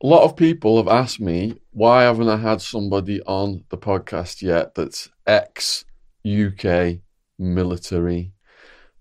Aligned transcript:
A 0.00 0.06
lot 0.06 0.22
of 0.22 0.36
people 0.36 0.76
have 0.76 0.86
asked 0.86 1.18
me 1.18 1.58
why 1.72 2.04
haven't 2.04 2.28
I 2.28 2.36
had 2.36 2.62
somebody 2.62 3.20
on 3.22 3.64
the 3.68 3.76
podcast 3.76 4.42
yet 4.42 4.76
that's 4.76 5.08
ex 5.26 5.84
UK 6.24 6.98
military. 7.36 8.30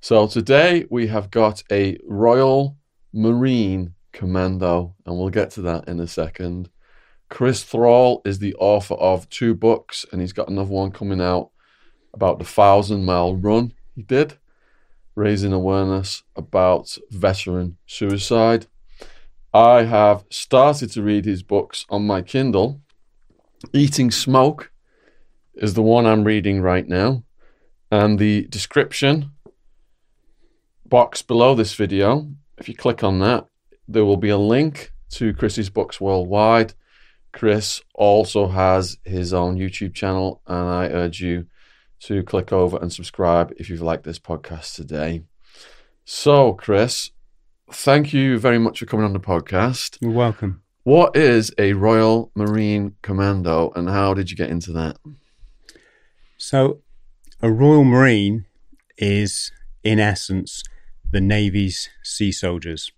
So 0.02 0.26
today 0.26 0.88
we 0.90 1.06
have 1.06 1.30
got 1.30 1.62
a 1.72 2.00
Royal 2.04 2.78
Marine 3.14 3.94
Commando, 4.12 4.96
and 5.06 5.16
we'll 5.16 5.30
get 5.30 5.52
to 5.52 5.62
that 5.62 5.88
in 5.88 6.00
a 6.00 6.08
second. 6.08 6.72
Chris 7.30 7.64
Thrall 7.64 8.24
is 8.26 8.40
the 8.40 8.56
author 8.56 8.96
of 8.96 9.30
two 9.30 9.54
books, 9.54 10.04
and 10.12 10.20
he's 10.20 10.34
got 10.34 10.50
another 10.50 10.72
one 10.72 10.90
coming 10.90 11.22
out 11.22 11.52
about 12.12 12.40
the 12.40 12.46
thousand 12.46 13.06
mile 13.06 13.36
run 13.36 13.72
he 13.94 14.02
did, 14.02 14.40
raising 15.14 15.54
awareness 15.54 16.24
about 16.36 16.98
veteran 17.12 17.78
suicide. 17.86 18.66
I 19.58 19.86
have 19.86 20.24
started 20.30 20.92
to 20.92 21.02
read 21.02 21.26
his 21.26 21.42
books 21.42 21.88
on 21.90 22.06
my 22.06 22.22
Kindle. 22.22 22.80
Eating 23.74 24.12
Smoke 24.12 24.72
is 25.56 25.74
the 25.74 25.82
one 25.82 26.06
I'm 26.06 26.26
reading 26.26 26.62
right 26.62 26.88
now. 26.88 27.24
And 27.90 28.20
the 28.20 28.46
description 28.50 29.32
box 30.86 31.24
below 31.24 31.56
this 31.56 31.74
video, 31.74 32.30
if 32.60 32.70
you 32.70 32.76
click 32.76 33.04
on 33.04 33.18
that, 33.22 33.48
there 33.88 34.06
will 34.06 34.18
be 34.18 34.30
a 34.30 34.38
link 34.38 34.92
to 35.14 35.34
Chris's 35.34 35.72
books 35.72 36.00
worldwide. 36.00 36.76
Chris 37.34 37.82
also 37.96 38.50
has 38.50 39.00
his 39.06 39.34
own 39.34 39.58
YouTube 39.58 39.96
channel, 39.96 40.44
and 40.46 40.70
I 40.70 40.86
urge 40.90 41.20
you 41.20 41.48
to 42.02 42.22
click 42.22 42.54
over 42.54 42.78
and 42.78 42.94
subscribe 42.94 43.56
if 43.58 43.72
you've 43.72 43.82
liked 43.82 44.04
this 44.04 44.20
podcast 44.20 44.76
today. 44.76 45.24
So, 46.06 46.54
Chris, 46.54 47.10
thank 47.72 48.14
you 48.14 48.40
very 48.40 48.60
much 48.60 48.80
for 48.80 48.86
coming 48.86 49.06
on 49.06 49.14
the 49.14 49.20
podcast. 49.20 49.98
You're 50.02 50.12
welcome. 50.12 50.62
What 50.84 51.16
is 51.18 51.52
a 51.58 51.74
Royal 51.74 52.32
Marine 52.34 52.96
Commando 53.02 53.72
and 53.76 53.90
how 53.90 54.14
did 54.14 54.32
you 54.32 54.38
get 54.38 54.50
into 54.50 54.72
that? 54.74 54.98
So, 56.38 56.82
a 57.42 57.52
Royal 57.52 57.84
Marine 57.84 58.46
is, 58.98 59.52
in 59.84 60.00
essence, 60.00 60.64
the 61.12 61.20
Navy's 61.20 61.90
sea 62.04 62.32
soldiers. 62.32 62.92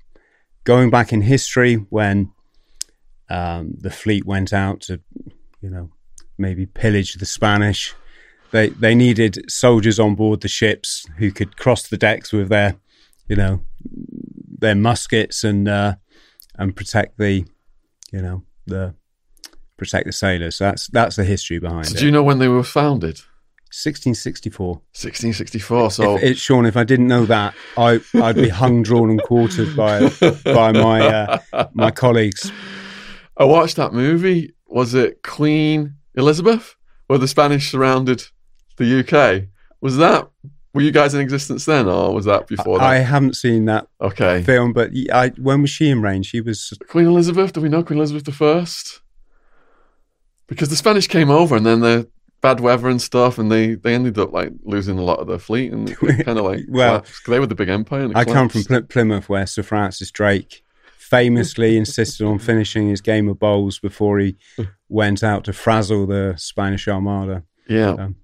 Going 0.65 0.89
back 0.89 1.11
in 1.11 1.21
history, 1.21 1.75
when 1.75 2.31
um, 3.29 3.73
the 3.77 3.89
fleet 3.89 4.25
went 4.25 4.53
out 4.53 4.81
to, 4.81 5.01
you 5.61 5.69
know, 5.69 5.89
maybe 6.37 6.65
pillage 6.65 7.15
the 7.15 7.25
Spanish, 7.25 7.93
they 8.51 8.69
they 8.69 8.95
needed 8.95 9.49
soldiers 9.49 9.99
on 9.99 10.15
board 10.15 10.41
the 10.41 10.47
ships 10.47 11.05
who 11.17 11.31
could 11.31 11.57
cross 11.57 11.87
the 11.87 11.97
decks 11.97 12.31
with 12.31 12.49
their, 12.49 12.75
you 13.27 13.35
know, 13.35 13.61
their 14.59 14.75
muskets 14.75 15.43
and 15.43 15.67
uh, 15.67 15.95
and 16.55 16.75
protect 16.75 17.17
the, 17.17 17.45
you 18.11 18.21
know, 18.21 18.43
the 18.67 18.95
protect 19.77 20.05
the 20.05 20.11
sailors. 20.11 20.57
So 20.57 20.65
that's 20.65 20.87
that's 20.87 21.15
the 21.15 21.23
history 21.23 21.59
behind 21.59 21.87
So 21.87 21.95
it. 21.95 21.99
do 21.99 22.05
you 22.05 22.11
know 22.11 22.23
when 22.23 22.39
they 22.39 22.47
were 22.47 22.63
founded? 22.63 23.21
1664. 23.71 24.67
1664. 24.67 25.91
So 25.91 26.17
if, 26.17 26.23
it, 26.23 26.37
Sean, 26.39 26.65
if 26.65 26.75
I 26.75 26.83
didn't 26.83 27.07
know 27.07 27.25
that, 27.25 27.53
I 27.77 27.99
I'd 28.15 28.35
be 28.35 28.49
hung, 28.49 28.81
drawn, 28.81 29.11
and 29.11 29.21
quartered 29.21 29.75
by 29.75 30.09
by 30.43 30.71
my 30.71 30.99
uh, 31.07 31.67
my 31.73 31.91
colleagues. 31.91 32.51
I 33.37 33.45
watched 33.45 33.75
that 33.75 33.93
movie. 33.93 34.53
Was 34.67 34.93
it 34.95 35.21
Queen 35.23 35.95
Elizabeth, 36.15 36.75
where 37.07 37.19
the 37.19 37.27
Spanish 37.27 37.71
surrounded 37.71 38.23
the 38.77 38.99
UK? 39.01 39.49
Was 39.81 39.97
that? 39.97 40.27
Were 40.73 40.81
you 40.81 40.91
guys 40.91 41.15
in 41.15 41.21
existence 41.21 41.65
then, 41.65 41.87
or 41.87 42.13
was 42.13 42.25
that 42.25 42.47
before 42.47 42.77
that? 42.77 42.85
I 42.85 42.99
haven't 42.99 43.35
seen 43.35 43.65
that 43.65 43.87
okay. 43.99 44.43
film, 44.43 44.71
but 44.71 44.91
I 45.11 45.29
when 45.29 45.61
was 45.61 45.71
she 45.71 45.89
in 45.89 46.01
range? 46.01 46.27
She 46.27 46.41
was 46.41 46.77
Queen 46.87 47.07
Elizabeth. 47.07 47.53
Do 47.53 47.61
we 47.61 47.69
know 47.69 47.83
Queen 47.83 47.97
Elizabeth 47.97 48.25
the 48.25 48.31
First? 48.31 49.01
Because 50.45 50.69
the 50.69 50.75
Spanish 50.75 51.07
came 51.07 51.31
over, 51.31 51.55
and 51.55 51.65
then 51.65 51.79
the 51.79 52.07
bad 52.41 52.59
weather 52.59 52.87
and 52.87 53.01
stuff, 53.01 53.37
and 53.37 53.51
they 53.51 53.75
they 53.75 53.95
ended 53.95 54.17
up 54.19 54.31
like 54.31 54.51
losing 54.63 54.99
a 54.99 55.03
lot 55.03 55.19
of 55.19 55.27
their 55.27 55.39
fleet, 55.39 55.71
and 55.71 55.95
kind 56.25 56.37
of 56.37 56.45
like 56.45 56.61
Well, 56.67 57.03
they 57.27 57.39
were 57.39 57.47
the 57.47 57.55
big 57.55 57.69
empire. 57.69 58.01
And 58.01 58.15
I 58.15 58.25
come 58.25 58.49
from. 58.49 58.63
Ply- 58.63 58.81
Plymouth, 58.81 59.27
where 59.27 59.47
Sir 59.47 59.63
Francis 59.63 60.11
Drake 60.11 60.63
famously 60.97 61.77
insisted 61.83 62.25
on 62.25 62.37
finishing 62.37 62.89
his 62.89 63.01
game 63.01 63.27
of 63.27 63.39
bowls 63.39 63.79
before 63.79 64.19
he 64.19 64.37
went 64.89 65.23
out 65.23 65.43
to 65.45 65.53
frazzle 65.53 66.05
the 66.05 66.35
Spanish 66.37 66.87
Armada. 66.87 67.43
yeah. 67.67 67.91
Um, 67.91 68.15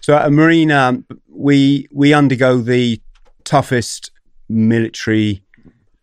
So 0.00 0.16
at 0.16 0.26
a 0.26 0.30
marine, 0.30 0.70
um, 0.70 1.06
we 1.28 1.88
we 1.92 2.12
undergo 2.12 2.58
the 2.58 3.00
toughest 3.44 4.10
military 4.48 5.42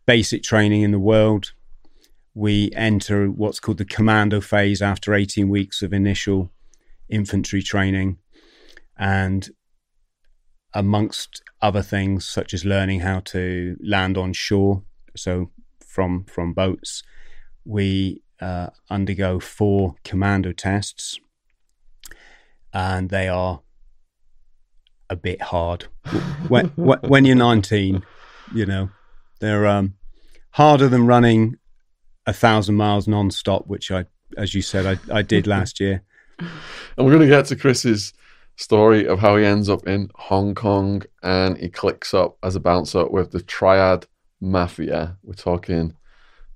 basic 0.05 0.44
training 0.44 0.81
in 0.81 0.91
the 0.91 1.00
world. 1.00 1.53
We 2.33 2.72
enter 2.75 3.27
what's 3.27 3.59
called 3.59 3.79
the 3.79 3.85
commando 3.85 4.41
phase 4.41 4.81
after 4.81 5.13
18 5.13 5.50
weeks 5.50 5.81
of 5.81 5.91
initial 5.91 6.51
infantry 7.09 7.61
training, 7.61 8.17
and 8.97 9.50
amongst 10.73 11.41
other 11.61 11.81
things 11.81 12.27
such 12.27 12.53
as 12.53 12.66
learning 12.66 13.00
how 13.00 13.22
to 13.22 13.75
land 13.83 14.17
on 14.17 14.33
shore, 14.33 14.83
so 15.16 15.51
from 15.85 16.25
from 16.25 16.53
boats, 16.53 17.03
we 17.66 18.22
uh, 18.39 18.69
undergo 18.89 19.39
four 19.39 19.95
commando 20.03 20.51
tests 20.51 21.19
and 22.77 23.09
they 23.09 23.27
are 23.27 23.59
a 25.09 25.15
bit 25.15 25.41
hard. 25.41 25.88
when, 26.47 26.67
when 26.75 26.99
when 26.99 27.25
you're 27.25 27.35
19, 27.35 28.05
you 28.53 28.65
know, 28.67 28.91
they're 29.39 29.65
um, 29.65 29.95
harder 30.51 30.88
than 30.88 31.07
running 31.07 31.55
a 32.27 32.33
thousand 32.33 32.75
miles 32.75 33.07
non-stop, 33.07 33.65
which 33.65 33.89
I, 33.89 34.05
as 34.38 34.53
you 34.53 34.61
said, 34.61 34.85
I, 34.85 35.17
I 35.17 35.21
did 35.23 35.47
last 35.55 35.79
year. 35.79 36.03
And 36.39 37.05
we're 37.05 37.13
going 37.13 37.27
to 37.27 37.27
get 37.27 37.45
to 37.45 37.55
Chris's 37.55 38.13
story 38.57 39.07
of 39.07 39.19
how 39.19 39.38
he 39.38 39.45
ends 39.45 39.69
up 39.69 39.88
in 39.88 40.11
Hong 40.13 40.53
Kong 40.53 41.01
and 41.23 41.57
he 41.57 41.69
clicks 41.69 42.13
up 42.13 42.38
as 42.44 42.55
a 42.55 42.59
bouncer 42.59 43.07
with 43.07 43.31
the 43.31 43.41
Triad 43.41 44.05
Mafia. 44.39 45.17
We're 45.23 45.33
talking 45.33 45.95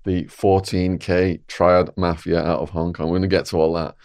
the 0.04 0.26
14K 0.26 1.48
Triad 1.48 1.92
Mafia 1.98 2.44
out 2.44 2.60
of 2.60 2.70
Hong 2.70 2.94
Kong. 2.94 3.08
We're 3.08 3.18
going 3.18 3.22
to 3.24 3.28
get 3.28 3.46
to 3.48 3.58
all 3.58 3.74
that. 3.74 3.96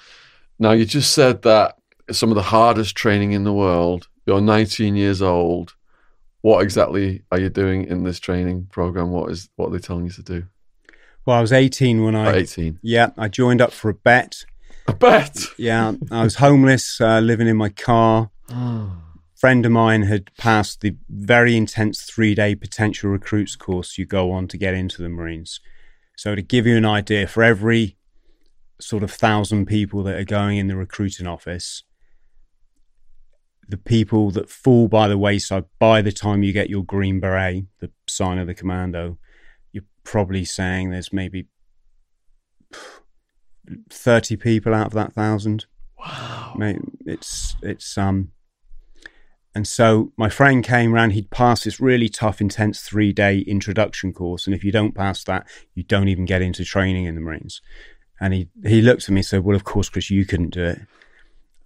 Now, 0.59 0.72
you 0.72 0.87
just 0.87 1.12
said 1.12 1.43
that 1.43 1.77
some 2.11 2.31
of 2.31 2.34
the 2.37 2.43
hardest 2.43 2.97
training 2.97 3.33
in 3.33 3.44
the 3.44 3.53
world. 3.53 4.09
You're 4.27 4.41
19 4.41 4.97
years 4.97 5.22
old. 5.22 5.75
What 6.43 6.62
exactly 6.62 7.22
are 7.33 7.41
you 7.41 7.49
doing 7.49 7.84
in 7.84 8.05
this 8.05 8.21
training 8.21 8.69
program? 8.71 9.11
What 9.11 9.31
is 9.31 9.49
what 9.56 9.69
are 9.69 9.72
they 9.72 9.78
telling 9.78 10.05
you 10.05 10.12
to 10.12 10.22
do? 10.22 10.45
Well, 11.25 11.37
I 11.37 11.41
was 11.41 11.53
18 11.53 12.05
when 12.05 12.15
I, 12.15 12.28
At 12.28 12.37
18. 12.37 12.78
yeah, 12.83 13.11
I 13.19 13.27
joined 13.28 13.61
up 13.61 13.72
for 13.72 13.89
a 13.89 13.95
bet. 13.95 14.45
I 14.87 14.93
bet. 14.93 15.47
Yeah, 15.59 15.95
I 16.12 16.22
was 16.22 16.37
homeless, 16.37 17.00
uh, 17.00 17.19
living 17.19 17.49
in 17.49 17.56
my 17.56 17.71
car. 17.71 18.31
friend 19.37 19.66
of 19.66 19.72
mine 19.72 20.03
had 20.03 20.34
passed 20.37 20.81
the 20.81 20.97
very 21.09 21.56
intense 21.56 22.03
three 22.03 22.34
day 22.34 22.55
potential 22.55 23.11
recruits 23.11 23.55
course 23.55 23.99
you 23.99 24.06
go 24.06 24.33
on 24.33 24.49
to 24.49 24.56
get 24.56 24.75
into 24.75 25.03
the 25.03 25.09
Marines. 25.09 25.61
So, 26.16 26.34
to 26.34 26.43
give 26.43 26.66
you 26.66 26.77
an 26.77 26.87
idea, 26.87 27.27
for 27.27 27.42
every 27.42 27.97
sort 28.80 29.03
of 29.03 29.10
thousand 29.10 29.66
people 29.66 30.03
that 30.04 30.16
are 30.16 30.25
going 30.25 30.59
in 30.59 30.69
the 30.69 30.77
recruiting 30.77 31.27
office, 31.27 31.83
the 33.68 33.77
people 33.77 34.30
that 34.33 34.48
fall 34.48 34.89
by 34.89 35.09
the 35.09 35.18
wayside 35.18 35.65
by 35.78 36.03
the 36.03 36.13
time 36.13 36.42
you 36.42 36.53
get 36.53 36.71
your 36.71 36.84
green 36.84 37.21
beret, 37.21 37.65
the 37.80 37.91
sign 38.07 38.39
of 38.39 38.47
the 38.47 38.54
commando, 38.54 39.18
you're 39.72 39.84
probably 40.04 40.45
saying 40.45 40.91
there's 40.91 41.13
maybe 41.13 41.47
30 43.91 44.36
people 44.36 44.74
out 44.74 44.86
of 44.89 44.92
that 44.92 45.13
thousand. 45.15 45.66
Wow. 45.98 46.54
It's 47.04 47.57
it's 47.63 47.98
um 47.98 48.33
and 49.57 49.66
so 49.66 50.13
my 50.18 50.28
friend 50.28 50.63
came 50.63 50.92
round 50.92 51.15
he'd 51.15 51.30
passed 51.30 51.65
this 51.65 51.80
really 51.80 52.10
tough 52.10 52.41
intense 52.41 52.83
three 52.83 53.13
day 53.13 53.39
introduction 53.39 54.13
course 54.13 54.47
and 54.47 54.54
if 54.54 54.63
you 54.63 54.71
don't 54.71 54.95
pass 54.95 55.24
that 55.24 55.47
you 55.74 55.83
don't 55.83 56.09
even 56.09 56.27
get 56.27 56.42
into 56.42 56.65
training 56.65 57.07
in 57.07 57.15
the 57.15 57.21
marines 57.21 57.63
and 58.21 58.34
he 58.34 58.48
he 58.65 58.83
looked 58.83 59.04
at 59.04 59.10
me 59.10 59.21
and 59.21 59.27
said 59.27 59.45
well 59.45 59.57
of 59.57 59.65
course 59.65 59.89
chris 59.89 60.10
you 60.10 60.27
couldn't 60.27 60.51
do 60.51 60.63
it 60.63 60.80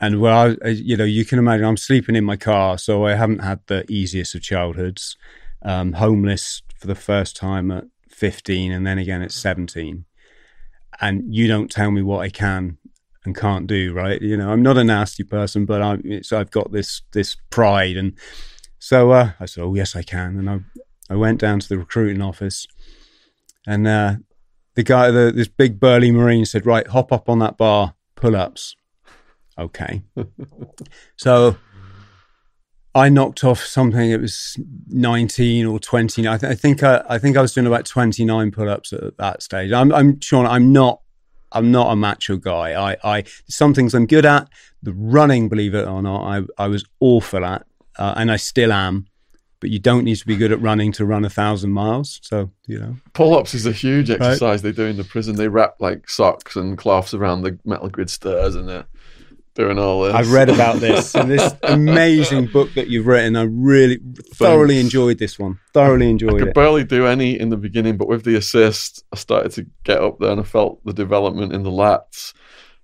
and 0.01 0.21
well 0.21 0.57
I, 0.65 0.69
you 0.69 0.97
know 0.97 1.05
you 1.05 1.25
can 1.25 1.39
imagine 1.39 1.67
i'm 1.67 1.77
sleeping 1.77 2.17
in 2.17 2.25
my 2.25 2.37
car 2.37 2.79
so 2.79 3.07
i 3.07 3.15
haven't 3.15 3.41
had 3.41 3.61
the 3.67 3.85
easiest 3.91 4.35
of 4.35 4.43
childhoods 4.43 5.17
um, 5.63 5.95
homeless 5.95 6.63
for 6.77 6.87
the 6.87 6.95
first 6.95 7.37
time 7.37 7.71
at 7.71 7.85
15 8.21 8.73
and 8.73 8.87
then 8.87 8.99
again 8.99 9.23
at 9.23 9.33
17. 9.33 10.05
And 11.01 11.35
you 11.35 11.47
don't 11.47 11.71
tell 11.71 11.91
me 11.91 12.03
what 12.03 12.21
I 12.21 12.29
can 12.29 12.79
and 13.25 13.35
can't 13.35 13.67
do, 13.67 13.93
right? 13.93 14.21
You 14.21 14.37
know, 14.37 14.51
I'm 14.51 14.63
not 14.63 14.77
a 14.77 14.85
nasty 14.85 15.25
person, 15.25 15.65
but 15.65 16.01
it's, 16.05 16.33
I've 16.33 16.51
got 16.51 16.73
this 16.73 17.03
this 17.13 17.37
pride, 17.49 17.97
and 17.97 18.13
so 18.79 19.13
uh, 19.13 19.33
I 19.41 19.47
said, 19.47 19.63
"Oh 19.63 19.75
yes, 19.75 19.97
I 19.97 20.03
can." 20.03 20.39
And 20.39 20.51
I 20.51 20.61
I 21.09 21.17
went 21.17 21.41
down 21.41 21.61
to 21.61 21.69
the 21.69 21.79
recruiting 21.79 22.21
office, 22.21 22.67
and 23.67 23.87
uh, 23.87 24.17
the 24.75 24.83
guy, 24.83 25.11
the, 25.11 25.33
this 25.35 25.49
big 25.49 25.81
burly 25.81 26.11
marine, 26.13 26.45
said, 26.45 26.67
"Right, 26.67 26.87
hop 26.87 27.13
up 27.13 27.31
on 27.31 27.39
that 27.39 27.57
bar, 27.57 27.95
pull 28.15 28.37
ups." 28.37 28.77
Okay, 29.61 30.03
so 31.17 31.57
I 32.95 33.09
knocked 33.09 33.45
off 33.45 33.61
something. 33.61 34.11
It 34.11 34.21
was 34.21 34.57
nineteen 34.89 35.67
or 35.67 35.79
twenty. 35.79 36.27
I, 36.27 36.39
th- 36.39 36.51
I 36.51 36.55
think 36.55 36.83
I, 36.83 37.05
I, 37.09 37.19
think 37.19 37.37
I 37.37 37.43
was 37.43 37.55
doing 37.55 37.67
about 37.67 37.87
twenty 37.87 38.25
nine 38.25 38.51
pull 38.51 38.69
ups 38.69 38.93
at 38.93 39.17
that 39.19 39.43
stage. 39.43 39.71
I'm, 39.71 39.93
I'm 39.93 40.21
Sean. 40.21 40.47
I'm 40.47 40.73
not. 40.73 41.01
I'm 41.53 41.73
not 41.73 41.93
a 41.93 41.97
macho 41.97 42.37
guy. 42.37 42.93
I, 42.93 42.97
I 43.03 43.25
some 43.49 43.75
things 43.75 43.95
I'm 43.95 44.07
good 44.07 44.25
at. 44.25 44.49
The 44.83 44.93
running, 44.93 45.49
believe 45.49 45.75
it 45.75 45.87
or 45.87 46.03
not, 46.03 46.23
I 46.25 46.65
I 46.65 46.69
was 46.69 46.85
awful 46.99 47.45
at, 47.45 47.65
uh, 47.97 48.15
and 48.17 48.31
I 48.31 48.37
still 48.37 48.73
am. 48.73 49.07
But 49.61 49.69
you 49.69 49.79
don't 49.79 50.05
need 50.05 50.17
to 50.17 50.27
be 50.27 50.37
good 50.37 50.53
at 50.53 50.63
running 50.63 50.91
to 50.93 51.05
run 51.05 51.25
a 51.25 51.31
thousand 51.31 51.73
miles. 51.73 52.19
So 52.23 52.51
you 52.67 52.79
know, 52.79 52.97
pull 53.13 53.37
ups 53.37 53.55
is 53.55 53.67
a 53.67 53.73
huge 53.73 54.11
exercise 54.11 54.41
right? 54.41 54.63
they 54.63 54.73
do 54.73 54.87
in 54.87 54.97
the 54.97 55.05
prison. 55.05 55.37
They 55.37 55.49
wrap 55.49 55.77
like 55.81 56.09
socks 56.09 56.57
and 56.57 56.79
cloths 56.79 57.15
around 57.15 57.43
the 57.43 57.59
metal 57.65 57.89
grid 57.89 58.11
stairs, 58.11 58.55
and 58.57 58.69
they're 58.69 58.87
doing 59.61 59.79
all 59.79 60.03
this. 60.03 60.15
I've 60.15 60.33
read 60.33 60.49
about 60.49 60.77
this 60.81 61.15
and 61.15 61.31
this 61.31 61.55
amazing 61.63 62.47
book 62.47 62.73
that 62.75 62.89
you've 62.89 63.07
written. 63.07 63.37
I 63.37 63.43
really 63.43 64.01
thoroughly 64.35 64.81
enjoyed 64.81 65.19
this 65.19 65.39
one. 65.39 65.59
Thoroughly 65.75 66.09
enjoyed 66.09 66.35
it. 66.35 66.37
I 66.37 66.39
could 66.39 66.49
it. 66.49 66.55
barely 66.55 66.85
do 66.85 67.07
any 67.07 67.39
in 67.39 67.51
the 67.51 67.57
beginning, 67.57 67.97
but 67.97 68.09
with 68.09 68.25
the 68.25 68.37
assist, 68.37 69.05
I 69.13 69.17
started 69.17 69.53
to 69.53 69.67
get 69.85 69.99
up 69.99 70.19
there 70.19 70.31
and 70.31 70.41
I 70.41 70.45
felt 70.45 70.85
the 70.85 70.93
development 70.93 71.53
in 71.53 71.63
the 71.63 71.71
lats. 71.71 72.33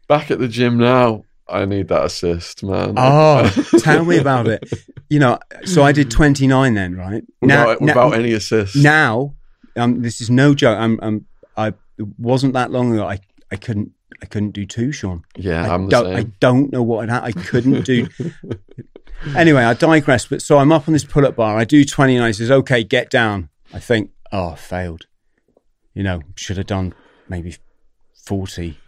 Back 0.08 0.30
at 0.30 0.38
the 0.38 0.48
gym 0.48 0.76
now, 0.78 1.24
I 1.48 1.64
need 1.64 1.88
that 1.88 2.04
assist, 2.04 2.62
man. 2.62 2.94
Oh, 2.96 3.48
tell 3.78 4.04
me 4.04 4.18
about 4.18 4.46
it. 4.46 4.68
You 5.08 5.20
know, 5.20 5.38
so 5.64 5.82
I 5.82 5.92
did 5.92 6.10
29 6.10 6.74
then, 6.74 6.96
right? 6.96 7.22
Without, 7.40 7.80
now, 7.80 7.86
without 7.86 8.10
now, 8.10 8.16
any 8.18 8.32
assist. 8.32 8.76
Now, 8.76 9.34
um, 9.76 10.02
this 10.02 10.20
is 10.20 10.28
no 10.28 10.54
joke. 10.54 10.78
I'm, 10.78 10.98
I'm, 11.00 11.26
I 11.56 11.72
wasn't 12.18 12.52
that 12.54 12.70
long 12.70 12.92
ago. 12.92 13.06
I, 13.06 13.20
I 13.50 13.56
couldn't 13.56 13.92
I 14.22 14.26
couldn't 14.26 14.52
do 14.52 14.64
two, 14.64 14.92
Sean. 14.92 15.24
Yeah, 15.36 15.72
I 15.72 15.78
the 15.78 15.88
don't, 15.88 16.04
same. 16.04 16.16
I 16.16 16.22
don't 16.40 16.72
know 16.72 16.82
what 16.82 17.10
I 17.10 17.32
couldn't 17.32 17.84
do. 17.84 18.08
anyway, 19.36 19.64
I 19.64 19.74
digress. 19.74 20.26
But 20.26 20.42
so 20.42 20.58
I'm 20.58 20.72
up 20.72 20.88
on 20.88 20.92
this 20.92 21.04
pull-up 21.04 21.36
bar. 21.36 21.58
I 21.58 21.64
do 21.64 21.84
20 21.84 22.16
and 22.16 22.24
I 22.24 22.30
says, 22.30 22.50
"Okay, 22.50 22.84
get 22.84 23.10
down." 23.10 23.50
I 23.72 23.78
think, 23.78 24.10
"Oh, 24.32 24.54
failed." 24.54 25.06
You 25.94 26.02
know, 26.02 26.20
should 26.36 26.56
have 26.56 26.66
done 26.66 26.94
maybe 27.28 27.56
40. 28.24 28.78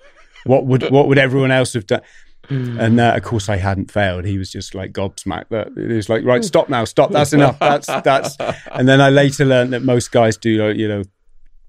What 0.44 0.66
would 0.66 0.90
what 0.90 1.08
would 1.08 1.18
everyone 1.18 1.50
else 1.50 1.72
have 1.72 1.86
done? 1.86 2.02
And 2.50 2.98
uh, 2.98 3.12
of 3.14 3.22
course, 3.24 3.50
I 3.50 3.56
hadn't 3.56 3.90
failed. 3.90 4.24
He 4.24 4.38
was 4.38 4.50
just 4.50 4.74
like 4.74 4.92
gobsmacked. 4.92 5.50
That 5.50 5.76
it 5.76 5.94
was 5.94 6.08
like, 6.08 6.24
right, 6.24 6.42
stop 6.42 6.70
now, 6.70 6.84
stop. 6.84 7.10
That's 7.10 7.34
enough. 7.34 7.58
That's 7.58 7.86
that's. 7.86 8.36
And 8.72 8.88
then 8.88 9.00
I 9.00 9.10
later 9.10 9.44
learned 9.44 9.72
that 9.74 9.82
most 9.82 10.12
guys 10.12 10.38
do, 10.38 10.72
you 10.72 10.88
know, 10.88 11.02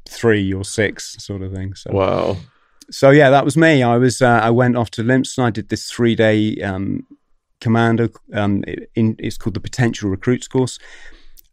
three 0.07 0.53
or 0.53 0.63
six 0.63 1.15
sort 1.19 1.41
of 1.41 1.51
thing. 1.51 1.73
So 1.73 1.91
wow 1.91 2.37
so 2.91 3.11
yeah, 3.11 3.29
that 3.29 3.45
was 3.45 3.57
me. 3.57 3.83
I 3.83 3.97
was 3.97 4.21
uh, 4.21 4.39
I 4.41 4.49
went 4.49 4.77
off 4.77 4.91
to 4.91 5.03
Lympstone. 5.03 5.43
I 5.43 5.49
did 5.51 5.69
this 5.69 5.89
three 5.89 6.15
day 6.15 6.55
um, 6.61 7.05
commando. 7.61 8.09
Um, 8.33 8.63
in, 8.95 9.15
it's 9.19 9.37
called 9.37 9.53
the 9.53 9.59
Potential 9.59 10.09
Recruits 10.09 10.47
course, 10.47 10.79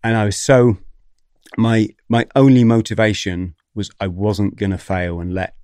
and 0.03 0.17
I 0.17 0.25
was 0.25 0.37
so 0.37 0.79
my 1.57 1.89
my 2.09 2.27
only 2.35 2.65
motivation 2.65 3.55
was 3.75 3.91
I 4.01 4.07
wasn't 4.07 4.57
going 4.57 4.71
to 4.71 4.79
fail 4.79 5.21
and 5.21 5.35
let 5.35 5.55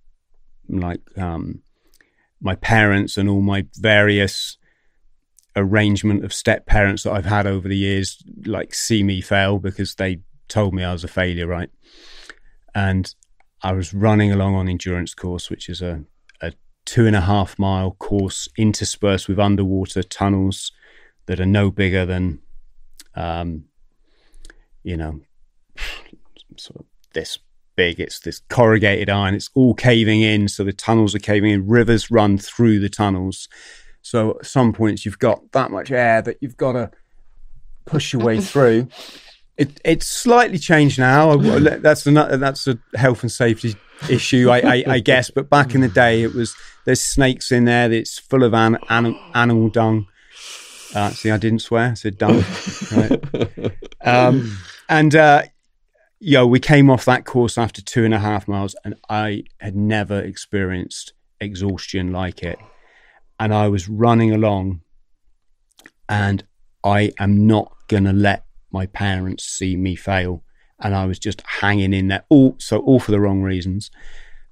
like 0.68 1.00
um, 1.16 1.62
my 2.40 2.54
parents 2.56 3.16
and 3.16 3.28
all 3.28 3.40
my 3.40 3.66
various 3.76 4.58
arrangement 5.56 6.24
of 6.24 6.32
step 6.32 6.66
parents 6.66 7.02
that 7.02 7.12
I've 7.12 7.26
had 7.26 7.46
over 7.46 7.68
the 7.68 7.76
years 7.76 8.22
like 8.46 8.74
see 8.74 9.02
me 9.02 9.20
fail 9.20 9.58
because 9.58 9.96
they 9.96 10.20
told 10.48 10.74
me 10.74 10.82
I 10.82 10.92
was 10.92 11.04
a 11.04 11.08
failure, 11.08 11.46
right? 11.46 11.70
And 12.74 13.14
I 13.62 13.72
was 13.72 13.94
running 13.94 14.32
along 14.32 14.54
on 14.54 14.68
endurance 14.68 15.14
course, 15.14 15.48
which 15.48 15.68
is 15.68 15.80
a, 15.80 16.04
a 16.40 16.52
two 16.84 17.06
and 17.06 17.14
a 17.14 17.20
half 17.20 17.58
mile 17.58 17.92
course 17.92 18.48
interspersed 18.56 19.28
with 19.28 19.38
underwater 19.38 20.02
tunnels 20.02 20.72
that 21.26 21.40
are 21.40 21.46
no 21.46 21.70
bigger 21.70 22.04
than, 22.04 22.40
um, 23.14 23.64
you 24.82 24.96
know, 24.96 25.20
sort 26.56 26.80
of 26.80 26.86
this 27.14 27.38
big. 27.76 28.00
It's 28.00 28.20
this 28.20 28.40
corrugated 28.48 29.08
iron. 29.08 29.34
It's 29.34 29.50
all 29.54 29.74
caving 29.74 30.22
in, 30.22 30.48
so 30.48 30.64
the 30.64 30.72
tunnels 30.72 31.14
are 31.14 31.20
caving 31.20 31.50
in. 31.50 31.68
Rivers 31.68 32.10
run 32.10 32.38
through 32.38 32.80
the 32.80 32.88
tunnels. 32.88 33.48
So 34.02 34.38
at 34.40 34.46
some 34.46 34.72
points 34.72 35.06
you've 35.06 35.20
got 35.20 35.52
that 35.52 35.70
much 35.70 35.92
air 35.92 36.20
that 36.22 36.38
you've 36.40 36.56
got 36.56 36.72
to 36.72 36.90
push 37.84 38.12
your 38.12 38.22
way 38.22 38.40
through. 38.40 38.88
It, 39.56 39.80
it's 39.84 40.06
slightly 40.06 40.58
changed 40.58 40.98
now. 40.98 41.36
That's 41.36 42.06
a 42.06 42.10
that's 42.10 42.66
a 42.66 42.78
health 42.94 43.22
and 43.22 43.30
safety 43.30 43.76
issue, 44.08 44.48
I, 44.50 44.60
I, 44.60 44.84
I, 44.86 44.98
guess. 45.00 45.30
But 45.30 45.50
back 45.50 45.74
in 45.74 45.82
the 45.82 45.88
day, 45.88 46.22
it 46.22 46.34
was 46.34 46.56
there's 46.84 47.00
snakes 47.00 47.52
in 47.52 47.64
there. 47.66 47.92
It's 47.92 48.18
full 48.18 48.44
of 48.44 48.54
an, 48.54 48.78
an, 48.88 49.18
animal 49.34 49.68
dung. 49.68 50.06
Uh, 50.94 51.10
see, 51.10 51.30
I 51.30 51.36
didn't 51.36 51.60
swear. 51.60 51.90
I 51.90 51.94
said 51.94 52.18
dung. 52.18 52.42
Right. 52.92 53.72
Um, 54.04 54.58
and 54.88 55.14
uh, 55.14 55.42
yo, 56.18 56.46
we 56.46 56.60
came 56.60 56.90
off 56.90 57.04
that 57.04 57.24
course 57.24 57.56
after 57.56 57.82
two 57.82 58.04
and 58.04 58.14
a 58.14 58.18
half 58.18 58.48
miles, 58.48 58.74
and 58.84 58.94
I 59.08 59.44
had 59.60 59.76
never 59.76 60.20
experienced 60.20 61.12
exhaustion 61.40 62.12
like 62.12 62.42
it. 62.42 62.58
And 63.38 63.54
I 63.54 63.68
was 63.68 63.88
running 63.88 64.32
along, 64.32 64.82
and 66.08 66.44
I 66.84 67.12
am 67.18 67.46
not 67.46 67.74
going 67.88 68.04
to 68.04 68.12
let 68.12 68.44
my 68.72 68.86
parents 68.86 69.44
see 69.44 69.76
me 69.76 69.94
fail, 69.94 70.42
and 70.80 70.94
I 70.94 71.06
was 71.06 71.18
just 71.18 71.42
hanging 71.42 71.92
in 71.92 72.08
there. 72.08 72.24
All 72.28 72.56
so 72.58 72.78
all 72.78 73.00
for 73.00 73.12
the 73.12 73.20
wrong 73.20 73.42
reasons. 73.42 73.90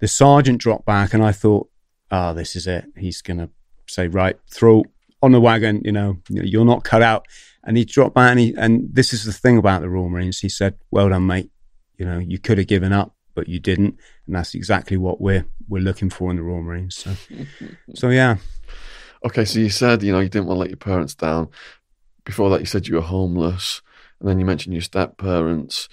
The 0.01 0.09
sergeant 0.09 0.61
dropped 0.61 0.87
back, 0.87 1.13
and 1.13 1.23
I 1.23 1.33
thought, 1.33 1.69
"Oh, 2.11 2.35
this 2.35 2.55
is 2.57 2.67
it. 2.67 2.85
He's 2.97 3.23
gonna 3.23 3.51
say, 3.87 4.09
right, 4.09 4.37
throw 4.51 4.85
on 5.23 5.33
the 5.33 5.41
wagon. 5.41 5.83
You 5.85 5.93
know, 5.93 6.19
you're 6.29 6.65
not 6.65 6.85
cut 6.85 7.03
out." 7.03 7.27
And 7.65 7.77
he 7.77 7.85
dropped 7.85 8.15
back, 8.15 8.31
and, 8.31 8.41
he, 8.41 8.55
and 8.57 8.89
this 8.93 9.13
is 9.13 9.25
the 9.25 9.33
thing 9.33 9.59
about 9.59 9.83
the 9.83 9.91
Royal 9.91 10.09
Marines. 10.09 10.41
He 10.41 10.49
said, 10.49 10.77
"Well 10.91 11.09
done, 11.09 11.27
mate. 11.27 11.51
You 11.99 12.07
know, 12.07 12.19
you 12.19 12.39
could 12.39 12.59
have 12.59 12.67
given 12.67 12.93
up, 12.93 13.15
but 13.35 13.49
you 13.49 13.59
didn't, 13.59 13.97
and 14.27 14.37
that's 14.37 14.55
exactly 14.55 14.97
what 14.97 15.21
we're 15.21 15.47
we're 15.69 15.83
looking 15.83 16.11
for 16.11 16.31
in 16.31 16.37
the 16.37 16.43
Royal 16.43 16.63
Marines." 16.63 16.97
So, 16.97 17.15
so 17.95 18.09
yeah. 18.11 18.37
Okay, 19.25 19.45
so 19.45 19.59
you 19.59 19.69
said 19.69 20.03
you 20.03 20.13
know 20.13 20.21
you 20.21 20.31
didn't 20.31 20.47
want 20.47 20.57
to 20.57 20.61
let 20.61 20.71
your 20.71 20.77
parents 20.77 21.15
down. 21.15 21.49
Before 22.25 22.51
that, 22.51 22.61
you 22.61 22.67
said 22.67 22.87
you 22.87 22.95
were 22.95 23.01
homeless 23.01 23.83
and 24.21 24.29
then 24.29 24.39
you 24.39 24.45
mentioned 24.45 24.75
your 24.75 24.83
step 24.83 25.17
parents. 25.17 25.89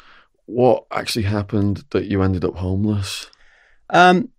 What 0.45 0.85
actually 0.91 1.23
happened 1.23 1.83
that 1.91 2.05
you 2.05 2.21
ended 2.21 2.45
up 2.45 2.55
homeless? 2.55 3.29
Um, 3.89 4.29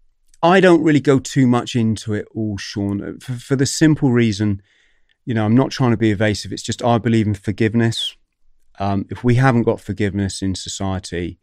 I 0.43 0.61
don't 0.61 0.83
really 0.83 1.01
go 1.01 1.19
too 1.19 1.47
much 1.47 1.75
into 1.75 2.15
it 2.15 2.29
all, 2.35 2.59
Sean, 2.59 3.19
for, 3.19 3.33
for, 3.33 3.57
the 3.57 3.67
simple 3.67 4.13
reason, 4.13 4.63
you 5.25 5.35
know, 5.35 5.45
I'm 5.45 5.57
not 5.57 5.71
trying 5.71 5.91
to 5.91 5.97
be 5.97 6.11
evasive. 6.11 6.53
It's 6.53 6.63
just 6.63 6.85
I 6.85 6.99
believe 6.99 7.27
in 7.27 7.35
forgiveness. 7.35 8.15
Um, 8.79 9.07
if 9.11 9.25
we 9.25 9.35
haven't 9.35 9.65
got 9.65 9.81
forgiveness 9.81 10.41
in 10.41 10.55
society, 10.55 11.39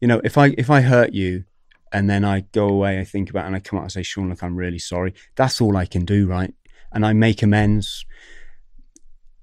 you 0.00 0.06
know, 0.06 0.20
if 0.22 0.38
I 0.38 0.54
if 0.56 0.70
I 0.70 0.82
hurt 0.82 1.12
you 1.12 1.44
and 1.92 2.08
then 2.08 2.24
I 2.24 2.40
go 2.52 2.68
away, 2.68 3.00
I 3.00 3.04
think 3.04 3.30
about 3.30 3.44
it 3.44 3.46
and 3.48 3.56
I 3.56 3.60
come 3.60 3.78
out 3.78 3.82
and 3.82 3.92
say, 3.92 4.02
Sean, 4.02 4.28
look, 4.28 4.42
I'm 4.42 4.56
really 4.56 4.78
sorry. 4.78 5.14
That's 5.34 5.60
all 5.60 5.76
I 5.76 5.86
can 5.86 6.04
do, 6.04 6.28
right? 6.28 6.54
And 6.92 7.04
I 7.04 7.14
make 7.14 7.42
amends 7.42 8.06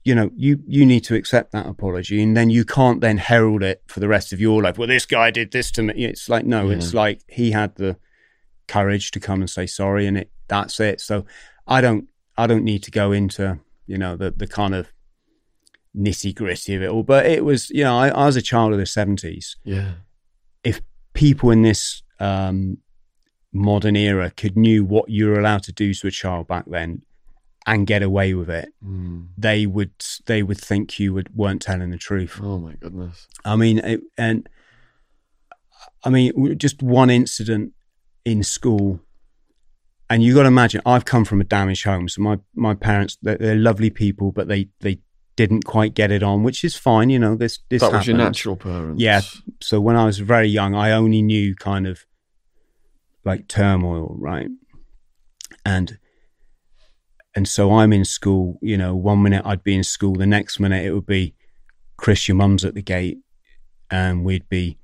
you 0.06 0.14
know, 0.14 0.30
you 0.36 0.60
you 0.68 0.86
need 0.86 1.04
to 1.06 1.16
accept 1.16 1.52
that 1.52 1.66
apology, 1.66 2.22
and 2.22 2.38
then 2.38 2.52
you 2.52 2.64
can't 2.64 3.02
then 3.02 3.18
herald 3.18 3.64
it 3.64 3.82
for 3.88 4.00
the 4.00 4.08
rest 4.08 4.32
of 4.32 4.40
your 4.40 4.62
life. 4.62 4.78
Well, 4.78 4.88
this 4.88 5.06
guy 5.06 5.32
did 5.32 5.52
this 5.52 5.72
to 5.72 5.82
me. 5.82 6.06
It's 6.06 6.30
like 6.30 6.46
no, 6.46 6.70
yeah. 6.70 6.78
it's 6.78 6.94
like 6.94 7.22
he 7.28 7.52
had 7.52 7.76
the 7.76 7.98
courage 8.68 9.12
to 9.12 9.20
come 9.20 9.42
and 9.42 9.50
say 9.50 9.66
sorry, 9.66 10.06
and 10.06 10.16
it 10.20 10.32
that's 10.48 10.80
it. 10.80 11.02
So 11.02 11.26
I 11.68 11.82
don't 11.82 12.08
I 12.38 12.46
don't 12.46 12.64
need 12.64 12.84
to 12.84 12.92
go 12.92 13.12
into 13.12 13.60
you 13.88 13.98
know 13.98 14.16
the 14.16 14.30
the 14.30 14.46
kind 14.46 14.76
of 14.76 14.94
nitty 15.98 16.36
gritty 16.36 16.76
of 16.76 16.84
it 16.84 16.90
all. 16.90 17.04
But 17.04 17.26
it 17.26 17.44
was 17.44 17.72
you 17.72 17.84
know 17.84 17.98
I, 17.98 18.10
I 18.10 18.26
was 18.28 18.36
a 18.36 18.44
child 18.44 18.74
of 18.74 18.78
the 18.78 18.86
seventies. 18.86 19.58
Yeah, 19.64 19.94
if 20.64 20.82
people 21.14 21.50
in 21.50 21.64
this 21.64 22.04
um, 22.20 22.78
modern 23.52 23.96
era 23.96 24.30
could 24.30 24.56
knew 24.56 24.86
what 24.86 25.10
you 25.10 25.26
were 25.26 25.40
allowed 25.40 25.64
to 25.64 25.72
do 25.72 25.96
to 25.96 26.08
a 26.08 26.12
child 26.12 26.48
back 26.48 26.66
then 26.68 27.02
and 27.66 27.88
get 27.88 28.04
away 28.04 28.34
with 28.34 28.50
it, 28.50 28.74
mm. 28.84 29.28
they 29.38 29.66
would 29.66 29.92
they 30.26 30.44
would 30.44 30.60
think 30.60 31.00
you 31.00 31.14
would, 31.14 31.36
weren't 31.36 31.62
telling 31.62 31.90
the 31.90 31.98
truth. 31.98 32.40
Oh 32.42 32.60
my 32.60 32.74
goodness! 32.74 33.28
I 33.44 33.56
mean, 33.56 33.80
it, 33.80 34.02
and 34.18 34.48
I 36.04 36.10
mean, 36.10 36.58
just 36.58 36.84
one 36.84 37.10
incident 37.10 37.74
in 38.24 38.44
school, 38.44 39.00
and 40.10 40.24
you 40.24 40.36
got 40.36 40.44
to 40.44 40.48
imagine. 40.48 40.82
I've 40.86 41.06
come 41.06 41.26
from 41.26 41.42
a 41.42 41.46
damaged 41.46 41.86
home, 41.86 42.08
so 42.08 42.22
my 42.22 42.40
my 42.54 42.76
parents 42.76 43.18
they're, 43.22 43.38
they're 43.38 43.56
lovely 43.56 43.90
people, 43.90 44.32
but 44.32 44.48
they 44.48 44.70
they 44.82 45.00
didn't 45.36 45.66
quite 45.66 45.94
get 45.94 46.12
it 46.12 46.24
on, 46.24 46.44
which 46.44 46.64
is 46.64 46.76
fine. 46.76 47.10
You 47.10 47.20
know, 47.20 47.36
this 47.36 47.60
this 47.70 47.82
that 47.82 47.92
was 47.92 48.08
your 48.08 48.18
natural 48.18 48.56
parents. 48.56 49.02
Yeah. 49.02 49.22
So 49.62 49.82
when 49.82 49.96
I 49.96 50.06
was 50.06 50.20
very 50.20 50.48
young, 50.48 50.76
I 50.76 50.92
only 50.92 51.22
knew 51.22 51.56
kind 51.56 51.88
of 51.88 52.06
like 53.24 53.48
turmoil, 53.48 54.16
right? 54.20 54.50
And 55.66 55.98
and 57.36 57.48
so 57.48 57.74
I'm 57.74 57.92
in 57.94 58.06
school. 58.06 58.58
You 58.62 58.78
know, 58.78 58.96
one 58.96 59.22
minute 59.22 59.44
I'd 59.46 59.64
be 59.64 59.76
in 59.76 59.84
school, 59.84 60.16
the 60.16 60.26
next 60.26 60.60
minute 60.60 60.86
it 60.86 60.94
would 60.94 61.06
be 61.06 61.36
Chris, 61.98 62.28
your 62.28 62.36
mum's 62.36 62.66
at 62.66 62.74
the 62.76 62.82
gate, 62.82 63.20
and 63.90 64.24
we'd 64.26 64.50
be 64.50 64.78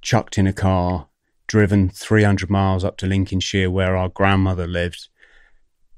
chucked 0.00 0.36
in 0.38 0.46
a 0.46 0.52
car, 0.52 1.08
driven 1.46 1.88
300 1.88 2.50
miles 2.50 2.84
up 2.84 2.96
to 2.98 3.06
Lincolnshire, 3.06 3.70
where 3.70 3.96
our 3.96 4.08
grandmother 4.08 4.66
lived, 4.66 5.08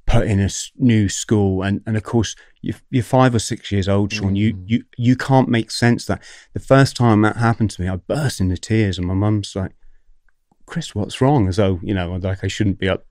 put 0.07 0.27
in 0.27 0.41
a 0.41 0.49
new 0.77 1.09
school, 1.09 1.63
and 1.63 1.83
and 1.87 1.97
of 1.97 2.03
course 2.03 2.37
you're, 2.61 2.77
you're 2.91 3.03
five 3.03 3.35
or 3.35 3.39
six 3.39 3.73
years 3.73 3.89
old, 3.89 4.13
Sean. 4.13 4.37
You 4.37 4.55
Mm. 4.55 4.63
you 4.67 4.85
you 4.97 5.17
can't 5.17 5.49
make 5.49 5.71
sense 5.71 6.05
that 6.07 6.23
the 6.53 6.61
first 6.61 6.97
time 6.97 7.23
that 7.23 7.37
happened 7.37 7.71
to 7.71 7.83
me, 7.83 7.89
I 7.89 7.97
burst 7.97 8.41
into 8.41 8.57
tears, 8.57 8.99
and 8.99 9.07
my 9.07 9.15
mum's 9.15 9.57
like, 9.57 9.73
"Chris, 10.67 10.95
what's 10.95 11.21
wrong?" 11.21 11.49
As 11.49 11.57
though 11.57 11.81
you 11.83 11.95
know, 11.95 12.15
like 12.17 12.45
I 12.45 12.49
shouldn't 12.49 12.79
be 12.79 12.89
up. 12.89 13.07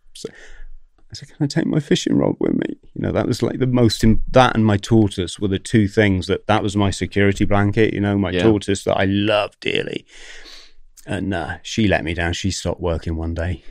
I 1.13 1.15
said, 1.15 1.29
"Can 1.29 1.43
I 1.43 1.47
take 1.47 1.65
my 1.67 1.79
fishing 1.79 2.15
rod 2.17 2.35
with 2.39 2.53
me?" 2.53 2.75
You 2.95 3.01
know, 3.03 3.11
that 3.11 3.27
was 3.27 3.43
like 3.43 3.59
the 3.59 3.67
most. 3.67 4.03
Im- 4.03 4.23
that 4.31 4.55
and 4.55 4.65
my 4.65 4.77
tortoise 4.77 5.39
were 5.39 5.47
the 5.47 5.59
two 5.59 5.87
things 5.87 6.25
that 6.27 6.47
that 6.47 6.63
was 6.63 6.75
my 6.75 6.89
security 6.91 7.45
blanket. 7.45 7.93
You 7.93 8.01
know, 8.01 8.17
my 8.17 8.31
Yeah. 8.31 8.43
tortoise 8.43 8.83
that 8.85 8.97
I 8.97 9.05
love 9.05 9.59
dearly. 9.59 10.05
And 11.05 11.33
uh, 11.33 11.57
she 11.63 11.87
let 11.87 12.03
me 12.03 12.13
down. 12.13 12.33
She 12.33 12.49
stopped 12.49 12.81
working 12.81 13.15
one 13.15 13.33
day. 13.33 13.63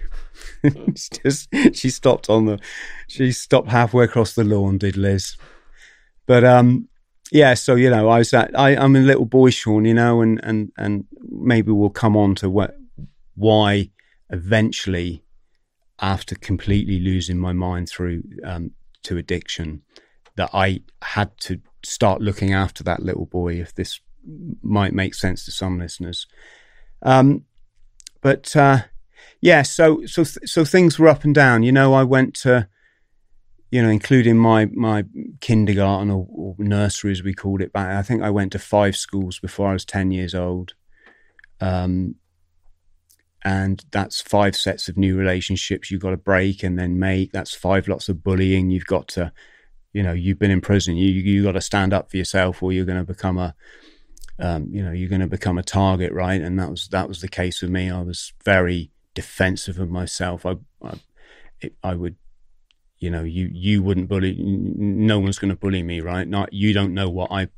Just 1.24 1.48
she 1.72 1.90
stopped 1.90 2.28
on 2.30 2.46
the, 2.46 2.58
she 3.08 3.32
stopped 3.32 3.68
halfway 3.70 4.04
across 4.04 4.34
the 4.34 4.44
lawn. 4.44 4.78
Did 4.78 4.96
Liz? 4.96 5.36
But 6.26 6.44
um, 6.44 6.88
yeah. 7.32 7.54
So 7.54 7.74
you 7.74 7.90
know, 7.90 8.08
I 8.08 8.18
was 8.18 8.32
at, 8.34 8.56
I 8.58 8.76
I'm 8.76 8.94
a 8.96 9.00
little 9.00 9.24
boy, 9.24 9.50
Sean. 9.50 9.84
You 9.84 9.94
know, 9.94 10.20
and 10.20 10.40
and 10.44 10.70
and 10.76 11.06
maybe 11.28 11.72
we'll 11.72 11.90
come 11.90 12.16
on 12.16 12.34
to 12.36 12.48
what 12.50 12.76
why 13.34 13.90
eventually 14.30 15.21
after 16.02 16.34
completely 16.34 16.98
losing 16.98 17.38
my 17.38 17.52
mind 17.52 17.88
through 17.88 18.24
um, 18.44 18.72
to 19.04 19.16
addiction 19.16 19.82
that 20.34 20.50
I 20.52 20.80
had 21.00 21.38
to 21.40 21.60
start 21.84 22.20
looking 22.20 22.52
after 22.52 22.82
that 22.84 23.02
little 23.02 23.26
boy 23.26 23.54
if 23.54 23.74
this 23.74 24.00
might 24.62 24.92
make 24.92 25.14
sense 25.14 25.44
to 25.44 25.52
some 25.52 25.78
listeners. 25.78 26.26
Um, 27.02 27.44
but 28.20 28.54
uh, 28.56 28.82
yeah 29.40 29.62
so 29.62 30.04
so 30.06 30.24
so 30.24 30.64
things 30.64 30.98
were 30.98 31.08
up 31.08 31.24
and 31.24 31.34
down. 31.34 31.62
You 31.62 31.72
know 31.72 31.94
I 31.94 32.02
went 32.02 32.34
to 32.36 32.68
you 33.70 33.82
know 33.82 33.88
including 33.88 34.38
my 34.38 34.66
my 34.66 35.04
kindergarten 35.40 36.10
or, 36.10 36.26
or 36.30 36.54
nursery 36.58 37.12
as 37.12 37.22
we 37.22 37.34
called 37.34 37.60
it 37.60 37.72
back 37.72 37.96
I 37.96 38.02
think 38.02 38.22
I 38.22 38.30
went 38.30 38.52
to 38.52 38.58
five 38.58 38.96
schools 38.96 39.38
before 39.38 39.68
I 39.68 39.72
was 39.72 39.84
10 39.84 40.10
years 40.10 40.34
old. 40.34 40.74
Um, 41.60 42.16
and 43.44 43.84
that's 43.90 44.20
five 44.20 44.54
sets 44.54 44.88
of 44.88 44.96
new 44.96 45.16
relationships 45.16 45.90
you've 45.90 46.02
got 46.02 46.10
to 46.10 46.16
break 46.16 46.62
and 46.62 46.78
then 46.78 46.98
make. 46.98 47.32
That's 47.32 47.54
five 47.54 47.88
lots 47.88 48.08
of 48.08 48.22
bullying. 48.22 48.70
You've 48.70 48.86
got 48.86 49.08
to, 49.08 49.32
you 49.92 50.02
know, 50.02 50.12
you've 50.12 50.38
been 50.38 50.50
in 50.50 50.60
prison. 50.60 50.96
You 50.96 51.10
you 51.10 51.42
got 51.42 51.52
to 51.52 51.60
stand 51.60 51.92
up 51.92 52.10
for 52.10 52.16
yourself, 52.16 52.62
or 52.62 52.72
you're 52.72 52.84
going 52.84 53.04
to 53.04 53.12
become 53.12 53.38
a, 53.38 53.54
um, 54.38 54.68
you 54.70 54.82
know, 54.82 54.92
you're 54.92 55.08
going 55.08 55.20
to 55.20 55.26
become 55.26 55.58
a 55.58 55.62
target, 55.62 56.12
right? 56.12 56.40
And 56.40 56.58
that 56.58 56.70
was 56.70 56.88
that 56.88 57.08
was 57.08 57.20
the 57.20 57.28
case 57.28 57.62
with 57.62 57.70
me. 57.70 57.90
I 57.90 58.02
was 58.02 58.32
very 58.44 58.90
defensive 59.14 59.78
of 59.78 59.90
myself. 59.90 60.46
I 60.46 60.56
I, 60.82 60.94
it, 61.60 61.74
I 61.82 61.94
would. 61.94 62.16
You 62.98 63.10
know, 63.10 63.24
you 63.24 63.50
you 63.52 63.82
wouldn't 63.82 64.08
bully. 64.08 64.36
No 64.38 65.18
one's 65.18 65.40
going 65.40 65.50
to 65.52 65.58
bully 65.58 65.82
me, 65.82 66.00
right? 66.00 66.28
Not 66.28 66.52
you. 66.52 66.72
Don't 66.72 66.94
know 66.94 67.10
what 67.10 67.32
I 67.32 67.48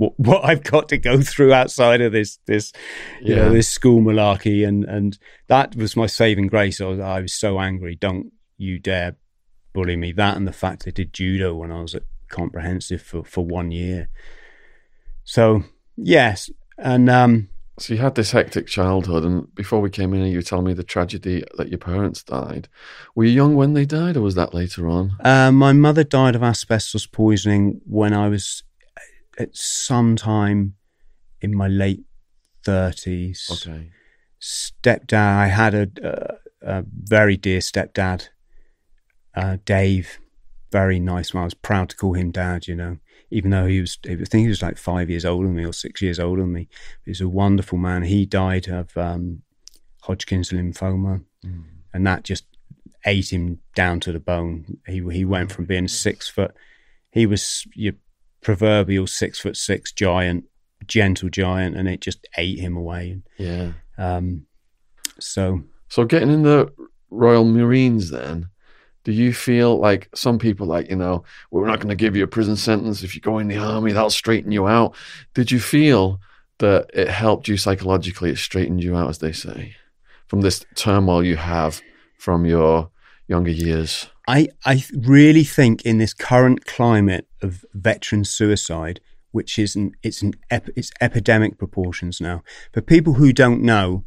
what, 0.00 0.18
what 0.18 0.44
I've 0.44 0.64
got 0.64 0.88
to 0.88 0.98
go 0.98 1.20
through 1.20 1.52
outside 1.52 2.00
of 2.00 2.12
this 2.12 2.38
this 2.46 2.72
you 3.20 3.36
know 3.36 3.52
this 3.52 3.68
school 3.68 4.00
malarkey. 4.00 4.66
And 4.66 4.84
and 4.84 5.18
that 5.48 5.76
was 5.76 5.94
my 5.96 6.08
saving 6.08 6.48
grace. 6.48 6.80
I 6.80 6.86
was, 6.86 7.00
I 7.00 7.20
was 7.20 7.34
so 7.34 7.60
angry. 7.60 7.94
Don't 7.96 8.32
you 8.56 8.78
dare 8.78 9.16
bully 9.72 9.96
me. 9.96 10.12
That 10.12 10.36
and 10.36 10.48
the 10.48 10.52
fact 10.52 10.88
I 10.88 10.90
did 10.90 11.12
judo 11.12 11.54
when 11.54 11.70
I 11.70 11.80
was 11.82 11.94
at 11.94 12.04
comprehensive 12.28 13.02
for 13.02 13.24
for 13.24 13.44
one 13.44 13.70
year. 13.70 14.08
So 15.24 15.62
yes. 15.96 16.50
And 16.78 17.10
um 17.10 17.48
So 17.78 17.94
you 17.94 18.00
had 18.00 18.14
this 18.14 18.32
hectic 18.32 18.66
childhood, 18.66 19.24
and 19.24 19.54
before 19.54 19.80
we 19.82 19.90
came 19.90 20.14
in, 20.14 20.20
here, 20.20 20.30
you 20.32 20.38
were 20.38 20.50
telling 20.50 20.66
me 20.66 20.74
the 20.74 20.92
tragedy 20.94 21.44
that 21.56 21.68
your 21.68 21.78
parents 21.78 22.22
died. 22.22 22.68
Were 23.14 23.24
you 23.24 23.34
young 23.42 23.54
when 23.56 23.74
they 23.74 23.86
died, 23.86 24.16
or 24.16 24.22
was 24.22 24.34
that 24.34 24.54
later 24.54 24.88
on? 24.88 25.12
uh, 25.24 25.50
my 25.52 25.72
mother 25.72 26.04
died 26.04 26.36
of 26.36 26.42
asbestos 26.42 27.06
poisoning 27.06 27.80
when 27.86 28.12
I 28.12 28.28
was 28.28 28.64
at 29.38 29.56
some 29.56 30.16
time 30.16 30.74
in 31.40 31.54
my 31.56 31.68
late 31.68 32.04
30s 32.66 33.50
Okay. 33.50 33.90
stepdad. 34.40 35.12
I 35.14 35.46
had 35.46 35.74
a, 35.74 35.88
a, 36.02 36.78
a 36.78 36.84
very 37.04 37.36
dear 37.36 37.60
stepdad, 37.60 38.28
uh, 39.34 39.56
Dave. 39.64 40.18
Very 40.72 41.00
nice 41.00 41.34
man. 41.34 41.42
I 41.42 41.44
was 41.44 41.54
proud 41.54 41.88
to 41.90 41.96
call 41.96 42.12
him 42.14 42.30
dad. 42.30 42.68
You 42.68 42.76
know, 42.76 42.98
even 43.30 43.50
though 43.50 43.66
he 43.66 43.80
was, 43.80 43.98
I 44.04 44.14
think 44.16 44.42
he 44.44 44.48
was 44.48 44.62
like 44.62 44.78
five 44.78 45.10
years 45.10 45.24
older 45.24 45.46
than 45.48 45.56
me 45.56 45.64
or 45.64 45.72
six 45.72 46.00
years 46.00 46.20
older 46.20 46.42
than 46.42 46.52
me. 46.52 46.68
He 47.04 47.10
was 47.10 47.20
a 47.20 47.28
wonderful 47.28 47.76
man. 47.78 48.02
He 48.04 48.24
died 48.24 48.68
of 48.68 48.96
um, 48.96 49.42
Hodgkin's 50.02 50.50
lymphoma, 50.50 51.24
and 51.92 52.06
that 52.06 52.22
just 52.22 52.44
ate 53.04 53.32
him 53.32 53.58
down 53.74 53.98
to 54.00 54.12
the 54.12 54.20
bone. 54.20 54.78
He 54.86 55.02
he 55.10 55.24
went 55.24 55.50
from 55.50 55.64
being 55.64 55.88
six 55.88 56.28
foot. 56.28 56.54
He 57.10 57.26
was 57.26 57.66
your 57.74 57.94
proverbial 58.42 59.06
six 59.06 59.38
foot 59.38 59.56
six 59.56 59.92
giant, 59.92 60.44
gentle 60.86 61.28
giant, 61.28 61.76
and 61.76 61.88
it 61.88 62.00
just 62.00 62.26
ate 62.36 62.58
him 62.58 62.76
away. 62.76 63.20
Yeah. 63.38 63.72
Um, 63.98 64.46
so 65.18 65.62
So 65.88 66.04
getting 66.04 66.30
in 66.30 66.42
the 66.42 66.72
Royal 67.10 67.44
Marines, 67.44 68.10
then, 68.10 68.48
do 69.04 69.12
you 69.12 69.32
feel 69.32 69.78
like 69.78 70.08
some 70.14 70.38
people 70.38 70.66
like 70.66 70.88
you 70.88 70.96
know 70.96 71.24
we're 71.50 71.66
not 71.66 71.80
going 71.80 71.88
to 71.88 71.94
give 71.96 72.16
you 72.16 72.24
a 72.24 72.28
prison 72.28 72.56
sentence 72.56 73.02
if 73.02 73.14
you 73.14 73.20
go 73.20 73.38
in 73.38 73.48
the 73.48 73.58
army 73.58 73.92
that'll 73.92 74.10
straighten 74.10 74.52
you 74.52 74.66
out? 74.66 74.94
Did 75.34 75.50
you 75.50 75.60
feel 75.60 76.20
that 76.58 76.90
it 76.94 77.08
helped 77.08 77.48
you 77.48 77.56
psychologically? 77.56 78.30
It 78.30 78.38
straightened 78.38 78.82
you 78.82 78.96
out, 78.96 79.08
as 79.08 79.18
they 79.18 79.32
say, 79.32 79.74
from 80.28 80.42
this 80.42 80.64
turmoil 80.74 81.24
you 81.24 81.36
have 81.36 81.80
from 82.18 82.44
your 82.46 82.90
younger 83.28 83.50
years. 83.50 84.08
I 84.30 84.48
I 84.64 84.84
really 84.96 85.42
think 85.42 85.82
in 85.82 85.98
this 85.98 86.14
current 86.14 86.64
climate 86.64 87.26
of 87.42 87.64
veteran 87.74 88.24
suicide, 88.24 89.00
which 89.32 89.58
is 89.58 89.74
an 89.74 89.92
it's 90.04 90.22
an 90.22 90.34
ep, 90.50 90.68
it's 90.76 90.92
epidemic 91.00 91.58
proportions 91.58 92.20
now. 92.20 92.44
For 92.72 92.80
people 92.80 93.14
who 93.14 93.32
don't 93.32 93.60
know, 93.60 94.04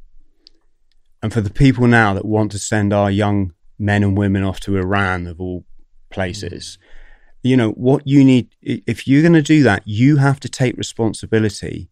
and 1.22 1.34
for 1.34 1.42
the 1.42 1.50
people 1.50 1.88
now 1.88 2.14
that 2.14 2.24
want 2.24 2.54
to 2.54 2.60
send 2.60 2.94
our 2.94 3.12
young 3.12 3.54
men 3.78 4.02
and 4.02 4.18
women 4.18 4.44
off 4.44 4.62
to 4.62 4.78
Iran 4.78 5.28
of 5.28 5.42
all 5.42 5.66
places, 6.10 6.78
mm. 6.80 7.50
you 7.50 7.58
know 7.58 7.72
what 7.72 8.08
you 8.08 8.24
need. 8.24 8.56
If 8.62 9.06
you're 9.06 9.24
going 9.24 9.34
to 9.34 9.42
do 9.42 9.62
that, 9.64 9.84
you 9.86 10.18
have 10.18 10.40
to 10.40 10.50
take 10.50 10.78
responsibility. 10.78 11.90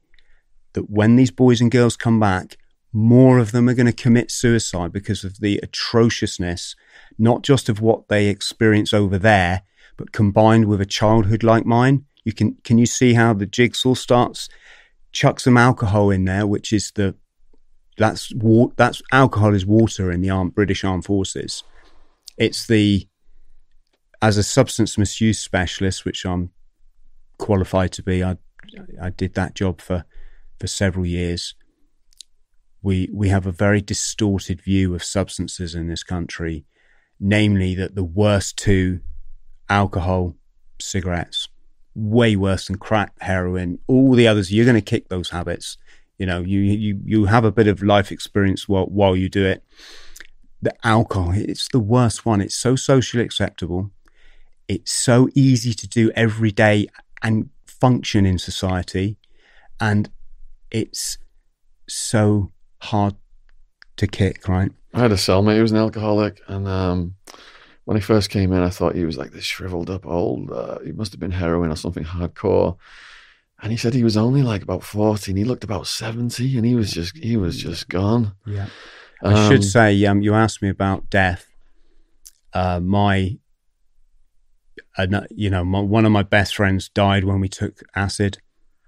That 0.73 0.89
when 0.89 1.17
these 1.17 1.31
boys 1.31 1.59
and 1.59 1.69
girls 1.69 1.97
come 1.97 2.17
back, 2.17 2.55
more 2.93 3.39
of 3.39 3.51
them 3.51 3.69
are 3.69 3.73
going 3.73 3.85
to 3.85 3.93
commit 3.93 4.31
suicide 4.31 4.91
because 4.91 5.23
of 5.23 5.39
the 5.39 5.59
atrociousness 5.63 6.75
not 7.17 7.43
just 7.43 7.69
of 7.69 7.81
what 7.81 8.07
they 8.07 8.27
experience 8.27 8.93
over 8.93 9.17
there, 9.17 9.61
but 9.95 10.11
combined 10.11 10.65
with 10.65 10.81
a 10.81 10.85
childhood 10.85 11.43
like 11.43 11.65
mine. 11.65 12.05
You 12.23 12.33
can 12.33 12.57
can 12.63 12.77
you 12.77 12.85
see 12.85 13.13
how 13.13 13.33
the 13.33 13.45
jigsaw 13.45 13.93
starts? 13.93 14.49
Chuck 15.11 15.39
some 15.39 15.57
alcohol 15.57 16.09
in 16.09 16.25
there, 16.25 16.47
which 16.47 16.71
is 16.73 16.91
the 16.95 17.15
that's 17.97 18.33
that's 18.75 19.01
alcohol 19.11 19.53
is 19.53 19.65
water 19.65 20.11
in 20.11 20.21
the 20.21 20.51
British 20.53 20.83
Armed 20.83 21.05
Forces. 21.05 21.63
It's 22.37 22.65
the 22.65 23.07
as 24.21 24.37
a 24.37 24.43
substance 24.43 24.97
misuse 24.97 25.39
specialist, 25.39 26.05
which 26.05 26.25
I'm 26.25 26.51
qualified 27.37 27.91
to 27.93 28.03
be. 28.03 28.23
I 28.23 28.37
I 29.01 29.09
did 29.09 29.33
that 29.35 29.55
job 29.55 29.81
for 29.81 30.05
for 30.59 30.67
several 30.67 31.05
years. 31.05 31.55
We 32.81 33.09
we 33.13 33.29
have 33.29 33.45
a 33.45 33.51
very 33.51 33.81
distorted 33.81 34.61
view 34.61 34.95
of 34.95 35.03
substances 35.03 35.75
in 35.75 35.87
this 35.87 36.03
country 36.03 36.65
namely 37.21 37.75
that 37.75 37.93
the 37.93 38.03
worst 38.03 38.57
two 38.57 38.99
alcohol 39.69 40.35
cigarettes 40.79 41.47
way 41.93 42.35
worse 42.35 42.67
than 42.67 42.77
crack 42.77 43.13
heroin 43.21 43.77
all 43.85 44.13
the 44.13 44.27
others 44.27 44.51
you're 44.51 44.65
going 44.65 44.75
to 44.75 44.81
kick 44.81 45.07
those 45.09 45.29
habits. 45.29 45.77
You 46.17 46.25
know 46.25 46.41
you 46.41 46.59
you 46.59 46.99
you 47.05 47.25
have 47.25 47.45
a 47.45 47.51
bit 47.51 47.67
of 47.67 47.83
life 47.83 48.11
experience 48.11 48.67
while 48.67 48.85
while 48.85 49.15
you 49.15 49.29
do 49.29 49.45
it. 49.45 49.63
The 50.61 50.75
alcohol 50.85 51.33
it's 51.33 51.67
the 51.69 51.79
worst 51.79 52.25
one. 52.25 52.41
It's 52.41 52.55
so 52.55 52.75
socially 52.75 53.23
acceptable. 53.23 53.91
It's 54.67 54.91
so 54.91 55.29
easy 55.35 55.73
to 55.73 55.87
do 55.87 56.11
every 56.15 56.51
day 56.51 56.87
and 57.21 57.49
function 57.65 58.25
in 58.25 58.37
society. 58.37 59.17
And 59.79 60.09
it's 60.69 61.17
so 61.87 62.51
hard 62.81 63.15
to 63.97 64.07
kick 64.07 64.47
right 64.47 64.71
I 64.93 64.99
had 64.99 65.11
a 65.11 65.15
cellmate 65.15 65.55
who 65.55 65.61
was 65.61 65.71
an 65.71 65.77
alcoholic, 65.77 66.41
and 66.47 66.67
um, 66.67 67.15
when 67.85 67.95
he 67.95 68.01
first 68.01 68.29
came 68.29 68.51
in, 68.51 68.61
I 68.61 68.69
thought 68.69 68.93
he 68.93 69.05
was 69.05 69.17
like 69.17 69.31
this 69.31 69.45
shriveled 69.45 69.89
up 69.89 70.05
old. 70.05 70.51
Uh, 70.51 70.79
he 70.79 70.91
must 70.91 71.13
have 71.13 71.19
been 71.19 71.31
heroin 71.31 71.71
or 71.71 71.77
something 71.77 72.03
hardcore. 72.03 72.75
And 73.61 73.71
he 73.71 73.77
said 73.77 73.93
he 73.93 74.03
was 74.03 74.17
only 74.17 74.43
like 74.43 74.63
about 74.63 74.83
forty, 74.83 75.31
and 75.31 75.37
he 75.37 75.45
looked 75.45 75.63
about 75.63 75.87
seventy, 75.87 76.57
and 76.57 76.65
he 76.65 76.75
was 76.75 76.91
just 76.91 77.15
he 77.15 77.37
was 77.37 77.55
just 77.57 77.87
gone. 77.87 78.33
Yeah. 78.45 78.67
I 79.23 79.31
Um, 79.33 79.49
should 79.49 79.63
say, 79.63 80.03
um, 80.05 80.21
you 80.21 80.33
asked 80.33 80.61
me 80.61 80.67
about 80.67 81.09
death. 81.09 81.47
Uh, 82.53 82.81
my, 82.81 83.37
uh, 84.97 85.21
you 85.29 85.49
know, 85.49 85.63
my, 85.63 85.79
one 85.79 86.05
of 86.05 86.11
my 86.11 86.23
best 86.23 86.55
friends 86.55 86.89
died 86.89 87.23
when 87.23 87.39
we 87.39 87.47
took 87.47 87.81
acid, 87.95 88.39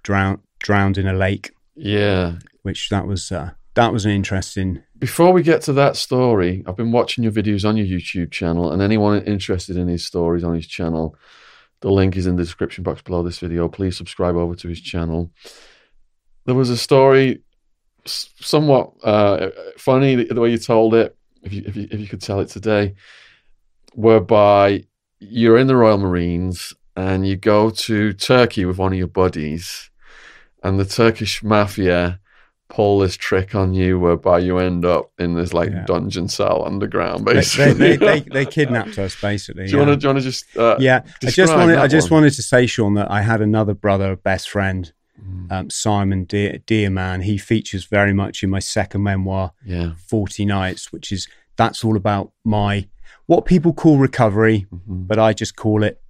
drowned, 0.03 0.39
drowned 0.59 0.97
in 0.97 1.07
a 1.07 1.13
lake. 1.13 1.53
Yeah. 1.75 2.39
Which 2.63 2.89
that 2.89 3.07
was 3.07 3.31
uh, 3.31 3.51
that 3.75 3.91
was 3.91 4.05
an 4.05 4.11
interesting. 4.11 4.83
Before 4.97 5.33
we 5.33 5.41
get 5.41 5.61
to 5.63 5.73
that 5.73 5.95
story, 5.95 6.63
I've 6.67 6.77
been 6.77 6.91
watching 6.91 7.23
your 7.23 7.33
videos 7.33 7.67
on 7.67 7.75
your 7.75 7.87
YouTube 7.87 8.31
channel, 8.31 8.71
and 8.71 8.81
anyone 8.81 9.23
interested 9.23 9.77
in 9.77 9.87
his 9.87 10.05
stories 10.05 10.43
on 10.43 10.53
his 10.53 10.67
channel, 10.67 11.15
the 11.81 11.91
link 11.91 12.15
is 12.15 12.27
in 12.27 12.35
the 12.35 12.43
description 12.43 12.83
box 12.83 13.01
below 13.01 13.23
this 13.23 13.39
video. 13.39 13.67
Please 13.67 13.97
subscribe 13.97 14.35
over 14.35 14.55
to 14.55 14.67
his 14.67 14.79
channel. 14.79 15.31
There 16.45 16.55
was 16.55 16.69
a 16.69 16.77
story, 16.77 17.41
somewhat 18.05 18.93
uh, 19.03 19.49
funny 19.77 20.15
the, 20.15 20.39
way 20.39 20.51
you 20.51 20.57
told 20.57 20.93
it, 20.93 21.17
if 21.41 21.51
you, 21.51 21.63
if 21.65 21.75
you 21.75 21.87
if 21.89 21.99
you 21.99 22.07
could 22.07 22.21
tell 22.21 22.39
it 22.39 22.49
today, 22.49 22.95
whereby 23.93 24.85
you're 25.19 25.57
in 25.57 25.67
the 25.67 25.75
Royal 25.75 25.97
Marines 25.97 26.73
and 26.95 27.25
you 27.25 27.35
go 27.35 27.69
to 27.71 28.13
Turkey 28.13 28.65
with 28.65 28.77
one 28.77 28.93
of 28.93 28.99
your 28.99 29.07
buddies, 29.07 29.89
and 30.63 30.79
the 30.79 30.85
Turkish 30.85 31.41
mafia 31.43 32.19
pull 32.73 32.99
this 32.99 33.15
trick 33.15 33.53
on 33.55 33.73
you 33.73 33.99
whereby 33.99 34.39
you 34.39 34.57
end 34.57 34.83
up 34.83 35.11
in 35.19 35.35
this 35.35 35.53
like 35.53 35.69
Yeah. 35.69 35.85
dungeon 35.85 36.27
cell 36.27 36.63
underground, 36.65 37.23
basically. 37.25 37.73
they, 37.73 37.95
they, 37.97 38.19
they, 38.19 38.19
they 38.31 38.45
kidnapped 38.45 38.97
us 38.97 39.19
basically. 39.21 39.65
do 39.65 39.71
you 39.71 39.77
yeah. 39.77 39.85
want 39.85 39.91
to? 39.93 39.97
Do 39.97 40.03
you 40.07 40.13
want 40.13 40.19
to 40.23 40.29
just? 40.31 40.57
Uh, 40.57 40.75
yeah, 40.79 41.03
I 41.23 41.29
just 41.29 41.53
wanted. 41.55 41.77
I 41.77 41.87
just 41.87 42.09
one? 42.11 42.21
wanted 42.21 42.33
to 42.33 42.41
say, 42.41 42.65
Sean, 42.65 42.95
that 42.95 43.09
I 43.11 43.21
had 43.21 43.41
another 43.41 43.73
brother, 43.73 44.15
best 44.15 44.49
friend, 44.49 44.91
Mm. 45.23 45.51
um, 45.51 45.69
Simon 45.69 46.23
Dear, 46.25 46.59
Dearman. 46.65 47.23
He 47.23 47.37
features 47.37 47.85
very 47.85 48.13
much 48.13 48.41
in 48.43 48.49
my 48.49 48.59
second 48.59 49.03
memoir, 49.03 49.51
Yeah. 49.63 49.91
Forty 50.07 50.43
Nights, 50.43 50.91
which 50.91 51.11
is 51.11 51.27
that's 51.55 51.83
all 51.83 51.95
about 51.95 52.31
my 52.43 52.87
what 53.27 53.45
people 53.45 53.73
call 53.73 53.97
recovery, 53.99 54.65
Mhm. 54.73 55.07
but 55.07 55.19
I 55.19 55.33
just 55.33 55.55
call 55.55 55.83
it 55.83 56.01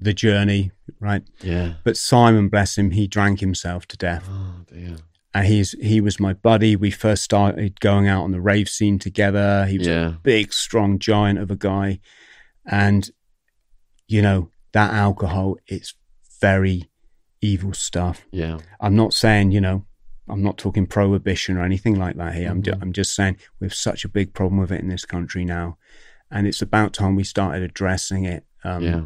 the 0.00 0.12
journey, 0.14 0.72
right? 1.00 1.22
Yeah. 1.42 1.74
But 1.84 1.96
Simon, 1.98 2.48
bless 2.48 2.76
him, 2.78 2.90
he 2.92 3.06
drank 3.06 3.40
himself 3.40 3.86
to 3.88 3.96
death, 3.96 4.26
Oh 4.30 4.64
he's 5.42 5.72
he 5.80 6.00
was 6.00 6.20
my 6.20 6.32
buddy. 6.32 6.76
We 6.76 6.90
first 6.90 7.22
started 7.22 7.80
going 7.80 8.06
out 8.08 8.22
on 8.24 8.30
the 8.32 8.40
rave 8.40 8.68
scene 8.68 8.98
together. 8.98 9.66
He 9.66 9.78
was 9.78 9.86
Yeah. 9.86 10.08
a 10.08 10.12
big, 10.12 10.52
strong 10.52 10.98
giant 10.98 11.38
of 11.38 11.50
a 11.50 11.56
guy, 11.56 12.00
and 12.64 13.10
you 14.08 14.22
know 14.22 14.50
that 14.72 14.92
alcohol, 14.92 15.56
it's 15.66 15.94
very 16.40 16.90
evil 17.40 17.72
stuff. 17.72 18.26
Yeah. 18.30 18.58
I'm 18.80 18.94
not 18.94 19.14
saying, 19.14 19.50
you 19.52 19.60
know, 19.60 19.84
I'm 20.28 20.42
not 20.42 20.58
talking 20.58 20.86
prohibition 20.86 21.56
or 21.56 21.64
anything 21.64 21.94
like 21.98 22.16
that 22.16 22.34
here. 22.34 22.50
I'm, 22.50 22.62
ju- 22.62 22.72
Mhm. 22.72 22.82
I'm 22.82 22.92
just 22.92 23.14
saying 23.14 23.36
we 23.60 23.66
have 23.66 23.74
such 23.74 24.04
a 24.04 24.08
big 24.08 24.34
problem 24.34 24.60
with 24.60 24.72
it 24.72 24.80
in 24.80 24.88
this 24.88 25.04
country 25.04 25.44
now. 25.44 25.78
And 26.30 26.46
it's 26.46 26.60
about 26.60 26.92
time 26.92 27.14
we 27.14 27.24
started 27.24 27.62
addressing 27.62 28.24
it 28.24 28.44
um, 28.64 28.82
Yeah. 28.82 29.04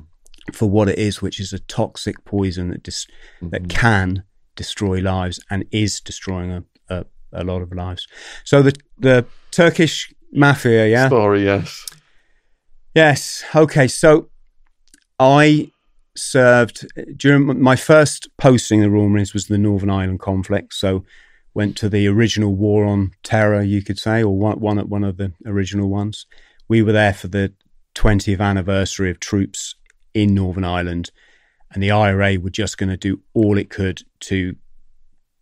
for 0.53 0.69
what 0.71 0.89
it 0.89 0.99
is, 0.99 1.21
which 1.21 1.39
is 1.39 1.53
a 1.53 1.59
toxic 1.59 2.25
poison 2.25 2.71
that 2.71 2.83
dis- 2.83 3.07
that 3.43 3.65
Mhm. 3.65 3.69
can 3.69 4.23
destroy 4.61 4.99
lives 5.01 5.41
and 5.49 5.65
is 5.71 6.01
destroying 6.01 6.53
a, 6.53 6.63
a, 6.91 7.07
a 7.33 7.45
lot 7.45 7.63
of 7.63 7.73
lives. 7.73 8.07
So 8.45 8.61
the, 8.61 8.75
the 8.99 9.25
Turkish 9.51 10.13
mafia, 10.33 10.87
yeah? 10.87 11.07
Story. 11.07 11.45
Yes. 11.45 11.87
Yes. 12.95 13.43
Okay. 13.57 13.89
So 13.89 14.29
I 15.19 15.71
served 16.15 16.87
during 17.17 17.63
my 17.63 17.75
first 17.75 18.29
posting 18.37 18.81
in 18.81 18.85
the 18.85 18.91
Royal 18.91 19.09
Marines 19.09 19.33
was 19.33 19.47
the 19.47 19.57
Northern 19.57 19.89
Ireland 19.89 20.21
conflict. 20.21 20.75
So 20.75 21.07
went 21.55 21.75
to 21.79 21.89
the 21.89 22.07
original 22.07 22.55
war 22.55 22.85
on 22.85 23.13
terror, 23.23 23.63
you 23.63 23.83
could 23.83 23.99
say, 23.99 24.23
or 24.23 24.37
one 24.37 24.61
one 24.61 24.77
one 24.91 25.05
of 25.05 25.17
the 25.17 25.33
original 25.47 25.89
ones. 25.89 26.27
We 26.69 26.83
were 26.83 26.93
there 26.93 27.15
for 27.15 27.29
the 27.29 27.55
20th 27.95 28.41
anniversary 28.41 29.11
of 29.11 29.21
troops 29.21 29.75
in 30.13 30.35
Northern 30.35 30.65
Ireland, 30.65 31.11
and 31.73 31.83
the 31.83 31.91
IRA 31.91 32.39
were 32.39 32.51
just 32.51 32.79
going 32.79 32.91
to 32.91 32.97
do 32.97 33.21
all 33.35 33.59
it 33.59 33.71
could 33.71 34.03
to 34.21 34.57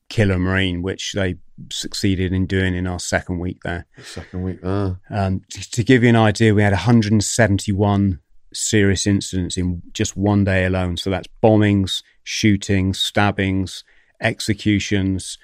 kill 0.09 0.31
a 0.31 0.38
Marine, 0.38 0.83
which 0.83 1.12
they 1.12 1.37
succeeded 1.71 2.33
in 2.33 2.47
doing 2.47 2.75
in 2.75 2.87
our 2.87 3.01
second 3.01 3.38
week 3.38 3.59
there. 3.64 3.87
Second 4.03 4.43
week 4.43 4.61
there. 4.62 5.01
Um, 5.11 5.43
to, 5.51 5.71
to 5.71 5.85
give 5.85 6.03
you 6.03 6.09
an 6.09 6.17
idea, 6.17 6.55
we 6.55 6.62
had 6.62 6.73
171 6.73 8.21
serious 8.53 9.07
incidents 9.07 9.57
in 9.57 9.83
just 9.93 10.17
one 10.17 10.45
day 10.45 10.64
alone. 10.64 10.97
So 10.97 11.11
that's 11.11 11.29
bombings, 11.43 12.03
shootings, 12.23 12.99
stabbings, 12.99 13.85
executions, 14.21 15.38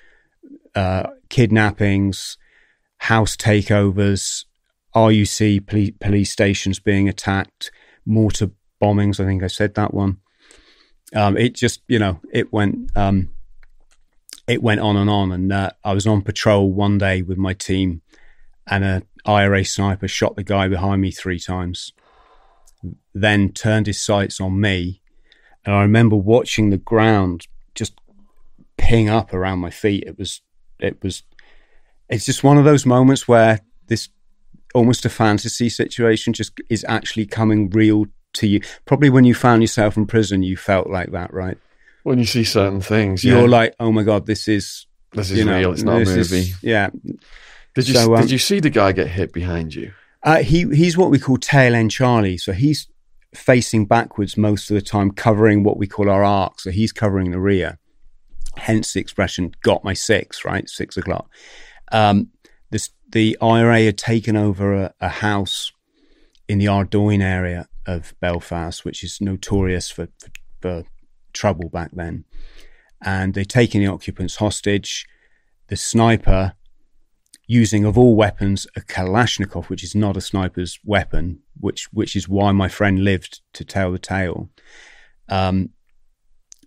uh, 0.74 1.08
kidnappings, 1.28 2.36
house 2.98 3.36
takeovers, 3.36 4.44
RUC 4.94 5.66
police, 5.66 5.92
police 6.00 6.30
stations 6.30 6.78
being 6.78 7.08
attacked, 7.08 7.70
mortar 8.06 8.50
bombings. 8.82 9.20
I 9.20 9.24
think 9.24 9.42
I 9.42 9.48
said 9.48 9.74
that 9.74 9.92
one. 9.92 10.18
Um, 11.14 11.36
it 11.36 11.54
just, 11.54 11.82
you 11.88 11.98
know, 11.98 12.20
it 12.32 12.52
went. 12.52 12.90
Um, 12.96 13.30
it 14.46 14.62
went 14.62 14.80
on 14.80 14.96
and 14.96 15.08
on, 15.08 15.32
and 15.32 15.50
uh, 15.50 15.70
I 15.84 15.94
was 15.94 16.06
on 16.06 16.20
patrol 16.20 16.70
one 16.70 16.98
day 16.98 17.22
with 17.22 17.38
my 17.38 17.54
team, 17.54 18.02
and 18.66 18.84
a 18.84 19.02
IRA 19.24 19.64
sniper 19.64 20.08
shot 20.08 20.36
the 20.36 20.42
guy 20.42 20.68
behind 20.68 21.00
me 21.00 21.10
three 21.10 21.38
times, 21.38 21.92
then 23.14 23.52
turned 23.52 23.86
his 23.86 24.02
sights 24.02 24.40
on 24.40 24.60
me. 24.60 25.00
And 25.64 25.74
I 25.74 25.80
remember 25.80 26.16
watching 26.16 26.70
the 26.70 26.76
ground 26.76 27.46
just 27.74 27.98
ping 28.76 29.08
up 29.08 29.32
around 29.32 29.60
my 29.60 29.70
feet. 29.70 30.04
It 30.06 30.18
was, 30.18 30.42
it 30.78 31.02
was, 31.02 31.22
it's 32.10 32.26
just 32.26 32.44
one 32.44 32.58
of 32.58 32.64
those 32.64 32.84
moments 32.84 33.26
where 33.26 33.60
this 33.86 34.10
almost 34.74 35.06
a 35.06 35.10
fantasy 35.10 35.70
situation 35.70 36.34
just 36.34 36.60
is 36.68 36.84
actually 36.86 37.24
coming 37.24 37.70
real 37.70 38.06
to 38.34 38.46
you. 38.46 38.60
Probably 38.84 39.10
when 39.10 39.24
you 39.24 39.34
found 39.34 39.62
yourself 39.62 39.96
in 39.96 40.06
prison, 40.06 40.42
you 40.42 40.56
felt 40.56 40.88
like 40.88 41.12
that, 41.12 41.32
right? 41.32 41.58
When 42.02 42.18
you 42.18 42.26
see 42.26 42.44
certain 42.44 42.80
things, 42.80 43.24
yeah. 43.24 43.38
You're 43.38 43.48
like, 43.48 43.74
oh 43.80 43.90
my 43.90 44.02
God, 44.02 44.26
this 44.26 44.46
is, 44.46 44.86
this 45.12 45.30
is 45.30 45.38
you 45.38 45.44
know, 45.44 45.58
real. 45.58 45.72
It's 45.72 45.82
not 45.82 45.96
a 45.96 46.04
this 46.04 46.10
is- 46.10 46.30
movie. 46.32 46.52
yeah. 46.62 46.90
did 47.74 47.88
you 47.88 47.94
so, 47.94 48.14
um, 48.14 48.20
did 48.20 48.30
you 48.30 48.38
see 48.38 48.60
the 48.60 48.70
guy 48.70 48.92
get 48.92 49.08
hit 49.08 49.32
behind 49.32 49.74
you? 49.74 49.92
Uh, 50.22 50.42
he 50.42 50.62
he's 50.74 50.96
what 50.96 51.10
we 51.10 51.18
call 51.18 51.36
tail 51.36 51.74
end 51.74 51.90
Charlie. 51.90 52.38
So 52.38 52.52
he's 52.52 52.88
facing 53.34 53.84
backwards 53.86 54.36
most 54.36 54.70
of 54.70 54.74
the 54.74 54.82
time, 54.82 55.10
covering 55.10 55.64
what 55.64 55.76
we 55.76 55.86
call 55.86 56.08
our 56.08 56.24
arc. 56.24 56.60
So 56.60 56.70
he's 56.70 56.92
covering 56.92 57.30
the 57.30 57.40
rear. 57.40 57.78
Hence 58.56 58.92
the 58.92 59.00
expression 59.00 59.54
"got 59.62 59.84
my 59.84 59.92
six, 59.92 60.44
right? 60.44 60.68
Six 60.68 60.96
o'clock. 60.96 61.28
Um, 61.92 62.30
this 62.70 62.90
the 63.10 63.36
IRA 63.40 63.82
had 63.82 63.98
taken 63.98 64.36
over 64.36 64.74
a, 64.74 64.94
a 65.00 65.08
house 65.08 65.72
in 66.48 66.58
the 66.58 66.68
Ardoyne 66.68 67.22
area 67.22 67.68
of 67.86 68.14
Belfast, 68.20 68.84
which 68.84 69.04
is 69.04 69.20
notorious 69.20 69.90
for, 69.90 70.08
for, 70.18 70.30
for 70.60 70.84
trouble 71.32 71.68
back 71.68 71.90
then. 71.92 72.24
And 73.02 73.34
they'd 73.34 73.48
taken 73.48 73.80
the 73.80 73.88
occupants 73.88 74.36
hostage. 74.36 75.06
The 75.68 75.76
sniper 75.76 76.54
using 77.46 77.84
of 77.84 77.98
all 77.98 78.16
weapons 78.16 78.66
a 78.76 78.80
Kalashnikov, 78.80 79.68
which 79.68 79.84
is 79.84 79.94
not 79.94 80.16
a 80.16 80.20
sniper's 80.20 80.78
weapon, 80.84 81.40
which 81.58 81.88
which 81.92 82.16
is 82.16 82.28
why 82.28 82.52
my 82.52 82.68
friend 82.68 83.04
lived 83.04 83.40
to 83.52 83.64
tell 83.64 83.92
the 83.92 83.98
tale. 83.98 84.50
Um, 85.28 85.70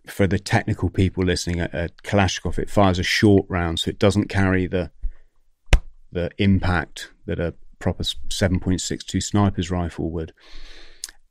for 0.07 0.27
the 0.27 0.39
technical 0.39 0.89
people 0.89 1.23
listening, 1.23 1.59
a, 1.61 1.69
a 1.73 1.89
Kalashnikov 2.03 2.59
it 2.59 2.69
fires 2.69 2.99
a 2.99 3.03
short 3.03 3.45
round, 3.49 3.79
so 3.79 3.89
it 3.89 3.99
doesn't 3.99 4.29
carry 4.29 4.67
the 4.67 4.91
the 6.11 6.29
impact 6.37 7.11
that 7.25 7.39
a 7.39 7.53
proper 7.79 8.03
seven 8.29 8.59
point 8.59 8.81
six 8.81 9.03
two 9.03 9.21
sniper's 9.21 9.71
rifle 9.71 10.11
would. 10.11 10.33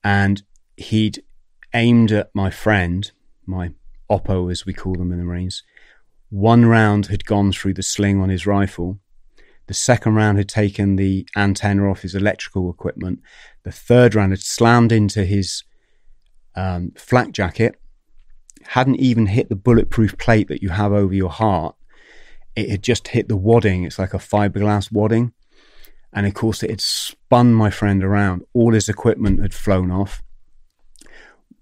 And 0.07 0.45
he'd 0.77 1.25
aimed 1.75 2.13
at 2.13 2.31
my 2.33 2.49
friend, 2.49 3.11
my 3.45 3.73
oppo 4.09 4.53
as 4.53 4.65
we 4.65 4.73
call 4.73 4.95
them 4.95 5.11
in 5.11 5.19
the 5.19 5.25
Marines. 5.25 5.65
One 6.31 6.65
round 6.65 7.07
had 7.07 7.25
gone 7.25 7.51
through 7.51 7.75
the 7.75 7.83
sling 7.83 8.21
on 8.21 8.29
his 8.29 8.47
rifle. 8.47 9.01
The 9.67 9.75
second 9.75 10.15
round 10.15 10.39
had 10.39 10.49
taken 10.49 10.95
the 10.95 11.27
antenna 11.35 11.91
off 11.91 12.03
his 12.03 12.15
electrical 12.15 12.71
equipment. 12.71 13.19
The 13.65 13.73
third 13.73 14.15
round 14.15 14.31
had 14.31 14.43
slammed 14.43 14.93
into 14.93 15.25
his 15.25 15.65
um, 16.55 16.93
flak 16.97 17.33
jacket, 17.33 17.75
hadn't 18.63 19.01
even 19.01 19.27
hit 19.27 19.49
the 19.49 19.57
bulletproof 19.57 20.17
plate 20.19 20.47
that 20.47 20.63
you 20.63 20.69
have 20.69 20.93
over 20.93 21.15
your 21.15 21.31
heart. 21.31 21.75
It 22.55 22.71
had 22.71 22.85
just 22.85 23.09
hit 23.09 23.27
the 23.27 23.37
wadding. 23.37 23.83
It's 23.83 23.99
like 23.99 24.15
a 24.15 24.19
fiberglass 24.19 24.93
wadding. 24.93 25.33
And 26.17 26.27
of 26.27 26.33
course, 26.33 26.63
it 26.63 26.71
had 26.71 26.81
spun 26.81 27.53
my 27.53 27.69
friend 27.69 28.03
around. 28.03 28.43
All 28.55 28.73
his 28.73 28.89
equipment 28.89 29.43
had 29.43 29.53
flown 29.53 29.91
off. 29.91 30.23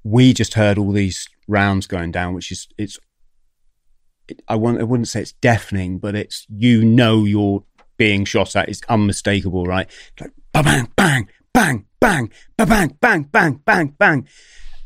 We 0.04 0.32
just 0.32 0.54
heard 0.54 0.78
all 0.78 0.92
these 0.92 1.28
rounds 1.48 1.88
going 1.88 2.12
down, 2.12 2.34
which 2.34 2.52
is, 2.52 2.68
it's, 2.78 2.98
it, 4.28 4.40
I, 4.46 4.54
want, 4.54 4.80
I 4.80 4.84
wouldn't 4.84 5.08
say 5.08 5.20
it's 5.22 5.32
deafening, 5.32 5.98
but 5.98 6.14
it's, 6.14 6.46
you 6.48 6.84
know, 6.84 7.24
you're 7.24 7.64
being 7.96 8.24
shot 8.24 8.54
at 8.54 8.68
is 8.68 8.80
unmistakable, 8.88 9.66
right? 9.66 9.90
Like 10.20 10.30
bang, 10.52 10.88
bang, 10.96 11.28
bang, 11.52 11.86
bang, 12.00 12.30
bang, 12.56 12.66
bang, 12.66 12.96
bang, 13.00 13.22
bang, 13.24 13.60
bang, 13.64 13.94
bang. 13.98 14.28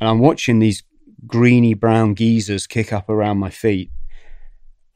And 0.00 0.09
I'm 0.09 0.18
watching 0.18 0.61
these 0.61 0.83
greeny 1.26 1.74
brown 1.74 2.14
geezers 2.14 2.66
kick 2.66 2.90
up 2.90 3.11
around 3.11 3.38
my 3.38 3.50
feet. 3.50 3.90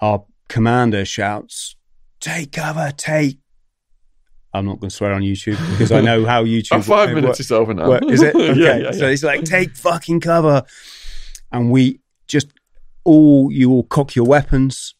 Our 0.00 0.24
commander 0.48 1.04
shouts, 1.04 1.76
Take 2.22 2.52
cover, 2.52 2.92
take. 2.96 3.41
I'm 4.54 4.66
not 4.66 4.80
going 4.80 4.90
to 4.90 4.94
swear 4.96 5.12
on 5.12 5.22
YouTube 5.22 5.58
because 5.70 5.92
I 5.92 6.00
know 6.00 6.26
how 6.26 6.44
YouTube. 6.44 6.72
About 6.72 6.84
five 6.84 7.12
minutes 7.12 7.40
is 7.40 7.50
over 7.50 7.72
now. 7.72 7.92
Is 7.92 8.22
it? 8.22 8.34
Okay. 8.42 8.60
yeah, 8.60 8.76
yeah, 8.76 8.90
So 8.92 9.04
yeah. 9.04 9.10
he's 9.10 9.24
like, 9.24 9.44
Take 9.44 9.74
fucking 9.76 10.20
cover. 10.20 10.62
And 11.50 11.70
we 11.70 12.00
just 12.28 12.48
all, 13.04 13.50
you 13.50 13.70
all 13.70 13.84
cock 13.84 14.14
your 14.14 14.26
weapons. 14.26 14.94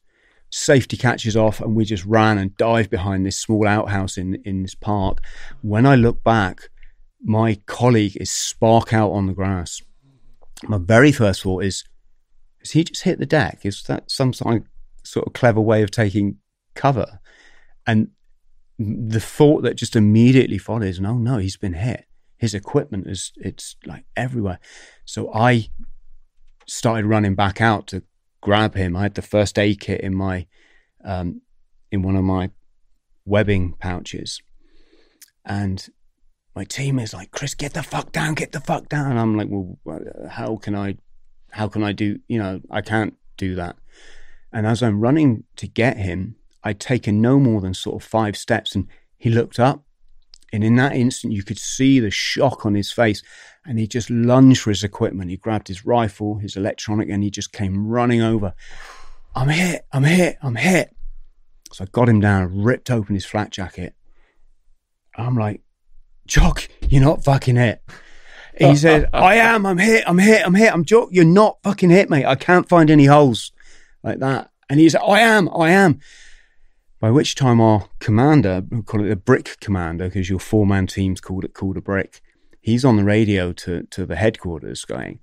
Safety 0.51 0.99
catches 0.99 1.35
off, 1.35 1.61
and 1.61 1.75
we 1.75 1.85
just 1.87 2.05
ran 2.05 2.37
and 2.37 2.55
dived 2.59 2.91
behind 2.91 3.25
this 3.25 3.39
small 3.39 3.67
outhouse 3.67 4.19
in, 4.19 4.35
in 4.45 4.63
this 4.63 4.75
park. 4.75 5.19
When 5.63 5.87
I 5.87 5.95
look 5.95 6.23
back, 6.23 6.69
my 7.23 7.59
colleague 7.67 8.17
is 8.21 8.31
spark 8.31 8.93
out 8.93 9.13
on 9.13 9.27
the 9.27 9.33
grass. 9.33 9.81
My 10.65 10.79
very 10.79 11.11
first 11.11 11.43
thought 11.43 11.65
is, 11.65 11.85
has 12.61 12.73
he 12.73 12.85
just 12.85 13.03
hit 13.03 13.19
the 13.19 13.27
deck? 13.27 13.61
Is 13.65 13.83
that 13.85 14.11
some 14.11 14.33
sort 14.33 14.65
sort 15.05 15.27
of 15.27 15.33
clever 15.33 15.61
way 15.61 15.83
of 15.83 15.91
taking 15.91 16.37
cover? 16.75 17.19
And 17.87 18.11
the 19.09 19.21
thought 19.21 19.63
that 19.63 19.77
just 19.77 19.97
immediately 19.97 20.59
follows, 20.59 21.01
no, 21.01 21.15
no, 21.15 21.39
he's 21.39 21.57
been 21.57 21.75
hit. 21.75 22.07
His 22.37 22.55
equipment 22.55 23.07
is, 23.07 23.33
it's 23.37 23.77
like 23.87 24.05
everywhere. 24.17 24.59
So 25.05 25.33
I 25.33 25.69
started 26.67 27.07
running 27.07 27.35
back 27.35 27.61
out 27.61 27.87
to 27.89 28.03
grab 28.41 28.75
him. 28.75 28.97
I 28.97 29.03
had 29.03 29.15
the 29.15 29.23
first 29.23 29.59
aid 29.59 29.81
kit 29.81 30.01
in 30.01 30.15
my, 30.15 30.47
um, 31.05 31.43
in 31.91 32.03
one 32.03 32.17
of 32.17 32.25
my 32.25 32.51
webbing 33.25 33.75
pouches. 33.79 34.41
And 35.45 35.89
my 36.55 36.65
team 36.65 36.99
is 36.99 37.15
like, 37.15 37.31
Chris, 37.31 37.55
get 37.55 37.75
the 37.75 37.83
fuck 37.83 38.13
down, 38.13 38.35
get 38.35 38.53
the 38.53 38.61
fuck 38.61 38.89
down. 38.89 39.11
And 39.11 39.19
I'm 39.19 39.37
like, 39.37 39.49
well, 39.51 39.79
uh, 39.89 40.29
how 40.29 40.57
can 40.57 40.75
I, 40.75 40.97
how 41.51 41.69
can 41.69 41.83
I 41.83 41.93
do, 41.93 42.19
you 42.29 42.39
know, 42.39 42.61
I 42.71 42.81
can't 42.81 43.15
do 43.37 43.55
that. 43.55 43.77
And 44.53 44.67
as 44.67 44.83
I'm 44.83 45.01
running 45.01 45.45
to 45.57 45.67
get 45.67 45.97
him, 45.97 46.37
I'd 46.65 46.81
taken 46.81 47.21
no 47.21 47.39
more 47.39 47.61
than 47.61 47.75
sort 47.75 48.03
of 48.03 48.09
five 48.09 48.37
steps 48.37 48.75
and 48.75 48.89
he 49.17 49.31
looked 49.31 49.59
up. 49.59 49.85
And 50.53 50.63
in 50.63 50.77
that 50.77 50.95
instant, 50.95 51.33
you 51.33 51.43
could 51.43 51.59
see 51.59 51.99
the 51.99 52.11
shock 52.11 52.67
on 52.67 52.75
his 52.75 52.93
face. 52.93 53.23
And 53.65 53.79
he 53.79 53.87
just 53.87 54.11
lunged 54.11 54.61
for 54.61 54.71
his 54.71 54.85
equipment. 54.85 55.31
He 55.31 55.37
grabbed 55.37 55.69
his 55.69 55.87
rifle, 55.87 56.39
his 56.39 56.57
electronic, 56.57 57.09
and 57.09 57.23
he 57.23 57.31
just 57.31 57.53
came 57.53 57.87
running 57.87 58.21
over. 58.21 58.53
I'm 59.35 59.49
hit, 59.49 59.87
I'm 59.93 60.05
hit, 60.05 60.37
I'm 60.43 60.57
hit. 60.57 60.95
So 61.73 61.85
I 61.85 61.89
got 61.91 62.09
him 62.09 62.21
down, 62.21 62.63
ripped 62.63 62.91
open 62.91 63.15
his 63.15 63.25
flak 63.25 63.51
jacket. 63.51 63.95
I'm 65.17 65.37
like, 65.37 65.63
Jock, 66.27 66.69
you're 66.89 67.03
not 67.03 67.25
fucking 67.25 67.57
hit. 67.57 67.83
He 68.59 68.77
said, 68.77 69.09
I 69.13 69.37
am, 69.37 69.65
I'm 69.65 69.79
hit, 69.79 70.05
I'm 70.07 70.19
hit, 70.19 70.47
I'm 70.47 70.55
hit. 70.55 70.73
I'm 70.73 70.85
Jock, 70.85 71.09
you're 71.13 71.25
not 71.25 71.59
fucking 71.63 71.91
hit, 71.91 72.11
mate. 72.11 72.27
I 72.27 72.35
can't 72.35 72.69
find 72.69 72.91
any 72.91 73.07
holes 73.07 73.53
like 74.03 74.19
that. 74.19 74.51
And 74.69 74.81
he 74.81 74.89
said, 74.89 75.01
I 75.07 75.21
am, 75.21 75.49
I 75.55 75.71
am. 75.71 76.01
By 77.03 77.11
which 77.11 77.35
time 77.35 77.61
our 77.61 77.89
commander, 77.99 78.63
we 78.71 78.81
call 78.81 79.05
it 79.05 79.09
the 79.09 79.17
brick 79.17 79.57
commander, 79.59 80.05
because 80.05 80.31
your 80.31 80.39
four 80.39 80.65
man 80.65 80.87
team's 80.87 81.21
called 81.21 81.45
it 81.45 81.53
called 81.53 81.77
a 81.77 81.81
brick. 81.81 82.21
He's 82.61 82.85
on 82.85 82.97
the 82.97 83.03
radio 83.03 83.53
to, 83.55 83.83
to 83.91 84.07
the 84.07 84.15
headquarters 84.15 84.85
going, 84.85 85.19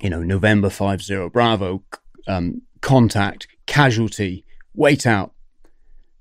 you 0.00 0.08
know, 0.08 0.22
November 0.22 0.70
50 0.70 1.28
Bravo, 1.34 1.82
um, 2.26 2.62
contact, 2.80 3.46
casualty, 3.66 4.46
wait 4.72 5.06
out. 5.06 5.34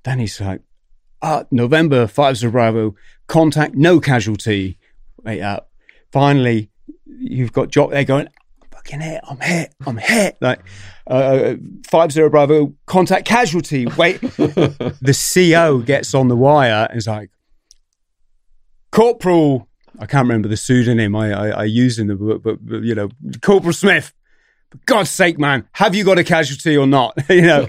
Then 0.04 0.20
he's 0.20 0.42
like, 0.42 0.60
uh, 1.22 1.46
November 1.52 2.06
50 2.06 2.50
Bravo, 2.50 2.96
contact, 3.28 3.76
no 3.76 4.02
casualty, 4.02 4.78
wait 5.24 5.40
out. 5.40 5.68
Finally, 6.12 6.70
you've 7.06 7.54
got 7.54 7.70
Jock 7.70 7.92
there 7.92 8.04
going, 8.04 8.28
fucking 8.90 9.02
hit, 9.02 9.22
I'm 9.28 9.40
hit, 9.40 9.74
I'm 9.86 9.98
hit. 9.98 10.38
Like, 10.42 10.62
uh, 11.08 11.56
50 11.90 12.30
Bravo, 12.30 12.74
contact, 12.86 13.26
casualty, 13.26 13.86
wait. 13.98 14.22
the 14.22 15.18
CO 15.34 15.80
gets 15.80 16.14
on 16.14 16.28
the 16.28 16.36
wire 16.36 16.88
and 16.90 16.98
is 16.98 17.08
like, 17.08 17.30
Corporal, 18.92 19.68
I 20.00 20.06
can't 20.06 20.28
remember 20.28 20.48
the 20.48 20.58
pseudonym 20.58 21.16
I, 21.16 21.32
I, 21.32 21.50
I 21.50 21.64
used 21.66 22.00
in 22.00 22.08
the 22.08 22.16
book, 22.16 22.44
but, 22.44 22.66
but, 22.66 22.84
you 22.84 22.96
know, 22.96 23.10
Corporal 23.42 23.74
Smith. 23.74 24.14
For 24.72 24.78
God's 24.86 25.10
sake, 25.10 25.40
man, 25.40 25.68
have 25.74 25.96
you 25.96 26.04
got 26.04 26.20
a 26.20 26.24
casualty 26.24 26.78
or 26.78 26.86
not? 26.86 27.18
you 27.30 27.42
know, 27.42 27.68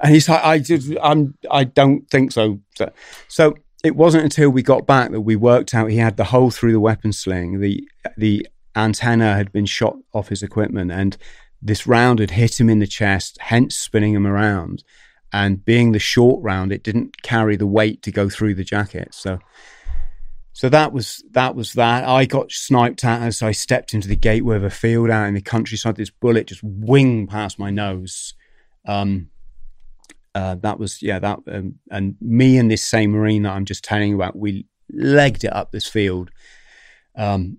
and 0.00 0.14
he's 0.14 0.28
like, 0.28 0.44
I 0.44 0.60
just, 0.60 0.92
I'm, 1.02 1.34
I 1.50 1.64
don't 1.64 2.08
think 2.08 2.30
so. 2.30 2.60
so. 2.76 2.92
So 3.26 3.54
it 3.82 3.96
wasn't 3.96 4.22
until 4.22 4.50
we 4.50 4.62
got 4.62 4.86
back 4.86 5.10
that 5.10 5.22
we 5.22 5.34
worked 5.34 5.74
out 5.74 5.90
he 5.90 5.96
had 5.96 6.16
the 6.16 6.24
hole 6.24 6.52
through 6.52 6.70
the 6.70 6.78
weapon 6.78 7.12
sling. 7.12 7.58
The 7.60 7.88
the 8.16 8.46
antenna 8.76 9.34
had 9.34 9.50
been 9.52 9.66
shot 9.66 9.96
off 10.12 10.28
his 10.28 10.42
equipment, 10.42 10.92
and 10.92 11.16
this 11.60 11.86
round 11.86 12.18
had 12.18 12.30
hit 12.32 12.60
him 12.60 12.68
in 12.68 12.78
the 12.78 12.86
chest, 12.86 13.38
hence 13.40 13.74
spinning 13.76 14.14
him 14.14 14.26
around. 14.26 14.84
And 15.32 15.64
being 15.64 15.92
the 15.92 15.98
short 15.98 16.42
round, 16.42 16.72
it 16.72 16.82
didn't 16.82 17.22
carry 17.22 17.56
the 17.56 17.66
weight 17.66 18.02
to 18.02 18.12
go 18.12 18.28
through 18.28 18.54
the 18.54 18.64
jacket. 18.64 19.12
So 19.12 19.40
so 20.56 20.70
that 20.70 20.90
was 20.90 21.22
that 21.32 21.54
was 21.54 21.74
that. 21.74 22.04
I 22.04 22.24
got 22.24 22.50
sniped 22.50 23.04
at 23.04 23.20
as 23.20 23.42
I 23.42 23.52
stepped 23.52 23.92
into 23.92 24.08
the 24.08 24.16
gateway 24.16 24.56
of 24.56 24.64
a 24.64 24.70
field 24.70 25.10
out 25.10 25.26
in 25.26 25.34
the 25.34 25.42
countryside. 25.42 25.96
This 25.96 26.08
bullet 26.08 26.46
just 26.46 26.62
winged 26.62 27.28
past 27.28 27.58
my 27.58 27.68
nose. 27.68 28.32
Um, 28.88 29.28
uh, 30.34 30.54
that 30.54 30.78
was 30.78 31.02
yeah 31.02 31.18
that 31.18 31.40
um, 31.52 31.74
and 31.90 32.16
me 32.22 32.56
and 32.56 32.70
this 32.70 32.82
same 32.82 33.10
marine 33.10 33.42
that 33.42 33.52
I'm 33.52 33.66
just 33.66 33.84
telling 33.84 34.08
you 34.08 34.14
about, 34.14 34.34
we 34.34 34.64
legged 34.90 35.44
it 35.44 35.52
up 35.52 35.72
this 35.72 35.86
field. 35.86 36.30
Um, 37.16 37.58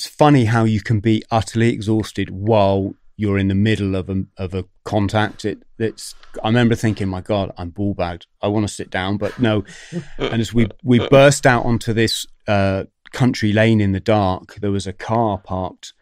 it's 0.00 0.06
funny 0.06 0.46
how 0.46 0.64
you 0.64 0.80
can 0.80 0.98
be 0.98 1.22
utterly 1.30 1.68
exhausted 1.68 2.30
while 2.30 2.94
you're 3.18 3.36
in 3.36 3.48
the 3.48 3.54
middle 3.54 3.94
of 3.94 4.08
a 4.08 4.24
of 4.38 4.54
a 4.54 4.64
contact. 4.82 5.44
It 5.44 5.62
it's 5.78 6.14
I 6.42 6.48
remember 6.48 6.74
thinking, 6.74 7.06
my 7.06 7.20
God, 7.20 7.52
I'm 7.58 7.68
ball 7.68 7.92
bagged. 7.92 8.26
I 8.40 8.48
want 8.48 8.66
to 8.66 8.72
sit 8.72 8.88
down, 8.88 9.18
but 9.18 9.38
no. 9.38 9.62
and 10.18 10.40
as 10.40 10.54
we 10.54 10.68
we 10.82 11.06
burst 11.08 11.46
out 11.46 11.66
onto 11.66 11.92
this 11.92 12.26
uh, 12.48 12.84
country 13.12 13.52
lane 13.52 13.78
in 13.82 13.92
the 13.92 14.00
dark, 14.00 14.54
there 14.54 14.70
was 14.70 14.86
a 14.86 14.94
car 14.94 15.36
parked 15.36 15.92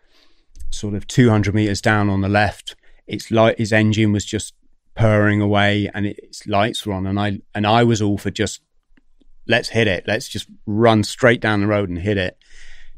sort 0.70 0.94
of 0.94 1.08
200 1.08 1.52
meters 1.52 1.80
down 1.80 2.08
on 2.08 2.20
the 2.20 2.28
left. 2.28 2.76
Its 3.08 3.32
light, 3.32 3.58
his 3.58 3.72
engine 3.72 4.12
was 4.12 4.24
just 4.24 4.54
purring 4.94 5.40
away, 5.40 5.90
and 5.92 6.06
its 6.06 6.46
lights 6.46 6.86
were 6.86 6.92
on. 6.92 7.04
And 7.04 7.18
I 7.18 7.40
and 7.52 7.66
I 7.66 7.82
was 7.82 8.00
all 8.00 8.16
for 8.16 8.30
just 8.30 8.60
let's 9.48 9.70
hit 9.70 9.88
it. 9.88 10.04
Let's 10.06 10.28
just 10.28 10.46
run 10.66 11.02
straight 11.02 11.40
down 11.40 11.62
the 11.62 11.66
road 11.66 11.88
and 11.88 11.98
hit 11.98 12.16
it. 12.16 12.38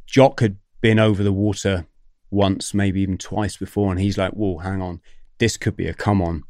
Jock 0.06 0.40
had 0.40 0.58
been 0.80 0.98
over 0.98 1.22
the 1.22 1.32
water 1.32 1.86
once, 2.30 2.72
maybe 2.72 3.00
even 3.00 3.18
twice 3.18 3.56
before, 3.56 3.90
and 3.90 4.00
he's 4.00 4.18
like, 4.18 4.32
"Whoa, 4.32 4.58
hang 4.58 4.80
on, 4.80 5.00
this 5.38 5.56
could 5.56 5.76
be 5.76 5.86
a 5.86 5.94
come 5.94 6.22
on." 6.22 6.44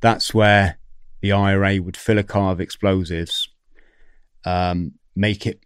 That's 0.00 0.32
where 0.32 0.78
the 1.20 1.32
IRA 1.32 1.80
would 1.80 1.96
fill 1.96 2.18
a 2.18 2.22
car 2.22 2.52
of 2.52 2.60
explosives, 2.60 3.48
um, 4.44 4.92
make 5.14 5.46
it 5.46 5.60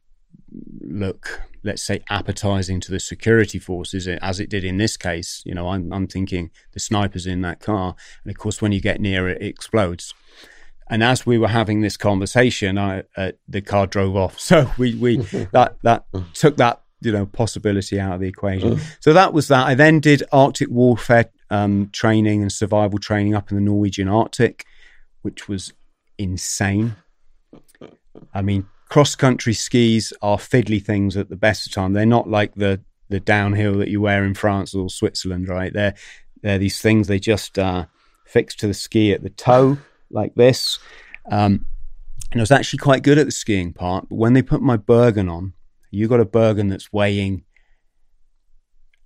look, 0.80 1.42
let's 1.62 1.82
say, 1.82 2.02
appetizing 2.10 2.80
to 2.80 2.90
the 2.90 3.00
security 3.00 3.58
forces, 3.58 4.06
as 4.08 4.40
it 4.40 4.50
did 4.50 4.64
in 4.64 4.76
this 4.78 4.96
case. 4.96 5.42
You 5.44 5.54
know, 5.54 5.68
I'm, 5.68 5.92
I'm 5.92 6.06
thinking 6.06 6.50
the 6.72 6.80
sniper's 6.80 7.26
in 7.26 7.40
that 7.42 7.60
car, 7.60 7.94
and 8.24 8.30
of 8.30 8.38
course, 8.38 8.60
when 8.60 8.72
you 8.72 8.80
get 8.80 9.00
near 9.00 9.28
it, 9.28 9.40
it 9.40 9.46
explodes. 9.46 10.12
And 10.90 11.02
as 11.02 11.24
we 11.24 11.38
were 11.38 11.48
having 11.48 11.80
this 11.80 11.96
conversation, 11.96 12.76
I, 12.76 13.04
uh, 13.16 13.32
the 13.48 13.62
car 13.62 13.86
drove 13.86 14.16
off. 14.16 14.38
So 14.44 14.70
we, 14.76 14.94
we 14.94 15.16
that 15.52 15.76
that 15.82 16.06
took 16.34 16.56
that 16.58 16.82
you 17.04 17.12
know 17.12 17.26
possibility 17.26 18.00
out 18.00 18.14
of 18.14 18.20
the 18.20 18.28
equation. 18.28 18.80
So 19.00 19.12
that 19.12 19.32
was 19.32 19.48
that. 19.48 19.66
I 19.66 19.74
then 19.74 20.00
did 20.00 20.22
Arctic 20.32 20.70
warfare 20.70 21.30
um, 21.50 21.90
training 21.92 22.42
and 22.42 22.50
survival 22.50 22.98
training 22.98 23.34
up 23.34 23.50
in 23.50 23.56
the 23.56 23.62
Norwegian 23.62 24.08
Arctic, 24.08 24.64
which 25.22 25.48
was 25.48 25.72
insane. 26.18 26.96
I 28.32 28.42
mean, 28.42 28.66
cross 28.88 29.14
country 29.14 29.54
skis 29.54 30.12
are 30.22 30.36
fiddly 30.36 30.82
things 30.82 31.16
at 31.16 31.28
the 31.28 31.36
best 31.36 31.66
of 31.66 31.72
time. 31.72 31.92
They're 31.92 32.06
not 32.06 32.28
like 32.28 32.54
the 32.54 32.80
the 33.08 33.20
downhill 33.20 33.78
that 33.78 33.88
you 33.88 34.00
wear 34.00 34.24
in 34.24 34.34
France 34.34 34.74
or 34.74 34.88
Switzerland, 34.88 35.48
right? 35.48 35.72
They're 35.72 35.94
they're 36.42 36.58
these 36.58 36.80
things 36.80 37.06
they 37.06 37.18
just 37.18 37.58
uh, 37.58 37.86
fix 38.24 38.54
to 38.56 38.66
the 38.66 38.74
ski 38.74 39.12
at 39.12 39.22
the 39.22 39.30
toe 39.30 39.78
like 40.10 40.34
this. 40.34 40.78
Um, 41.30 41.66
and 42.30 42.40
I 42.40 42.42
was 42.42 42.50
actually 42.50 42.78
quite 42.78 43.02
good 43.02 43.18
at 43.18 43.26
the 43.26 43.32
skiing 43.32 43.72
part, 43.72 44.08
but 44.08 44.16
when 44.16 44.32
they 44.32 44.42
put 44.42 44.60
my 44.60 44.76
Bergen 44.76 45.28
on, 45.28 45.54
you 45.94 46.08
got 46.08 46.20
a 46.20 46.24
Bergen 46.24 46.68
that's 46.68 46.92
weighing, 46.92 47.44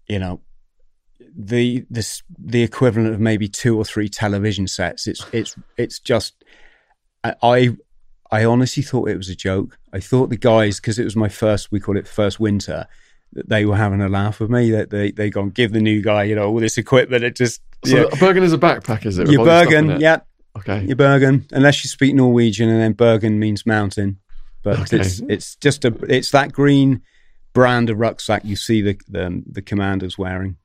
you 0.09 0.19
know, 0.19 0.41
the 1.37 1.85
this 1.91 2.23
the 2.39 2.63
equivalent 2.63 3.13
of 3.15 3.21
maybe 3.21 3.49
two 3.49 3.77
or 3.77 3.85
three 3.85 4.09
television 4.09 4.67
sets. 4.67 5.07
It's 5.07 5.25
it's 5.33 5.57
it's 5.77 6.01
just 6.01 6.43
I 7.23 7.77
I, 8.31 8.45
honestly 8.45 8.83
thought 8.83 9.09
it 9.09 9.17
was 9.17 9.29
a 9.29 9.37
joke. 9.37 9.79
I 9.93 10.01
thought 10.01 10.31
the 10.31 10.37
guys 10.37 10.81
because 10.81 10.99
it 10.99 11.05
was 11.05 11.17
my 11.17 11.29
first 11.29 11.71
we 11.71 11.81
call 11.81 11.97
it 11.97 12.09
first 12.09 12.41
winter 12.41 12.87
that 13.35 13.49
they 13.49 13.65
were 13.67 13.77
having 13.77 14.01
a 14.01 14.09
laugh 14.09 14.41
with 14.41 14.51
me 14.51 14.71
that 14.71 14.91
they 14.91 15.11
they 15.11 15.31
gone 15.31 15.51
give 15.51 15.73
the 15.73 15.81
new 15.81 16.01
guy 16.03 16.25
you 16.25 16.35
know 16.35 16.49
all 16.49 16.61
this 16.61 16.79
equipment 16.79 17.23
it 17.25 17.37
just 17.37 17.61
So 17.85 17.97
yeah. 17.97 18.03
a 18.11 18.17
Bergen 18.17 18.43
is 18.43 18.53
a 18.53 18.59
backpack, 18.59 19.05
is 19.05 19.19
it? 19.19 19.29
your 19.29 19.41
all 19.41 19.47
your 19.47 19.63
stuff 19.63 19.73
in 19.75 19.87
Bergen 19.87 19.91
it? 19.97 20.01
yeah 20.01 20.21
Okay. 20.57 20.85
your 20.85 20.97
Bergen 20.97 21.47
unless 21.53 21.85
you 21.85 21.89
speak 21.89 22.15
Norwegian 22.15 22.69
and 22.69 22.81
then 22.81 22.93
Bergen 22.95 23.39
means 23.39 23.67
mountain 23.67 24.19
but 24.63 24.81
Okay. 24.81 24.99
it's 25.01 25.21
it's 25.29 25.57
just 25.57 25.85
a 25.85 25.95
it's 26.09 26.31
that 26.31 26.53
green 26.53 27.03
brand 27.55 27.91
of 27.91 27.99
rucksack 27.99 28.45
you 28.45 28.57
see 28.57 28.83
the, 28.83 28.99
the 29.09 29.43
the 29.51 29.63
commanders 29.63 30.19
wearing. 30.19 30.57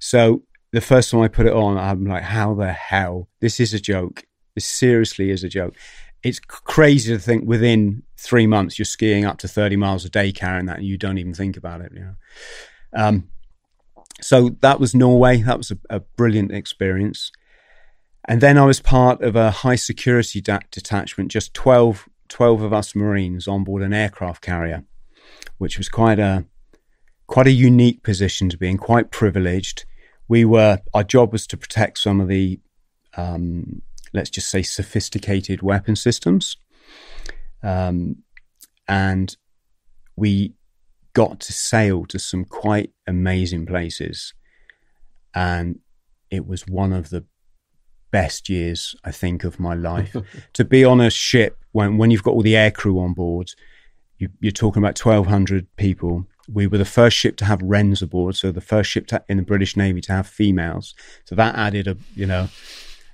So 0.00 0.42
the 0.72 0.80
first 0.80 1.10
time 1.10 1.20
I 1.20 1.28
put 1.28 1.46
it 1.46 1.52
on, 1.52 1.76
I'm 1.76 2.04
like, 2.06 2.22
how 2.22 2.54
the 2.54 2.72
hell? 2.72 3.28
This 3.40 3.60
is 3.60 3.74
a 3.74 3.80
joke. 3.80 4.24
This 4.54 4.64
seriously 4.64 5.30
is 5.30 5.44
a 5.44 5.48
joke. 5.48 5.74
It's 6.22 6.38
crazy 6.38 7.12
to 7.12 7.18
think 7.18 7.46
within 7.46 8.02
three 8.16 8.46
months 8.46 8.78
you're 8.78 8.86
skiing 8.86 9.24
up 9.24 9.38
to 9.38 9.48
30 9.48 9.76
miles 9.76 10.04
a 10.04 10.08
day 10.08 10.30
carrying 10.32 10.66
that 10.66 10.78
and 10.78 10.86
you 10.86 10.96
don't 10.96 11.18
even 11.18 11.34
think 11.34 11.56
about 11.56 11.80
it. 11.80 11.92
You 11.92 12.00
know. 12.00 12.14
Um, 12.94 13.28
so 14.20 14.50
that 14.60 14.78
was 14.78 14.94
Norway. 14.94 15.42
That 15.42 15.58
was 15.58 15.70
a, 15.72 15.78
a 15.90 16.00
brilliant 16.00 16.52
experience. 16.52 17.32
And 18.28 18.40
then 18.40 18.56
I 18.56 18.64
was 18.64 18.78
part 18.80 19.20
of 19.20 19.34
a 19.34 19.50
high 19.50 19.74
security 19.74 20.40
da- 20.40 20.60
detachment, 20.70 21.30
just 21.32 21.54
12, 21.54 22.08
12 22.32 22.62
of 22.62 22.72
us 22.72 22.94
Marines 22.94 23.46
on 23.46 23.62
board 23.62 23.82
an 23.82 23.92
aircraft 23.92 24.42
carrier, 24.42 24.84
which 25.58 25.76
was 25.76 25.90
quite 25.90 26.18
a 26.18 26.46
quite 27.26 27.46
a 27.46 27.52
unique 27.52 28.02
position 28.02 28.48
to 28.48 28.56
be 28.56 28.68
in, 28.68 28.78
quite 28.78 29.10
privileged. 29.10 29.84
We 30.28 30.46
were 30.46 30.80
our 30.94 31.04
job 31.04 31.30
was 31.30 31.46
to 31.48 31.58
protect 31.58 31.98
some 31.98 32.22
of 32.22 32.28
the 32.28 32.58
um, 33.18 33.82
let's 34.14 34.30
just 34.30 34.48
say 34.48 34.62
sophisticated 34.62 35.60
weapon 35.60 35.94
systems, 35.94 36.56
um, 37.62 38.22
and 38.88 39.36
we 40.16 40.54
got 41.12 41.38
to 41.40 41.52
sail 41.52 42.06
to 42.06 42.18
some 42.18 42.46
quite 42.46 42.92
amazing 43.06 43.66
places, 43.66 44.32
and 45.34 45.80
it 46.30 46.46
was 46.46 46.66
one 46.66 46.94
of 46.94 47.10
the 47.10 47.26
best 48.10 48.48
years 48.48 48.96
I 49.04 49.10
think 49.10 49.44
of 49.44 49.60
my 49.60 49.74
life. 49.74 50.16
to 50.54 50.64
be 50.64 50.82
on 50.82 50.98
a 50.98 51.10
ship 51.10 51.61
when 51.72 51.98
when 51.98 52.10
you've 52.10 52.22
got 52.22 52.32
all 52.32 52.42
the 52.42 52.54
aircrew 52.54 53.02
on 53.02 53.12
board, 53.14 53.52
you, 54.18 54.28
you're 54.40 54.52
talking 54.52 54.82
about 54.82 54.96
twelve 54.96 55.26
hundred 55.26 55.66
people. 55.76 56.26
We 56.48 56.66
were 56.66 56.78
the 56.78 56.84
first 56.84 57.16
ship 57.16 57.36
to 57.36 57.44
have 57.44 57.62
wrens 57.62 58.02
aboard, 58.02 58.36
so 58.36 58.50
the 58.50 58.60
first 58.60 58.90
ship 58.90 59.06
to, 59.08 59.22
in 59.28 59.36
the 59.36 59.42
British 59.42 59.76
Navy 59.76 60.00
to 60.02 60.12
have 60.12 60.26
females. 60.26 60.94
So 61.24 61.34
that 61.34 61.54
added 61.54 61.88
a 61.88 61.96
you 62.14 62.26
know. 62.26 62.48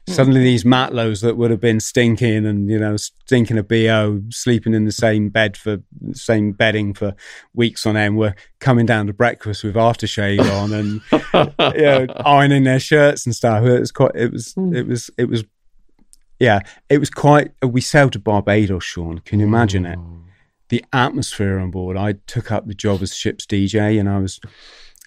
Hmm. 0.08 0.14
Suddenly, 0.14 0.40
these 0.42 0.64
matlows 0.64 1.20
that 1.20 1.36
would 1.36 1.50
have 1.50 1.60
been 1.60 1.80
stinking 1.80 2.46
and 2.46 2.68
you 2.70 2.78
know 2.78 2.96
stinking 2.96 3.58
a 3.58 3.62
bo, 3.62 4.22
sleeping 4.30 4.72
in 4.72 4.86
the 4.86 4.92
same 4.92 5.28
bed 5.28 5.56
for 5.56 5.78
same 6.12 6.52
bedding 6.52 6.94
for 6.94 7.14
weeks 7.54 7.84
on 7.84 7.96
end, 7.96 8.16
were 8.16 8.34
coming 8.58 8.86
down 8.86 9.06
to 9.06 9.12
breakfast 9.12 9.62
with 9.62 9.74
aftershave 9.74 10.40
on 10.50 10.72
and 10.72 11.02
you 11.76 11.82
know, 11.82 12.06
ironing 12.24 12.64
their 12.64 12.80
shirts 12.80 13.26
and 13.26 13.36
stuff. 13.36 13.64
It 13.64 13.80
was 13.80 13.92
quite. 13.92 14.12
It 14.14 14.32
was. 14.32 14.54
Hmm. 14.54 14.74
It 14.74 14.86
was. 14.86 15.10
It 15.18 15.26
was. 15.26 15.44
Yeah, 16.38 16.60
it 16.88 16.98
was 16.98 17.10
quite. 17.10 17.52
We 17.62 17.80
sailed 17.80 18.12
to 18.12 18.18
Barbados, 18.18 18.84
Sean. 18.84 19.18
Can 19.20 19.40
you 19.40 19.46
imagine 19.46 19.84
it? 19.84 19.98
The 20.68 20.84
atmosphere 20.92 21.58
on 21.58 21.70
board. 21.70 21.96
I 21.96 22.12
took 22.26 22.52
up 22.52 22.66
the 22.66 22.74
job 22.74 23.02
as 23.02 23.14
ship's 23.14 23.46
DJ, 23.46 23.98
and 23.98 24.08
I 24.08 24.18
was. 24.18 24.40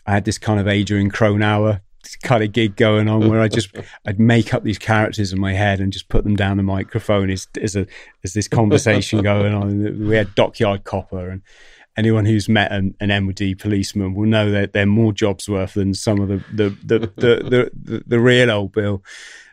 I 0.06 0.14
had 0.14 0.26
this 0.26 0.38
kind 0.38 0.60
of 0.60 0.68
Adrian 0.68 1.12
Cronauer 1.12 1.82
kind 2.24 2.44
of 2.44 2.52
gig 2.52 2.76
going 2.76 3.08
on 3.08 3.30
where 3.30 3.40
I 3.40 3.48
just 3.48 3.76
I'd 4.06 4.20
make 4.20 4.54
up 4.54 4.64
these 4.64 4.80
characters 4.80 5.32
in 5.32 5.40
my 5.40 5.54
head 5.54 5.80
and 5.80 5.94
just 5.94 6.10
put 6.10 6.24
them 6.24 6.36
down 6.36 6.58
the 6.58 6.64
microphone 6.64 7.30
as 7.30 7.48
as 7.62 7.76
a 7.76 7.86
as 8.24 8.34
this 8.34 8.48
conversation 8.48 9.22
going 9.22 9.54
on. 9.54 10.08
We 10.08 10.16
had 10.16 10.34
Dockyard 10.36 10.84
Copper 10.84 11.30
and 11.30 11.42
anyone 12.02 12.26
who's 12.26 12.50
met 12.50 12.72
an, 12.72 12.96
an 13.00 13.26
MOD 13.26 13.60
policeman 13.60 14.16
will 14.16 14.26
know 14.28 14.50
that 14.50 14.74
they're 14.74 14.88
more 14.88 15.14
jobs 15.14 15.48
worth 15.48 15.76
than 15.76 15.94
some 15.94 16.20
of 16.20 16.30
the 16.30 16.44
the 16.52 16.70
the 16.84 17.00
the, 17.00 17.10
the, 17.16 17.72
the, 17.74 18.04
the 18.08 18.20
real 18.20 18.50
old 18.50 18.72
bill. 18.72 19.04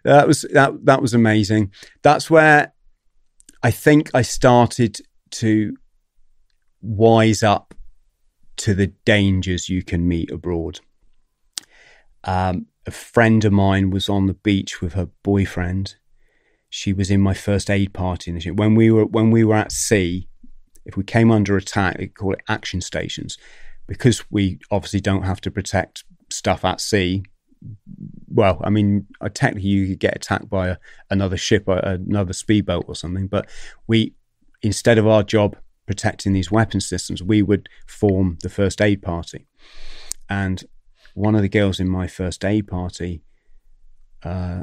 That 0.04 0.26
was 0.26 0.46
that 0.52 0.86
that 0.86 1.02
was 1.02 1.12
amazing. 1.12 1.72
That's 2.02 2.30
where 2.30 2.72
I 3.62 3.70
think 3.70 4.10
I 4.14 4.22
started 4.22 4.98
to 5.32 5.76
wise 6.80 7.42
up 7.42 7.74
to 8.56 8.74
the 8.74 8.88
dangers 9.04 9.68
you 9.68 9.82
can 9.82 10.08
meet 10.08 10.30
abroad. 10.30 10.80
Um, 12.24 12.66
a 12.86 12.90
friend 12.90 13.44
of 13.44 13.52
mine 13.52 13.90
was 13.90 14.08
on 14.08 14.26
the 14.26 14.34
beach 14.34 14.80
with 14.80 14.94
her 14.94 15.10
boyfriend. 15.22 15.96
She 16.70 16.94
was 16.94 17.10
in 17.10 17.20
my 17.20 17.34
first 17.34 17.68
aid 17.68 17.92
party 17.92 18.30
in 18.30 18.36
the 18.36 18.40
ship. 18.40 18.56
When 18.56 18.74
we 18.74 18.90
were 18.90 19.04
when 19.04 19.30
we 19.30 19.44
were 19.44 19.56
at 19.56 19.72
sea, 19.72 20.27
if 20.88 20.96
we 20.96 21.04
came 21.04 21.30
under 21.30 21.56
attack, 21.56 21.98
they 21.98 22.08
call 22.08 22.32
it 22.32 22.40
action 22.48 22.80
stations, 22.80 23.38
because 23.86 24.24
we 24.30 24.58
obviously 24.70 25.00
don't 25.00 25.22
have 25.22 25.40
to 25.42 25.50
protect 25.50 26.02
stuff 26.30 26.64
at 26.64 26.80
sea. 26.80 27.22
Well, 28.26 28.60
I 28.64 28.70
mean, 28.70 29.06
uh, 29.20 29.28
technically 29.32 29.68
you 29.68 29.88
could 29.88 30.00
get 30.00 30.16
attacked 30.16 30.48
by 30.48 30.68
a, 30.68 30.76
another 31.10 31.36
ship, 31.36 31.64
or 31.66 31.78
another 31.78 32.32
speedboat 32.32 32.86
or 32.88 32.96
something, 32.96 33.28
but 33.28 33.48
we 33.86 34.14
instead 34.62 34.98
of 34.98 35.06
our 35.06 35.22
job 35.22 35.56
protecting 35.86 36.32
these 36.32 36.50
weapon 36.50 36.80
systems, 36.80 37.22
we 37.22 37.42
would 37.42 37.68
form 37.86 38.38
the 38.42 38.48
first 38.48 38.80
aid 38.80 39.02
party. 39.02 39.46
And 40.28 40.64
one 41.14 41.34
of 41.34 41.42
the 41.42 41.48
girls 41.48 41.80
in 41.80 41.88
my 41.88 42.06
first 42.06 42.44
aid 42.44 42.66
party 42.66 43.22
uh, 44.22 44.62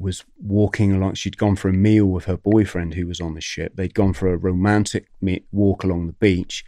was 0.00 0.24
walking 0.42 0.92
along. 0.92 1.14
She'd 1.14 1.36
gone 1.36 1.56
for 1.56 1.68
a 1.68 1.74
meal 1.74 2.06
with 2.06 2.24
her 2.24 2.36
boyfriend 2.36 2.94
who 2.94 3.06
was 3.06 3.20
on 3.20 3.34
the 3.34 3.40
ship. 3.40 3.76
They'd 3.76 3.94
gone 3.94 4.14
for 4.14 4.32
a 4.32 4.36
romantic 4.36 5.06
walk 5.52 5.84
along 5.84 6.06
the 6.06 6.14
beach. 6.14 6.64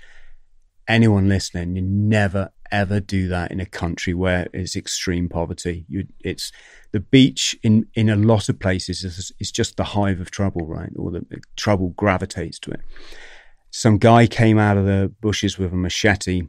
Anyone 0.87 1.29
listening, 1.29 1.75
you 1.77 1.83
never 1.83 2.53
ever 2.71 3.01
do 3.01 3.29
that 3.29 3.53
in 3.53 3.61
a 3.61 3.67
country 3.67 4.15
where 4.15 4.49
it's 4.53 4.75
extreme 4.75 5.29
poverty. 5.29 5.85
You, 5.89 6.07
it's 6.21 6.51
the 6.91 7.01
beach 7.01 7.57
in 7.63 7.87
in 7.95 8.09
a 8.09 8.17
lot 8.17 8.49
of 8.49 8.59
places 8.59 9.05
is, 9.05 9.33
is 9.39 9.51
just 9.51 9.77
the 9.77 9.85
hive 9.85 10.21
of 10.21 10.31
trouble, 10.31 10.67
right? 10.67 10.91
Or 10.97 11.11
the, 11.11 11.21
the 11.29 11.41
trouble 11.57 11.91
gravitates 11.91 12.59
to 12.61 12.71
it. 12.73 12.81
Some 13.71 13.99
guy 13.99 14.27
came 14.27 14.59
out 14.59 14.77
of 14.77 14.85
the 14.85 15.13
bushes 15.21 15.59
with 15.59 15.73
a 15.73 15.77
machete. 15.77 16.43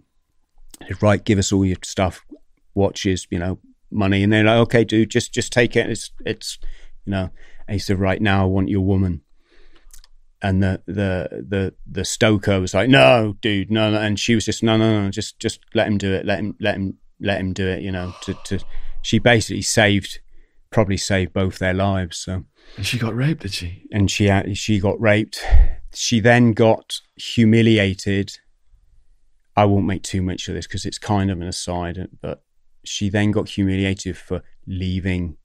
Right, 1.02 1.24
give 1.24 1.40
us 1.40 1.54
all 1.54 1.64
your 1.64 1.78
stuff, 1.84 2.26
watches, 2.74 3.26
you 3.30 3.40
know, 3.40 3.60
money, 3.94 4.24
and 4.24 4.32
they're 4.34 4.44
like, 4.44 4.58
okay, 4.58 4.84
dude, 4.84 5.10
just 5.10 5.34
just 5.34 5.52
take 5.54 5.76
it. 5.76 5.90
It's 5.90 6.12
it's 6.26 6.60
you 7.06 7.12
know. 7.12 7.30
And 7.68 7.76
he 7.76 7.80
said, 7.80 7.98
right 8.00 8.22
now, 8.22 8.44
I 8.44 8.46
want 8.46 8.70
your 8.70 8.82
woman. 8.82 9.22
And 10.42 10.62
the 10.62 10.82
the 10.86 11.46
the 11.48 11.74
the 11.90 12.04
stoker 12.04 12.60
was 12.60 12.74
like, 12.74 12.90
no, 12.90 13.38
dude, 13.40 13.72
no, 13.72 13.90
no. 13.92 13.98
And 14.02 14.20
she 14.20 14.36
was 14.36 14.44
just, 14.44 14.62
no, 14.62 14.76
no, 14.76 15.04
no, 15.04 15.10
just 15.10 15.40
just 15.40 15.62
let 15.74 15.88
him 15.88 15.98
do 15.98 16.14
it. 16.14 16.26
Let 16.26 16.40
him 16.40 16.56
let 16.60 16.76
him 16.76 16.98
let 17.22 17.40
him 17.40 17.54
do 17.54 17.66
it. 17.66 17.82
You 17.82 17.92
know, 17.94 18.14
to 18.24 18.34
to. 18.46 18.60
She 19.02 19.20
basically 19.20 19.62
saved, 19.62 20.20
probably 20.70 20.98
saved 20.98 21.34
both 21.34 21.60
their 21.60 21.74
lives. 21.74 22.18
So 22.18 22.44
And 22.78 22.86
she 22.86 22.98
got 22.98 23.16
raped, 23.16 23.44
did 23.44 23.54
she? 23.54 23.84
and 23.92 24.12
she 24.12 24.30
she 24.54 24.80
got 24.80 25.00
raped. 25.00 25.42
She 25.94 26.20
then 26.20 26.52
got 26.52 27.00
humiliated. 27.16 28.40
I 29.56 29.66
won't 29.66 29.86
make 29.86 30.04
too 30.04 30.22
much 30.22 30.50
of 30.50 30.56
this 30.56 30.68
because 30.68 30.86
it's 30.86 30.98
kind 30.98 31.30
of 31.32 31.40
an 31.40 31.48
aside, 31.48 32.08
but 32.22 32.43
she 32.84 33.10
then 33.10 33.32
got 33.32 33.50
humiliated 33.50 34.18
for 34.18 34.42
leaving, 34.68 35.38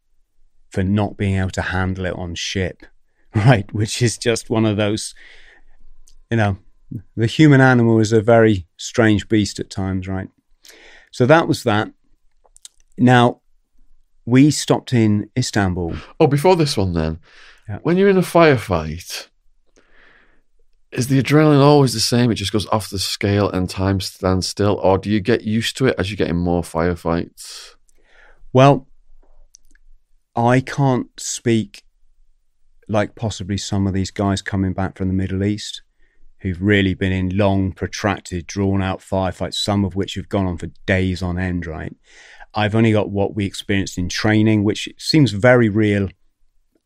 for 0.71 0.83
not 0.83 1.17
being 1.17 1.37
able 1.37 1.51
to 1.51 1.63
handle 1.63 2.07
it 2.07 2.15
on 2.15 2.35
ship, 2.35 2.85
right? 3.35 3.73
Which 3.73 4.03
is 4.03 4.19
just 4.19 4.51
one 4.51 4.65
of 4.67 4.77
those, 4.77 5.15
you 6.31 6.37
know, 6.37 6.59
the 7.17 7.27
human 7.27 7.61
animal 7.61 7.99
is 8.01 8.13
a 8.13 8.21
very 8.23 8.67
strange 8.77 9.29
beast 9.29 9.61
at 9.61 9.71
times, 9.71 10.09
right? 10.09 10.29
So 11.11 11.27
that 11.27 11.47
was 11.49 11.63
that. 11.65 11.93
Now, 12.97 13.41
we 14.25 14.51
stopped 14.51 14.93
in 14.93 15.31
Istanbul. 15.37 15.97
Oh, 16.21 16.27
before 16.27 16.57
this 16.57 16.77
one, 16.77 16.93
then, 16.95 17.19
Yeah. 17.69 17.79
when 17.83 17.97
you're 17.97 18.09
in 18.09 18.17
a 18.19 18.23
firefight, 18.23 19.29
is 20.91 21.09
the 21.09 21.23
adrenaline 21.23 21.63
always 21.63 21.93
the 21.93 22.01
same? 22.01 22.31
It 22.31 22.37
just 22.37 22.53
goes 22.53 22.67
off 22.69 22.91
the 22.91 22.99
scale 22.99 23.51
and 23.51 23.69
time 23.69 24.01
stands 24.01 24.49
still, 24.49 24.81
or 24.83 24.99
do 24.99 25.11
you 25.11 25.21
get 25.21 25.43
used 25.43 25.77
to 25.79 25.87
it 25.87 25.95
as 25.99 26.11
you 26.11 26.17
get 26.17 26.29
in 26.29 26.37
more 26.37 26.63
firefights? 26.63 27.75
Well, 28.53 28.89
I 30.35 30.61
can't 30.61 31.09
speak 31.19 31.83
like 32.89 33.15
possibly 33.15 33.59
some 33.59 33.87
of 33.87 33.93
these 33.93 34.11
guys 34.11 34.41
coming 34.41 34.73
back 34.73 34.97
from 34.97 35.09
the 35.09 35.15
Middle 35.15 35.45
East 35.45 35.83
who've 36.41 36.63
really 36.63 36.95
been 36.95 37.13
in 37.13 37.37
long, 37.37 37.73
protracted, 37.73 38.47
drawn 38.47 38.81
out 38.81 39.01
firefights, 39.01 39.55
some 39.55 39.85
of 39.85 39.97
which 39.97 40.15
have 40.15 40.29
gone 40.29 40.47
on 40.47 40.57
for 40.57 40.69
days 40.87 41.21
on 41.21 41.39
end, 41.39 41.67
right? 41.67 41.95
I've 42.55 42.75
only 42.75 42.93
got 42.93 43.11
what 43.11 43.35
we 43.35 43.45
experienced 43.45 43.99
in 43.99 44.09
training, 44.09 44.65
which 44.65 44.89
seems 44.97 45.33
very 45.33 45.69
real 45.69 46.09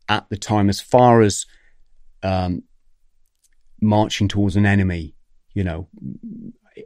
at 0.08 0.28
the 0.30 0.36
time 0.36 0.68
as 0.68 0.80
far 0.80 1.20
as 1.20 1.46
um, 2.22 2.62
marching 3.82 4.28
towards 4.28 4.56
an 4.56 4.64
enemy, 4.64 5.14
you 5.54 5.64
know, 5.64 5.88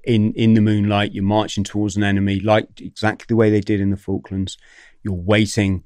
in 0.05 0.33
in 0.35 0.55
the 0.55 0.61
moonlight, 0.61 1.13
you're 1.13 1.25
marching 1.25 1.65
towards 1.65 1.97
an 1.97 2.03
enemy, 2.03 2.41
like 2.41 2.81
exactly 2.81 3.27
the 3.29 3.37
way 3.37 3.51
they 3.51 3.61
did 3.61 3.81
in 3.81 3.91
the 3.91 3.97
Falklands. 3.97 4.57
You're 5.03 5.15
waiting. 5.15 5.85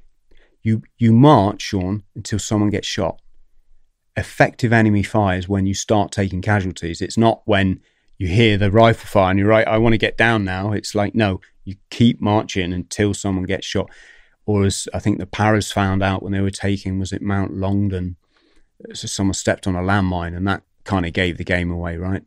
You 0.62 0.82
you 0.98 1.12
march, 1.12 1.62
Sean, 1.62 2.04
until 2.14 2.38
someone 2.38 2.70
gets 2.70 2.86
shot. 2.86 3.20
Effective 4.16 4.72
enemy 4.72 5.02
fire 5.02 5.38
is 5.38 5.48
when 5.48 5.66
you 5.66 5.74
start 5.74 6.12
taking 6.12 6.42
casualties. 6.42 7.00
It's 7.00 7.16
not 7.16 7.42
when 7.44 7.80
you 8.18 8.28
hear 8.28 8.58
the 8.58 8.70
rifle 8.70 9.06
fire 9.06 9.30
and 9.30 9.38
you're 9.38 9.48
right. 9.48 9.66
I 9.66 9.78
want 9.78 9.94
to 9.94 9.98
get 9.98 10.18
down 10.18 10.44
now. 10.44 10.72
It's 10.72 10.94
like 10.94 11.14
no, 11.14 11.40
you 11.64 11.76
keep 11.90 12.20
marching 12.20 12.72
until 12.72 13.14
someone 13.14 13.44
gets 13.44 13.66
shot. 13.66 13.90
Or 14.46 14.64
as 14.64 14.88
I 14.92 14.98
think 14.98 15.18
the 15.18 15.26
Paras 15.26 15.70
found 15.70 16.02
out 16.02 16.22
when 16.22 16.32
they 16.32 16.40
were 16.40 16.50
taking 16.50 16.98
was 16.98 17.12
it 17.12 17.22
Mount 17.22 17.54
Longdon. 17.54 18.16
So 18.94 19.06
someone 19.06 19.34
stepped 19.34 19.66
on 19.66 19.76
a 19.76 19.80
landmine 19.80 20.36
and 20.36 20.46
that 20.48 20.62
kind 20.84 21.06
of 21.06 21.12
gave 21.12 21.38
the 21.38 21.44
game 21.44 21.70
away, 21.70 21.96
right? 21.96 22.22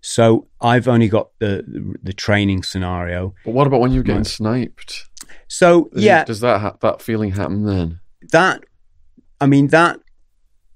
So 0.00 0.46
I've 0.60 0.86
only 0.88 1.08
got 1.08 1.30
the 1.38 1.64
the 2.02 2.12
training 2.12 2.62
scenario. 2.62 3.34
But 3.44 3.54
what 3.54 3.66
about 3.66 3.80
when 3.80 3.92
you're 3.92 4.02
getting 4.02 4.24
sniped? 4.24 5.04
So 5.48 5.88
Does 5.92 6.02
yeah, 6.02 6.20
it- 6.22 6.26
does 6.26 6.40
that 6.40 6.60
ha- 6.60 6.76
that 6.80 7.02
feeling 7.02 7.32
happen 7.32 7.64
then? 7.64 8.00
that 8.32 8.62
I 9.40 9.46
mean 9.46 9.68
that 9.68 10.00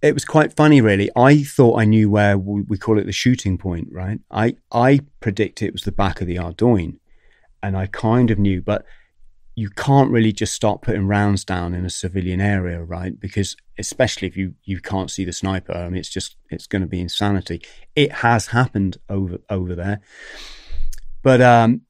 it 0.02 0.14
was 0.14 0.24
quite 0.24 0.54
funny 0.56 0.80
really. 0.80 1.10
I 1.16 1.42
thought 1.42 1.78
I 1.80 1.84
knew 1.84 2.08
where 2.10 2.38
we, 2.38 2.62
we 2.62 2.78
call 2.78 2.98
it 2.98 3.06
the 3.06 3.12
shooting 3.12 3.58
point, 3.58 3.88
right? 3.92 4.18
I 4.30 4.56
I 4.72 5.00
predict 5.20 5.62
it 5.62 5.72
was 5.72 5.82
the 5.82 5.92
back 5.92 6.20
of 6.20 6.26
the 6.26 6.38
Ardoyne, 6.38 6.98
and 7.62 7.76
I 7.76 7.86
kind 7.86 8.30
of 8.30 8.38
knew, 8.38 8.62
but 8.62 8.84
you 9.60 9.68
can't 9.68 10.10
really 10.10 10.32
just 10.32 10.54
start 10.54 10.80
putting 10.80 11.06
rounds 11.06 11.44
down 11.44 11.74
in 11.74 11.84
a 11.84 11.90
civilian 11.90 12.40
area, 12.40 12.82
right? 12.82 13.20
Because 13.20 13.56
especially 13.78 14.26
if 14.26 14.34
you 14.34 14.54
you 14.64 14.80
can't 14.80 15.10
see 15.10 15.22
the 15.26 15.34
sniper, 15.34 15.74
I 15.74 15.86
mean, 15.90 15.98
it's 15.98 16.08
just 16.08 16.36
it's 16.48 16.66
going 16.66 16.80
to 16.80 16.88
be 16.88 16.98
insanity. 16.98 17.60
It 17.94 18.10
has 18.10 18.46
happened 18.46 18.96
over 19.10 19.36
over 19.50 19.74
there, 19.74 20.00
but 21.22 21.42
um, 21.42 21.82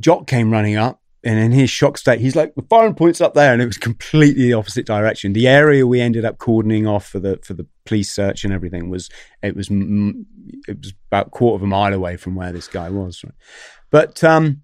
Jock 0.00 0.26
came 0.26 0.50
running 0.50 0.76
up, 0.76 1.00
and 1.22 1.38
in 1.38 1.52
his 1.52 1.70
shock 1.70 1.98
state, 1.98 2.18
he's 2.18 2.34
like, 2.34 2.56
"The 2.56 2.66
firing 2.68 2.94
point's 2.94 3.20
up 3.20 3.34
there," 3.34 3.52
and 3.52 3.62
it 3.62 3.66
was 3.66 3.78
completely 3.78 4.42
the 4.48 4.54
opposite 4.54 4.84
direction. 4.84 5.34
The 5.34 5.46
area 5.46 5.86
we 5.86 6.00
ended 6.00 6.24
up 6.24 6.38
cordoning 6.38 6.88
off 6.88 7.06
for 7.06 7.20
the 7.20 7.38
for 7.44 7.54
the 7.54 7.66
police 7.84 8.12
search 8.12 8.42
and 8.42 8.52
everything 8.52 8.90
was 8.90 9.08
it 9.40 9.54
was 9.54 9.68
it 9.70 10.78
was 10.78 10.92
about 11.12 11.28
a 11.28 11.30
quarter 11.30 11.54
of 11.54 11.62
a 11.62 11.66
mile 11.66 11.94
away 11.94 12.16
from 12.16 12.34
where 12.34 12.50
this 12.50 12.66
guy 12.66 12.90
was. 12.90 13.22
Right? 13.22 13.34
But 13.92 14.24
um, 14.24 14.62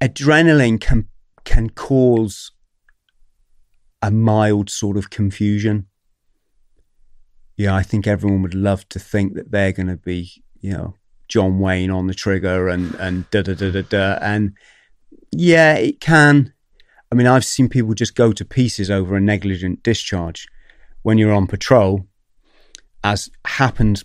adrenaline 0.00 0.80
can 0.80 1.06
can 1.44 1.70
cause 1.70 2.52
a 4.02 4.10
mild 4.10 4.70
sort 4.70 4.96
of 4.96 5.10
confusion. 5.10 5.86
Yeah, 7.56 7.74
I 7.74 7.82
think 7.82 8.06
everyone 8.06 8.42
would 8.42 8.54
love 8.54 8.88
to 8.90 8.98
think 8.98 9.34
that 9.34 9.50
they're 9.50 9.72
going 9.72 9.88
to 9.88 9.96
be, 9.96 10.42
you 10.60 10.72
know, 10.72 10.94
John 11.28 11.58
Wayne 11.58 11.90
on 11.90 12.06
the 12.06 12.14
trigger 12.14 12.68
and 12.68 12.94
and 12.96 13.30
da 13.30 13.42
da 13.42 13.54
da 13.54 13.70
da 13.70 13.82
da. 13.82 14.18
And 14.20 14.54
yeah, 15.32 15.74
it 15.74 16.00
can. 16.00 16.52
I 17.12 17.14
mean, 17.14 17.26
I've 17.26 17.44
seen 17.44 17.68
people 17.68 17.94
just 17.94 18.14
go 18.14 18.32
to 18.32 18.44
pieces 18.44 18.90
over 18.90 19.16
a 19.16 19.20
negligent 19.20 19.82
discharge 19.82 20.46
when 21.02 21.18
you're 21.18 21.32
on 21.32 21.46
patrol, 21.46 22.06
as 23.02 23.30
happened 23.44 24.04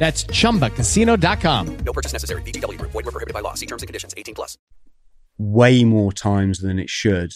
That's 0.00 0.24
chumbacasino.com. 0.24 1.76
No 1.84 1.92
purchase 1.92 2.14
necessary. 2.14 2.42
VGW 2.42 2.78
Group. 2.78 2.90
Void 2.90 3.04
were 3.04 3.12
prohibited 3.12 3.34
by 3.34 3.40
law. 3.40 3.54
See 3.54 3.66
terms 3.66 3.82
and 3.82 3.88
conditions. 3.88 4.14
18 4.16 4.34
plus. 4.34 4.56
way 5.38 5.84
more 5.84 6.12
times 6.12 6.60
than 6.60 6.78
it 6.78 6.90
should, 6.90 7.32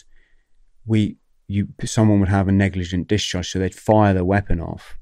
we 0.87 1.17
you 1.49 1.69
someone 1.85 2.21
would 2.21 2.29
have 2.31 2.49
a 2.49 2.53
negligent 2.53 3.09
discharge, 3.09 3.51
so 3.51 3.59
they'd 3.59 3.75
fire 3.75 4.15
the 4.15 4.25
weapon 4.25 4.61
off 4.61 4.97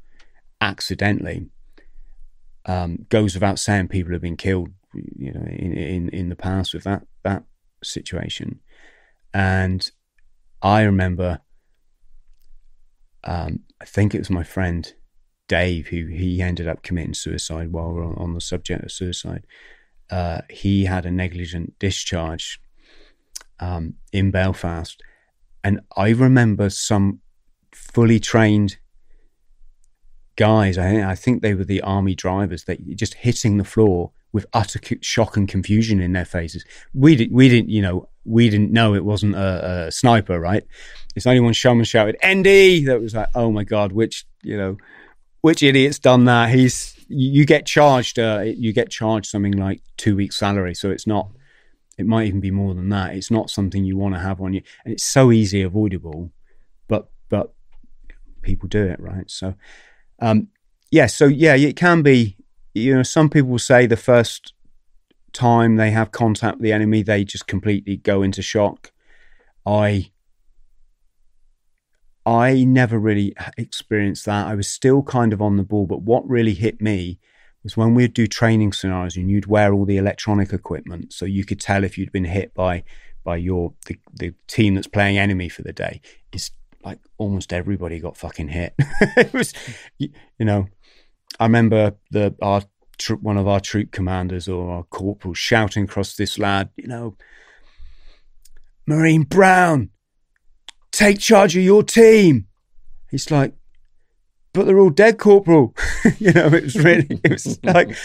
accidentally. 0.61 1.49
Um, 2.67 3.07
goes 3.09 3.35
without 3.35 3.59
saying, 3.59 3.89
people 3.89 4.13
have 4.13 4.23
been 4.23 4.37
killed, 4.37 4.71
you 4.95 5.33
know, 5.33 5.43
in 5.49 5.73
in, 5.73 6.09
in 6.11 6.29
the 6.31 6.37
past 6.37 6.75
with 6.75 6.85
that 6.85 7.05
that 7.25 7.45
situation, 7.85 8.61
and 9.35 9.91
I 10.63 10.83
remember, 10.83 11.41
um, 13.25 13.61
I 13.81 13.85
think 13.85 14.15
it 14.15 14.21
was 14.21 14.31
my 14.31 14.45
friend 14.45 14.93
Dave 15.49 15.89
who 15.89 16.07
he 16.07 16.41
ended 16.41 16.69
up 16.69 16.83
committing 16.83 17.15
suicide 17.15 17.73
while 17.73 17.93
we're 17.93 18.05
on, 18.05 18.15
on 18.17 18.35
the 18.35 18.41
subject 18.41 18.85
of 18.85 18.93
suicide. 18.93 19.47
Uh, 20.11 20.43
he 20.51 20.85
had 20.85 21.07
a 21.07 21.11
negligent 21.11 21.79
discharge 21.79 22.61
um, 23.61 23.95
in 24.13 24.31
Belfast, 24.31 25.01
and 25.65 25.81
I 25.97 26.11
remember 26.11 26.71
some 26.71 27.21
fully 27.73 28.21
trained 28.21 28.77
guys. 30.37 30.79
I, 30.79 31.11
I 31.11 31.15
think 31.15 31.43
they 31.43 31.55
were 31.55 31.65
the 31.65 31.81
army 31.83 32.15
drivers. 32.15 32.65
They 32.65 32.77
just 32.77 33.15
hitting 33.15 33.57
the 33.57 33.65
floor 33.65 34.13
with 34.33 34.47
utter 34.53 34.81
shock 35.03 35.37
and 35.37 35.49
confusion 35.49 36.01
in 36.01 36.13
their 36.13 36.25
faces. 36.25 36.65
We 36.95 37.17
didn't. 37.17 37.35
We 37.35 37.49
didn't. 37.49 37.71
You 37.71 37.83
know. 37.83 38.09
We 38.25 38.49
didn't 38.49 38.71
know 38.71 38.95
it 38.95 39.05
wasn't 39.05 39.35
a, 39.35 39.87
a 39.87 39.93
sniper, 39.93 40.39
right? 40.39 40.63
It's 41.17 41.27
only 41.27 41.41
when 41.41 41.55
someone 41.55 41.85
shouted 41.85 42.17
"ND" 42.25 42.87
that 42.87 43.01
was 43.01 43.15
like, 43.15 43.29
"Oh 43.35 43.51
my 43.51 43.65
god!" 43.65 43.93
Which 43.93 44.27
you 44.43 44.57
know, 44.57 44.77
which 45.43 45.63
idiot's 45.63 45.99
done 45.99 46.25
that? 46.25 46.51
He's 46.51 46.97
you 47.09 47.45
get 47.45 47.67
charged. 47.67 48.19
Uh, 48.19 48.45
you 48.45 48.73
get 48.73 48.91
charged 48.91 49.27
something 49.27 49.53
like 49.53 49.83
two 49.99 50.17
weeks' 50.17 50.39
salary, 50.39 50.75
so 50.75 50.91
it's 50.91 51.07
not. 51.07 51.31
It 51.99 52.07
might 52.07 52.27
even 52.27 52.41
be 52.41 52.51
more 52.51 52.75
than 52.75 52.89
that. 52.89 53.15
It's 53.15 53.31
not 53.31 53.51
something 53.51 53.85
you 53.85 53.97
want 53.99 54.15
to 54.15 54.21
have 54.21 54.41
on 54.41 54.55
you, 54.55 54.63
and 54.85 54.95
it's 54.95 55.05
so 55.05 55.31
easy 55.31 55.61
avoidable, 55.61 56.33
but 56.89 57.11
but 57.29 57.53
people 58.41 58.69
do 58.69 58.85
it, 58.85 58.99
right? 58.99 59.31
So, 59.31 59.55
um, 60.21 60.49
yeah, 60.91 61.07
so 61.07 61.27
yeah, 61.27 61.55
it 61.55 61.77
can 61.77 62.03
be. 62.03 62.37
You 62.75 62.95
know, 62.97 63.03
some 63.03 63.29
people 63.29 63.59
say 63.59 63.85
the 63.87 63.99
first 63.99 64.55
time 65.35 65.77
they 65.77 65.91
have 65.91 66.11
contact 66.11 66.57
with 66.57 66.63
the 66.63 66.73
enemy, 66.73 67.03
they 67.03 67.25
just 67.25 67.47
completely 67.47 67.99
go 67.99 68.23
into 68.23 68.41
shock. 68.41 68.93
I 69.67 70.11
I 72.25 72.65
never 72.65 72.99
really 72.99 73.35
experienced 73.57 74.27
that. 74.27 74.47
I 74.47 74.55
was 74.55 74.69
still 74.69 75.03
kind 75.03 75.33
of 75.33 75.43
on 75.43 75.57
the 75.57 75.65
ball, 75.65 75.87
but 75.87 76.03
what 76.03 76.29
really 76.29 76.55
hit 76.55 76.81
me 76.81 77.19
was 77.65 77.77
when 77.77 77.95
we'd 77.95 78.15
do 78.15 78.27
training 78.27 78.73
scenarios 78.73 79.17
and 79.17 79.31
you'd 79.31 79.47
wear 79.47 79.73
all 79.73 79.85
the 79.85 79.97
electronic 79.97 80.53
equipment, 80.53 81.13
so 81.13 81.25
you 81.25 81.45
could 81.45 81.61
tell 81.61 81.85
if 81.85 81.99
you'd 81.99 82.13
been 82.13 82.25
hit 82.25 82.55
by 82.55 82.85
by 83.25 83.37
your 83.37 83.73
the, 83.87 83.97
the 84.13 84.35
team 84.49 84.75
that's 84.75 84.89
playing 84.89 85.19
enemy 85.19 85.49
for 85.49 85.63
the 85.63 85.73
day. 85.73 86.01
It's 86.33 86.51
like 86.85 86.99
almost 87.19 87.53
everybody 87.53 88.01
got 88.01 88.17
fucking 88.17 88.49
hit. 88.49 88.75
it 88.79 89.33
was, 89.33 89.53
you, 89.99 90.09
you 90.39 90.45
know, 90.45 90.67
I 91.39 91.45
remember 91.45 91.95
the 92.11 92.35
our 92.43 92.63
one 93.21 93.37
of 93.37 93.49
our 93.49 93.61
troop 93.61 93.91
commanders 93.91 94.49
or 94.49 94.71
our 94.71 94.83
corporal 94.85 95.35
shouting 95.35 95.85
across 95.85 96.15
this 96.15 96.39
lad, 96.39 96.69
you 96.77 96.87
know, 96.87 97.17
Marine 98.87 99.25
Brown, 99.25 99.91
take 100.93 101.19
charge 101.19 101.57
of 101.57 101.63
your 101.63 101.83
team. 101.83 102.47
He's 103.11 103.31
like, 103.31 103.55
but 104.53 104.67
they're 104.67 104.79
all 104.79 104.91
dead, 104.91 105.19
Corporal. 105.19 105.75
you 106.19 106.33
know, 106.33 106.47
it 106.47 106.65
was 106.65 106.77
really, 106.77 107.21
it 107.25 107.31
was 107.31 107.59
like, 107.65 107.97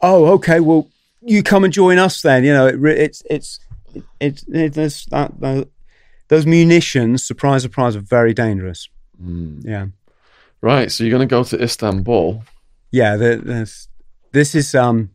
oh, 0.00 0.26
okay, 0.34 0.60
well, 0.60 0.88
you 1.20 1.42
come 1.42 1.64
and 1.64 1.72
join 1.72 1.98
us 1.98 2.22
then. 2.22 2.44
You 2.44 2.52
know, 2.52 2.66
it, 2.68 2.84
it's, 2.84 3.22
it's, 3.28 3.60
it's, 4.20 4.44
it, 4.48 4.74
there's 4.74 5.06
that, 5.06 5.38
that, 5.40 5.68
those 6.28 6.46
munitions, 6.46 7.24
surprise, 7.24 7.62
surprise, 7.62 7.96
are 7.96 8.00
very 8.00 8.32
dangerous. 8.34 8.88
Yeah. 9.18 9.86
Right, 10.60 10.90
so 10.90 11.04
you're 11.04 11.16
going 11.16 11.28
to 11.28 11.32
go 11.32 11.44
to 11.44 11.62
Istanbul. 11.62 12.42
Yeah. 12.90 13.16
There's, 13.16 13.88
this 14.32 14.54
is, 14.54 14.74
um, 14.74 15.10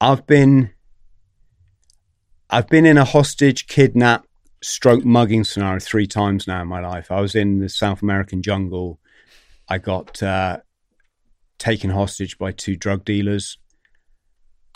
I've 0.00 0.26
been, 0.26 0.70
I've 2.48 2.68
been 2.68 2.86
in 2.86 2.98
a 2.98 3.04
hostage 3.04 3.66
kidnap 3.66 4.26
stroke 4.62 5.04
mugging 5.04 5.44
scenario 5.44 5.78
three 5.80 6.06
times 6.06 6.46
now 6.46 6.62
in 6.62 6.68
my 6.68 6.80
life. 6.80 7.10
I 7.10 7.20
was 7.20 7.34
in 7.34 7.58
the 7.60 7.68
South 7.68 8.02
American 8.02 8.42
jungle. 8.42 8.98
I 9.68 9.78
got 9.78 10.22
uh, 10.22 10.58
taken 11.58 11.90
hostage 11.90 12.36
by 12.38 12.52
two 12.52 12.76
drug 12.76 13.04
dealers, 13.04 13.58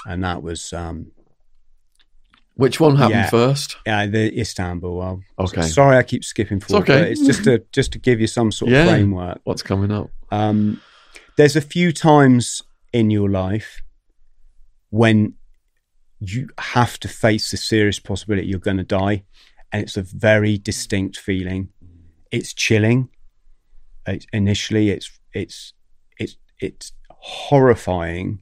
and 0.07 0.23
that 0.25 0.43
was 0.43 0.73
um, 0.73 1.11
Which 2.55 2.79
one 2.81 2.97
happened 2.97 3.11
Yeah. 3.25 3.31
first? 3.31 3.77
yeah, 3.87 4.07
the 4.07 4.39
Istanbul. 4.41 4.97
Well, 4.97 5.21
Okay. 5.39 5.63
Sorry, 5.63 5.97
I 5.97 6.03
keep 6.03 6.25
skipping 6.25 6.61
forward. 6.61 6.85
okay. 6.89 7.03
but 7.03 7.09
It's 7.11 7.27
just 7.27 7.45
to 7.45 7.65
just 7.73 7.93
to 7.93 7.99
give 7.99 8.21
you 8.21 8.27
some 8.27 8.53
sort 8.53 8.73
of 8.73 8.87
framework. 8.87 9.41
What's 9.45 9.63
coming 9.63 9.91
up? 9.91 10.11
Um, 10.31 10.81
there's 11.37 11.57
a 11.57 11.61
few 11.61 11.93
times 11.93 12.63
in 12.93 13.11
your 13.11 13.29
life 13.29 13.83
when 14.91 15.35
you 16.21 16.49
have 16.59 16.99
to 17.01 17.09
face 17.09 17.51
the 17.51 17.57
serious 17.57 17.99
possibility 17.99 18.47
you're 18.47 18.61
going 18.61 18.77
to 18.77 18.85
die, 18.85 19.25
and 19.75 19.83
it's 19.83 19.97
a 19.97 20.03
very 20.03 20.57
distinct 20.57 21.19
feeling. 21.19 21.69
It's 22.31 22.55
chilling. 22.55 23.09
It's, 24.07 24.25
initially, 24.33 24.91
it's 24.91 25.11
it's 25.33 25.73
it's 26.17 26.37
it's 26.61 26.93
horrifying, 27.11 28.41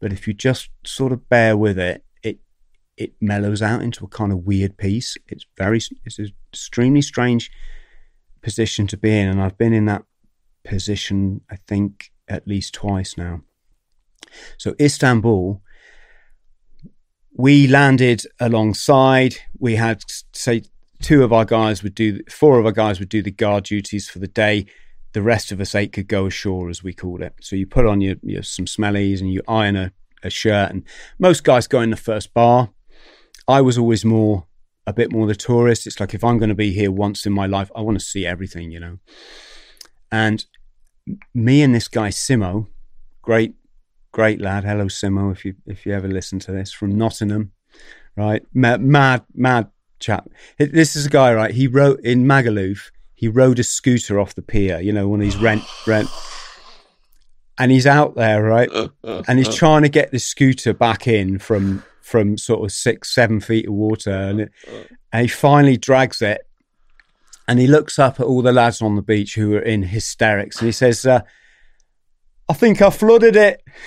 but 0.00 0.14
if 0.14 0.26
you 0.26 0.32
just 0.32 0.70
sort 0.82 1.12
of 1.12 1.28
bear 1.28 1.58
with 1.58 1.78
it, 1.78 2.06
it 2.22 2.38
it 2.96 3.12
mellows 3.20 3.60
out 3.60 3.82
into 3.82 4.06
a 4.06 4.08
kind 4.08 4.32
of 4.32 4.46
weird 4.46 4.78
peace. 4.78 5.18
It's 5.28 5.44
very 5.58 5.78
it's 6.06 6.18
an 6.18 6.32
extremely 6.50 7.02
strange 7.02 7.50
position 8.40 8.86
to 8.86 8.96
be 8.96 9.14
in, 9.14 9.28
and 9.28 9.42
I've 9.42 9.58
been 9.58 9.74
in 9.74 9.84
that 9.84 10.04
position, 10.64 11.42
I 11.50 11.56
think, 11.68 12.12
at 12.28 12.48
least 12.48 12.72
twice 12.72 13.18
now. 13.18 13.42
So 14.56 14.74
Istanbul, 14.80 15.60
we 17.36 17.66
landed 17.68 18.22
alongside. 18.40 19.36
We 19.58 19.76
had 19.76 20.02
say 20.32 20.62
two 21.02 21.22
of 21.22 21.32
our 21.32 21.44
guys 21.44 21.82
would 21.82 21.94
do 21.94 22.20
four 22.30 22.58
of 22.58 22.66
our 22.66 22.72
guys 22.72 22.98
would 22.98 23.10
do 23.10 23.22
the 23.22 23.30
guard 23.30 23.64
duties 23.64 24.08
for 24.08 24.18
the 24.18 24.26
day. 24.26 24.66
The 25.12 25.22
rest 25.22 25.52
of 25.52 25.60
us 25.60 25.74
eight 25.74 25.92
could 25.92 26.08
go 26.08 26.26
ashore, 26.26 26.68
as 26.68 26.82
we 26.82 26.92
called 26.92 27.22
it. 27.22 27.34
So 27.40 27.56
you 27.56 27.66
put 27.66 27.86
on 27.86 28.00
your, 28.00 28.16
your 28.22 28.42
some 28.42 28.66
smellies 28.66 29.20
and 29.20 29.32
you 29.32 29.42
iron 29.48 29.76
a, 29.76 29.92
a 30.22 30.30
shirt, 30.30 30.70
and 30.70 30.82
most 31.18 31.44
guys 31.44 31.66
go 31.66 31.80
in 31.80 31.90
the 31.90 31.96
first 31.96 32.34
bar. 32.34 32.70
I 33.46 33.60
was 33.60 33.78
always 33.78 34.04
more 34.04 34.46
a 34.86 34.92
bit 34.92 35.12
more 35.12 35.26
the 35.26 35.34
tourist. 35.34 35.86
It's 35.86 36.00
like 36.00 36.14
if 36.14 36.24
I'm 36.24 36.38
going 36.38 36.48
to 36.48 36.54
be 36.54 36.72
here 36.72 36.90
once 36.90 37.26
in 37.26 37.32
my 37.32 37.46
life, 37.46 37.70
I 37.74 37.80
want 37.80 37.98
to 37.98 38.04
see 38.04 38.26
everything, 38.26 38.70
you 38.70 38.80
know. 38.80 38.98
And 40.10 40.44
me 41.34 41.62
and 41.62 41.74
this 41.74 41.88
guy 41.88 42.08
Simo, 42.08 42.68
great, 43.22 43.54
great 44.16 44.40
lad. 44.40 44.64
Hello, 44.64 44.86
Simo, 44.86 45.30
if 45.30 45.44
you 45.44 45.54
if 45.66 45.84
you 45.84 45.92
ever 45.92 46.08
listen 46.08 46.38
to 46.38 46.50
this 46.50 46.72
from 46.72 46.96
Nottingham, 46.96 47.52
right? 48.16 48.42
Mad, 48.54 48.80
mad, 48.80 49.22
mad 49.34 49.68
chap. 49.98 50.30
This 50.56 50.96
is 50.96 51.04
a 51.04 51.10
guy, 51.10 51.34
right? 51.34 51.54
He 51.54 51.66
wrote 51.66 52.00
in 52.00 52.24
Magaluf. 52.24 52.90
He 53.14 53.28
rode 53.28 53.58
a 53.58 53.62
scooter 53.62 54.18
off 54.18 54.34
the 54.34 54.40
pier, 54.40 54.80
you 54.80 54.90
know, 54.90 55.06
one 55.06 55.20
of 55.20 55.26
these 55.26 55.36
rent 55.36 55.62
rent. 55.86 56.08
And 57.58 57.70
he's 57.70 57.86
out 57.86 58.14
there, 58.14 58.42
right? 58.42 58.70
And 59.28 59.38
he's 59.38 59.54
trying 59.54 59.82
to 59.82 59.90
get 59.90 60.12
the 60.12 60.18
scooter 60.18 60.72
back 60.72 61.06
in 61.06 61.38
from 61.38 61.84
from 62.00 62.38
sort 62.38 62.64
of 62.64 62.72
six, 62.72 63.14
seven 63.14 63.40
feet 63.40 63.68
of 63.68 63.74
water, 63.74 64.12
and, 64.12 64.40
it, 64.40 64.52
and 65.12 65.22
he 65.22 65.28
finally 65.28 65.76
drags 65.76 66.22
it. 66.22 66.46
And 67.46 67.58
he 67.58 67.66
looks 67.66 67.98
up 67.98 68.18
at 68.18 68.24
all 68.24 68.40
the 68.40 68.50
lads 68.52 68.80
on 68.80 68.96
the 68.96 69.02
beach 69.02 69.34
who 69.34 69.56
are 69.56 69.60
in 69.60 69.82
hysterics, 69.82 70.56
and 70.58 70.66
he 70.66 70.72
says, 70.72 71.04
uh, 71.04 71.20
"I 72.48 72.52
think 72.52 72.82
I 72.82 72.90
flooded 72.90 73.36
it." 73.36 73.62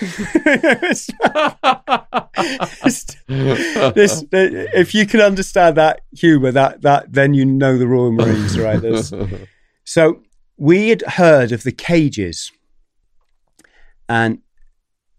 this, 3.94 4.24
if 4.32 4.94
you 4.94 5.06
can 5.06 5.20
understand 5.20 5.76
that 5.76 6.00
humour, 6.12 6.52
that 6.52 6.82
that 6.82 7.12
then 7.12 7.34
you 7.34 7.44
know 7.44 7.78
the 7.78 7.86
Royal 7.86 8.12
Marines, 8.12 8.58
right? 8.58 8.80
There's, 8.80 9.12
so 9.84 10.22
we 10.56 10.88
had 10.90 11.02
heard 11.02 11.52
of 11.52 11.62
the 11.62 11.72
cages, 11.72 12.52
and 14.08 14.40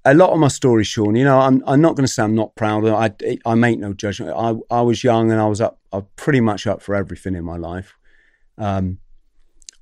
a 0.04 0.14
lot 0.14 0.32
of 0.32 0.40
my 0.40 0.48
stories, 0.48 0.88
Sean. 0.88 1.16
You 1.16 1.26
know, 1.26 1.40
I'm 1.40 1.64
I'm 1.68 1.82
not 1.82 1.96
going 1.96 2.06
to 2.06 2.12
say 2.12 2.24
I'm 2.24 2.36
not 2.36 2.56
proud. 2.56 2.86
I 2.86 3.38
I 3.46 3.56
make 3.56 3.80
no 3.80 3.94
judgment. 3.94 4.34
I 4.36 4.56
I 4.70 4.82
was 4.82 5.04
young 5.04 5.32
and 5.32 5.40
I 5.40 5.48
was 5.48 5.62
up. 5.62 5.80
I'm 5.92 6.08
pretty 6.16 6.42
much 6.42 6.68
up 6.68 6.82
for 6.82 6.96
everything 6.96 7.36
in 7.36 7.44
my 7.44 7.58
life. 7.58 7.96
Um, 8.58 9.00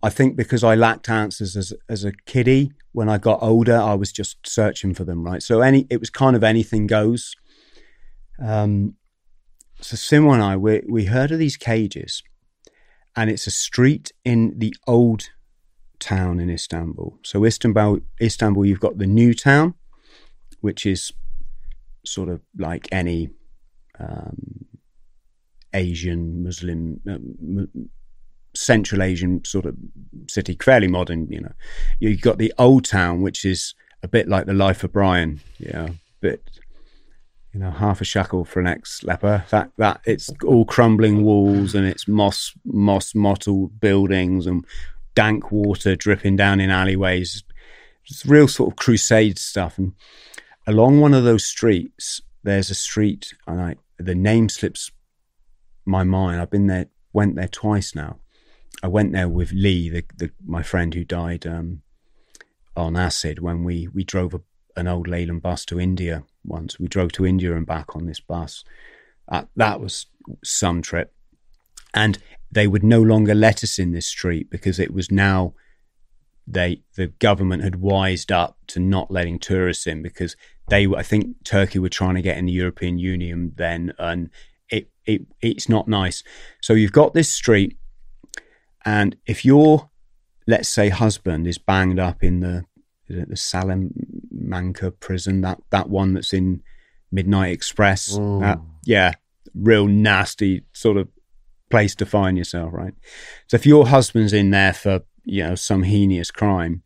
I 0.01 0.09
think 0.09 0.35
because 0.35 0.63
I 0.63 0.75
lacked 0.75 1.09
answers 1.09 1.55
as 1.55 1.73
as 1.87 2.03
a 2.03 2.13
kiddie. 2.25 2.71
When 2.91 3.09
I 3.09 3.17
got 3.17 3.43
older, 3.43 3.77
I 3.77 3.93
was 3.93 4.11
just 4.11 4.37
searching 4.47 4.93
for 4.93 5.03
them. 5.03 5.23
Right. 5.23 5.43
So 5.43 5.61
any 5.61 5.85
it 5.89 5.99
was 5.99 6.09
kind 6.09 6.35
of 6.35 6.43
anything 6.43 6.87
goes. 6.87 7.35
Um, 8.41 8.95
so 9.81 9.95
Simo 9.95 10.33
and 10.33 10.43
I 10.43 10.55
we 10.55 10.81
we 10.89 11.05
heard 11.05 11.31
of 11.31 11.39
these 11.39 11.57
cages, 11.57 12.23
and 13.15 13.29
it's 13.29 13.47
a 13.47 13.51
street 13.51 14.11
in 14.23 14.57
the 14.57 14.73
old 14.87 15.29
town 15.99 16.39
in 16.39 16.49
Istanbul. 16.49 17.19
So 17.23 17.45
Istanbul, 17.45 17.99
Istanbul, 18.21 18.65
you've 18.65 18.79
got 18.79 18.97
the 18.97 19.05
new 19.05 19.33
town, 19.33 19.75
which 20.61 20.85
is 20.85 21.11
sort 22.05 22.29
of 22.29 22.41
like 22.57 22.87
any 22.91 23.29
um, 23.99 24.65
Asian 25.73 26.43
Muslim, 26.43 27.01
uh, 27.07 27.79
Central 28.55 29.01
Asian 29.01 29.43
sort 29.45 29.65
of 29.65 29.75
city, 30.27 30.57
fairly 30.61 30.87
modern. 30.87 31.27
You 31.29 31.41
know, 31.41 31.53
you've 31.99 32.21
got 32.21 32.37
the 32.37 32.53
old 32.57 32.85
town, 32.85 33.21
which 33.21 33.45
is 33.45 33.73
a 34.03 34.07
bit 34.07 34.27
like 34.27 34.45
the 34.45 34.53
life 34.53 34.83
of 34.83 34.93
Brian. 34.93 35.41
Yeah, 35.59 35.89
bit 36.21 36.41
you 37.53 37.59
know, 37.59 37.71
half 37.71 37.99
a 37.99 38.05
shackle 38.05 38.45
for 38.45 38.59
an 38.59 38.67
ex 38.67 39.03
leper. 39.03 39.43
That 39.49 39.71
that 39.77 40.01
it's 40.05 40.29
all 40.45 40.65
crumbling 40.65 41.23
walls 41.23 41.73
and 41.73 41.85
it's 41.85 42.07
moss 42.07 42.53
moss 42.65 43.15
mottled 43.15 43.79
buildings 43.79 44.45
and 44.45 44.65
dank 45.15 45.51
water 45.51 45.95
dripping 45.95 46.35
down 46.35 46.59
in 46.59 46.69
alleyways. 46.69 47.43
It's 48.05 48.25
real 48.25 48.47
sort 48.47 48.71
of 48.71 48.77
crusade 48.77 49.39
stuff. 49.39 49.77
And 49.77 49.93
along 50.67 50.99
one 50.99 51.13
of 51.13 51.23
those 51.23 51.45
streets, 51.45 52.21
there's 52.43 52.69
a 52.69 52.75
street, 52.75 53.33
and 53.47 53.61
I 53.61 53.75
the 53.97 54.15
name 54.15 54.49
slips 54.49 54.91
my 55.85 56.03
mind. 56.03 56.39
I've 56.39 56.51
been 56.51 56.67
there, 56.67 56.87
went 57.13 57.35
there 57.35 57.47
twice 57.47 57.95
now. 57.95 58.19
I 58.81 58.87
went 58.87 59.11
there 59.11 59.29
with 59.29 59.51
Lee, 59.51 59.89
the, 59.89 60.03
the 60.17 60.31
my 60.45 60.63
friend 60.63 60.93
who 60.93 61.03
died 61.03 61.45
um, 61.45 61.81
on 62.75 62.95
acid 62.95 63.39
when 63.39 63.63
we 63.63 63.87
we 63.87 64.03
drove 64.03 64.33
a, 64.33 64.41
an 64.75 64.87
old 64.87 65.07
Leyland 65.07 65.41
bus 65.41 65.65
to 65.65 65.79
India 65.79 66.23
once. 66.45 66.79
We 66.79 66.87
drove 66.87 67.11
to 67.13 67.25
India 67.25 67.55
and 67.55 67.65
back 67.65 67.95
on 67.95 68.05
this 68.05 68.19
bus. 68.19 68.63
Uh, 69.27 69.43
that 69.55 69.79
was 69.79 70.07
some 70.43 70.81
trip, 70.81 71.13
and 71.93 72.17
they 72.51 72.67
would 72.67 72.83
no 72.83 73.01
longer 73.01 73.35
let 73.35 73.63
us 73.63 73.77
in 73.77 73.91
this 73.91 74.07
street 74.07 74.49
because 74.49 74.79
it 74.79 74.93
was 74.93 75.11
now 75.11 75.53
they 76.47 76.81
the 76.95 77.07
government 77.07 77.63
had 77.63 77.75
wised 77.75 78.31
up 78.31 78.57
to 78.67 78.79
not 78.79 79.11
letting 79.11 79.37
tourists 79.37 79.85
in 79.85 80.01
because 80.01 80.35
they 80.69 80.87
I 80.87 81.03
think 81.03 81.43
Turkey 81.43 81.79
were 81.79 81.89
trying 81.89 82.15
to 82.15 82.21
get 82.21 82.37
in 82.37 82.45
the 82.45 82.51
European 82.51 82.97
Union 82.97 83.53
then 83.55 83.93
and 83.99 84.29
it, 84.69 84.89
it 85.05 85.21
it's 85.41 85.69
not 85.69 85.87
nice. 85.87 86.23
So 86.61 86.73
you've 86.73 86.91
got 86.91 87.13
this 87.13 87.29
street 87.29 87.77
and 88.85 89.15
if 89.25 89.45
your 89.45 89.89
let's 90.47 90.69
say 90.69 90.89
husband 90.89 91.47
is 91.47 91.57
banged 91.57 91.99
up 91.99 92.23
in 92.23 92.39
the 92.39 92.65
the 93.07 93.35
Salamanca 93.35 94.91
prison 94.91 95.41
that 95.41 95.59
that 95.71 95.89
one 95.89 96.13
that's 96.13 96.33
in 96.33 96.61
Midnight 97.11 97.51
Express 97.51 98.07
that, 98.07 98.19
mm. 98.19 98.65
yeah 98.85 99.13
real 99.55 99.87
nasty 99.87 100.63
sort 100.73 100.95
of 100.95 101.07
place 101.71 101.95
to 101.95 102.05
find 102.05 102.37
yourself 102.37 102.71
right 102.71 102.93
so 103.47 103.55
if 103.55 103.65
your 103.65 103.87
husband's 103.87 104.33
in 104.33 104.51
there 104.51 104.73
for 104.73 105.01
you 105.29 105.43
know 105.43 105.55
some 105.55 105.83
heinous 105.83 106.31
crime, 106.31 106.83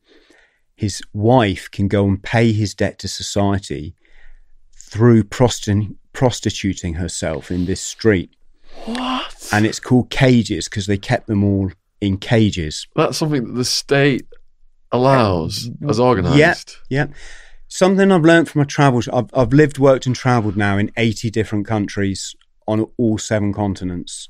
his 0.75 1.01
wife 1.13 1.69
can 1.71 1.87
go 1.87 2.05
and 2.05 2.21
pay 2.21 2.51
his 2.51 2.73
debt 2.73 2.99
to 2.99 3.07
society 3.07 3.95
through 4.75 5.23
prosti- 5.23 5.95
prostituting 6.11 6.95
herself 6.95 7.49
in 7.49 7.65
this 7.65 7.81
street. 7.81 8.35
What? 8.85 9.49
And 9.51 9.65
it's 9.65 9.79
called 9.79 10.09
cages 10.09 10.67
because 10.67 10.87
they 10.87 10.97
kept 10.97 11.27
them 11.27 11.43
all 11.43 11.71
in 12.05 12.17
cages. 12.17 12.87
That's 12.95 13.17
something 13.17 13.45
that 13.45 13.53
the 13.53 13.65
state 13.65 14.25
allows 14.91 15.69
as 15.87 15.97
Yeah, 15.97 16.03
organised. 16.05 16.79
yeah. 16.89 17.07
Something 17.67 18.11
I've 18.11 18.23
learned 18.23 18.49
from 18.49 18.59
my 18.59 18.65
travels. 18.65 19.07
I've, 19.07 19.29
I've 19.33 19.53
lived, 19.53 19.79
worked, 19.79 20.05
and 20.05 20.15
travelled 20.15 20.55
now 20.55 20.77
in 20.77 20.91
80 20.97 21.31
different 21.31 21.65
countries 21.65 22.35
on 22.67 22.85
all 22.97 23.17
seven 23.17 23.51
continents. 23.53 24.29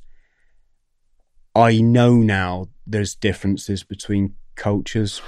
I 1.55 1.82
know 1.82 2.15
now 2.15 2.67
there's 2.88 3.15
differences 3.15 3.84
between 3.84 4.36
cultures. 4.55 5.21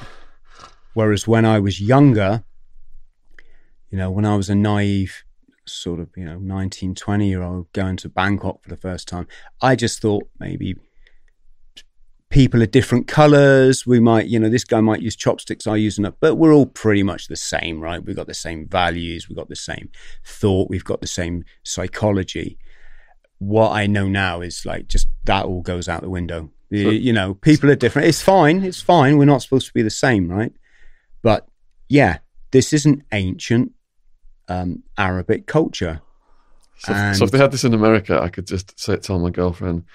Whereas 0.94 1.28
when 1.28 1.46
I 1.46 1.60
was 1.60 1.82
younger, 1.82 2.44
you 3.90 3.98
know, 3.98 4.10
when 4.10 4.26
I 4.26 4.36
was 4.38 4.50
a 4.50 4.56
naive 4.56 5.24
sort 5.66 6.00
of, 6.00 6.10
you 6.16 6.24
know, 6.26 6.40
19, 6.40 6.96
20 6.96 7.28
year 7.28 7.44
old 7.44 7.72
going 7.74 7.98
to 7.98 8.10
Bangkok 8.10 8.64
for 8.64 8.70
the 8.70 8.78
first 8.78 9.08
time, 9.08 9.28
I 9.62 9.76
just 9.76 10.02
thought 10.02 10.28
maybe 10.40 10.76
people 12.36 12.62
are 12.62 12.66
different 12.66 13.08
colors. 13.08 13.88
We 13.88 14.02
might, 14.02 14.28
you 14.28 14.38
know, 14.38 14.50
this 14.50 14.66
guy 14.66 14.82
might 14.82 15.02
use 15.02 15.16
chopsticks, 15.16 15.66
I 15.68 15.78
use 15.78 15.96
them, 15.96 16.14
but 16.20 16.36
we're 16.36 16.54
all 16.54 16.66
pretty 16.66 17.02
much 17.02 17.28
the 17.30 17.38
same, 17.38 17.80
right? 17.80 18.04
We've 18.04 18.16
got 18.16 18.28
the 18.28 18.34
same 18.34 18.68
values, 18.68 19.30
we've 19.30 19.38
got 19.38 19.48
the 19.48 19.56
same 19.56 19.90
thought, 20.26 20.70
we've 20.70 20.84
got 20.84 21.00
the 21.00 21.08
same 21.08 21.46
psychology. 21.64 22.58
What 23.40 23.72
I 23.72 23.88
know 23.88 24.10
now 24.10 24.42
is 24.42 24.66
like 24.66 24.90
just 24.90 25.08
that 25.24 25.46
all 25.46 25.62
goes 25.62 25.88
out 25.88 26.02
the 26.02 26.10
window. 26.10 26.52
You- 26.70 26.90
you 27.08 27.14
know, 27.14 27.36
people 27.36 27.72
are 27.72 27.76
different. 27.76 28.10
It's 28.10 28.22
fine. 28.22 28.64
It's 28.64 28.82
fine. 28.82 29.18
We're 29.18 29.26
not 29.34 29.42
supposed 29.42 29.68
to 29.68 29.74
be 29.74 29.82
the 29.82 29.90
same, 29.90 30.28
right? 30.28 30.52
But 31.22 31.48
yeah, 31.88 32.18
this 32.52 32.74
isn't 32.74 33.04
ancient 33.14 33.72
um, 34.50 34.84
Arabic 34.98 35.48
culture. 35.48 36.02
So, 36.80 36.92
if- 36.92 37.18
so 37.18 37.24
if 37.26 37.32
they 37.32 37.38
had 37.38 37.52
this 37.54 37.64
in 37.64 37.74
America, 37.74 38.20
I 38.22 38.28
could 38.28 38.46
just 38.46 38.78
say, 38.78 38.98
tell 38.98 39.20
my 39.20 39.30
girlfriend, 39.30 39.86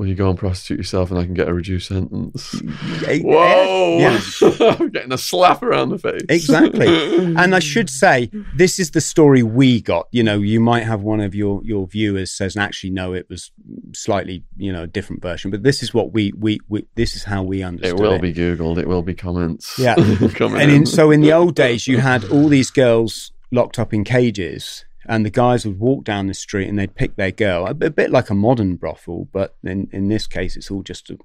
"Will 0.00 0.06
you 0.06 0.14
go 0.14 0.30
and 0.30 0.38
prostitute 0.38 0.78
yourself, 0.78 1.10
and 1.10 1.20
I 1.20 1.26
can 1.26 1.34
get 1.34 1.46
a 1.46 1.52
reduced 1.52 1.88
sentence?" 1.88 2.52
Whoa! 3.06 3.98
Yeah. 3.98 4.18
I'm 4.60 4.88
getting 4.88 5.12
a 5.12 5.18
slap 5.18 5.62
around 5.62 5.90
the 5.90 5.98
face. 5.98 6.22
Exactly. 6.30 6.86
and 7.36 7.54
I 7.54 7.58
should 7.58 7.90
say, 7.90 8.30
this 8.56 8.78
is 8.78 8.92
the 8.92 9.02
story 9.02 9.42
we 9.42 9.82
got. 9.82 10.08
You 10.10 10.22
know, 10.22 10.38
you 10.38 10.58
might 10.58 10.84
have 10.84 11.02
one 11.02 11.20
of 11.20 11.34
your 11.34 11.60
your 11.64 11.86
viewers 11.86 12.32
says, 12.32 12.56
actually, 12.56 12.92
no, 12.92 13.12
it 13.12 13.26
was 13.28 13.52
slightly, 13.92 14.42
you 14.56 14.72
know, 14.72 14.84
a 14.84 14.86
different 14.86 15.20
version. 15.20 15.50
But 15.50 15.64
this 15.64 15.82
is 15.82 15.92
what 15.92 16.14
we 16.14 16.32
we, 16.34 16.60
we 16.70 16.86
this 16.94 17.14
is 17.14 17.24
how 17.24 17.42
we 17.42 17.62
understood 17.62 18.00
It 18.00 18.02
will 18.02 18.18
be 18.18 18.32
googled. 18.32 18.78
It 18.78 18.88
will 18.88 19.02
be 19.02 19.14
comments. 19.14 19.78
Yeah. 19.78 19.96
and 19.98 20.70
in, 20.70 20.86
so 20.86 21.10
in 21.10 21.20
the 21.20 21.34
old 21.34 21.54
days, 21.54 21.86
you 21.86 21.98
had 21.98 22.24
all 22.30 22.48
these 22.48 22.70
girls 22.70 23.32
locked 23.52 23.78
up 23.78 23.92
in 23.92 24.04
cages, 24.04 24.86
and 25.06 25.24
the 25.24 25.30
guys 25.30 25.64
would 25.64 25.78
walk 25.78 26.04
down 26.04 26.26
the 26.26 26.34
street 26.34 26.68
and 26.68 26.78
they'd 26.78 26.94
pick 26.94 27.16
their 27.16 27.30
girl, 27.30 27.66
a, 27.66 27.74
bit- 27.74 27.88
a 27.88 27.92
bit 27.92 28.10
like 28.10 28.30
a 28.30 28.34
modern 28.34 28.76
brothel, 28.76 29.28
but 29.32 29.56
in 29.64 29.88
in 29.92 30.08
this 30.08 30.26
case, 30.26 30.56
it's 30.56 30.70
all 30.70 30.82
just, 30.82 31.10
a, 31.10 31.18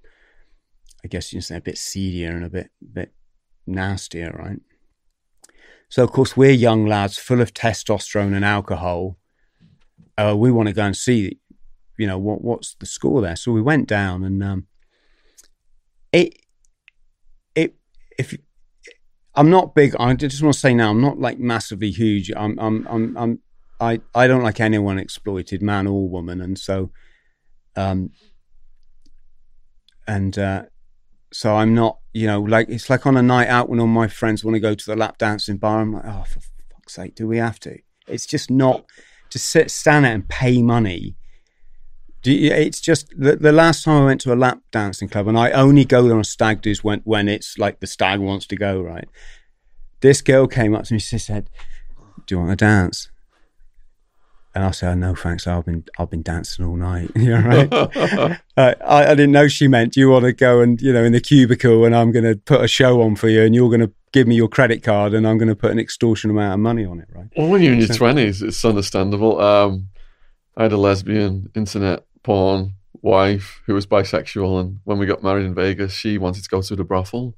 I 1.03 1.07
guess 1.07 1.34
you 1.34 1.41
say, 1.41 1.57
a 1.57 1.61
bit 1.61 1.78
seedier 1.78 2.32
and 2.32 2.45
a 2.45 2.49
bit 2.49 2.71
bit 2.93 3.13
nastier, 3.67 4.32
right? 4.38 4.59
So 5.89 6.03
of 6.03 6.11
course 6.11 6.36
we're 6.36 6.51
young 6.51 6.86
lads, 6.86 7.17
full 7.17 7.41
of 7.41 7.53
testosterone 7.53 8.36
and 8.36 8.45
alcohol. 8.45 9.17
Uh, 10.17 10.36
we 10.38 10.51
want 10.51 10.67
to 10.67 10.73
go 10.73 10.84
and 10.84 10.95
see, 10.95 11.39
you 11.97 12.07
know, 12.07 12.17
what 12.17 12.41
what's 12.43 12.76
the 12.76 12.86
score 12.86 13.21
there. 13.21 13.36
So 13.36 13.51
we 13.51 13.61
went 13.61 13.88
down, 13.88 14.23
and 14.23 14.41
um, 14.43 14.67
it 16.13 16.38
it 17.55 17.76
if 18.17 18.36
I'm 19.36 19.49
not 19.49 19.76
big. 19.76 19.95
I 19.99 20.13
just 20.15 20.41
want 20.41 20.53
to 20.53 20.59
say 20.59 20.73
now, 20.73 20.91
I'm 20.91 21.01
not 21.01 21.19
like 21.19 21.39
massively 21.39 21.91
huge. 21.91 22.32
I'm 22.36 22.57
I'm 22.57 22.88
I'm, 22.89 23.17
I'm 23.17 23.39
I 23.80 24.01
I 24.13 24.28
don't 24.28 24.43
like 24.43 24.59
anyone 24.59 24.99
exploited, 24.99 25.61
man 25.61 25.88
or 25.88 26.07
woman, 26.07 26.41
and 26.41 26.57
so 26.57 26.91
um 27.76 28.11
and 30.07 30.38
uh 30.38 30.63
so 31.36 31.55
I'm 31.55 31.73
not, 31.73 31.99
you 32.13 32.28
know, 32.28 32.39
like 32.39 32.69
it's 32.69 32.89
like 32.89 33.05
on 33.05 33.17
a 33.17 33.21
night 33.21 33.49
out 33.49 33.67
when 33.67 33.82
all 33.82 33.88
my 33.88 34.07
friends 34.07 34.45
want 34.45 34.55
to 34.55 34.59
go 34.61 34.73
to 34.73 34.86
the 34.86 34.95
lap 34.95 35.17
dancing 35.17 35.57
bar. 35.57 35.82
I'm 35.82 35.93
like, 35.93 36.05
oh, 36.05 36.23
for 36.23 36.39
fuck's 36.71 36.93
sake, 36.93 37.15
do 37.15 37.28
we 37.28 37.38
have 37.38 37.59
to? 37.61 37.78
It's 38.07 38.26
just 38.26 38.49
not 38.49 38.86
to 39.32 39.39
sit, 39.39 39.69
stand 39.69 40.05
there 40.05 40.13
and 40.13 40.30
pay 40.30 40.61
money. 40.61 41.17
Do 42.21 42.32
you, 42.32 42.51
it's 42.51 42.80
just 42.80 43.13
the, 43.17 43.36
the 43.36 43.51
last 43.51 43.84
time 43.84 44.01
I 44.01 44.05
went 44.05 44.21
to 44.21 44.34
a 44.34 44.36
lap 44.36 44.59
dancing 44.71 45.09
club, 45.09 45.28
and 45.28 45.38
I 45.38 45.51
only 45.51 45.84
go 45.84 46.07
there 46.07 46.17
on 46.17 46.23
stag 46.23 46.61
do's 46.61 46.84
when 46.84 47.01
when 47.03 47.28
it's 47.28 47.57
like 47.57 47.82
the 47.82 47.88
stag 47.88 48.19
wants 48.19 48.47
to 48.47 48.55
go. 48.55 48.82
Right, 48.82 49.07
this 49.99 50.21
girl 50.21 50.47
came 50.47 50.73
up 50.73 50.86
to 50.86 50.93
me. 50.93 50.99
She 50.99 51.19
said, 51.19 51.49
"Do 52.26 52.36
you 52.36 52.39
want 52.39 52.51
to 52.51 52.55
dance?" 52.55 53.11
And 54.56 54.64
I 54.64 54.72
said, 54.72 54.91
oh, 54.91 54.93
"No, 54.95 55.16
thanks. 55.16 55.45
I've 55.47 55.66
been 55.66 55.84
I've 55.99 56.10
been 56.10 56.22
dancing 56.22 56.66
all 56.66 56.78
night." 56.78 57.12
you 57.16 57.30
know, 57.30 57.41
right? 57.41 57.74
uh, 57.74 58.36
I, 58.56 58.76
I 58.88 59.10
didn't 59.10 59.34
know 59.34 59.49
she 59.49 59.68
meant, 59.68 59.93
"Do 59.93 59.99
you 59.99 60.10
want 60.10 60.24
to 60.24 60.32
go 60.32 60.62
and 60.62 60.82
you 60.82 60.93
know 60.93 61.03
in 61.03 61.12
the 61.12 61.20
cubicle 61.20 61.84
and 61.84 61.93
I'm 61.93 62.14
going 62.14 62.24
to 62.24 62.38
put 62.38 62.62
a 62.62 62.68
show 62.68 63.01
on 63.01 63.18
for 63.18 63.28
you, 63.28 63.43
and 63.43 63.53
you're 63.53 63.70
going 63.70 63.82
to 63.82 63.91
give 64.14 64.28
me 64.28 64.36
your 64.36 64.47
credit 64.47 64.82
card, 64.82 65.14
and 65.14 65.28
I'm 65.28 65.38
going 65.38 65.49
to 65.49 65.56
put 65.56 65.72
an 65.72 65.80
extortion 65.80 66.30
amount 66.30 66.53
of 66.53 66.60
money 66.62 66.86
on 66.86 67.01
it." 67.01 67.10
Right? 67.14 67.28
Well, 67.36 67.49
when 67.49 67.62
you're 67.62 67.74
in 67.74 67.80
your 67.80 67.89
twenties, 67.89 68.41
it's 68.41 68.64
understandable. 68.64 69.41
Um, 69.41 69.89
I 70.56 70.64
had 70.64 70.72
a 70.72 70.78
lesbian 70.78 71.51
internet 71.53 72.06
porn 72.24 72.76
wife 73.01 73.62
who 73.66 73.74
was 73.74 73.86
bisexual, 73.86 74.62
and 74.62 74.80
when 74.86 74.97
we 74.97 75.06
got 75.06 75.22
married 75.22 75.45
in 75.45 75.53
Vegas, 75.53 75.93
she 75.93 76.18
wanted 76.18 76.43
to 76.43 76.49
go 76.49 76.62
to 76.62 76.76
the 76.78 76.86
brothel, 76.86 77.36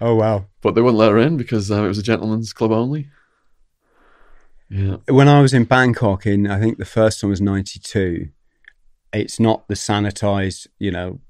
Oh 0.00 0.14
wow! 0.14 0.46
but 0.62 0.74
they 0.74 0.80
wouldn't 0.80 0.98
let 0.98 1.12
her 1.12 1.18
in 1.18 1.36
because 1.36 1.70
um, 1.70 1.84
it 1.84 1.88
was 1.88 1.98
a 1.98 2.02
gentleman's 2.02 2.54
club 2.54 2.72
only. 2.72 3.08
Yeah, 4.70 4.96
when 5.08 5.28
I 5.28 5.40
was 5.40 5.54
in 5.54 5.64
Bangkok 5.64 6.26
in 6.26 6.46
I 6.46 6.60
think 6.60 6.78
the 6.78 6.84
first 6.84 7.20
time 7.20 7.30
was 7.30 7.40
ninety 7.40 7.78
two, 7.78 8.28
it's 9.12 9.40
not 9.40 9.66
the 9.68 9.74
sanitized, 9.74 10.66
you 10.78 10.90
know, 10.90 11.20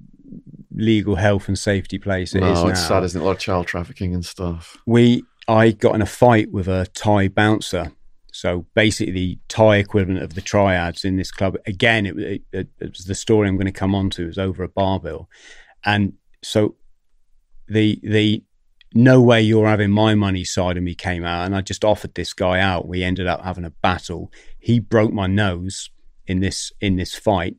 legal 0.72 1.16
health 1.16 1.48
and 1.48 1.58
safety 1.58 1.98
place 1.98 2.34
it 2.34 2.42
is 2.42 2.62
no, 2.62 2.68
it's 2.68 2.80
now. 2.82 2.88
sad, 2.88 3.04
isn't 3.04 3.20
it? 3.20 3.24
A 3.24 3.26
lot 3.26 3.32
of 3.32 3.38
child 3.38 3.66
trafficking 3.66 4.14
and 4.14 4.24
stuff. 4.24 4.76
we 4.86 5.24
I 5.46 5.70
got 5.70 5.94
in 5.94 6.02
a 6.02 6.06
fight 6.06 6.52
with 6.52 6.68
a 6.68 6.86
Thai 6.94 7.28
bouncer. 7.28 7.92
So 8.32 8.66
basically, 8.74 9.12
the 9.12 9.38
Thai 9.48 9.76
equivalent 9.76 10.22
of 10.22 10.34
the 10.34 10.40
triads 10.40 11.04
in 11.04 11.16
this 11.16 11.32
club. 11.32 11.56
Again, 11.66 12.06
it, 12.06 12.42
it, 12.52 12.68
it 12.78 12.90
was 12.90 13.06
the 13.06 13.14
story 13.14 13.48
I'm 13.48 13.56
going 13.56 13.66
to 13.66 13.72
come 13.72 13.94
on 13.94 14.10
to. 14.10 14.24
It 14.24 14.26
was 14.26 14.38
over 14.38 14.62
a 14.62 14.68
bar 14.68 15.00
bill, 15.00 15.28
and 15.84 16.12
so 16.42 16.76
the 17.66 17.98
the 18.02 18.44
no 18.94 19.20
way 19.20 19.40
you're 19.40 19.66
having 19.66 19.90
my 19.90 20.14
money 20.14 20.44
side 20.44 20.76
of 20.76 20.82
me 20.82 20.94
came 20.94 21.24
out, 21.24 21.44
and 21.44 21.54
I 21.54 21.60
just 21.60 21.84
offered 21.84 22.14
this 22.14 22.32
guy 22.32 22.60
out. 22.60 22.88
We 22.88 23.02
ended 23.02 23.26
up 23.26 23.44
having 23.44 23.64
a 23.64 23.70
battle. 23.70 24.32
He 24.58 24.80
broke 24.80 25.12
my 25.12 25.26
nose 25.26 25.90
in 26.26 26.40
this 26.40 26.72
in 26.80 26.96
this 26.96 27.14
fight. 27.14 27.56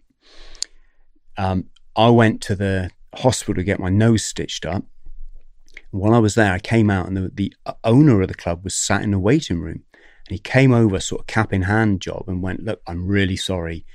Um, 1.37 1.65
I 1.95 2.09
went 2.09 2.41
to 2.43 2.55
the 2.55 2.91
hospital 3.15 3.55
to 3.55 3.63
get 3.63 3.79
my 3.79 3.89
nose 3.89 4.23
stitched 4.23 4.65
up. 4.65 4.83
While 5.91 6.13
I 6.13 6.19
was 6.19 6.35
there, 6.35 6.53
I 6.53 6.59
came 6.59 6.89
out 6.89 7.07
and 7.07 7.17
the, 7.17 7.31
the 7.33 7.53
owner 7.83 8.21
of 8.21 8.27
the 8.27 8.35
club 8.35 8.63
was 8.63 8.75
sat 8.75 9.01
in 9.01 9.11
the 9.11 9.19
waiting 9.19 9.59
room. 9.59 9.83
And 9.93 10.35
he 10.35 10.39
came 10.39 10.71
over, 10.71 10.99
sort 10.99 11.21
of 11.21 11.27
cap 11.27 11.51
in 11.51 11.63
hand 11.63 12.01
job, 12.01 12.25
and 12.27 12.43
went, 12.43 12.63
Look, 12.63 12.81
I'm 12.85 13.07
really 13.07 13.35
sorry. 13.35 13.85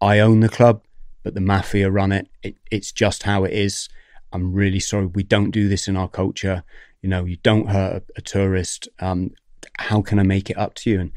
I 0.00 0.18
own 0.20 0.40
the 0.40 0.48
club, 0.48 0.82
but 1.22 1.34
the 1.34 1.40
mafia 1.40 1.90
run 1.90 2.12
it. 2.12 2.28
it. 2.42 2.56
It's 2.70 2.92
just 2.92 3.24
how 3.24 3.44
it 3.44 3.52
is. 3.52 3.88
I'm 4.34 4.52
really 4.52 4.80
sorry. 4.80 5.06
We 5.06 5.22
don't 5.22 5.52
do 5.52 5.68
this 5.68 5.86
in 5.86 5.96
our 5.96 6.08
culture. 6.08 6.64
You 7.02 7.08
know, 7.08 7.24
you 7.24 7.36
don't 7.36 7.68
hurt 7.68 8.02
a, 8.16 8.18
a 8.18 8.20
tourist. 8.20 8.88
Um, 8.98 9.30
how 9.78 10.02
can 10.02 10.18
I 10.18 10.24
make 10.24 10.50
it 10.50 10.58
up 10.58 10.74
to 10.76 10.90
you? 10.90 11.00
And 11.00 11.12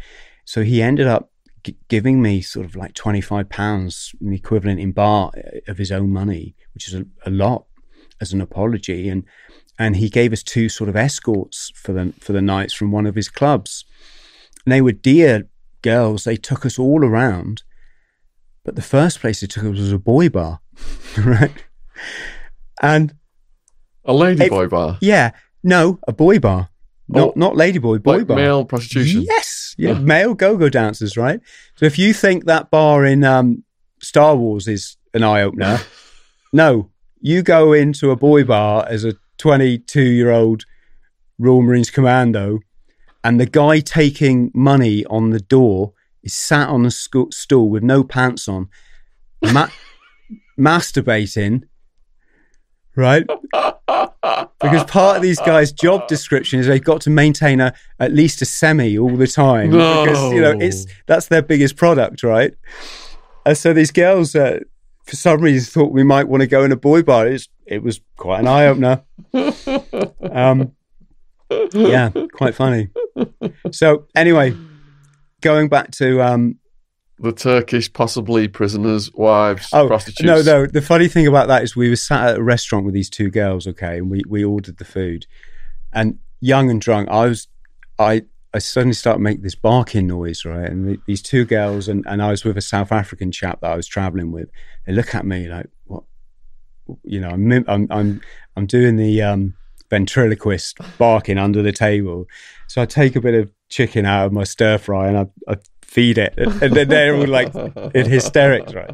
so 0.45 0.63
he 0.63 0.81
ended 0.81 1.07
up 1.07 1.31
g- 1.63 1.77
giving 1.87 2.21
me 2.21 2.41
sort 2.41 2.65
of 2.65 2.75
like 2.75 2.93
25 2.93 3.49
pounds, 3.49 4.13
the 4.21 4.35
equivalent 4.35 4.79
in 4.79 4.91
bar 4.91 5.31
uh, 5.35 5.59
of 5.67 5.79
his 5.79 5.91
own 5.91 6.11
money, 6.11 6.55
which 6.75 6.87
is 6.87 6.93
a, 6.93 7.05
a 7.25 7.31
lot 7.31 7.65
as 8.21 8.33
an 8.33 8.39
apology. 8.39 9.09
And 9.09 9.25
and 9.79 9.95
he 9.97 10.09
gave 10.09 10.31
us 10.33 10.43
two 10.43 10.69
sort 10.69 10.89
of 10.89 10.95
escorts 10.95 11.71
for 11.75 11.93
the 11.93 12.13
for 12.19 12.33
the 12.33 12.41
nights 12.41 12.73
from 12.73 12.91
one 12.91 13.07
of 13.07 13.15
his 13.15 13.29
clubs. 13.29 13.83
And 14.65 14.71
they 14.71 14.81
were 14.81 14.91
dear 14.91 15.49
girls. 15.81 16.23
They 16.23 16.37
took 16.37 16.65
us 16.65 16.77
all 16.77 17.03
around, 17.03 17.63
but 18.63 18.75
the 18.75 18.81
first 18.81 19.21
place 19.21 19.41
they 19.41 19.47
took 19.47 19.63
us 19.63 19.77
was 19.77 19.91
a 19.91 19.97
boy 19.97 20.29
bar, 20.29 20.59
right? 21.17 21.63
And 22.81 23.13
A 24.05 24.13
lady 24.13 24.45
It- 24.45 24.49
boy 24.49 24.67
bar, 24.67 24.97
yeah, 25.01 25.31
no, 25.63 25.99
a 26.07 26.13
boy 26.13 26.39
bar, 26.39 26.69
not 27.09 27.29
Oh, 27.29 27.33
not 27.35 27.53
ladyboy, 27.53 28.01
boy 28.03 28.17
like 28.19 28.27
bar. 28.27 28.37
male 28.37 28.63
prostitution. 28.65 29.23
Yes, 29.27 29.75
yeah, 29.77 29.91
Oh. 29.91 29.99
male 29.99 30.33
go-go 30.33 30.69
dancers, 30.69 31.17
right? 31.17 31.39
So 31.75 31.85
if 31.85 31.97
you 31.99 32.13
think 32.13 32.45
that 32.45 32.69
bar 32.71 33.05
in 33.05 33.23
um, 33.23 33.63
Star 34.01 34.35
Wars 34.35 34.67
is 34.67 34.95
an 35.13 35.23
eye 35.23 35.41
opener, 35.41 35.79
no, 36.53 36.89
you 37.19 37.41
go 37.41 37.73
into 37.73 38.11
a 38.11 38.15
boy 38.15 38.43
bar 38.43 38.85
as 38.87 39.03
a 39.03 39.13
22-year-old 39.39 40.63
Royal 41.39 41.61
Marines 41.61 41.89
commando, 41.91 42.59
and 43.23 43.39
the 43.39 43.45
guy 43.45 43.79
taking 43.81 44.51
money 44.53 45.03
on 45.05 45.31
the 45.31 45.39
door 45.39 45.93
is 46.23 46.33
sat 46.33 46.69
on 46.69 46.85
a 46.85 46.91
stool 46.91 47.69
with 47.69 47.83
no 47.83 48.03
pants 48.03 48.47
on, 48.47 48.69
ma- 49.53 49.67
masturbating, 50.59 51.63
right? 52.97 53.25
because 54.59 54.83
part 54.85 55.15
of 55.15 55.21
these 55.21 55.39
guys' 55.39 55.71
job 55.71 56.07
description 56.07 56.59
is 56.59 56.67
they've 56.67 56.83
got 56.83 56.99
to 57.01 57.09
maintain 57.09 57.61
a 57.61 57.73
at 57.99 58.11
least 58.11 58.41
a 58.41 58.45
semi 58.45 58.97
all 58.97 59.15
the 59.15 59.27
time 59.27 59.71
because 59.71 60.33
you 60.33 60.41
know 60.41 60.57
it's 60.59 60.85
that's 61.05 61.27
their 61.27 61.41
biggest 61.41 61.77
product, 61.77 62.23
right? 62.23 62.53
And 63.45 63.57
so 63.57 63.71
these 63.71 63.91
girls, 63.91 64.35
uh, 64.35 64.59
for 65.03 65.15
some 65.15 65.39
reason, 65.39 65.71
thought 65.71 65.93
we 65.93 66.03
might 66.03 66.27
want 66.27 66.41
to 66.41 66.47
go 66.47 66.65
in 66.65 66.73
a 66.73 66.75
boy 66.75 67.01
bar. 67.01 67.27
It's, 67.27 67.47
it 67.65 67.81
was 67.81 68.01
quite 68.17 68.41
an 68.41 68.47
eye 68.47 68.65
opener. 68.65 69.03
um, 70.31 70.73
yeah, 71.73 72.09
quite 72.33 72.55
funny. 72.55 72.89
So 73.71 74.07
anyway, 74.15 74.53
going 75.39 75.69
back 75.69 75.91
to 75.91 76.21
um, 76.21 76.59
The 77.19 77.31
Turkish, 77.31 77.91
possibly 77.91 78.47
prisoners' 78.47 79.11
wives, 79.13 79.69
Oh 79.73 79.87
prostitutes. 79.87 80.23
no, 80.23 80.41
no. 80.41 80.65
The 80.67 80.81
funny 80.83 81.07
thing 81.07 81.25
about 81.25 81.47
that 81.47 81.63
is 81.63 81.75
we 81.75 81.89
were 81.89 81.95
sat 81.95 82.29
at 82.29 82.37
a 82.37 82.43
restaurant 82.43 82.85
with 82.85 82.93
these 82.93 83.09
two 83.09 83.31
girls, 83.31 83.65
okay, 83.67 83.97
and 83.97 84.11
we 84.11 84.21
we 84.27 84.43
ordered 84.43 84.77
the 84.77 84.85
food, 84.85 85.25
and 85.91 86.19
young 86.41 86.69
and 86.69 86.79
drunk, 86.79 87.09
I 87.09 87.25
was, 87.25 87.47
I 87.97 88.23
I 88.53 88.59
suddenly 88.59 88.93
started 88.93 89.19
making 89.19 89.41
this 89.41 89.55
barking 89.55 90.05
noise, 90.05 90.45
right, 90.45 90.69
and 90.69 90.87
the, 90.87 90.99
these 91.07 91.23
two 91.23 91.43
girls, 91.43 91.87
and 91.87 92.05
and 92.07 92.21
I 92.21 92.29
was 92.29 92.43
with 92.43 92.55
a 92.55 92.61
South 92.61 92.91
African 92.91 93.31
chap 93.31 93.61
that 93.61 93.71
I 93.71 93.75
was 93.75 93.87
traveling 93.87 94.31
with. 94.31 94.49
They 94.85 94.93
look 94.93 95.15
at 95.15 95.25
me 95.25 95.47
like, 95.47 95.69
what, 95.85 96.03
you 97.03 97.19
know, 97.19 97.29
I'm 97.29 97.51
I'm 97.67 97.87
I'm, 97.89 98.21
I'm 98.55 98.65
doing 98.67 98.95
the 98.95 99.23
um, 99.23 99.55
ventriloquist 99.89 100.77
barking 100.99 101.39
under 101.39 101.63
the 101.63 101.71
table, 101.71 102.25
so 102.67 102.79
I 102.79 102.85
take 102.85 103.15
a 103.15 103.21
bit 103.21 103.33
of 103.33 103.51
chicken 103.69 104.05
out 104.05 104.27
of 104.27 104.33
my 104.33 104.43
stir 104.43 104.77
fry 104.77 105.07
and 105.07 105.17
I. 105.17 105.25
I 105.47 105.55
feed 105.97 106.17
it 106.17 106.33
and 106.37 106.73
then 106.73 106.87
they're 106.87 107.15
all 107.15 107.27
like 107.27 107.53
in 107.95 108.05
hysterics 108.05 108.73
right 108.73 108.89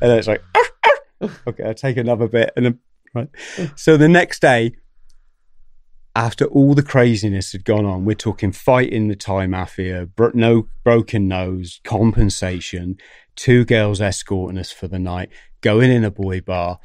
and 0.00 0.10
then 0.10 0.18
it's 0.18 0.28
like 0.28 0.42
okay, 1.22 1.64
I'll 1.64 1.74
take 1.74 1.96
another 1.96 2.28
bit. 2.28 2.52
And 2.56 2.66
then, 2.66 2.78
right. 3.14 3.28
So 3.74 3.96
the 3.96 4.08
next 4.08 4.40
day, 4.40 4.72
after 6.14 6.46
all 6.46 6.74
the 6.74 6.82
craziness 6.82 7.52
had 7.52 7.64
gone 7.64 7.84
on, 7.84 8.04
we're 8.04 8.14
talking 8.14 8.52
fighting 8.52 9.08
the 9.08 9.16
Thai 9.16 9.46
mafia, 9.46 10.06
bro- 10.06 10.32
no 10.34 10.68
broken 10.82 11.28
nose, 11.28 11.80
compensation, 11.84 12.96
two 13.34 13.64
girls 13.64 14.00
escorting 14.00 14.58
us 14.58 14.72
for 14.72 14.88
the 14.88 14.98
night, 14.98 15.30
going 15.60 15.90
in 15.90 16.04
a 16.04 16.10
boy 16.10 16.40
bar. 16.40 16.78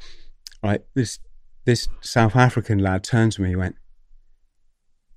Right. 0.62 0.82
This 0.94 1.18
this 1.64 1.88
South 2.00 2.36
African 2.36 2.78
lad 2.78 3.04
turned 3.04 3.32
to 3.32 3.42
me 3.42 3.50
and 3.50 3.58
went, 3.58 3.76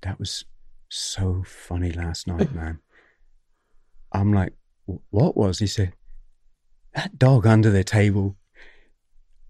That 0.02 0.18
was 0.18 0.44
so 0.88 1.42
funny 1.46 1.92
last 1.92 2.26
night, 2.26 2.52
man. 2.54 2.80
I'm 4.20 4.32
like, 4.32 4.52
what 5.10 5.36
was? 5.36 5.58
He 5.58 5.66
said, 5.66 5.92
that 6.94 7.18
dog 7.18 7.46
under 7.46 7.70
the 7.70 7.84
table 7.84 8.36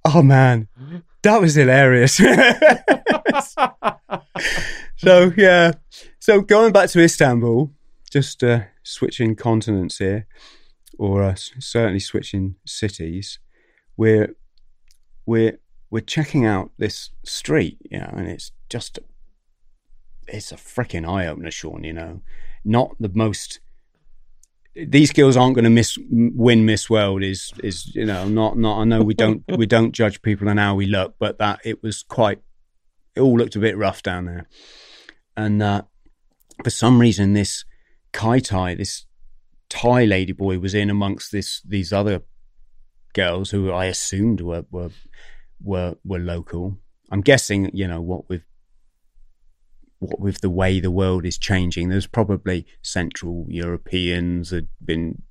Oh 0.08 0.22
man, 0.22 0.68
that 1.22 1.40
was 1.40 1.56
hilarious. 1.56 2.16
so 4.96 5.32
yeah, 5.36 5.72
so 6.20 6.42
going 6.42 6.72
back 6.72 6.90
to 6.90 7.02
Istanbul, 7.02 7.72
just 8.08 8.44
uh, 8.44 8.60
switching 8.84 9.34
continents 9.34 9.98
here, 9.98 10.28
or 10.96 11.24
uh, 11.24 11.34
certainly 11.34 11.98
switching 11.98 12.54
cities. 12.64 13.40
We're 13.96 14.36
we're 15.24 15.58
we're 15.90 16.02
checking 16.02 16.46
out 16.46 16.70
this 16.78 17.10
street, 17.24 17.78
you 17.90 17.98
know, 17.98 18.14
and 18.16 18.28
it's 18.28 18.52
just 18.70 19.00
it's 20.28 20.52
a 20.52 20.56
freaking 20.56 21.08
eye 21.08 21.26
opener, 21.26 21.50
Sean. 21.50 21.82
You 21.82 21.94
know, 21.94 22.20
not 22.64 22.94
the 23.00 23.10
most. 23.12 23.58
These 24.76 25.12
girls 25.12 25.36
aren't 25.36 25.54
going 25.54 25.64
to 25.64 25.70
miss 25.70 25.98
win 26.10 26.66
Miss 26.66 26.90
World. 26.90 27.22
Is 27.22 27.52
is 27.62 27.94
you 27.94 28.04
know 28.04 28.28
not 28.28 28.58
not. 28.58 28.80
I 28.80 28.84
know 28.84 29.02
we 29.02 29.14
don't 29.14 29.42
we 29.56 29.66
don't 29.66 29.92
judge 29.92 30.20
people 30.22 30.48
on 30.48 30.58
how 30.58 30.74
we 30.74 30.86
look, 30.86 31.14
but 31.18 31.38
that 31.38 31.60
it 31.64 31.82
was 31.82 32.02
quite. 32.02 32.40
It 33.14 33.20
all 33.20 33.38
looked 33.38 33.56
a 33.56 33.60
bit 33.60 33.78
rough 33.78 34.02
down 34.02 34.26
there, 34.26 34.48
and 35.36 35.62
uh, 35.62 35.82
for 36.62 36.70
some 36.70 37.00
reason 37.00 37.32
this 37.32 37.64
Kai 38.12 38.40
Tai, 38.40 38.74
this 38.74 39.06
Thai 39.68 40.04
lady 40.04 40.32
boy, 40.32 40.58
was 40.58 40.74
in 40.74 40.90
amongst 40.90 41.32
this 41.32 41.62
these 41.62 41.92
other 41.92 42.22
girls 43.14 43.50
who 43.50 43.72
I 43.72 43.86
assumed 43.86 44.40
were 44.42 44.66
were 44.70 44.90
were 45.62 45.96
were 46.04 46.18
local. 46.18 46.78
I'm 47.10 47.20
guessing, 47.20 47.70
you 47.72 47.86
know, 47.88 48.00
what 48.00 48.28
with 48.28 48.42
with 50.18 50.40
the 50.40 50.50
way 50.50 50.80
the 50.80 50.90
world 50.90 51.24
is 51.24 51.38
changing, 51.38 51.88
there's 51.88 52.06
probably 52.06 52.66
Central 52.82 53.46
Europeans 53.48 54.50
had 54.50 54.68
been 54.84 55.22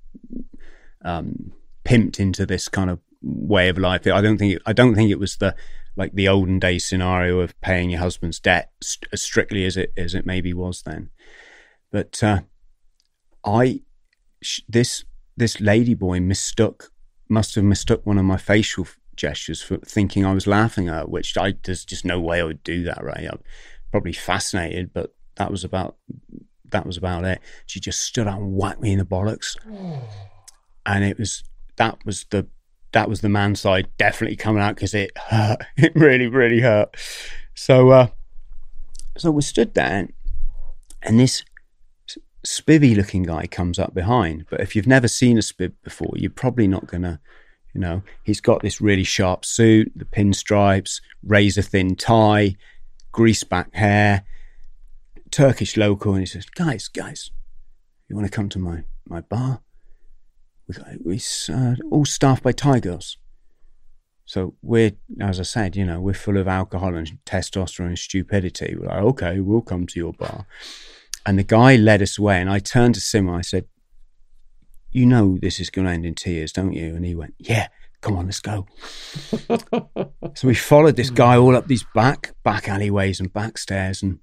um, 1.03 1.51
pimped 1.83 2.19
into 2.19 2.45
this 2.45 2.67
kind 2.67 2.89
of 2.89 2.99
way 3.21 3.69
of 3.69 3.77
life. 3.77 4.05
I 4.07 4.21
don't 4.21 4.37
think 4.37 4.55
it, 4.55 4.61
I 4.65 4.73
don't 4.73 4.95
think 4.95 5.11
it 5.11 5.19
was 5.19 5.37
the 5.37 5.55
like 5.97 6.13
the 6.13 6.27
olden 6.27 6.59
day 6.59 6.77
scenario 6.77 7.39
of 7.39 7.59
paying 7.61 7.89
your 7.89 8.01
husband's 8.01 8.39
debt 8.39 8.71
st- 8.81 9.09
as 9.13 9.21
strictly 9.21 9.65
as 9.65 9.77
it 9.77 9.93
as 9.97 10.13
it 10.13 10.25
maybe 10.25 10.53
was 10.53 10.81
then. 10.81 11.09
But 11.91 12.21
uh, 12.23 12.41
I 13.45 13.81
sh- 14.41 14.61
this 14.67 15.05
this 15.37 15.59
lady 15.61 15.93
boy 15.93 16.19
mistook 16.19 16.91
must 17.29 17.55
have 17.55 17.63
mistook 17.63 18.05
one 18.05 18.17
of 18.17 18.25
my 18.25 18.37
facial 18.37 18.87
gestures 19.15 19.61
for 19.61 19.77
thinking 19.77 20.25
I 20.25 20.33
was 20.33 20.47
laughing 20.47 20.89
at, 20.89 21.09
which 21.09 21.37
I 21.37 21.53
there's 21.63 21.85
just 21.85 22.05
no 22.05 22.19
way 22.19 22.41
I 22.41 22.43
would 22.43 22.63
do 22.63 22.83
that, 22.83 23.03
right? 23.03 23.27
I'm 23.31 23.39
probably 23.95 24.11
fascinated, 24.11 24.91
but 24.93 25.15
that 25.37 25.49
was 25.49 25.63
about 25.63 25.95
that 26.71 26.85
was 26.85 26.97
about 26.97 27.23
it. 27.23 27.39
She 27.65 27.79
just 27.79 28.01
stood 28.01 28.27
up 28.27 28.39
and 28.39 28.53
whacked 28.53 28.81
me 28.81 28.91
in 28.91 28.99
the 28.99 29.05
bollocks, 29.05 29.55
and 30.85 31.05
it 31.05 31.17
was 31.17 31.45
that 31.77 32.05
was 32.05 32.25
the 32.29 32.45
that 32.91 33.07
was 33.07 33.21
the 33.21 33.29
man 33.29 33.55
side 33.55 33.87
definitely 33.97 34.35
coming 34.35 34.61
out 34.61 34.75
because 34.75 34.93
it 34.93 35.17
hurt. 35.17 35.59
It 35.77 35.95
really, 35.95 36.27
really 36.27 36.59
hurt. 36.59 36.97
So, 37.53 37.91
uh, 37.91 38.07
so 39.17 39.31
we 39.31 39.41
stood 39.43 39.75
there, 39.75 40.09
and 41.01 41.17
this 41.17 41.45
spivvy 42.45 42.97
looking 42.97 43.23
guy 43.23 43.47
comes 43.47 43.79
up 43.79 43.93
behind. 43.93 44.47
But 44.49 44.59
if 44.59 44.75
you've 44.75 44.87
never 44.87 45.07
seen 45.07 45.37
a 45.37 45.41
spiv 45.41 45.71
before, 45.85 46.11
you're 46.17 46.31
probably 46.31 46.67
not 46.67 46.87
gonna 46.87 47.21
you 47.73 47.81
know, 47.81 48.01
he's 48.23 48.39
got 48.39 48.61
this 48.61 48.79
really 48.79 49.03
sharp 49.03 49.43
suit, 49.43 49.91
the 49.95 50.05
pinstripes, 50.05 51.01
razor 51.23 51.61
thin 51.61 51.95
tie, 51.95 52.55
grease 53.15 53.45
back 53.45 53.73
hair, 53.73 54.25
Turkish 55.31 55.77
local, 55.77 56.11
and 56.11 56.21
he 56.21 56.25
says, 56.25 56.45
"Guys, 56.45 56.89
guys, 56.89 57.31
you 58.09 58.15
want 58.15 58.27
to 58.27 58.35
come 58.35 58.49
to 58.49 58.59
my 58.59 58.83
my 59.07 59.21
bar? 59.21 59.61
We 60.67 60.75
got 60.75 60.87
we 61.05 61.21
uh, 61.49 61.75
all 61.89 62.03
staffed 62.05 62.43
by 62.43 62.51
Thai 62.51 62.81
girls. 62.81 63.17
So 64.25 64.55
we're, 64.61 64.93
as 65.21 65.39
I 65.39 65.43
said, 65.43 65.75
you 65.75 65.85
know, 65.85 66.01
we're 66.01 66.13
full 66.25 66.37
of 66.37 66.47
alcohol 66.47 66.95
and 66.95 67.19
testosterone 67.25 67.87
and 67.87 67.99
stupidity. 67.99 68.75
We're 68.75 68.87
like, 68.87 69.03
okay, 69.11 69.39
we'll 69.39 69.61
come 69.61 69.87
to 69.87 69.99
your 69.99 70.13
bar." 70.13 70.45
And 71.25 71.39
the 71.39 71.43
guy 71.43 71.77
led 71.77 72.01
us 72.01 72.19
away, 72.19 72.41
and 72.41 72.49
I 72.49 72.59
turned 72.59 72.95
to 72.95 73.01
Sim 73.01 73.29
I 73.29 73.41
said, 73.41 73.65
you 74.91 75.05
know 75.05 75.37
this 75.41 75.59
is 75.59 75.69
going 75.69 75.85
to 75.87 75.91
end 75.91 76.05
in 76.05 76.15
tears, 76.15 76.53
don't 76.53 76.73
you? 76.73 76.95
And 76.95 77.05
he 77.05 77.15
went, 77.15 77.33
yeah, 77.37 77.67
come 78.01 78.17
on, 78.17 78.25
let's 78.25 78.39
go. 78.39 78.67
so 80.35 80.47
we 80.47 80.55
followed 80.55 80.95
this 80.95 81.09
guy 81.09 81.37
all 81.37 81.55
up 81.55 81.67
these 81.67 81.85
back 81.93 82.33
back 82.43 82.67
alleyways 82.67 83.19
and 83.19 83.33
back 83.33 83.57
stairs, 83.57 84.03
and 84.03 84.19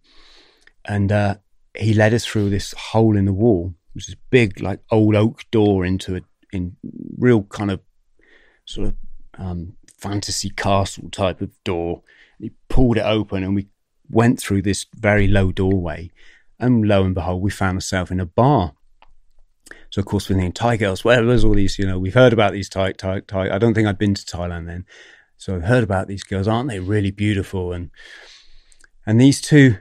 and 0.85 1.13
uh, 1.13 1.37
he 1.77 1.95
led 1.95 2.15
us 2.15 2.25
through 2.25 2.51
this 2.51 2.73
hole 2.77 3.17
in 3.17 3.25
the 3.25 3.33
wall, 3.33 3.75
which 3.93 4.09
is 4.09 4.17
big, 4.31 4.61
like 4.61 4.81
old 4.91 5.15
oak 5.15 5.45
door 5.51 5.85
into 5.85 6.17
a 6.17 6.21
in 6.53 6.77
real 7.19 7.45
kind 7.45 7.71
of 7.71 7.81
sort 8.65 8.89
of 8.89 8.97
um, 9.39 9.77
fantasy 9.97 10.51
castle 10.51 11.09
type 11.11 11.41
of 11.41 11.51
door. 11.65 12.03
He 12.39 12.53
pulled 12.69 12.97
it 12.97 13.05
open, 13.05 13.43
and 13.43 13.55
we 13.55 13.69
went 14.11 14.41
through 14.41 14.63
this 14.63 14.87
very 14.95 15.27
low 15.27 15.53
doorway, 15.53 16.11
and 16.59 16.87
lo 16.87 17.05
and 17.05 17.15
behold, 17.15 17.43
we 17.43 17.51
found 17.51 17.77
ourselves 17.77 18.11
in 18.11 18.21
a 18.21 18.27
bar 18.27 18.75
so 19.93 20.01
of 20.01 20.07
course 20.07 20.29
we're 20.29 20.37
thinking 20.37 20.53
Thai 20.53 20.79
girls. 20.79 21.05
Well, 21.05 21.27
there's 21.27 21.45
all 21.45 21.53
these, 21.53 21.79
you 21.79 21.87
know, 21.87 21.99
we've 21.99 22.15
heard 22.15 22.33
about 22.33 22.53
these 22.53 22.71
Thai, 22.71 22.93
Thai, 22.93 23.21
Thai. 23.21 23.55
I 23.55 23.59
don't 23.59 23.75
think 23.75 23.87
I'd 23.87 23.99
been 23.99 24.15
to 24.15 24.25
Thailand 24.25 24.67
then, 24.67 24.87
so 25.37 25.55
I've 25.55 25.65
heard 25.65 25.85
about 25.85 26.09
these 26.09 26.23
girls. 26.23 26.49
Aren't 26.49 26.71
they 26.71 26.81
really 26.81 27.11
beautiful? 27.11 27.73
And 27.75 27.91
and 29.05 29.21
these 29.21 29.41
two 29.43 29.77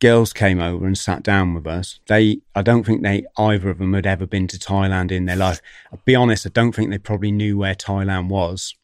girls 0.00 0.32
came 0.32 0.60
over 0.60 0.84
and 0.84 0.98
sat 0.98 1.22
down 1.22 1.54
with 1.54 1.66
us. 1.66 2.00
They, 2.08 2.40
I 2.56 2.62
don't 2.62 2.84
think 2.84 3.02
they 3.02 3.24
either 3.38 3.70
of 3.70 3.78
them 3.78 3.94
had 3.94 4.06
ever 4.06 4.26
been 4.26 4.48
to 4.48 4.58
Thailand 4.58 5.12
in 5.12 5.26
their 5.26 5.36
life. 5.36 5.60
I'll 5.92 6.00
be 6.04 6.16
honest, 6.16 6.44
I 6.44 6.50
don't 6.50 6.72
think 6.72 6.90
they 6.90 6.98
probably 6.98 7.30
knew 7.30 7.56
where 7.56 7.76
Thailand 7.76 8.28
was. 8.28 8.74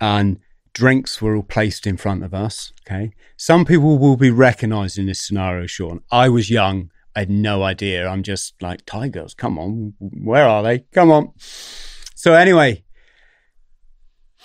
And 0.00 0.40
drinks 0.72 1.22
were 1.22 1.36
all 1.36 1.42
placed 1.42 1.86
in 1.86 1.96
front 1.96 2.24
of 2.24 2.34
us. 2.34 2.72
Okay, 2.82 3.12
some 3.36 3.64
people 3.64 3.98
will 3.98 4.16
be 4.16 4.30
recognised 4.30 4.98
in 4.98 5.06
this 5.06 5.20
scenario. 5.20 5.66
Sean, 5.66 6.02
I 6.10 6.28
was 6.28 6.50
young. 6.50 6.90
I 7.16 7.20
had 7.20 7.30
no 7.30 7.62
idea. 7.62 8.06
I'm 8.06 8.22
just 8.22 8.62
like, 8.62 8.84
Tigers, 8.84 9.32
come 9.32 9.58
on. 9.58 9.94
Where 9.98 10.46
are 10.46 10.62
they? 10.62 10.80
Come 10.92 11.10
on. 11.10 11.32
So 11.38 12.34
anyway, 12.34 12.84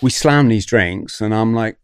we 0.01 0.09
slam 0.09 0.47
these 0.47 0.65
drinks 0.65 1.19
and 1.19 1.35
I'm 1.35 1.53
like, 1.53 1.77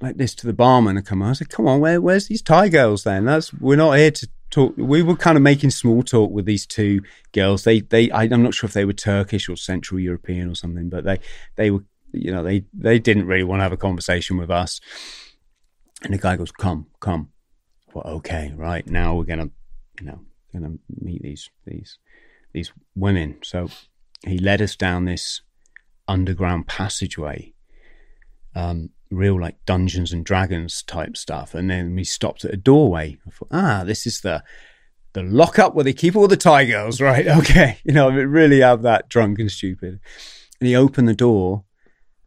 like 0.00 0.16
this 0.16 0.36
to 0.36 0.46
the 0.46 0.52
barman 0.52 0.96
and 0.96 1.04
come 1.04 1.22
on. 1.22 1.30
I 1.30 1.32
said, 1.32 1.48
come 1.48 1.66
on, 1.66 1.80
where, 1.80 2.00
where's 2.00 2.28
these 2.28 2.40
Thai 2.40 2.68
girls 2.68 3.02
then? 3.02 3.24
That's, 3.24 3.52
we're 3.52 3.74
not 3.74 3.98
here 3.98 4.12
to 4.12 4.28
talk. 4.50 4.74
We 4.76 5.02
were 5.02 5.16
kind 5.16 5.36
of 5.36 5.42
making 5.42 5.70
small 5.70 6.04
talk 6.04 6.30
with 6.30 6.44
these 6.44 6.66
two 6.66 7.02
girls. 7.32 7.64
They, 7.64 7.80
they, 7.80 8.08
I, 8.12 8.22
I'm 8.22 8.44
not 8.44 8.54
sure 8.54 8.68
if 8.68 8.74
they 8.74 8.84
were 8.84 8.92
Turkish 8.92 9.48
or 9.48 9.56
Central 9.56 9.98
European 9.98 10.48
or 10.48 10.54
something, 10.54 10.88
but 10.88 11.02
they, 11.02 11.18
they 11.56 11.72
were, 11.72 11.84
you 12.12 12.30
know, 12.30 12.44
they, 12.44 12.64
they 12.72 13.00
didn't 13.00 13.26
really 13.26 13.42
want 13.42 13.58
to 13.58 13.64
have 13.64 13.72
a 13.72 13.76
conversation 13.76 14.36
with 14.36 14.52
us. 14.52 14.80
And 16.04 16.14
the 16.14 16.18
guy 16.18 16.36
goes, 16.36 16.52
come, 16.52 16.86
come. 17.00 17.30
Well, 17.92 18.06
okay, 18.18 18.52
right 18.54 18.86
now 18.88 19.16
we're 19.16 19.24
going 19.24 19.40
to, 19.40 19.50
you 20.00 20.06
know, 20.06 20.20
going 20.52 20.64
to 20.64 20.78
meet 21.02 21.22
these 21.22 21.50
these 21.66 21.98
these 22.52 22.72
women. 22.94 23.38
So 23.42 23.68
he 24.26 24.38
led 24.38 24.62
us 24.62 24.76
down 24.76 25.04
this 25.04 25.42
underground 26.06 26.66
passageway, 26.66 27.52
um, 28.54 28.90
real 29.10 29.40
like 29.40 29.64
Dungeons 29.66 30.12
and 30.12 30.24
Dragons 30.24 30.82
type 30.82 31.16
stuff. 31.16 31.54
And 31.54 31.70
then 31.70 31.94
we 31.94 32.04
stopped 32.04 32.44
at 32.44 32.54
a 32.54 32.56
doorway. 32.56 33.18
I 33.26 33.30
thought, 33.30 33.48
ah, 33.50 33.84
this 33.84 34.06
is 34.06 34.20
the 34.20 34.42
the 35.14 35.22
lockup 35.22 35.74
where 35.74 35.84
they 35.84 35.92
keep 35.92 36.14
all 36.16 36.28
the 36.28 36.36
Thai 36.36 36.66
girls, 36.66 37.00
right? 37.10 37.26
Okay, 37.26 37.78
you 37.84 37.92
know, 37.92 38.10
really 38.10 38.60
have 38.60 38.82
that 38.82 39.08
drunk 39.08 39.38
and 39.38 39.50
stupid. 39.50 40.00
And 40.60 40.68
he 40.68 40.74
opened 40.74 41.08
the 41.08 41.14
door, 41.14 41.64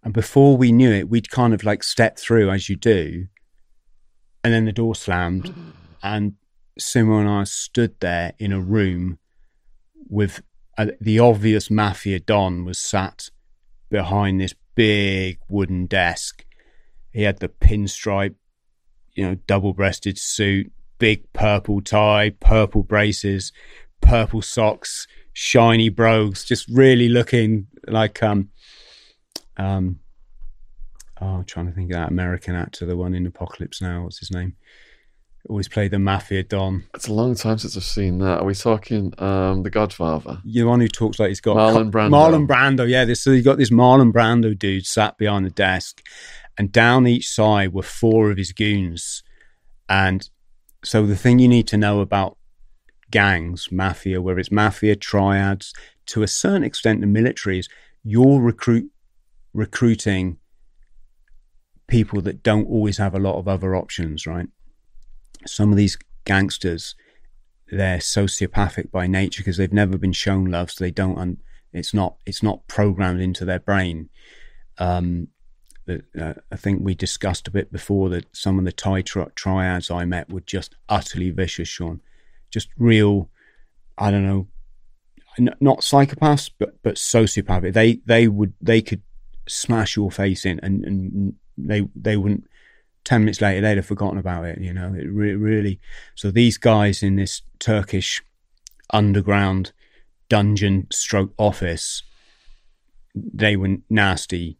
and 0.04 0.14
before 0.14 0.58
we 0.58 0.72
knew 0.72 0.92
it, 0.92 1.10
we'd 1.10 1.30
kind 1.30 1.54
of 1.54 1.64
like 1.64 1.84
stepped 1.84 2.20
through 2.20 2.50
as 2.50 2.70
you 2.70 2.76
do, 2.76 3.28
and 4.44 4.54
then 4.54 4.66
the 4.66 4.72
door 4.72 4.96
slammed, 4.96 5.54
and 6.02 6.36
Simo 6.80 7.20
and 7.20 7.30
I 7.30 7.44
stood 7.44 8.00
there 8.00 8.34
in 8.40 8.52
a 8.52 8.60
room 8.60 9.20
with 10.10 10.42
uh, 10.78 10.88
the 11.00 11.20
obvious 11.20 11.70
mafia 11.70 12.20
don 12.20 12.66
was 12.66 12.80
sat 12.80 13.30
behind 13.90 14.40
this 14.40 14.56
big 14.76 15.40
wooden 15.50 15.86
desk. 15.86 16.46
He 17.12 17.24
had 17.24 17.40
the 17.40 17.50
pinstripe, 17.50 18.36
you 19.14 19.26
know, 19.26 19.36
double-breasted 19.48 20.18
suit, 20.18 20.72
big 20.98 21.32
purple 21.34 21.82
tie, 21.82 22.32
purple 22.40 22.84
braces, 22.84 23.52
purple 24.00 24.42
socks, 24.42 25.08
shiny 25.34 25.90
brogues, 25.90 26.46
just 26.46 26.68
really 26.70 27.10
looking 27.10 27.68
like 27.88 28.22
um 28.24 28.50
um 29.58 30.00
oh 31.20 31.28
I'm 31.28 31.46
trying 31.46 31.68
to 31.68 31.72
think 31.72 31.92
of 31.92 31.98
that 31.98 32.10
American 32.10 32.56
actor, 32.56 32.86
the 32.86 32.98
one 32.98 33.14
in 33.14 33.26
Apocalypse 33.26 33.82
Now, 33.82 34.04
what's 34.04 34.20
his 34.20 34.32
name? 34.32 34.56
Always 35.50 35.68
play 35.68 35.88
the 35.88 36.00
mafia 36.00 36.44
don. 36.44 36.84
It's 36.94 37.08
a 37.08 37.14
long 37.14 37.36
time 37.36 37.58
since 37.58 37.76
I've 37.76 37.84
seen 37.84 38.20
that. 38.20 38.42
Are 38.42 38.46
we 38.46 38.54
talking 38.56 39.14
um, 39.18 39.64
The 39.64 39.70
Godfather? 39.70 40.40
You're 40.44 40.66
the 40.66 40.70
one 40.70 40.80
who 40.80 40.88
talks 40.88 41.20
like 41.20 41.30
he's 41.30 41.42
got 41.42 41.58
Marlon 41.58 41.92
Brando. 41.92 42.12
Marlon 42.12 42.48
Brando, 42.48 42.88
yeah. 42.88 43.06
This, 43.06 43.24
so 43.24 43.32
you 43.32 43.44
got 43.44 43.58
this 43.58 43.72
Marlon 43.72 44.12
Brando 44.12 44.58
dude 44.58 44.86
sat 44.86 45.18
behind 45.18 45.46
the 45.46 45.52
desk, 45.52 46.02
and 46.58 46.72
down 46.72 47.08
each 47.08 47.30
side 47.30 47.74
were 47.74 47.84
four 47.84 48.32
of 48.32 48.38
his 48.38 48.52
goons. 48.52 49.24
And 49.90 50.30
so 50.84 51.06
the 51.06 51.16
thing 51.16 51.40
you 51.40 51.48
need 51.48 51.68
to 51.68 51.78
know 51.78 52.02
about 52.02 52.38
gangs, 53.10 53.72
mafia, 53.72 54.22
whether 54.22 54.40
it's 54.40 54.52
mafia, 54.52 54.96
triads, 54.96 55.74
to 56.08 56.24
a 56.24 56.28
certain 56.28 56.64
extent, 56.64 57.02
the 57.02 57.08
military 57.08 57.60
is 57.60 57.70
you're 58.04 58.40
recruit 58.42 58.90
recruiting 59.54 60.38
people 61.88 62.22
that 62.22 62.42
don't 62.42 62.66
always 62.68 62.98
have 62.98 63.14
a 63.14 63.20
lot 63.20 63.38
of 63.38 63.48
other 63.48 63.76
options, 63.76 64.26
right? 64.26 64.48
Some 65.46 65.72
of 65.72 65.78
these 65.78 65.98
gangsters 66.26 66.96
they're 67.72 68.00
sociopathic 68.00 68.92
by 68.92 69.08
nature 69.08 69.42
because 69.42 69.58
they've 69.58 69.74
never 69.74 69.98
been 69.98 70.12
shown 70.12 70.46
love 70.46 70.70
so 70.70 70.84
they 70.84 70.92
don't 70.92 71.18
un- 71.18 71.42
it's 71.74 71.94
not 71.94 72.16
it's 72.26 72.44
not 72.44 72.66
programmed 72.68 73.22
into 73.22 73.46
their 73.46 73.60
brain 73.60 74.10
um, 74.78 75.28
that 75.86 76.04
uh, 76.20 76.34
I 76.52 76.56
think 76.56 76.82
we 76.82 76.96
discussed 76.96 77.48
a 77.48 77.52
bit 77.52 77.72
before 77.72 78.10
that 78.10 78.36
some 78.36 78.60
of 78.60 78.66
the 78.66 78.72
Thai 78.72 79.02
tri- 79.02 79.28
triads 79.36 79.92
I 79.92 80.06
met 80.06 80.32
were 80.32 80.42
just 80.42 80.76
utterly 80.90 81.32
vicious, 81.32 81.68
Sean. 81.68 82.02
Just 82.50 82.70
real, 82.78 83.30
I 83.98 84.12
don't 84.12 84.26
know, 84.26 84.48
n- 85.38 85.56
not 85.60 85.80
psychopaths, 85.80 86.50
but 86.58 86.82
but 86.84 86.96
sociopathic. 86.96 87.74
They 87.74 88.02
they 88.06 88.28
would 88.28 88.54
they 88.62 88.82
could 88.82 89.02
smash 89.48 89.96
your 89.96 90.12
face 90.12 90.46
in, 90.46 90.60
and, 90.62 90.86
and 90.86 91.34
they 91.58 91.88
they 91.96 92.18
wouldn't. 92.18 92.46
Ten 93.04 93.22
minutes 93.22 93.42
later, 93.42 93.62
they'd 93.62 93.78
have 93.78 93.86
forgotten 93.86 94.20
about 94.20 94.46
it. 94.46 94.60
You 94.60 94.74
know, 94.74 94.94
it 94.94 95.08
re- 95.10 95.36
really. 95.36 95.80
So 96.16 96.32
these 96.32 96.58
guys 96.58 97.02
in 97.02 97.16
this 97.16 97.42
Turkish 97.60 98.22
underground 98.92 99.72
dungeon 100.30 100.88
stroke 100.92 101.34
office, 101.38 102.04
they 103.16 103.56
were 103.56 103.78
nasty 103.90 104.58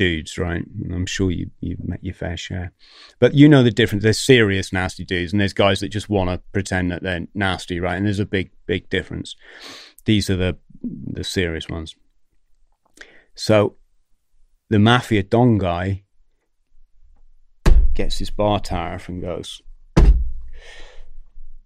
dudes, 0.00 0.38
right? 0.38 0.64
I'm 0.90 1.04
sure 1.04 1.30
you 1.30 1.50
you've 1.60 1.86
met 1.86 2.02
your 2.02 2.14
fair 2.14 2.36
share, 2.36 2.72
but 3.18 3.34
you 3.34 3.48
know 3.48 3.62
the 3.62 3.70
difference. 3.70 4.02
There's 4.02 4.18
serious 4.18 4.72
nasty 4.72 5.04
dudes, 5.04 5.32
and 5.32 5.40
there's 5.40 5.52
guys 5.52 5.80
that 5.80 5.88
just 5.88 6.08
want 6.08 6.30
to 6.30 6.40
pretend 6.52 6.90
that 6.90 7.02
they're 7.02 7.26
nasty, 7.34 7.80
right? 7.80 7.96
And 7.96 8.06
there's 8.06 8.18
a 8.18 8.24
big 8.24 8.50
big 8.66 8.88
difference. 8.88 9.36
These 10.04 10.30
are 10.30 10.36
the 10.36 10.56
the 10.82 11.24
serious 11.24 11.68
ones. 11.68 11.94
So, 13.34 13.76
the 14.70 14.78
mafia 14.78 15.22
don 15.22 15.58
guy 15.58 16.04
gets 17.94 18.18
his 18.18 18.30
bar 18.30 18.60
tariff 18.60 19.08
and 19.08 19.20
goes. 19.22 19.62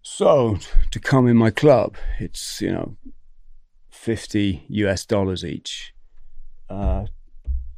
So 0.02 0.58
to 0.90 1.00
come 1.00 1.26
in 1.26 1.36
my 1.36 1.50
club, 1.50 1.96
it's 2.20 2.60
you 2.60 2.72
know, 2.72 2.96
fifty 3.90 4.64
US 4.68 5.06
dollars 5.06 5.44
each. 5.44 5.94
Uh, 6.68 7.06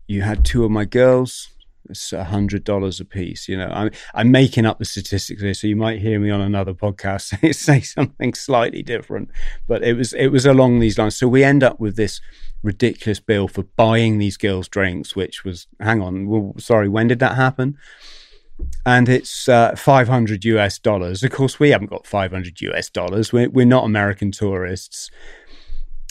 you 0.09 0.23
had 0.23 0.45
two 0.45 0.65
of 0.65 0.71
my 0.71 0.85
girls. 0.85 1.49
It's 1.89 2.11
hundred 2.11 2.65
dollars 2.65 2.99
a 2.99 3.05
piece. 3.05 3.49
You 3.49 3.57
know, 3.57 3.69
I'm 3.73 3.91
I'm 4.13 4.33
making 4.33 4.67
up 4.67 4.81
the 4.81 4.85
statistics 4.85 5.41
here, 5.41 5.55
so 5.55 5.69
you 5.69 5.77
might 5.77 6.01
hear 6.01 6.19
me 6.19 6.31
on 6.31 6.41
another 6.41 6.75
podcast 6.75 7.21
say, 7.41 7.53
say 7.53 7.81
something 7.81 8.35
slightly 8.35 8.83
different. 8.83 9.31
But 9.69 9.85
it 9.85 9.95
was 9.95 10.13
it 10.13 10.29
was 10.29 10.47
along 10.47 10.81
these 10.81 10.99
lines. 10.99 11.17
So 11.17 11.29
we 11.29 11.45
end 11.45 11.63
up 11.63 11.79
with 11.79 11.95
this 11.95 12.21
ridiculous 12.63 13.21
bill 13.21 13.47
for 13.47 13.63
buying 13.77 14.19
these 14.19 14.37
girls 14.37 14.69
drinks, 14.69 15.15
which 15.15 15.45
was 15.45 15.69
hang 15.79 16.03
on, 16.03 16.27
well, 16.27 16.55
sorry, 16.59 16.89
when 16.89 17.07
did 17.07 17.21
that 17.21 17.37
happen? 17.37 17.79
And 18.85 19.09
it's 19.09 19.49
uh, 19.49 19.75
500 19.77 20.45
US 20.45 20.79
dollars. 20.79 21.23
Of 21.23 21.33
course, 21.33 21.59
we 21.59 21.71
haven't 21.71 21.91
got 21.91 22.07
500 22.07 22.61
US 22.61 22.91
dollars. 22.91 23.33
We're, 23.33 23.51
we're 23.51 23.67
not 23.67 23.85
American 23.85 24.31
tourists. 24.31 25.11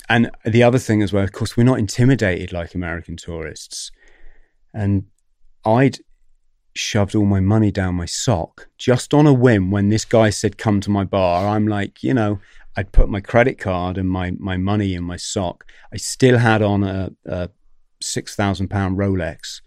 And 0.07 0.29
the 0.43 0.63
other 0.63 0.77
thing 0.77 1.01
as 1.01 1.11
well, 1.11 1.23
of 1.23 1.31
course, 1.31 1.57
we're 1.57 1.63
not 1.63 1.79
intimidated 1.79 2.53
like 2.53 2.75
American 2.75 3.17
tourists. 3.17 3.91
And 4.73 5.05
I'd 5.65 5.99
shoved 6.75 7.15
all 7.15 7.25
my 7.25 7.39
money 7.39 7.71
down 7.71 7.95
my 7.95 8.05
sock 8.05 8.67
just 8.77 9.13
on 9.13 9.25
a 9.25 9.33
whim 9.33 9.71
when 9.71 9.89
this 9.89 10.05
guy 10.05 10.29
said, 10.29 10.57
Come 10.57 10.81
to 10.81 10.91
my 10.91 11.05
bar. 11.05 11.47
I'm 11.47 11.67
like, 11.67 12.03
you 12.03 12.13
know, 12.13 12.39
I'd 12.77 12.91
put 12.91 13.09
my 13.09 13.21
credit 13.21 13.57
card 13.57 13.97
and 13.97 14.09
my, 14.09 14.31
my 14.37 14.57
money 14.57 14.93
in 14.93 15.03
my 15.03 15.15
sock. 15.15 15.65
I 15.93 15.97
still 15.97 16.37
had 16.37 16.61
on 16.61 16.83
a, 16.83 17.11
a 17.25 17.49
£6,000 18.03 18.67
Rolex. 18.67 19.61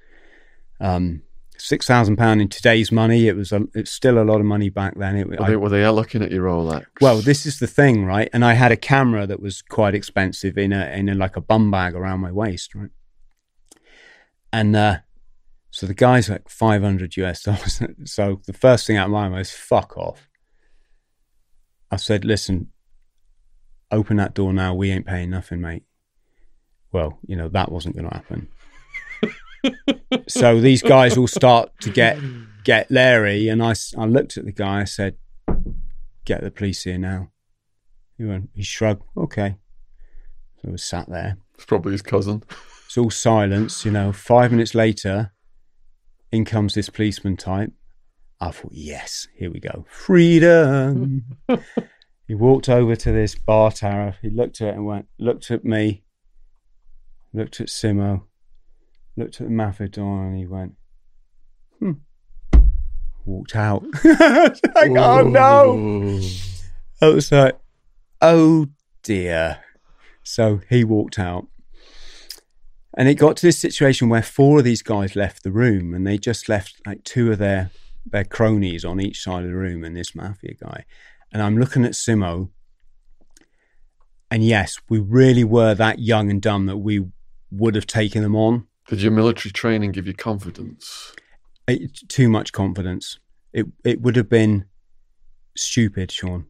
Um, 0.81 1.23
six 1.59 1.87
thousand 1.87 2.17
pound 2.17 2.41
in 2.41 2.49
today's 2.49 2.91
money. 2.93 3.27
It 3.29 3.37
was 3.37 3.53
a, 3.53 3.63
it's 3.75 3.91
still 3.93 4.19
a 4.19 4.25
lot 4.25 4.41
of 4.41 4.47
money 4.47 4.69
back 4.71 4.97
then. 4.97 5.17
It, 5.17 5.29
Were 5.29 5.43
I- 5.43 5.49
they, 5.51 5.57
were 5.57 5.69
they 5.69 5.87
looking 5.89 6.23
at 6.23 6.31
your 6.31 6.45
Rolex? 6.47 6.87
well, 7.01 7.19
this 7.19 7.45
is 7.47 7.59
the 7.59 7.67
thing, 7.67 8.05
right? 8.05 8.29
And 8.33 8.45
I 8.45 8.55
had 8.55 8.73
a 8.73 8.77
camera 8.77 9.27
that 9.27 9.41
was 9.41 9.63
quite 9.63 9.95
expensive 9.95 10.57
in 10.57 10.73
a 10.73 10.87
in 10.87 11.09
a, 11.09 11.15
like 11.15 11.37
a 11.37 11.41
bum 11.41 11.71
bag 11.71 11.95
around 11.95 12.21
my 12.21 12.33
waist, 12.33 12.75
right? 12.75 12.91
And 14.53 14.75
uh, 14.75 14.99
so 15.71 15.87
the 15.87 15.95
guy's 15.95 16.29
like 16.31 16.49
five 16.49 16.83
hundred 16.83 17.17
US 17.17 17.43
dollars. 17.43 17.83
so 18.05 18.41
the 18.47 18.53
first 18.53 18.87
thing 18.87 18.97
out 18.97 19.07
of 19.07 19.13
my 19.13 19.23
mind 19.29 19.35
was 19.35 19.51
fuck 19.51 19.97
off. 19.97 20.29
I 21.91 21.97
said, 21.97 22.25
listen, 22.25 22.69
open 23.91 24.19
that 24.19 24.35
door 24.35 24.53
now. 24.53 24.75
We 24.75 24.91
ain't 24.91 25.07
paying 25.07 25.31
nothing, 25.31 25.61
mate. 25.61 25.85
Well, 26.93 27.19
you 27.27 27.37
know 27.37 27.49
that 27.49 27.71
wasn't 27.73 27.97
going 27.97 28.09
to 28.09 28.15
happen. 28.15 28.49
So 30.29 30.61
these 30.61 30.83
guys 30.83 31.17
all 31.17 31.27
start 31.27 31.71
to 31.81 31.91
get 31.91 32.19
get 32.65 32.91
Larry, 32.91 33.49
and 33.49 33.63
I, 33.63 33.75
I 33.97 34.05
looked 34.05 34.37
at 34.37 34.45
the 34.45 34.53
guy. 34.53 34.81
I 34.81 34.85
said, 34.85 35.17
"Get 36.25 36.43
the 36.43 36.51
police 36.51 36.85
here 36.85 36.99
now." 36.99 37.31
He 38.17 38.25
went. 38.25 38.51
He 38.55 38.63
shrugged. 38.63 39.03
Okay. 39.17 39.57
So 40.61 40.69
I 40.69 40.73
was 40.73 40.83
sat 40.83 41.09
there. 41.09 41.39
It's 41.55 41.65
probably 41.65 41.93
his 41.93 42.03
cousin. 42.03 42.43
It's 42.87 42.99
all 42.99 43.11
silence. 43.11 43.85
You 43.85 43.93
know. 43.93 44.13
Five 44.13 44.51
minutes 44.51 44.75
later, 44.75 45.33
in 46.33 46.45
comes 46.45 46.75
this 46.75 46.91
policeman 46.91 47.37
type. 47.37 47.73
I 48.41 48.51
thought, 48.51 48.73
yes, 48.73 49.27
here 49.35 49.51
we 49.51 49.59
go, 49.59 49.85
freedom. 49.89 51.25
he 52.29 52.35
walked 52.35 52.69
over 52.69 52.95
to 52.95 53.13
this 53.13 53.35
bar 53.35 53.73
tariff. 53.73 54.17
He 54.23 54.31
looked 54.31 54.61
at 54.61 54.69
it 54.69 54.75
and 54.75 54.87
went, 54.87 55.07
looked 55.19 55.51
at 55.51 55.65
me, 55.65 56.05
looked 57.33 57.61
at 57.61 57.67
Simo, 57.67 58.23
looked 59.19 59.41
at 59.41 59.47
the 59.47 59.53
Mafia-Don, 59.53 60.27
and 60.27 60.39
he 60.39 60.47
went, 60.47 60.75
hmm. 61.79 61.93
Walked 63.25 63.57
out. 63.57 63.85
like, 64.05 64.91
oh 64.97 65.23
no! 65.29 66.21
I 67.03 67.09
was 67.09 67.31
like, 67.31 67.59
oh 68.23 68.69
dear. 69.03 69.59
So 70.23 70.61
he 70.71 70.83
walked 70.83 71.19
out. 71.19 71.47
And 72.97 73.09
it 73.09 73.15
got 73.15 73.37
to 73.37 73.47
this 73.47 73.59
situation 73.59 74.09
where 74.09 74.23
four 74.23 74.59
of 74.59 74.65
these 74.65 74.83
guys 74.83 75.15
left 75.15 75.43
the 75.43 75.53
room 75.53 75.95
and 75.95 76.07
they 76.07 76.19
just 76.19 76.49
left 76.49 76.81
like 76.87 77.05
two 77.05 77.31
of 77.31 77.39
their 77.39 77.71
their 78.05 78.25
cronies 78.25 78.85
on 78.85 79.01
each 79.01 79.23
side 79.23 79.45
of 79.45 79.51
the 79.51 79.57
room 79.57 79.85
and 79.85 79.97
this 79.97 80.15
mafia 80.15 80.55
guy. 80.55 80.85
And 81.31 81.43
I'm 81.43 81.59
looking 81.59 81.85
at 81.85 81.93
Simo. 81.93 82.49
And 84.31 84.43
yes, 84.43 84.79
we 84.89 84.99
really 84.99 85.45
were 85.45 85.75
that 85.75 85.99
young 85.99 86.31
and 86.31 86.41
dumb 86.41 86.67
that 86.67 86.79
we 86.79 87.07
would 87.51 87.75
have 87.75 87.87
taken 87.87 88.23
them 88.23 88.35
on. 88.35 88.67
Did 88.89 89.03
your 89.03 89.13
military 89.13 89.53
training 89.53 89.93
give 89.93 90.07
you 90.07 90.15
confidence? 90.15 91.15
It, 91.67 92.09
too 92.09 92.29
much 92.29 92.53
confidence. 92.53 93.19
It 93.53 93.67
it 93.85 94.01
would 94.01 94.17
have 94.17 94.29
been 94.29 94.65
stupid, 95.57 96.11
Sean. 96.11 96.47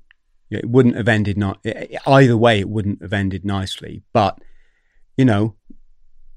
It 0.50 0.68
wouldn't 0.68 0.96
have 0.96 1.08
ended 1.08 1.36
not 1.36 1.64
either 2.06 2.36
way. 2.36 2.60
It 2.60 2.68
wouldn't 2.68 3.02
have 3.02 3.12
ended 3.12 3.44
nicely. 3.44 4.02
But 4.12 4.38
you 5.16 5.24
know, 5.24 5.56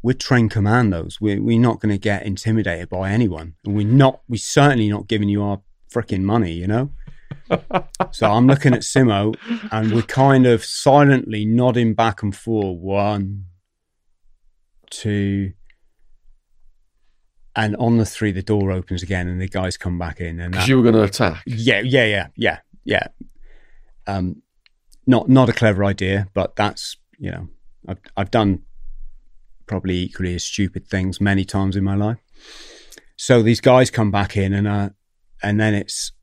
we're 0.02 0.14
trained 0.14 0.52
commandos. 0.52 1.22
We're 1.22 1.42
we're 1.42 1.60
not 1.60 1.80
going 1.80 1.94
to 1.94 2.00
get 2.00 2.26
intimidated 2.26 2.90
by 2.90 3.12
anyone, 3.12 3.56
and 3.64 3.76
we're 3.76 3.88
not. 3.88 4.22
We're 4.28 4.38
certainly 4.38 4.90
not 4.90 5.08
giving 5.08 5.30
you 5.30 5.44
our 5.44 5.62
freaking 5.94 6.24
money. 6.24 6.54
You 6.54 6.68
know. 6.68 6.92
so 8.12 8.32
I'm 8.32 8.48
looking 8.48 8.74
at 8.74 8.82
Simo, 8.82 9.36
and 9.72 9.92
we're 9.94 10.02
kind 10.02 10.46
of 10.46 10.66
silently 10.66 11.46
nodding 11.46 11.94
back 11.94 12.24
and 12.24 12.36
forth. 12.36 12.78
One, 12.78 13.46
two, 14.90 15.54
and 17.56 17.76
on 17.78 17.98
the 17.98 18.06
three, 18.06 18.32
the 18.32 18.42
door 18.42 18.72
opens 18.72 19.04
again, 19.04 19.28
and 19.28 19.42
the 19.42 19.48
guys 19.48 19.78
come 19.78 19.98
back 20.00 20.22
in, 20.22 20.40
and 20.40 20.52
Because 20.54 20.68
you 20.68 20.78
were 20.78 20.84
going 20.84 20.96
to 20.96 21.04
attack. 21.04 21.44
yeah, 21.46 21.82
yeah, 21.82 22.06
yeah, 22.06 22.28
yeah, 22.36 22.60
yeah. 22.86 23.08
Um, 24.08 24.42
not 25.06 25.30
not 25.30 25.50
a 25.50 25.54
clever 25.54 25.84
idea, 25.84 26.28
but 26.34 26.56
that's 26.56 26.98
you 27.18 27.32
know, 27.32 27.50
I've 27.88 28.00
I've 28.16 28.32
done 28.32 28.62
probably 29.68 29.98
equally 29.98 30.36
as 30.36 30.44
stupid 30.44 30.88
things 30.88 31.20
many 31.20 31.44
times 31.46 31.76
in 31.76 31.84
my 31.84 31.96
life. 31.96 32.20
So 33.18 33.42
these 33.42 33.62
guys 33.62 33.90
come 33.92 34.12
back 34.12 34.38
in, 34.38 34.54
and 34.54 34.68
uh, 34.68 34.90
and 35.44 35.60
then 35.60 35.74
it's 35.74 36.14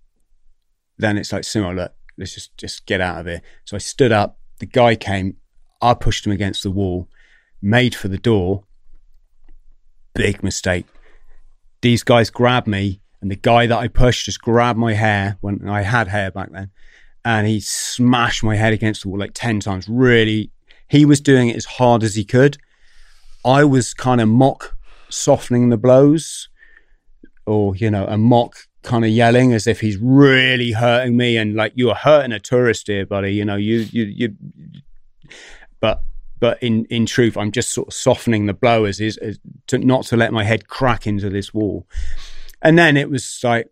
then 0.97 1.18
it's 1.18 1.33
like 1.33 1.45
similar. 1.45 1.74
Look, 1.74 1.93
let's 2.16 2.35
just 2.35 2.57
just 2.57 2.87
get 2.87 3.01
out 3.01 3.20
of 3.20 3.26
here. 3.26 3.43
So 3.64 3.76
I 3.76 3.79
stood 3.79 4.12
up. 4.12 4.39
The 4.61 4.66
guy 4.66 4.97
came. 4.97 5.37
I 5.83 5.95
pushed 5.95 6.26
him 6.26 6.33
against 6.33 6.62
the 6.62 6.70
wall, 6.70 7.09
made 7.61 7.95
for 7.95 8.09
the 8.09 8.18
door. 8.18 8.64
Big 10.14 10.43
mistake 10.43 10.87
these 11.81 12.03
guys 12.03 12.31
grabbed 12.31 12.66
me, 12.66 13.01
and 13.20 13.31
the 13.31 13.37
guy 13.37 13.66
that 13.66 13.79
I 13.79 13.89
pushed 13.89 14.26
just 14.26 14.41
grabbed 14.41 14.79
my 14.79 14.95
hair 14.95 15.39
when 15.41 15.68
I 15.68 15.83
had 15.83 16.09
hair 16.09 16.31
back 16.31 16.51
then, 16.53 16.70
and 17.24 17.47
he 17.47 17.61
smashed 17.61 18.43
my 18.43 18.57
head 18.57 18.72
against 18.72 19.03
the 19.03 19.09
wall 19.09 19.18
like 19.18 19.33
10 19.35 19.61
times. 19.61 19.89
Really, 19.89 20.51
he 20.89 21.05
was 21.05 21.20
doing 21.20 21.49
it 21.49 21.57
as 21.57 21.64
hard 21.64 22.03
as 22.03 22.14
he 22.14 22.24
could. 22.24 22.59
I 23.45 23.64
was 23.64 23.95
kind 23.95 24.20
of 24.20 24.29
mock 24.29 24.76
softening 25.09 25.68
the 25.68 25.76
blows, 25.76 26.49
or, 27.47 27.74
you 27.76 27.91
know, 27.91 28.07
a 28.07 28.18
mock 28.18 28.57
kind 28.83 29.05
of 29.05 29.11
yelling 29.11 29.53
as 29.53 29.66
if 29.66 29.81
he's 29.81 29.99
really 29.99 30.72
hurting 30.72 31.16
me 31.16 31.37
and 31.37 31.55
like 31.55 31.72
you're 31.74 31.95
hurting 31.95 32.33
a 32.33 32.39
tourist 32.39 32.87
here 32.87 33.05
buddy 33.05 33.35
you 33.35 33.45
know 33.45 33.57
you 33.57 33.79
you 33.91 34.05
you 34.05 34.37
but 35.81 36.03
but 36.39 36.62
in 36.62 36.84
in 36.86 37.07
truth 37.07 37.36
i'm 37.36 37.53
just 37.53 37.72
sort 37.72 37.89
of 37.89 37.95
softening 37.95 38.47
the 38.47 38.55
blow 38.55 38.84
as 38.84 39.01
is 39.01 39.18
to 39.66 39.78
not 39.78 40.05
to 40.05 40.16
let 40.16 40.32
my 40.32 40.45
head 40.45 40.68
crack 40.68 41.07
into 41.07 41.30
this 41.30 41.53
wall 41.53 41.86
and 42.62 42.78
then 42.78 42.97
it 42.97 43.11
was 43.11 43.41
like 43.43 43.70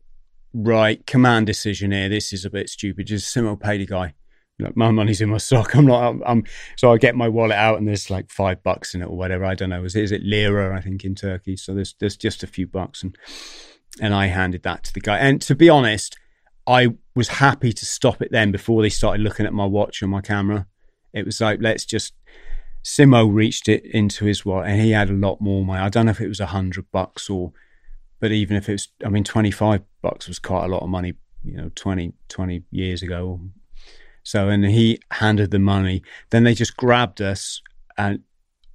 right 0.53 1.07
command 1.07 1.47
decision 1.47 1.93
here 1.93 2.09
this 2.09 2.33
is 2.33 2.45
a 2.45 2.51
bit 2.51 2.69
stupid 2.69 3.07
just 3.07 3.35
simo 3.35 3.59
pay 3.59 3.79
the 3.79 3.87
guy 3.87 4.15
Like, 4.59 4.77
my 4.77 4.91
money's 4.91 5.21
in 5.21 5.29
my 5.29 5.39
sock. 5.39 5.75
I'm 5.77 5.87
not. 5.87 6.03
I'm, 6.03 6.23
I'm. 6.25 6.45
So 6.77 6.93
I 6.93 6.99
get 6.99 7.15
my 7.15 7.29
wallet 7.29 7.57
out, 7.57 7.79
and 7.79 7.87
there's 7.87 8.11
like 8.11 8.31
five 8.31 8.63
bucks 8.63 8.95
in 8.95 9.03
it 9.03 9.07
or 9.07 9.17
whatever. 9.17 9.45
I 9.45 9.55
don't 9.55 9.71
know. 9.71 9.85
Is 9.85 9.95
it, 9.95 10.05
is 10.05 10.13
it 10.13 10.23
lira? 10.23 10.77
I 10.77 10.81
think 10.81 11.05
in 11.05 11.15
Turkey. 11.15 11.57
So 11.57 11.75
there's 11.75 11.95
there's 12.01 12.17
just 12.17 12.43
a 12.43 12.47
few 12.47 12.67
bucks, 12.67 13.03
and 13.03 13.17
and 14.01 14.15
I 14.15 14.27
handed 14.27 14.63
that 14.63 14.85
to 14.85 14.95
the 14.95 15.01
guy. 15.01 15.19
And 15.19 15.43
to 15.43 15.55
be 15.55 15.69
honest, 15.69 16.17
I 16.67 16.95
was 17.15 17.29
happy 17.29 17.73
to 17.73 17.85
stop 17.85 18.23
it 18.23 18.33
then 18.33 18.51
before 18.51 18.83
they 18.83 18.89
started 18.89 19.23
looking 19.23 19.47
at 19.47 19.53
my 19.53 19.67
watch 19.67 20.03
and 20.03 20.11
my 20.11 20.21
camera. 20.21 20.67
It 21.13 21.27
was 21.27 21.41
like 21.41 21.61
let's 21.61 21.85
just. 21.85 22.15
Simo 22.87 23.29
reached 23.29 23.69
it 23.69 23.85
into 23.85 24.27
his 24.27 24.47
wallet, 24.47 24.69
and 24.69 24.81
he 24.81 24.93
had 24.93 25.11
a 25.11 25.13
lot 25.13 25.41
more 25.41 25.65
money. 25.65 25.81
I 25.81 25.89
don't 25.89 26.07
know 26.07 26.13
if 26.13 26.21
it 26.21 26.29
was 26.29 26.39
a 26.39 26.47
hundred 26.47 26.89
bucks 26.93 27.29
or, 27.29 27.53
but 28.21 28.31
even 28.31 28.57
if 28.57 28.69
it 28.69 28.73
was, 28.73 28.89
I 29.05 29.09
mean, 29.09 29.25
twenty 29.25 29.51
five 29.51 29.83
bucks 30.03 30.29
was 30.29 30.39
quite 30.39 30.67
a 30.67 30.69
lot 30.69 30.85
of 30.85 30.89
money. 30.89 31.15
You 31.43 31.57
know, 31.57 31.71
20, 31.77 32.13
20 32.29 32.65
years 32.73 33.03
ago. 33.03 33.41
So, 34.25 34.49
and 34.49 34.65
he 34.65 34.99
handed 35.13 35.53
the 35.53 35.61
money. 35.61 36.03
Then 36.31 36.43
they 36.43 36.55
just 36.55 36.77
grabbed 36.77 37.21
us 37.21 37.63
and 37.97 38.21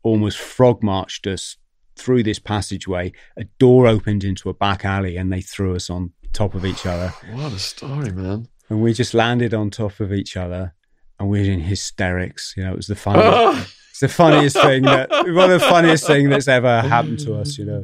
almost 0.04 0.38
frog 0.38 0.82
marched 0.82 1.28
us 1.28 1.58
through 1.98 2.24
this 2.24 2.40
passageway. 2.40 3.12
A 3.36 3.44
door 3.60 3.88
opened 3.88 4.24
into 4.24 4.50
a 4.50 4.54
back 4.54 4.84
alley, 4.84 5.16
and 5.16 5.32
they 5.32 5.42
threw 5.42 5.76
us 5.76 5.90
on 5.90 6.12
top 6.34 6.54
of 6.54 6.66
each 6.66 6.86
other. 6.86 7.14
What 7.32 7.54
a 7.54 7.60
story, 7.60 8.12
man. 8.12 8.48
And 8.70 8.82
we 8.82 8.94
just 8.94 9.14
landed 9.14 9.54
on 9.54 9.70
top 9.70 10.02
of 10.02 10.12
each 10.12 10.36
other, 10.36 10.74
and 11.18 11.30
we 11.30 11.40
were 11.40 11.52
in 11.52 11.62
hysterics. 11.62 12.54
You 12.58 12.64
know, 12.64 12.72
it 12.72 12.78
was 12.78 12.88
the 12.88 12.96
funniest. 12.96 13.78
it's 13.92 14.00
the 14.00 14.08
funniest 14.08 14.56
thing 14.60 14.84
that 14.84 15.10
one 15.12 15.52
of 15.52 15.60
the 15.62 15.68
funniest 15.68 16.08
thing 16.08 16.30
that's 16.30 16.48
ever 16.48 16.82
happened 16.82 17.20
to 17.20 17.36
us. 17.36 17.58
You 17.58 17.66
know, 17.66 17.84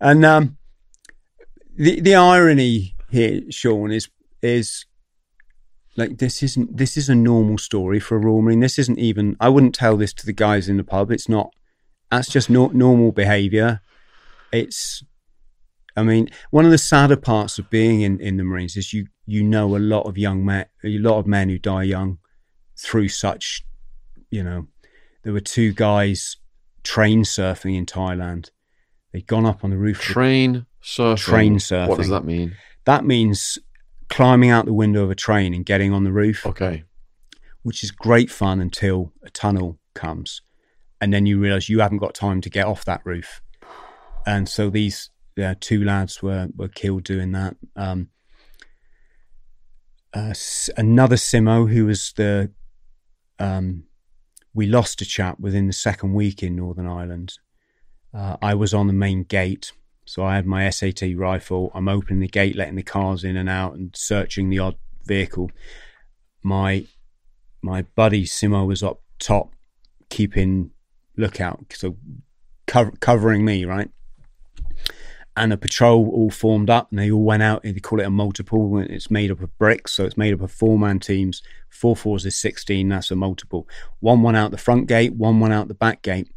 and 0.00 0.24
um, 0.24 0.56
the 1.76 2.00
the 2.00 2.14
irony 2.14 2.94
here, 3.10 3.40
Sean, 3.50 3.90
is 3.90 4.08
is 4.42 4.84
like 5.96 6.18
this 6.18 6.42
isn't 6.42 6.76
this 6.76 6.96
is 6.96 7.08
a 7.08 7.14
normal 7.14 7.58
story 7.58 7.98
for 7.98 8.16
a 8.16 8.20
Royal 8.20 8.42
Marine. 8.42 8.60
This 8.60 8.78
isn't 8.78 8.98
even. 8.98 9.36
I 9.40 9.48
wouldn't 9.48 9.74
tell 9.74 9.96
this 9.96 10.12
to 10.14 10.26
the 10.26 10.32
guys 10.32 10.68
in 10.68 10.76
the 10.76 10.84
pub. 10.84 11.10
It's 11.10 11.28
not. 11.28 11.50
That's 12.10 12.28
just 12.28 12.50
no, 12.50 12.68
normal 12.68 13.12
behaviour. 13.12 13.80
It's. 14.52 15.02
I 15.94 16.02
mean, 16.02 16.30
one 16.50 16.64
of 16.64 16.70
the 16.70 16.78
sadder 16.78 17.16
parts 17.16 17.58
of 17.58 17.68
being 17.68 18.00
in, 18.00 18.18
in 18.18 18.38
the 18.38 18.44
Marines 18.44 18.76
is 18.76 18.92
you 18.92 19.06
you 19.26 19.42
know 19.42 19.76
a 19.76 19.78
lot 19.78 20.06
of 20.06 20.16
young 20.16 20.44
men, 20.44 20.66
a 20.84 20.98
lot 20.98 21.18
of 21.18 21.26
men 21.26 21.48
who 21.48 21.58
die 21.58 21.84
young 21.84 22.18
through 22.78 23.08
such, 23.08 23.62
you 24.30 24.42
know, 24.42 24.66
there 25.22 25.32
were 25.32 25.40
two 25.40 25.72
guys 25.72 26.36
train 26.84 27.22
surfing 27.22 27.76
in 27.76 27.86
Thailand. 27.86 28.50
They'd 29.12 29.26
gone 29.26 29.46
up 29.46 29.62
on 29.64 29.70
the 29.70 29.76
roof. 29.76 30.00
Train 30.00 30.66
surfing. 30.82 31.16
Train 31.18 31.56
surfing. 31.56 31.88
What 31.88 31.98
does 31.98 32.08
that 32.08 32.24
mean? 32.24 32.56
That 32.84 33.04
means 33.04 33.58
climbing 34.08 34.50
out 34.50 34.64
the 34.66 34.72
window 34.72 35.04
of 35.04 35.10
a 35.10 35.14
train 35.14 35.54
and 35.54 35.64
getting 35.64 35.92
on 35.92 36.04
the 36.04 36.12
roof. 36.12 36.44
Okay. 36.46 36.84
which 37.62 37.84
is 37.84 37.90
great 37.92 38.30
fun 38.30 38.60
until 38.60 39.12
a 39.22 39.30
tunnel 39.30 39.78
comes. 39.94 40.42
And 41.00 41.12
then 41.12 41.26
you 41.26 41.38
realize 41.38 41.68
you 41.68 41.80
haven't 41.80 41.98
got 41.98 42.14
time 42.14 42.40
to 42.40 42.50
get 42.50 42.66
off 42.66 42.84
that 42.86 43.02
roof. 43.04 43.40
And 44.26 44.48
so 44.48 44.70
these 44.70 45.10
uh, 45.40 45.54
two 45.60 45.84
lads 45.84 46.22
were, 46.22 46.48
were 46.56 46.68
killed 46.68 47.04
doing 47.04 47.32
that. 47.32 47.56
Um, 47.76 48.08
uh, 50.12 50.34
another 50.76 51.16
Simo 51.16 51.70
who 51.70 51.86
was 51.86 52.12
the. 52.16 52.50
Um, 53.38 53.84
we 54.54 54.66
lost 54.66 55.00
a 55.00 55.04
chap 55.04 55.38
within 55.40 55.66
the 55.66 55.72
second 55.72 56.14
week 56.14 56.42
in 56.42 56.56
Northern 56.56 56.86
Ireland. 56.86 57.38
Uh, 58.14 58.36
I 58.42 58.54
was 58.54 58.74
on 58.74 58.86
the 58.86 58.92
main 58.92 59.24
gate. 59.24 59.72
So 60.04 60.24
I 60.24 60.34
had 60.34 60.46
my 60.46 60.64
SA80 60.64 61.16
rifle. 61.16 61.70
I'm 61.74 61.88
opening 61.88 62.20
the 62.20 62.28
gate, 62.28 62.56
letting 62.56 62.74
the 62.74 62.82
cars 62.82 63.24
in 63.24 63.36
and 63.36 63.48
out, 63.48 63.74
and 63.74 63.94
searching 63.96 64.50
the 64.50 64.58
odd 64.58 64.76
vehicle. 65.04 65.50
My 66.42 66.86
my 67.62 67.82
buddy 67.82 68.24
Simo 68.24 68.66
was 68.66 68.82
up 68.82 69.00
top, 69.20 69.52
keeping 70.10 70.72
lookout, 71.16 71.72
so 71.72 71.96
cover, 72.66 72.90
covering 72.98 73.44
me, 73.44 73.64
right? 73.64 73.88
And 75.34 75.50
a 75.52 75.56
patrol 75.56 76.10
all 76.10 76.30
formed 76.30 76.68
up, 76.68 76.90
and 76.90 76.98
they 76.98 77.10
all 77.10 77.22
went 77.24 77.42
out. 77.42 77.62
They 77.62 77.72
call 77.74 78.00
it 78.00 78.06
a 78.06 78.10
multiple. 78.10 78.76
and 78.76 78.90
It's 78.90 79.10
made 79.10 79.30
up 79.30 79.40
of 79.40 79.56
bricks, 79.56 79.92
so 79.92 80.04
it's 80.04 80.16
made 80.18 80.34
up 80.34 80.42
of 80.42 80.52
four 80.52 80.78
man 80.78 80.98
teams. 80.98 81.42
Four 81.70 81.96
fours 81.96 82.26
is 82.26 82.38
sixteen. 82.38 82.90
That's 82.90 83.10
a 83.10 83.16
multiple. 83.16 83.66
One 84.00 84.22
went 84.22 84.36
out 84.36 84.50
the 84.50 84.58
front 84.58 84.88
gate, 84.88 85.14
one 85.14 85.40
went 85.40 85.54
out 85.54 85.68
the 85.68 85.74
back 85.74 86.02
gate. 86.02 86.28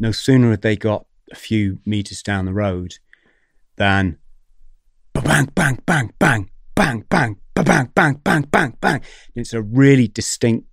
No 0.00 0.10
sooner 0.10 0.50
had 0.50 0.62
they 0.62 0.74
got 0.74 1.06
a 1.30 1.36
few 1.36 1.78
meters 1.86 2.20
down 2.20 2.44
the 2.46 2.52
road 2.52 2.94
than 3.76 4.18
bang, 5.14 5.48
bang, 5.54 5.78
bang, 5.86 6.12
bang, 6.18 6.50
bang, 6.74 7.04
bang, 7.08 7.36
bang, 7.54 7.90
bang, 7.94 8.20
bang, 8.24 8.42
bang, 8.50 8.76
bang. 8.80 9.00
It's 9.36 9.52
a 9.52 9.62
really 9.62 10.08
distinct 10.08 10.66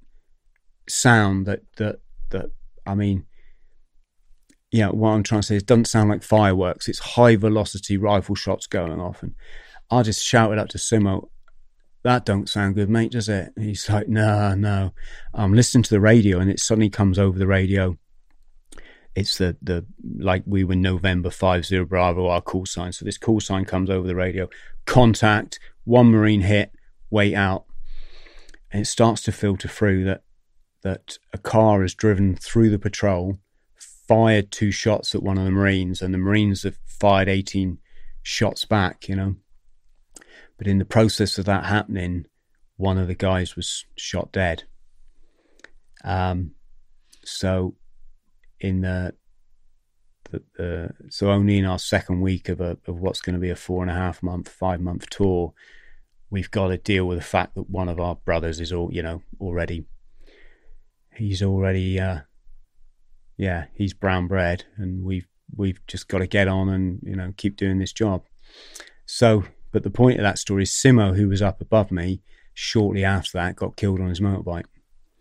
sound 0.87 1.45
that 1.45 1.61
that 1.77 1.97
that 2.31 2.51
I 2.85 2.95
mean, 2.95 3.25
yeah. 4.71 4.89
What 4.89 5.09
I'm 5.09 5.23
trying 5.23 5.41
to 5.41 5.47
say 5.47 5.55
is, 5.55 5.63
it 5.63 5.67
doesn't 5.67 5.85
sound 5.85 6.09
like 6.09 6.23
fireworks. 6.23 6.87
It's 6.87 6.99
high 6.99 7.35
velocity 7.35 7.97
rifle 7.97 8.35
shots 8.35 8.67
going 8.67 8.99
off, 8.99 9.23
and 9.23 9.35
I 9.89 10.03
just 10.03 10.23
shouted 10.23 10.59
up 10.59 10.69
to 10.69 10.77
Simo. 10.77 11.29
That 12.03 12.25
don't 12.25 12.47
sound 12.47 12.75
good, 12.75 12.89
mate, 12.89 13.11
does 13.11 13.27
it? 13.27 13.51
And 13.55 13.65
he's 13.65 13.89
like, 13.89 14.07
no, 14.07 14.55
no. 14.55 14.93
I'm 15.33 15.53
listening 15.53 15.83
to 15.83 15.89
the 15.89 15.99
radio, 15.99 16.39
and 16.39 16.49
it 16.49 16.59
suddenly 16.59 16.89
comes 16.89 17.19
over 17.19 17.37
the 17.37 17.47
radio. 17.47 17.97
It's 19.15 19.37
the 19.37 19.57
the 19.61 19.85
like 20.17 20.43
we 20.45 20.63
were 20.63 20.75
November 20.75 21.29
five 21.29 21.65
zero 21.65 21.85
Bravo 21.85 22.27
our 22.27 22.41
call 22.41 22.65
sign. 22.65 22.93
So 22.93 23.03
this 23.03 23.17
call 23.17 23.39
sign 23.41 23.65
comes 23.65 23.89
over 23.89 24.07
the 24.07 24.15
radio. 24.15 24.47
Contact, 24.85 25.59
one 25.83 26.07
Marine 26.11 26.41
hit, 26.41 26.71
wait 27.09 27.33
out. 27.33 27.65
And 28.71 28.83
it 28.83 28.85
starts 28.85 29.23
to 29.23 29.31
filter 29.31 29.67
through 29.67 30.05
that 30.05 30.21
that 30.83 31.17
a 31.33 31.37
car 31.37 31.81
has 31.81 31.93
driven 31.93 32.35
through 32.35 32.69
the 32.69 32.79
patrol, 32.79 33.39
fired 34.09 34.49
two 34.51 34.71
shots 34.71 35.15
at 35.15 35.23
one 35.23 35.37
of 35.37 35.45
the 35.45 35.51
Marines, 35.59 36.01
and 36.01 36.13
the 36.13 36.17
Marines 36.17 36.63
have 36.63 36.77
fired 36.85 37.29
eighteen 37.29 37.77
shots 38.23 38.65
back, 38.65 39.07
you 39.07 39.15
know. 39.15 39.35
But 40.57 40.67
in 40.67 40.79
the 40.79 40.93
process 40.95 41.37
of 41.37 41.45
that 41.45 41.65
happening, 41.65 42.25
one 42.75 42.97
of 42.97 43.07
the 43.07 43.15
guys 43.29 43.55
was 43.55 43.85
shot 43.95 44.31
dead. 44.31 44.63
Um 46.03 46.55
so 47.23 47.75
in 48.59 48.81
the, 48.81 49.13
the, 50.31 50.43
the 50.57 50.89
so 51.09 51.29
only 51.29 51.57
in 51.57 51.65
our 51.65 51.79
second 51.79 52.21
week 52.21 52.49
of 52.49 52.59
a 52.61 52.77
of 52.87 52.99
what's 52.99 53.21
going 53.21 53.35
to 53.35 53.39
be 53.47 53.51
a 53.51 53.55
four 53.55 53.81
and 53.83 53.91
a 53.91 54.01
half 54.03 54.23
month, 54.23 54.49
five 54.49 54.81
month 54.81 55.09
tour, 55.09 55.53
we've 56.29 56.51
got 56.51 56.69
to 56.69 56.77
deal 56.77 57.05
with 57.05 57.19
the 57.19 57.23
fact 57.37 57.55
that 57.55 57.69
one 57.69 57.89
of 57.89 57.99
our 57.99 58.15
brothers 58.15 58.59
is 58.59 58.73
all 58.73 58.89
you 58.91 59.03
know 59.03 59.21
already. 59.39 59.85
He's 61.15 61.43
already, 61.43 61.99
uh, 61.99 62.21
yeah, 63.39 63.67
he's 63.73 63.93
brown 63.93 64.27
bread, 64.27 64.65
and 64.75 65.03
we've 65.03 65.25
we've 65.55 65.79
just 65.87 66.09
got 66.09 66.19
to 66.19 66.27
get 66.27 66.49
on 66.49 66.67
and 66.67 66.99
you 67.01 67.15
know 67.15 67.33
keep 67.37 67.55
doing 67.55 67.79
this 67.79 67.93
job. 67.93 68.25
So, 69.05 69.45
but 69.71 69.83
the 69.83 69.89
point 69.89 70.19
of 70.19 70.23
that 70.23 70.37
story 70.37 70.63
is 70.63 70.71
Simo, 70.71 71.15
who 71.15 71.29
was 71.29 71.41
up 71.41 71.61
above 71.61 71.89
me, 71.89 72.21
shortly 72.53 73.05
after 73.05 73.37
that, 73.37 73.55
got 73.55 73.77
killed 73.77 74.01
on 74.01 74.09
his 74.09 74.19
motorbike 74.19 74.65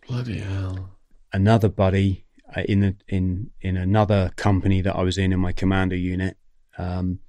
Bloody 0.05 0.39
hell. 0.39 0.97
another 1.31 1.69
buddy 1.69 2.25
uh, 2.53 2.63
in 2.67 2.81
the 2.81 2.95
in 3.07 3.51
in 3.61 3.77
another 3.77 4.31
company 4.35 4.81
that 4.81 4.97
I 4.97 5.01
was 5.01 5.17
in 5.17 5.31
in 5.31 5.39
my 5.39 5.53
commando 5.53 5.95
unit. 5.95 6.35
Um, 6.77 7.19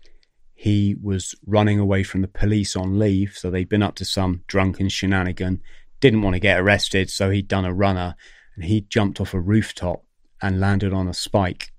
he 0.54 0.96
was 1.00 1.36
running 1.46 1.78
away 1.78 2.02
from 2.02 2.20
the 2.20 2.28
police 2.28 2.74
on 2.74 2.98
leave, 2.98 3.34
so 3.36 3.48
they'd 3.48 3.68
been 3.68 3.82
up 3.82 3.94
to 3.94 4.04
some 4.04 4.42
drunken 4.48 4.88
shenanigan. 4.88 5.62
Didn't 6.00 6.22
want 6.22 6.34
to 6.34 6.40
get 6.40 6.58
arrested, 6.58 7.10
so 7.10 7.30
he'd 7.30 7.46
done 7.46 7.64
a 7.64 7.72
runner, 7.72 8.16
and 8.56 8.64
he 8.64 8.80
jumped 8.80 9.20
off 9.20 9.34
a 9.34 9.40
rooftop 9.40 10.04
and 10.42 10.60
landed 10.60 10.92
on 10.92 11.08
a 11.08 11.14
spike. 11.14 11.72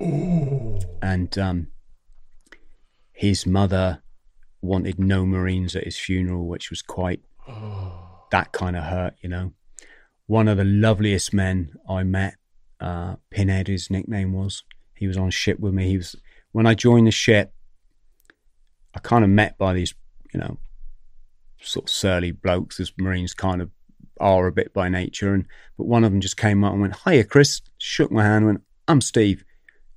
And 0.00 1.36
um, 1.38 1.68
his 3.12 3.46
mother 3.46 4.02
wanted 4.60 4.98
no 4.98 5.26
Marines 5.26 5.74
at 5.76 5.84
his 5.84 5.98
funeral, 5.98 6.46
which 6.46 6.70
was 6.70 6.82
quite 6.82 7.20
that 8.30 8.52
kind 8.52 8.76
of 8.76 8.84
hurt, 8.84 9.14
you 9.22 9.28
know 9.28 9.52
one 10.28 10.46
of 10.46 10.58
the 10.58 10.64
loveliest 10.64 11.34
men 11.34 11.72
I 11.88 12.04
met. 12.04 12.36
Uh, 12.78 13.16
Pinhead, 13.30 13.66
his 13.66 13.90
nickname 13.90 14.32
was. 14.32 14.62
He 14.94 15.08
was 15.08 15.16
on 15.16 15.30
ship 15.30 15.58
with 15.58 15.74
me. 15.74 15.88
He 15.88 15.96
was 15.96 16.14
when 16.52 16.66
I 16.66 16.74
joined 16.74 17.06
the 17.06 17.10
ship. 17.10 17.52
I 18.94 19.00
kind 19.00 19.24
of 19.24 19.30
met 19.30 19.58
by 19.58 19.72
these, 19.72 19.94
you 20.32 20.38
know, 20.38 20.58
sort 21.60 21.86
of 21.86 21.90
surly 21.90 22.30
blokes, 22.30 22.78
as 22.78 22.92
Marines 22.98 23.34
kind 23.34 23.62
of 23.62 23.70
are 24.20 24.46
a 24.46 24.52
bit 24.52 24.72
by 24.72 24.88
nature. 24.88 25.34
And 25.34 25.46
but 25.76 25.86
one 25.86 26.04
of 26.04 26.10
them 26.10 26.20
just 26.20 26.36
came 26.36 26.64
up 26.64 26.72
and 26.72 26.80
went, 26.80 26.96
"Hiya, 27.04 27.24
Chris." 27.24 27.60
Shook 27.78 28.10
my 28.10 28.24
hand, 28.24 28.36
and 28.38 28.46
went, 28.46 28.62
"I'm 28.86 29.00
Steve. 29.00 29.44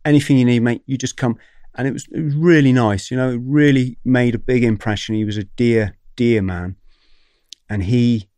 Anything 0.06 0.38
you 0.38 0.46
need, 0.46 0.62
mate, 0.62 0.84
you 0.86 0.98
just 0.98 1.18
come." 1.18 1.38
And 1.76 1.88
it 1.88 1.94
was 1.94 2.08
it 2.12 2.22
was 2.22 2.36
really 2.36 2.74
nice, 2.74 3.12
you 3.12 3.18
know. 3.18 3.32
It 3.32 3.42
really 3.44 3.98
made 4.04 4.36
a 4.36 4.40
big 4.40 4.64
impression. 4.64 5.16
He 5.16 5.26
was 5.26 5.38
a 5.38 5.44
dear, 5.44 5.98
dear 6.16 6.42
man, 6.42 6.76
and 7.70 7.84
he 7.84 8.30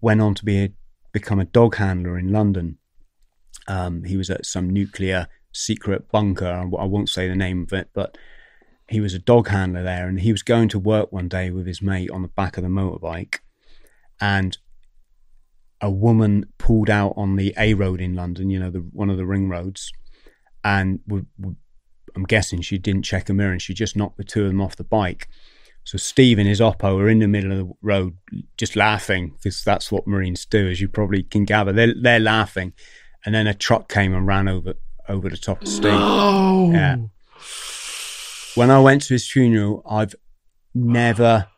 went 0.00 0.20
on 0.20 0.34
to 0.34 0.44
be 0.44 0.58
a 0.58 0.72
become 1.12 1.40
a 1.40 1.44
dog 1.44 1.76
handler 1.76 2.18
in 2.18 2.32
London. 2.32 2.78
Um, 3.68 4.04
he 4.04 4.16
was 4.16 4.30
at 4.30 4.46
some 4.46 4.70
nuclear 4.70 5.28
secret 5.52 6.10
bunker. 6.10 6.46
I 6.46 6.62
I 6.62 6.84
won't 6.84 7.08
say 7.08 7.28
the 7.28 7.36
name 7.36 7.62
of 7.62 7.72
it, 7.72 7.90
but 7.92 8.16
he 8.88 9.00
was 9.00 9.14
a 9.14 9.18
dog 9.18 9.48
handler 9.48 9.82
there, 9.82 10.08
and 10.08 10.20
he 10.20 10.32
was 10.32 10.42
going 10.42 10.68
to 10.68 10.78
work 10.78 11.12
one 11.12 11.28
day 11.28 11.50
with 11.50 11.66
his 11.66 11.82
mate 11.82 12.10
on 12.10 12.22
the 12.22 12.28
back 12.28 12.56
of 12.56 12.62
the 12.62 12.68
motorbike, 12.68 13.38
and 14.20 14.58
a 15.82 15.90
woman 15.90 16.46
pulled 16.58 16.88
out 16.88 17.12
on 17.16 17.36
the 17.36 17.52
A 17.58 17.74
road 17.74 18.00
in 18.00 18.14
London, 18.14 18.48
you 18.48 18.58
know, 18.58 18.70
the 18.70 18.78
one 18.78 19.10
of 19.10 19.16
the 19.18 19.26
ring 19.26 19.48
roads, 19.48 19.92
and 20.64 21.00
I'm 22.14 22.24
guessing 22.24 22.62
she 22.62 22.78
didn't 22.78 23.02
check 23.02 23.28
a 23.28 23.34
mirror 23.34 23.52
and 23.52 23.60
she 23.60 23.74
just 23.74 23.96
knocked 23.96 24.16
the 24.16 24.24
two 24.24 24.42
of 24.42 24.48
them 24.48 24.60
off 24.60 24.76
the 24.76 24.84
bike. 24.84 25.28
So 25.84 25.98
Steve 25.98 26.38
and 26.38 26.46
his 26.46 26.60
Oppo 26.60 27.00
are 27.00 27.08
in 27.08 27.18
the 27.18 27.26
middle 27.26 27.50
of 27.50 27.58
the 27.58 27.72
road, 27.82 28.16
just 28.56 28.76
laughing 28.76 29.34
because 29.36 29.64
that's 29.64 29.90
what 29.90 30.06
Marines 30.06 30.46
do, 30.46 30.68
as 30.68 30.80
you 30.80 30.88
probably 30.88 31.24
can 31.24 31.44
gather. 31.44 31.72
They're 31.72 31.94
they're 32.00 32.20
laughing, 32.20 32.72
and 33.26 33.34
then 33.34 33.46
a 33.48 33.54
truck 33.54 33.88
came 33.88 34.14
and 34.14 34.26
ran 34.26 34.46
over 34.48 34.74
over 35.08 35.28
the 35.28 35.36
top 35.36 35.62
of 35.62 35.68
Steve. 35.68 35.92
Oh, 35.94 36.70
Yeah. 36.72 36.96
When 38.54 38.70
I 38.70 38.78
went 38.80 39.02
to 39.04 39.14
his 39.14 39.28
funeral, 39.28 39.82
I've 39.88 40.14
never. 40.74 41.48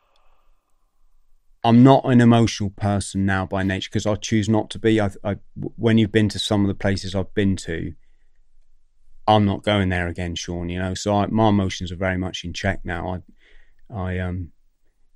I'm 1.65 1.81
not 1.81 2.05
an 2.05 2.21
emotional 2.21 2.69
person 2.69 3.25
now 3.25 3.47
by 3.47 3.63
nature 3.63 3.89
because 3.91 4.05
I 4.05 4.13
choose 4.15 4.47
not 4.47 4.69
to 4.69 4.79
be. 4.79 5.01
I, 5.01 5.09
I, 5.23 5.37
when 5.55 5.97
you've 5.97 6.11
been 6.11 6.29
to 6.29 6.37
some 6.37 6.61
of 6.61 6.67
the 6.67 6.75
places 6.75 7.15
I've 7.15 7.33
been 7.33 7.55
to, 7.55 7.93
I'm 9.27 9.45
not 9.45 9.63
going 9.63 9.89
there 9.89 10.07
again, 10.07 10.35
Sean. 10.35 10.69
You 10.69 10.77
know, 10.77 10.93
so 10.93 11.15
I, 11.15 11.25
my 11.25 11.49
emotions 11.49 11.91
are 11.91 11.95
very 11.95 12.19
much 12.19 12.43
in 12.43 12.53
check 12.53 12.81
now. 12.85 13.19
I, 13.89 13.95
I, 13.95 14.19
um, 14.19 14.51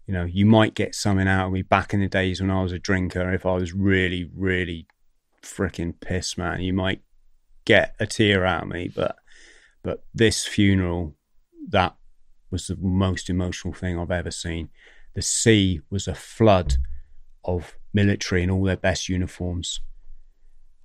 you 0.07 0.13
know, 0.15 0.25
you 0.25 0.47
might 0.47 0.73
get 0.73 0.95
something 0.95 1.27
out 1.27 1.45
of 1.45 1.53
me 1.53 1.61
back 1.61 1.93
in 1.93 1.99
the 1.99 2.07
days 2.07 2.41
when 2.41 2.49
I 2.49 2.63
was 2.63 2.71
a 2.71 2.79
drinker. 2.79 3.31
If 3.31 3.45
I 3.45 3.53
was 3.53 3.73
really, 3.73 4.27
really 4.35 4.87
freaking 5.43 5.93
pissed, 5.99 6.35
man, 6.35 6.61
you 6.61 6.73
might 6.73 7.01
get 7.63 7.93
a 7.99 8.07
tear 8.07 8.43
out 8.43 8.63
of 8.63 8.69
me. 8.69 8.87
But, 8.87 9.17
but 9.83 10.03
this 10.15 10.47
funeral, 10.47 11.13
that 11.67 11.95
was 12.49 12.65
the 12.65 12.75
most 12.75 13.29
emotional 13.29 13.75
thing 13.75 13.99
I've 13.99 14.09
ever 14.09 14.31
seen. 14.31 14.69
The 15.13 15.21
sea 15.21 15.81
was 15.89 16.07
a 16.07 16.15
flood 16.15 16.75
of 17.43 17.75
military 17.93 18.43
in 18.43 18.49
all 18.49 18.63
their 18.63 18.77
best 18.77 19.09
uniforms. 19.09 19.81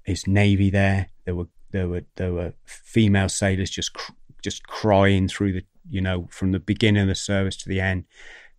It's 0.04 0.26
navy 0.26 0.70
there. 0.70 1.10
There 1.24 1.34
were 1.34 1.48
there 1.70 1.88
were 1.88 2.04
there 2.16 2.32
were 2.32 2.54
female 2.64 3.28
sailors 3.28 3.70
just 3.70 3.94
cr- 3.94 4.12
just 4.42 4.66
crying 4.66 5.28
through 5.28 5.52
the 5.52 5.64
you 5.88 6.00
know 6.00 6.28
from 6.30 6.52
the 6.52 6.60
beginning 6.60 7.02
of 7.02 7.08
the 7.08 7.14
service 7.14 7.56
to 7.58 7.68
the 7.68 7.80
end. 7.80 8.04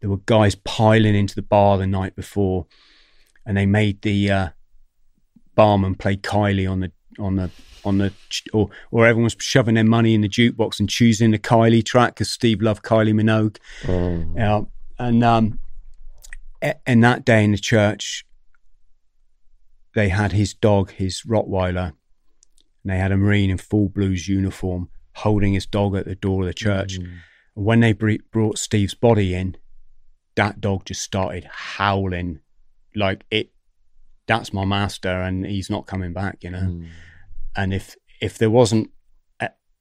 There 0.01 0.09
were 0.09 0.17
guys 0.25 0.55
piling 0.55 1.15
into 1.15 1.35
the 1.35 1.41
bar 1.41 1.77
the 1.77 1.87
night 1.87 2.15
before, 2.15 2.67
and 3.45 3.57
they 3.57 3.65
made 3.65 4.01
the 4.01 4.31
uh, 4.31 4.49
barman 5.55 5.95
play 5.95 6.17
Kylie 6.17 6.69
on 6.69 6.81
the 6.81 6.91
on 7.17 7.35
the 7.35 7.49
on 7.83 7.97
the 7.99 8.13
or 8.53 8.69
or 8.91 9.05
everyone 9.05 9.25
was 9.25 9.37
shoving 9.39 9.75
their 9.75 9.83
money 9.83 10.13
in 10.13 10.21
the 10.21 10.29
jukebox 10.29 10.79
and 10.79 10.89
choosing 10.89 11.31
the 11.31 11.39
Kylie 11.39 11.83
track 11.83 12.15
because 12.15 12.29
Steve 12.29 12.61
loved 12.61 12.83
Kylie 12.83 13.13
Minogue. 13.13 13.57
Oh. 13.87 14.25
Yeah, 14.35 14.61
and 14.97 15.23
um, 15.23 15.59
and 16.85 17.03
that 17.03 17.25
day 17.25 17.43
in 17.43 17.51
the 17.51 17.57
church, 17.57 18.25
they 19.93 20.09
had 20.09 20.31
his 20.31 20.53
dog, 20.53 20.91
his 20.91 21.23
Rottweiler, 21.23 21.93
and 22.83 22.93
they 22.93 22.97
had 22.97 23.11
a 23.11 23.17
Marine 23.17 23.49
in 23.49 23.57
full 23.57 23.89
blues 23.89 24.27
uniform 24.27 24.89
holding 25.15 25.53
his 25.53 25.65
dog 25.65 25.95
at 25.95 26.05
the 26.05 26.15
door 26.15 26.41
of 26.41 26.47
the 26.47 26.53
church. 26.53 26.97
And 27.55 27.65
when 27.65 27.79
they 27.79 27.93
br- 27.93 28.15
brought 28.31 28.59
Steve's 28.59 28.93
body 28.93 29.33
in, 29.33 29.55
that 30.35 30.59
dog 30.59 30.85
just 30.85 31.01
started 31.01 31.47
howling 31.49 32.41
like 32.95 33.25
it. 33.31 33.51
That's 34.27 34.51
my 34.51 34.65
master, 34.65 35.09
and 35.09 35.45
he's 35.45 35.69
not 35.69 35.87
coming 35.87 36.13
back. 36.13 36.39
You 36.41 36.49
know. 36.51 36.59
Mm. 36.59 36.87
And 37.55 37.73
if 37.73 37.95
if 38.21 38.37
there 38.37 38.49
wasn't, 38.49 38.89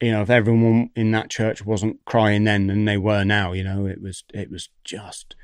you 0.05 0.13
know, 0.13 0.23
if 0.23 0.31
everyone 0.31 0.91
in 0.95 1.11
that 1.13 1.31
church 1.31 1.65
wasn't 1.65 2.05
crying 2.05 2.45
then, 2.45 2.67
then 2.67 2.85
they 2.85 2.99
were 2.99 3.25
now. 3.25 3.53
You 3.53 3.65
know, 3.65 3.87
it 3.87 4.03
was 4.03 4.25
it 4.33 4.51
was 4.51 4.69
just 4.85 5.35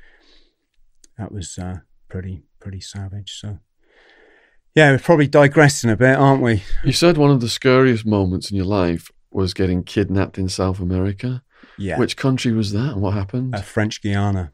that 1.17 1.31
was 1.31 1.57
uh, 1.57 1.79
pretty 2.09 2.43
pretty 2.59 2.81
savage. 2.81 3.39
So 3.39 3.59
yeah, 4.75 4.91
we're 4.91 4.99
probably 4.99 5.27
digressing 5.27 5.89
a 5.89 5.97
bit, 5.97 6.17
aren't 6.17 6.41
we? 6.41 6.63
You 6.83 6.93
said 6.93 7.17
one 7.17 7.31
of 7.31 7.41
the 7.41 7.49
scariest 7.49 8.05
moments 8.05 8.51
in 8.51 8.57
your 8.57 8.65
life 8.65 9.11
was 9.31 9.53
getting 9.53 9.83
kidnapped 9.83 10.37
in 10.37 10.47
South 10.49 10.79
America. 10.79 11.43
Yeah. 11.77 11.97
Which 11.97 12.17
country 12.17 12.51
was 12.51 12.71
that 12.73 12.93
and 12.93 13.01
what 13.01 13.13
happened? 13.13 13.55
uh, 13.55 13.61
French 13.61 14.01
Guiana. 14.01 14.53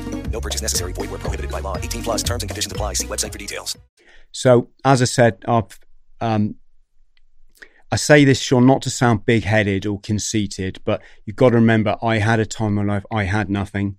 No 0.31 0.41
purchase 0.41 0.61
necessary. 0.61 0.93
Void 0.93 1.11
where 1.11 1.19
prohibited 1.19 1.51
by 1.51 1.59
law. 1.59 1.77
18 1.77 2.03
plus 2.03 2.23
terms 2.23 2.43
and 2.43 2.49
conditions 2.49 2.71
apply. 2.71 2.93
See 2.93 3.07
website 3.07 3.31
for 3.31 3.37
details. 3.37 3.77
So 4.31 4.69
as 4.85 5.01
I 5.01 5.05
said, 5.05 5.43
I've 5.47 5.79
um, 6.21 6.55
I 7.91 7.97
say 7.97 8.23
this, 8.23 8.39
Sean, 8.39 8.65
not 8.65 8.81
to 8.83 8.89
sound 8.89 9.25
big 9.25 9.43
headed 9.43 9.85
or 9.85 9.99
conceited, 9.99 10.79
but 10.85 11.01
you've 11.25 11.35
got 11.35 11.49
to 11.49 11.55
remember 11.55 11.97
I 12.01 12.19
had 12.19 12.39
a 12.39 12.45
time 12.45 12.77
in 12.77 12.85
my 12.85 12.93
life 12.93 13.05
I 13.11 13.23
had 13.23 13.49
nothing 13.49 13.97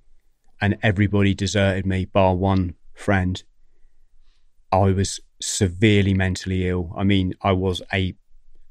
and 0.63 0.79
everybody 0.83 1.35
deserted 1.35 1.85
me, 1.85 2.07
bar 2.07 2.35
one 2.35 2.75
friend. 2.95 3.43
I 4.71 4.93
was 4.93 5.21
severely 5.43 6.15
mentally 6.15 6.69
ill. 6.69 6.95
I 6.97 7.05
mean, 7.05 7.35
I 7.43 7.53
was 7.53 7.83
a 7.93 8.15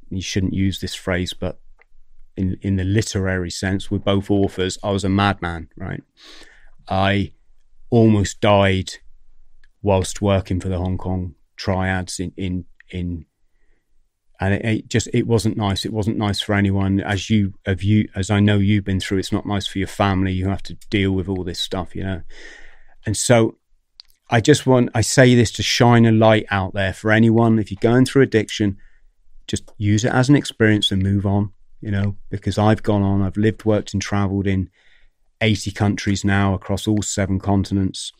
you 0.09 0.21
shouldn't 0.21 0.53
use 0.53 0.79
this 0.79 0.95
phrase, 0.95 1.33
but 1.33 1.59
in 2.35 2.57
in 2.61 2.77
the 2.77 2.83
literary 2.83 3.51
sense, 3.51 3.91
we're 3.91 3.99
both 3.99 4.31
authors. 4.31 4.79
I 4.83 4.91
was 4.91 5.03
a 5.03 5.09
madman, 5.09 5.69
right? 5.77 6.01
I 6.87 7.33
almost 7.91 8.41
died 8.41 8.93
whilst 9.83 10.21
working 10.21 10.59
for 10.59 10.69
the 10.69 10.79
Hong 10.79 10.97
Kong 10.97 11.35
triads 11.55 12.19
in 12.19 12.33
in 12.35 12.65
in 12.89 13.25
and 14.39 14.55
it, 14.55 14.65
it 14.65 14.89
just 14.89 15.07
it 15.13 15.27
wasn't 15.27 15.55
nice. 15.55 15.85
It 15.85 15.93
wasn't 15.93 16.17
nice 16.17 16.41
for 16.41 16.55
anyone. 16.55 16.99
As 16.99 17.29
you 17.29 17.53
have 17.65 17.83
you 17.83 18.09
as 18.15 18.31
i 18.31 18.39
know 18.39 18.57
you've 18.57 18.83
been 18.83 18.99
through 18.99 19.19
it's 19.19 19.31
not 19.31 19.45
nice 19.45 19.67
for 19.67 19.77
your 19.77 19.87
family. 19.87 20.33
You 20.33 20.49
have 20.49 20.63
to 20.63 20.73
deal 20.89 21.11
with 21.11 21.29
all 21.29 21.43
this 21.43 21.59
stuff 21.59 21.95
you 21.95 22.03
know? 22.03 22.21
And 23.05 23.15
so 23.15 23.57
i 24.29 24.41
just 24.41 24.65
want 24.65 24.89
i 24.95 25.01
say 25.01 25.35
this 25.35 25.51
to 25.51 25.63
shine 25.63 26.05
a 26.05 26.11
light 26.11 26.45
out 26.49 26.73
there 26.73 26.93
for 26.93 27.11
anyone. 27.11 27.59
If 27.59 27.71
you're 27.71 27.79
going 27.79 28.05
through 28.05 28.23
addiction 28.23 28.77
just 29.47 29.71
use 29.77 30.05
it 30.05 30.13
as 30.13 30.29
an 30.29 30.35
experience 30.35 30.91
and 30.91 31.03
move 31.03 31.25
on 31.25 31.51
you 31.79 31.91
know? 31.91 32.15
Because 32.29 32.57
i've 32.57 32.83
gone 32.83 33.03
on 33.03 33.21
i've 33.21 33.37
lived 33.37 33.65
worked 33.65 33.93
and 33.93 34.01
traveled 34.01 34.47
in 34.47 34.69
80 35.41 35.71
countries 35.71 36.23
now 36.23 36.53
across 36.53 36.87
all 36.87 37.01
seven 37.01 37.39
continents 37.39 38.11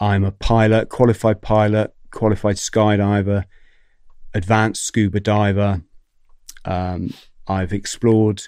i'm 0.00 0.24
a 0.24 0.32
pilot 0.32 0.88
qualified 0.88 1.42
pilot 1.42 1.94
qualified 2.10 2.56
skydiver 2.56 3.44
advanced 4.34 4.84
scuba 4.84 5.20
diver. 5.20 5.82
Um, 6.64 7.14
I've 7.46 7.72
explored 7.72 8.42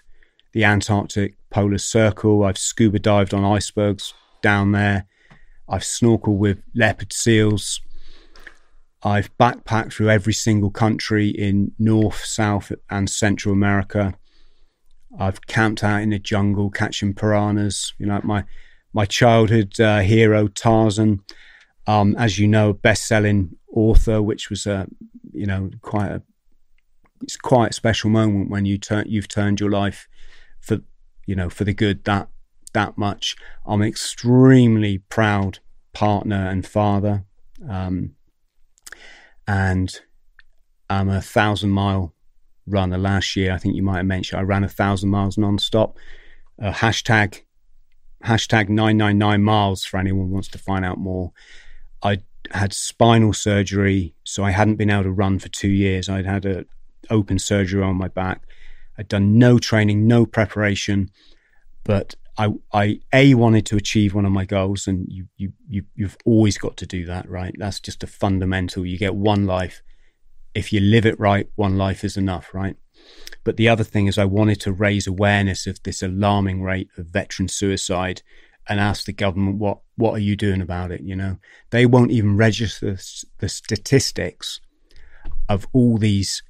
the 0.53 0.65
Antarctic 0.65 1.35
polar 1.51 1.79
circle. 1.79 2.45
I've 2.45 2.59
scuba 2.59 2.99
dived 2.99 3.35
on 3.35 3.45
icebergs 3.45 4.15
down 4.43 4.73
there. 4.73 5.07
I've 5.69 5.83
snorkeled 5.83 6.39
with 6.39 6.63
leopard 6.75 7.13
seals. 7.13 7.81
I've 9.03 9.37
backpacked 9.39 9.95
through 9.95 10.11
every 10.11 10.33
single 10.33 10.71
country 10.71 11.29
in 11.29 11.73
North, 11.79 12.25
South, 12.25 12.71
and 12.91 13.11
Central 13.11 13.53
America. 13.53 14.15
I've 15.19 15.47
camped 15.47 15.85
out 15.85 16.03
in 16.03 16.11
the 16.11 16.19
jungle 16.19 16.71
catching 16.71 17.15
piranhas. 17.15 17.93
You 17.99 18.07
know, 18.07 18.21
my 18.25 18.45
my 18.93 19.05
childhood 19.05 19.79
uh, 19.81 20.01
hero 20.01 20.49
Tarzan, 20.49 21.21
um, 21.87 22.15
as 22.17 22.39
you 22.39 22.47
know, 22.47 22.73
best-selling 22.73 23.57
author, 23.73 24.23
which 24.23 24.51
was 24.51 24.67
a 24.67 24.87
you 25.33 25.47
know 25.47 25.71
quite 25.81 26.11
a 26.11 26.23
it's 27.23 27.37
quite 27.37 27.71
a 27.71 27.75
special 27.75 28.11
moment 28.11 28.51
when 28.51 28.65
you 28.65 28.79
turn 28.79 29.05
you've 29.09 29.29
turned 29.29 29.61
your 29.61 29.71
life 29.71 30.09
for 30.61 30.81
you 31.27 31.35
know 31.35 31.49
for 31.49 31.65
the 31.65 31.75
good 31.75 32.05
that 32.05 32.29
that 32.73 32.97
much. 32.97 33.37
I'm 33.67 33.83
extremely 33.83 34.99
proud 34.99 35.59
partner 35.93 36.49
and 36.49 36.67
father, 36.67 37.25
um, 37.69 38.15
and 39.47 40.01
I'm 40.89 41.09
a 41.09 41.21
thousand 41.23 41.71
mile 41.71 42.12
runner. 42.67 42.99
Last 42.99 43.37
year, 43.37 43.53
I 43.53 43.59
think 43.59 43.75
you 43.75 43.83
might 43.83 43.99
have 43.99 44.07
mentioned 44.07 44.41
I 44.41 44.43
ran 44.43 44.65
a 44.65 44.69
thousand 44.69 45.11
miles 45.11 45.39
non-stop. 45.39 45.97
Uh, 46.61 46.73
hashtag 46.73 47.43
hashtag 48.25 48.69
nine 48.69 48.97
nine 48.97 49.19
nine 49.19 49.43
miles 49.43 49.85
for 49.85 49.99
anyone 49.99 50.31
wants 50.31 50.49
to 50.49 50.59
find 50.59 50.85
out 50.85 50.99
more. 50.99 51.33
I 52.03 52.19
had 52.51 52.73
spinal 52.73 53.33
surgery, 53.33 54.15
so 54.25 54.45
I 54.45 54.51
hadn't 54.51 54.77
been 54.77 54.91
able 54.91 55.05
to 55.05 55.11
run 55.11 55.39
for 55.39 55.49
two 55.49 55.69
years. 55.71 56.09
I'd 56.09 56.27
had 56.27 56.45
a 56.45 56.65
open 57.11 57.39
surgery 57.39 57.83
on 57.83 57.97
my 57.97 58.09
back. 58.09 58.43
I'd 58.99 59.09
done 59.09 59.39
no 59.39 59.59
training, 59.59 60.07
no 60.07 60.27
preparation, 60.27 61.11
but 61.85 62.15
I, 62.39 62.49
I 62.73 63.01
a 63.13 63.35
wanted 63.35 63.67
to 63.67 63.77
achieve 63.77 64.15
one 64.15 64.25
of 64.25 64.33
my 64.33 64.45
goals, 64.45 64.87
and 64.87 65.07
you, 65.09 65.27
you, 65.37 65.53
you, 65.69 65.85
you've 65.95 66.17
always 66.25 66.59
got 66.59 66.77
to 66.79 66.87
do 66.87 67.05
that, 67.07 67.29
right? 67.29 67.55
That's 67.59 67.81
just 67.81 68.03
a 68.03 68.07
fundamental. 68.07 68.87
You 68.87 68.99
get 68.99 69.15
one 69.15 69.47
life, 69.47 69.83
if 70.55 70.73
you 70.73 70.81
live 70.81 71.07
it 71.07 71.19
right, 71.19 71.49
one 71.55 71.79
life 71.79 72.05
is 72.05 72.17
enough, 72.17 72.53
right? 72.53 72.77
But 73.45 73.57
the 73.57 73.69
other 73.69 73.85
thing 73.85 74.07
is, 74.07 74.19
I 74.19 74.25
wanted 74.25 74.61
to 74.61 74.73
raise 74.73 75.07
awareness 75.07 75.67
of 75.67 75.83
this 75.83 76.03
alarming 76.03 76.63
rate 76.63 76.89
of 76.97 77.07
veteran 77.07 77.49
suicide 77.49 78.23
and 78.69 78.79
ask 78.79 79.05
the 79.05 79.13
government 79.13 79.59
what 79.59 79.79
what 79.97 80.13
are 80.13 80.21
you 80.21 80.37
doing 80.37 80.61
about 80.61 80.91
it 80.91 81.01
you 81.03 81.17
know 81.17 81.37
they 81.71 81.87
won't 81.87 82.11
even 82.11 82.37
register 82.37 82.97
the 83.39 83.49
statistics 83.49 84.61
of 85.49 85.67
all 85.73 85.99
these 85.99 86.43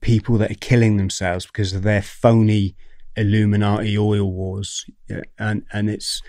people 0.00 0.38
that 0.38 0.50
are 0.50 0.60
killing 0.60 0.96
themselves 0.96 1.46
because 1.46 1.72
of 1.72 1.82
their 1.82 2.02
phony 2.02 2.74
illuminati 3.16 3.98
oil 3.98 4.30
wars 4.32 4.86
yeah, 5.08 5.20
and 5.38 5.64
and 5.72 5.90
it's 5.90 6.22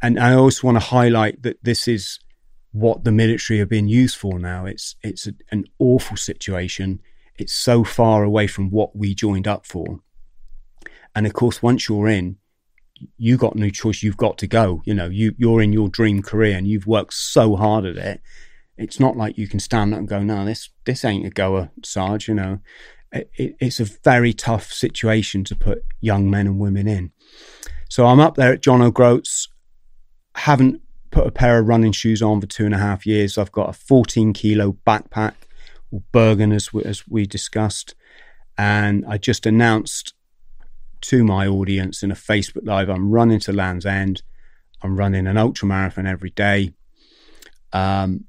and 0.00 0.18
i 0.18 0.34
also 0.34 0.66
want 0.66 0.76
to 0.76 0.86
highlight 0.86 1.42
that 1.42 1.62
this 1.62 1.86
is 1.86 2.18
what 2.72 3.04
the 3.04 3.12
military 3.12 3.60
are 3.60 3.66
being 3.66 3.88
used 3.88 4.16
for 4.16 4.38
now 4.38 4.66
it's 4.66 4.96
it's 5.02 5.26
a, 5.26 5.34
an 5.50 5.64
awful 5.78 6.16
situation 6.16 7.00
it's 7.36 7.52
so 7.52 7.84
far 7.84 8.24
away 8.24 8.46
from 8.46 8.70
what 8.70 8.96
we 8.96 9.14
joined 9.14 9.46
up 9.46 9.66
for 9.66 10.00
and 11.14 11.26
of 11.26 11.32
course 11.32 11.62
once 11.62 11.88
you're 11.88 12.08
in 12.08 12.36
you 13.16 13.36
got 13.36 13.56
no 13.56 13.70
choice. 13.70 14.02
You've 14.02 14.16
got 14.16 14.38
to 14.38 14.46
go. 14.46 14.82
You 14.84 14.94
know, 14.94 15.06
you 15.06 15.34
you're 15.36 15.62
in 15.62 15.72
your 15.72 15.88
dream 15.88 16.22
career 16.22 16.56
and 16.56 16.66
you've 16.66 16.86
worked 16.86 17.14
so 17.14 17.56
hard 17.56 17.84
at 17.84 17.96
it. 17.96 18.20
It's 18.76 18.98
not 18.98 19.16
like 19.16 19.38
you 19.38 19.48
can 19.48 19.60
stand 19.60 19.92
up 19.92 20.00
and 20.00 20.08
go, 20.08 20.22
no, 20.22 20.44
this 20.44 20.70
this 20.84 21.04
ain't 21.04 21.26
a 21.26 21.30
goer, 21.30 21.70
Sarge. 21.84 22.28
You 22.28 22.34
know, 22.34 22.58
it, 23.12 23.30
it, 23.34 23.56
it's 23.60 23.80
a 23.80 23.84
very 23.84 24.32
tough 24.32 24.72
situation 24.72 25.44
to 25.44 25.56
put 25.56 25.84
young 26.00 26.30
men 26.30 26.46
and 26.46 26.58
women 26.58 26.88
in. 26.88 27.12
So 27.88 28.06
I'm 28.06 28.20
up 28.20 28.36
there 28.36 28.54
at 28.54 28.62
John 28.62 28.82
O'Groats. 28.82 29.48
Haven't 30.34 30.80
put 31.12 31.26
a 31.26 31.30
pair 31.30 31.58
of 31.58 31.68
running 31.68 31.92
shoes 31.92 32.22
on 32.22 32.40
for 32.40 32.46
two 32.48 32.64
and 32.64 32.74
a 32.74 32.78
half 32.78 33.06
years. 33.06 33.38
I've 33.38 33.52
got 33.52 33.68
a 33.68 33.72
14 33.72 34.32
kilo 34.32 34.76
backpack, 34.86 35.34
or 35.92 36.02
Bergen 36.10 36.50
as 36.52 36.72
we, 36.72 36.82
as 36.82 37.06
we 37.06 37.26
discussed, 37.26 37.94
and 38.58 39.04
I 39.06 39.18
just 39.18 39.46
announced 39.46 40.14
to 41.02 41.22
my 41.22 41.46
audience 41.46 42.02
in 42.02 42.10
a 42.10 42.16
Facebook 42.16 42.66
Live. 42.66 42.88
I'm 42.88 43.10
running 43.10 43.40
to 43.40 43.52
Land's 43.52 43.86
End. 43.86 44.22
I'm 44.82 44.96
running 44.96 45.26
an 45.26 45.36
ultra 45.36 45.68
marathon 45.68 46.06
every 46.06 46.30
day. 46.30 46.72
Um, 47.72 48.24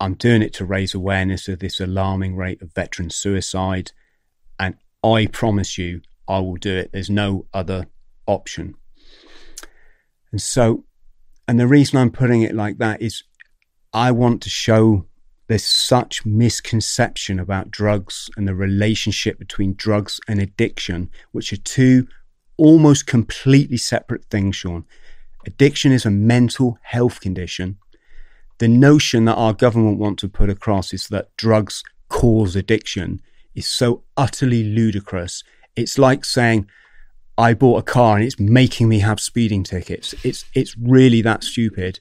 I'm 0.00 0.14
doing 0.14 0.42
it 0.42 0.52
to 0.54 0.64
raise 0.64 0.94
awareness 0.94 1.48
of 1.48 1.60
this 1.60 1.80
alarming 1.80 2.36
rate 2.36 2.60
of 2.62 2.74
veteran 2.74 3.10
suicide. 3.10 3.92
And 4.58 4.74
I 5.04 5.26
promise 5.26 5.78
you, 5.78 6.00
I 6.28 6.40
will 6.40 6.56
do 6.56 6.76
it. 6.76 6.90
There's 6.92 7.10
no 7.10 7.46
other 7.54 7.86
option. 8.26 8.74
And 10.32 10.42
so, 10.42 10.84
and 11.48 11.58
the 11.58 11.66
reason 11.66 11.98
I'm 11.98 12.10
putting 12.10 12.42
it 12.42 12.54
like 12.54 12.78
that 12.78 13.02
is 13.02 13.24
I 13.92 14.10
want 14.10 14.42
to 14.42 14.50
show 14.50 15.06
there's 15.48 15.64
such 15.64 16.24
misconception 16.24 17.38
about 17.38 17.70
drugs 17.70 18.30
and 18.36 18.48
the 18.48 18.54
relationship 18.54 19.38
between 19.38 19.74
drugs 19.74 20.20
and 20.28 20.40
addiction, 20.40 21.10
which 21.32 21.52
are 21.52 21.58
two 21.58 22.06
almost 22.56 23.06
completely 23.06 23.76
separate 23.76 24.24
things, 24.26 24.56
Sean. 24.56 24.84
Addiction 25.46 25.92
is 25.92 26.06
a 26.06 26.10
mental 26.10 26.78
health 26.82 27.20
condition. 27.20 27.76
The 28.58 28.68
notion 28.68 29.24
that 29.24 29.34
our 29.34 29.52
government 29.52 29.98
want 29.98 30.18
to 30.20 30.28
put 30.28 30.48
across 30.48 30.92
is 30.94 31.08
that 31.08 31.36
drugs 31.36 31.82
cause 32.08 32.54
addiction 32.54 33.20
is 33.54 33.66
so 33.66 34.04
utterly 34.16 34.62
ludicrous. 34.62 35.42
It's 35.74 35.98
like 35.98 36.24
saying, 36.24 36.68
I 37.38 37.54
bought 37.54 37.78
a 37.78 37.82
car 37.82 38.16
and 38.16 38.24
it's 38.24 38.38
making 38.38 38.88
me 38.88 38.98
have 38.98 39.18
speeding 39.18 39.62
tickets. 39.62 40.14
It's 40.22 40.44
it's 40.54 40.76
really 40.76 41.22
that 41.22 41.42
stupid. 41.42 41.98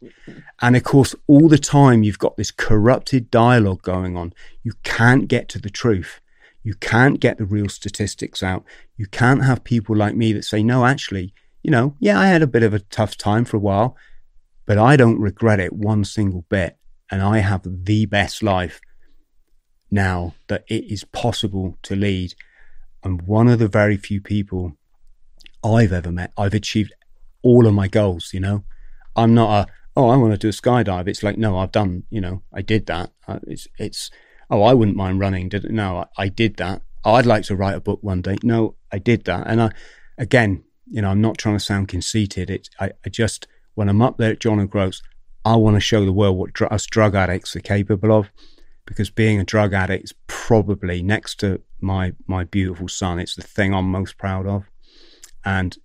And 0.62 0.76
of 0.76 0.84
course, 0.84 1.16
all 1.28 1.48
the 1.48 1.58
time 1.58 2.04
you've 2.04 2.20
got 2.20 2.36
this 2.36 2.52
corrupted 2.52 3.32
dialogue 3.32 3.82
going 3.82 4.18
on. 4.18 4.34
You 4.64 4.74
can't 4.84 5.28
get 5.28 5.48
to 5.50 5.60
the 5.60 5.70
truth. 5.70 6.20
You 6.64 6.76
can't 6.76 7.20
get 7.20 7.38
the 7.38 7.46
real 7.46 7.70
statistics 7.70 8.44
out. 8.44 8.64
You 8.98 9.08
can't 9.08 9.44
have 9.44 9.64
people 9.64 9.96
like 9.96 10.16
me 10.16 10.34
that 10.34 10.44
say, 10.44 10.62
no, 10.62 10.86
actually, 10.86 11.34
you 11.64 11.72
know, 11.72 11.96
yeah, 12.00 12.20
I 12.20 12.28
had 12.28 12.42
a 12.42 12.48
bit 12.48 12.64
of 12.64 12.74
a 12.74 12.80
tough 12.80 13.18
time 13.18 13.46
for 13.46 13.58
a 13.58 13.62
while, 13.62 13.96
but 14.66 14.78
I 14.78 14.96
don't 14.96 15.20
regret 15.20 15.60
it 15.60 15.74
one 15.74 16.04
single 16.04 16.46
bit. 16.50 16.78
And 17.10 17.22
I 17.22 17.40
have 17.40 17.64
the 17.66 18.06
best 18.06 18.44
life 18.44 18.80
now 19.90 20.34
that 20.48 20.64
it 20.68 20.92
is 20.92 21.04
possible 21.04 21.78
to 21.84 21.96
lead. 21.96 22.34
I'm 23.04 23.18
one 23.20 23.48
of 23.48 23.60
the 23.60 23.68
very 23.68 23.98
few 23.98 24.22
people 24.22 24.78
I've 25.64 25.92
ever 25.92 26.12
met. 26.12 26.34
I've 26.38 26.54
achieved 26.54 26.94
all 27.42 27.68
of 27.68 27.74
my 27.74 27.88
goals, 27.88 28.32
you 28.34 28.40
know. 28.40 28.64
I'm 29.16 29.34
not 29.34 29.68
a, 29.68 29.72
oh, 29.96 30.10
I 30.10 30.18
want 30.18 30.34
to 30.34 30.38
do 30.38 30.50
a 30.50 30.52
skydive. 30.52 31.08
It's 31.08 31.24
like, 31.24 31.38
no, 31.38 31.58
I've 31.58 31.72
done, 31.72 32.04
you 32.10 32.22
know, 32.22 32.44
I 32.54 32.62
did 32.62 32.86
that. 32.88 33.12
Uh, 33.28 33.40
it's, 33.48 33.68
it's, 33.78 34.10
oh, 34.50 34.64
I 34.64 34.74
wouldn't 34.74 34.98
mind 34.98 35.20
running. 35.20 35.50
Did? 35.50 35.72
No, 35.72 35.98
I, 35.98 36.24
I 36.24 36.28
did 36.30 36.58
that. 36.58 36.82
Oh, 37.04 37.14
I'd 37.14 37.26
like 37.26 37.44
to 37.46 37.56
write 37.56 37.76
a 37.76 37.82
book 37.82 38.00
one 38.02 38.22
day. 38.22 38.38
No, 38.44 38.76
I 38.92 39.00
did 39.00 39.26
that. 39.26 39.48
And 39.48 39.62
I, 39.62 39.72
again, 40.18 40.64
you 40.90 41.02
know, 41.02 41.10
I'm 41.10 41.22
not 41.22 41.38
trying 41.38 41.56
to 41.56 41.64
sound 41.64 41.88
conceited. 41.88 42.50
It's, 42.50 42.70
I, 42.80 42.92
I 43.06 43.10
just, 43.10 43.48
when 43.76 43.90
I'm 43.90 44.02
up 44.02 44.18
there 44.18 44.32
at 44.32 44.40
John 44.40 44.60
O'Groats, 44.60 45.02
I 45.44 45.56
want 45.56 45.76
to 45.76 45.82
show 45.82 46.06
the 46.06 46.14
world 46.14 46.38
what 46.38 46.54
dr- 46.54 46.72
us 46.72 46.86
drug 46.86 47.16
addicts 47.16 47.56
are 47.56 47.62
capable 47.62 48.12
of. 48.12 48.30
Because 48.86 49.10
being 49.10 49.40
a 49.40 49.44
drug 49.44 49.74
addict 49.74 50.06
is 50.06 50.14
probably 50.28 51.02
next 51.04 51.40
to 51.40 51.62
my 51.80 52.14
my 52.28 52.44
beautiful 52.44 52.88
son, 52.88 53.20
it's 53.20 53.36
the 53.36 53.42
thing 53.42 53.74
I'm 53.74 53.90
most 53.90 54.18
proud 54.18 54.48
of. 54.48 54.71
And 55.44 55.78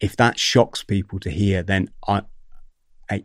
if 0.00 0.16
that 0.16 0.38
shocks 0.38 0.82
people 0.82 1.18
to 1.20 1.30
hear, 1.30 1.62
then 1.62 1.90
I, 2.06 2.22
I, 3.10 3.24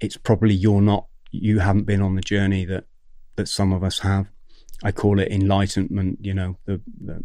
it's 0.00 0.16
probably 0.16 0.54
you're 0.54 0.82
not, 0.82 1.06
you 1.30 1.60
haven't 1.60 1.84
been 1.84 2.02
on 2.02 2.14
the 2.14 2.20
journey 2.20 2.64
that 2.66 2.84
that 3.36 3.48
some 3.48 3.72
of 3.72 3.82
us 3.82 4.00
have. 4.00 4.30
I 4.84 4.92
call 4.92 5.18
it 5.18 5.30
enlightenment. 5.32 6.18
You 6.20 6.34
know, 6.34 6.58
the, 6.66 6.80
the 7.02 7.24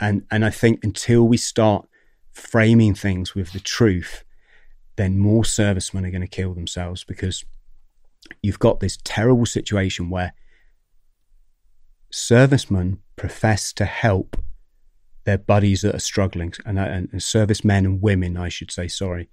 and 0.00 0.26
and 0.30 0.44
I 0.44 0.50
think 0.50 0.82
until 0.82 1.22
we 1.22 1.36
start 1.36 1.86
framing 2.32 2.94
things 2.94 3.34
with 3.34 3.52
the 3.52 3.60
truth, 3.60 4.24
then 4.96 5.18
more 5.18 5.44
servicemen 5.44 6.04
are 6.04 6.10
going 6.10 6.22
to 6.22 6.26
kill 6.26 6.54
themselves 6.54 7.04
because 7.04 7.44
you've 8.42 8.58
got 8.58 8.80
this 8.80 8.98
terrible 9.04 9.46
situation 9.46 10.10
where 10.10 10.32
servicemen 12.10 12.98
profess 13.16 13.72
to 13.74 13.84
help 13.84 14.36
their 15.24 15.38
buddies 15.38 15.82
that 15.82 15.94
are 15.94 16.00
struggling, 16.00 16.52
and, 16.66 16.78
uh, 16.78 16.82
and 16.82 17.22
servicemen 17.22 17.86
and 17.86 18.02
women, 18.02 18.36
I 18.36 18.48
should 18.48 18.70
say, 18.70 18.88
sorry, 18.88 19.28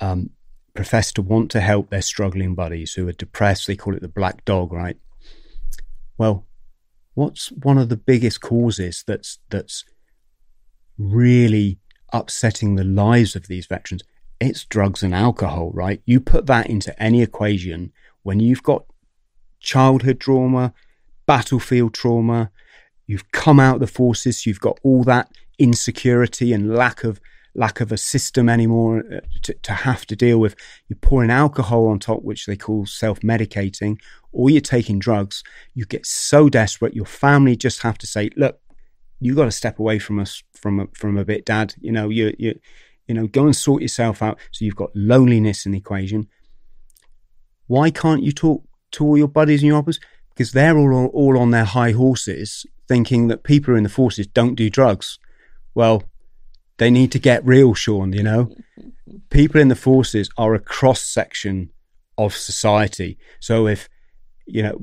um, 0.00 0.30
profess 0.74 1.12
to 1.12 1.22
want 1.22 1.50
to 1.52 1.60
help 1.60 1.90
their 1.90 2.02
struggling 2.02 2.54
buddies 2.54 2.94
who 2.94 3.08
are 3.08 3.12
depressed. 3.12 3.66
They 3.66 3.76
call 3.76 3.94
it 3.94 4.02
the 4.02 4.08
black 4.08 4.44
dog, 4.44 4.72
right? 4.72 4.98
Well, 6.18 6.46
what's 7.14 7.50
one 7.52 7.78
of 7.78 7.88
the 7.88 7.96
biggest 7.96 8.40
causes 8.40 9.04
that's 9.06 9.38
that's 9.48 9.84
really 10.98 11.78
upsetting 12.12 12.74
the 12.74 12.84
lives 12.84 13.36
of 13.36 13.46
these 13.46 13.66
veterans? 13.66 14.02
It's 14.40 14.64
drugs 14.64 15.02
and 15.02 15.14
alcohol, 15.14 15.70
right? 15.72 16.02
You 16.04 16.20
put 16.20 16.46
that 16.46 16.68
into 16.68 17.00
any 17.02 17.22
equation 17.22 17.92
when 18.24 18.40
you've 18.40 18.62
got 18.62 18.84
childhood 19.60 20.20
trauma, 20.20 20.74
battlefield 21.26 21.94
trauma, 21.94 22.50
you've 23.06 23.30
come 23.32 23.60
out 23.60 23.80
the 23.80 23.86
forces, 23.86 24.46
you've 24.46 24.60
got 24.60 24.78
all 24.82 25.04
that 25.04 25.30
insecurity 25.58 26.52
and 26.52 26.74
lack 26.74 27.04
of 27.04 27.20
lack 27.56 27.80
of 27.80 27.92
a 27.92 27.96
system 27.96 28.48
anymore 28.48 29.04
uh, 29.12 29.20
to, 29.42 29.54
to 29.62 29.72
have 29.72 30.04
to 30.06 30.16
deal 30.16 30.38
with. 30.38 30.56
You're 30.88 30.98
pouring 30.98 31.30
alcohol 31.30 31.86
on 31.86 31.98
top, 31.98 32.22
which 32.22 32.46
they 32.46 32.56
call 32.56 32.86
self 32.86 33.20
medicating, 33.20 34.00
or 34.32 34.50
you're 34.50 34.60
taking 34.60 34.98
drugs. 34.98 35.42
You 35.74 35.84
get 35.84 36.06
so 36.06 36.48
desperate, 36.48 36.94
your 36.94 37.06
family 37.06 37.56
just 37.56 37.82
have 37.82 37.98
to 37.98 38.06
say, 38.06 38.30
"Look, 38.36 38.60
you've 39.20 39.36
got 39.36 39.44
to 39.44 39.52
step 39.52 39.78
away 39.78 39.98
from 39.98 40.18
us 40.18 40.42
from 40.52 40.80
a, 40.80 40.86
from 40.92 41.16
a 41.16 41.24
bit, 41.24 41.44
Dad. 41.44 41.74
You 41.80 41.92
know, 41.92 42.08
you 42.08 42.34
you 42.38 42.58
you 43.06 43.14
know, 43.14 43.26
go 43.26 43.44
and 43.44 43.56
sort 43.56 43.82
yourself 43.82 44.22
out." 44.22 44.38
So 44.50 44.64
you've 44.64 44.76
got 44.76 44.94
loneliness 44.94 45.66
in 45.66 45.72
the 45.72 45.78
equation. 45.78 46.28
Why 47.66 47.90
can't 47.90 48.22
you 48.22 48.32
talk 48.32 48.64
to 48.92 49.04
all 49.04 49.16
your 49.16 49.28
buddies 49.28 49.62
and 49.62 49.68
your 49.68 49.78
others? 49.78 50.00
Because 50.30 50.52
they're 50.52 50.76
all 50.76 51.06
all 51.06 51.38
on 51.38 51.50
their 51.50 51.64
high 51.64 51.92
horses 51.92 52.66
thinking 52.88 53.28
that 53.28 53.44
people 53.44 53.76
in 53.76 53.82
the 53.82 53.88
forces 53.88 54.26
don't 54.26 54.54
do 54.54 54.70
drugs. 54.70 55.18
Well, 55.74 56.04
they 56.78 56.90
need 56.90 57.12
to 57.12 57.18
get 57.18 57.44
real, 57.44 57.74
Sean, 57.74 58.12
you 58.12 58.22
know? 58.22 58.50
people 59.30 59.60
in 59.60 59.68
the 59.68 59.76
forces 59.76 60.28
are 60.36 60.54
a 60.54 60.60
cross 60.60 61.02
section 61.02 61.70
of 62.18 62.34
society. 62.34 63.18
So 63.40 63.66
if, 63.66 63.88
you 64.46 64.62
know, 64.62 64.78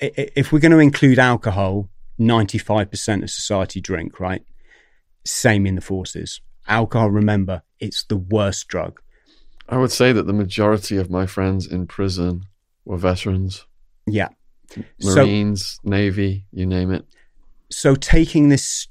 if 0.00 0.52
we're 0.52 0.60
going 0.60 0.72
to 0.72 0.78
include 0.78 1.18
alcohol, 1.18 1.88
95% 2.18 3.22
of 3.22 3.30
society 3.30 3.80
drink, 3.80 4.20
right? 4.20 4.42
Same 5.24 5.66
in 5.66 5.74
the 5.74 5.80
forces. 5.80 6.40
Alcohol, 6.68 7.10
remember, 7.10 7.62
it's 7.78 8.04
the 8.04 8.16
worst 8.16 8.68
drug. 8.68 9.00
I 9.68 9.78
would 9.78 9.92
say 9.92 10.12
that 10.12 10.26
the 10.26 10.32
majority 10.32 10.96
of 10.96 11.10
my 11.10 11.26
friends 11.26 11.66
in 11.66 11.86
prison 11.86 12.42
were 12.84 12.96
veterans. 12.96 13.66
Yeah. 14.06 14.28
Marines, 15.02 15.80
so, 15.82 15.88
Navy, 15.88 16.46
you 16.52 16.66
name 16.66 16.92
it 16.92 17.04
so 17.70 17.94
taking 17.94 18.48
this 18.48 18.88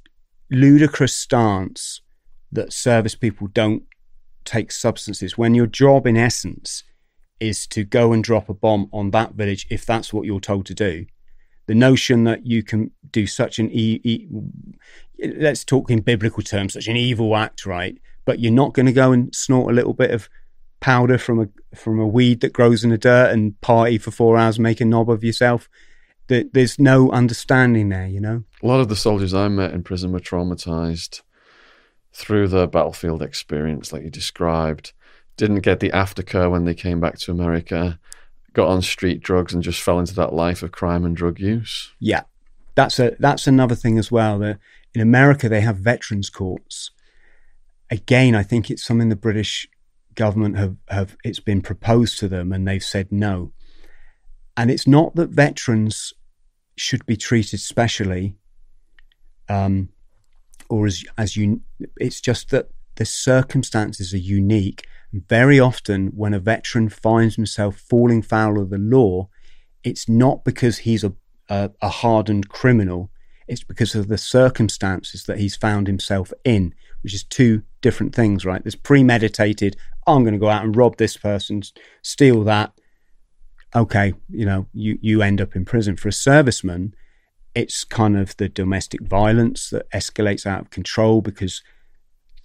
ludicrous 0.52 1.14
stance 1.14 2.02
that 2.52 2.74
service 2.74 3.16
people 3.16 3.48
don't 3.48 3.84
take 4.46 4.72
substances 4.72 5.38
when 5.38 5.54
your 5.54 5.68
job 5.68 6.08
in 6.08 6.18
essence 6.18 6.84
is 7.40 7.68
to 7.68 7.84
go 7.84 8.12
and 8.12 8.24
drop 8.24 8.50
a 8.50 8.54
bomb 8.54 8.90
on 8.92 9.12
that 9.12 9.34
village 9.34 9.68
if 9.70 9.86
that's 9.86 10.12
what 10.14 10.26
you're 10.26 10.40
told 10.40 10.66
to 10.66 10.74
do 10.74 11.06
The 11.68 11.76
notion 11.76 12.24
that 12.24 12.48
you 12.48 12.64
can 12.64 12.92
do 13.12 13.28
such 13.28 13.60
an 13.60 13.70
e, 13.72 14.02
e 14.04 14.28
let's 15.38 15.64
talk 15.64 15.92
in 15.92 16.02
biblical 16.02 16.44
terms, 16.44 16.74
such 16.74 16.88
an 16.88 16.98
evil 16.98 17.36
act, 17.36 17.66
right? 17.66 17.98
But 18.26 18.40
you're 18.40 18.52
not 18.52 18.74
going 18.74 18.86
to 18.86 18.92
go 18.92 19.12
and 19.12 19.34
snort 19.36 19.72
a 19.72 19.76
little 19.76 19.94
bit 19.94 20.12
of 20.12 20.30
powder 20.80 21.18
from 21.18 21.40
a 21.42 21.76
from 21.76 22.00
a 22.00 22.08
weed 22.08 22.42
that 22.42 22.54
grows 22.54 22.84
in 22.84 22.90
the 22.90 22.98
dirt 22.98 23.32
and 23.32 23.60
party 23.62 23.98
for 23.98 24.12
four 24.12 24.38
hours, 24.38 24.58
make 24.60 24.82
a 24.82 24.86
knob 24.86 25.10
of 25.10 25.24
yourself. 25.24 25.70
There's 26.30 26.80
no 26.80 27.12
understanding 27.12 27.90
there, 27.90 28.08
you 28.08 28.20
know. 28.20 28.44
A 28.62 28.68
lot 28.68 28.80
of 28.80 28.88
the 28.88 28.96
soldiers 28.96 29.34
I 29.34 29.48
met 29.48 29.74
in 29.74 29.84
prison 29.84 30.12
were 30.12 30.20
traumatized 30.20 31.22
through 32.14 32.48
the 32.48 32.68
battlefield 32.68 33.22
experience, 33.22 33.92
like 33.92 34.04
you 34.04 34.10
described. 34.10 34.94
Didn't 35.38 35.62
get 35.62 35.80
the 35.80 35.90
aftercare 35.90 36.52
when 36.52 36.66
they 36.66 36.74
came 36.74 37.00
back 37.00 37.18
to 37.20 37.32
America. 37.32 38.00
Got 38.54 38.68
on 38.68 38.82
street 38.82 39.22
drugs 39.22 39.54
and 39.54 39.64
just 39.64 39.82
fell 39.82 40.00
into 40.00 40.16
that 40.16 40.34
life 40.34 40.64
of 40.64 40.72
crime 40.72 41.06
and 41.06 41.16
drug 41.16 41.40
use. 41.40 41.94
Yeah, 42.00 42.24
that's 42.76 43.00
a 43.00 43.16
that's 43.20 43.48
another 43.48 43.76
thing 43.76 43.98
as 43.98 44.12
well. 44.12 44.40
That 44.40 44.60
in 44.94 45.02
America 45.02 45.50
they 45.50 45.62
have 45.62 45.78
veterans 45.78 46.30
courts. 46.30 46.92
Again, 47.92 48.36
I 48.36 48.44
think 48.44 48.70
it's 48.70 48.84
something 48.84 49.10
the 49.10 49.16
British 49.16 49.68
government 50.16 50.58
have, 50.58 50.76
have 50.90 51.18
it's 51.24 51.40
been 51.40 51.62
proposed 51.62 52.20
to 52.20 52.28
them 52.28 52.52
and 52.52 52.68
they've 52.68 52.84
said 52.84 53.12
no. 53.12 53.52
And 54.58 54.70
it's 54.70 54.86
not 54.86 55.16
that 55.16 55.30
veterans 55.30 56.14
should 56.80 57.06
be 57.06 57.18
treated 57.18 57.60
specially, 57.60 58.36
um, 59.48 59.90
or 60.70 60.86
as 60.86 61.04
as 61.18 61.36
you. 61.36 61.62
It's 61.98 62.22
just 62.22 62.50
that 62.52 62.70
the 62.96 63.06
circumstances 63.06 64.14
are 64.14 64.18
unique. 64.18 64.88
Very 65.12 65.60
often, 65.60 66.08
when 66.08 66.34
a 66.34 66.40
veteran 66.40 66.90
finds 66.90 67.36
himself 67.36 67.78
falling 67.78 68.22
foul 68.22 68.60
of 68.60 68.70
the 68.70 68.78
law, 68.78 69.30
it's 69.84 70.08
not 70.08 70.44
because 70.44 70.80
he's 70.80 71.04
a, 71.04 71.14
a, 71.50 71.72
a 71.82 71.90
hardened 71.90 72.50
criminal. 72.50 73.10
It's 73.48 73.64
because 73.64 73.96
of 73.96 74.08
the 74.08 74.18
circumstances 74.18 75.24
that 75.24 75.40
he's 75.40 75.56
found 75.56 75.88
himself 75.88 76.32
in, 76.44 76.76
which 77.02 77.16
is 77.16 77.24
two 77.24 77.64
different 77.82 78.14
things, 78.14 78.46
right? 78.46 78.64
There's 78.64 78.76
premeditated, 78.76 79.76
I'm 80.06 80.24
going 80.24 80.34
to 80.34 80.40
go 80.40 80.50
out 80.50 80.64
and 80.64 80.76
rob 80.76 80.98
this 80.98 81.18
person, 81.18 81.64
steal 82.04 82.44
that. 82.44 82.72
Okay, 83.76 84.14
you 84.30 84.46
know, 84.46 84.68
you, 84.74 84.98
you 85.02 85.22
end 85.22 85.42
up 85.42 85.56
in 85.56 85.64
prison. 85.64 85.96
For 85.96 86.08
a 86.08 86.12
serviceman, 86.12 86.94
it's 87.54 87.84
kind 87.84 88.18
of 88.18 88.36
the 88.38 88.50
domestic 88.50 89.02
violence 89.02 89.70
that 89.70 89.90
escalates 89.92 90.46
out 90.46 90.62
of 90.62 90.70
control 90.70 91.22
because 91.22 91.62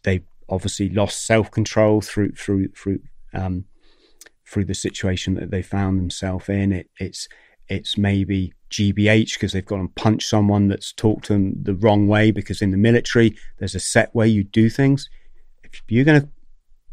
they 0.03 0.23
obviously 0.49 0.91
lost 0.91 1.27
self 1.27 1.51
control 1.51 2.01
through 2.01 2.33
through 2.33 2.69
through 2.69 3.01
um, 3.33 3.65
through 4.47 4.67
the 4.67 4.75
situation 4.75 5.35
that 5.35 5.51
they 5.51 5.63
found 5.63 5.99
themselves 5.99 6.49
in. 6.49 6.73
It, 6.73 6.91
it's 6.99 7.29
it's 7.69 7.97
maybe 7.97 8.53
GBH 8.71 9.35
because 9.35 9.53
they've 9.53 9.65
gone 9.65 9.81
and 9.81 9.95
punched 9.95 10.29
someone 10.29 10.69
that's 10.69 10.93
talked 10.93 11.27
to 11.27 11.33
them 11.33 11.63
the 11.63 11.75
wrong 11.75 12.07
way 12.07 12.31
because 12.31 12.61
in 12.61 12.71
the 12.71 12.77
military 12.77 13.37
there's 13.59 13.75
a 13.75 13.81
set 13.81 14.15
way 14.15 14.29
you 14.29 14.45
do 14.45 14.69
things. 14.69 15.09
If 15.63 15.83
you're 15.89 16.05
going 16.05 16.21
to 16.21 16.29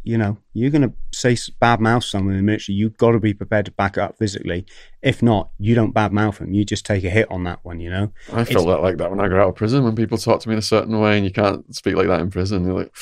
you 0.03 0.17
know, 0.17 0.37
you're 0.53 0.71
going 0.71 0.81
to 0.81 0.93
say 1.13 1.37
bad 1.59 1.79
mouth 1.79 2.03
someone 2.03 2.33
in 2.33 2.39
the 2.39 2.43
military, 2.43 2.75
you've 2.75 2.97
got 2.97 3.11
to 3.11 3.19
be 3.19 3.33
prepared 3.33 3.65
to 3.65 3.71
back 3.71 3.97
up 3.97 4.17
physically. 4.17 4.65
If 5.01 5.21
not, 5.21 5.51
you 5.59 5.75
don't 5.75 5.93
bad 5.93 6.11
mouth 6.11 6.39
them. 6.39 6.53
You 6.53 6.65
just 6.65 6.85
take 6.85 7.03
a 7.03 7.09
hit 7.09 7.29
on 7.29 7.43
that 7.43 7.59
one, 7.63 7.79
you 7.79 7.89
know? 7.89 8.11
I 8.33 8.43
felt 8.43 8.67
that 8.67 8.81
like 8.81 8.97
that 8.97 9.11
when 9.11 9.19
I 9.19 9.27
got 9.27 9.39
out 9.39 9.49
of 9.49 9.55
prison, 9.55 9.83
when 9.83 9.95
people 9.95 10.17
talk 10.17 10.41
to 10.41 10.49
me 10.49 10.53
in 10.53 10.59
a 10.59 10.63
certain 10.63 10.99
way 10.99 11.17
and 11.17 11.25
you 11.25 11.31
can't 11.31 11.73
speak 11.75 11.95
like 11.95 12.07
that 12.07 12.21
in 12.21 12.31
prison. 12.31 12.65
You're 12.65 12.79
like, 12.79 12.95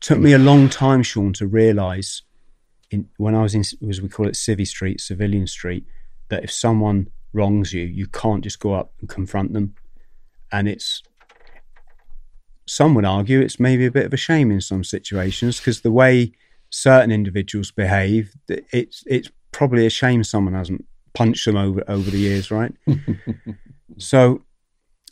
took 0.00 0.18
me 0.18 0.32
a 0.32 0.38
long 0.38 0.68
time, 0.70 1.02
Sean, 1.02 1.32
to 1.34 1.46
realise 1.46 2.22
in, 2.90 3.08
when 3.18 3.34
I 3.34 3.42
was 3.42 3.54
in, 3.54 3.62
as 3.88 4.00
we 4.00 4.08
call 4.08 4.26
it, 4.26 4.34
Civvy 4.34 4.66
Street, 4.66 5.00
Civilian 5.00 5.46
Street, 5.46 5.84
that 6.28 6.44
if 6.44 6.50
someone 6.50 7.08
wrongs 7.32 7.72
you, 7.72 7.82
you 7.82 8.06
can't 8.06 8.42
just 8.42 8.58
go 8.58 8.74
up 8.74 8.92
and 9.00 9.08
confront 9.08 9.52
them. 9.52 9.74
And 10.50 10.66
it's 10.68 11.02
some 12.70 12.94
would 12.94 13.04
argue 13.04 13.40
it's 13.40 13.58
maybe 13.58 13.84
a 13.84 13.90
bit 13.90 14.06
of 14.06 14.14
a 14.14 14.16
shame 14.16 14.52
in 14.52 14.60
some 14.60 14.84
situations 14.84 15.58
because 15.58 15.80
the 15.80 15.90
way 15.90 16.30
certain 16.70 17.10
individuals 17.10 17.72
behave, 17.72 18.32
it's 18.48 19.02
it's 19.08 19.28
probably 19.50 19.86
a 19.86 19.90
shame 19.90 20.22
someone 20.22 20.54
hasn't 20.54 20.84
punched 21.12 21.46
them 21.46 21.56
over 21.56 21.82
over 21.88 22.08
the 22.12 22.18
years, 22.18 22.52
right? 22.52 22.72
so, 23.98 24.44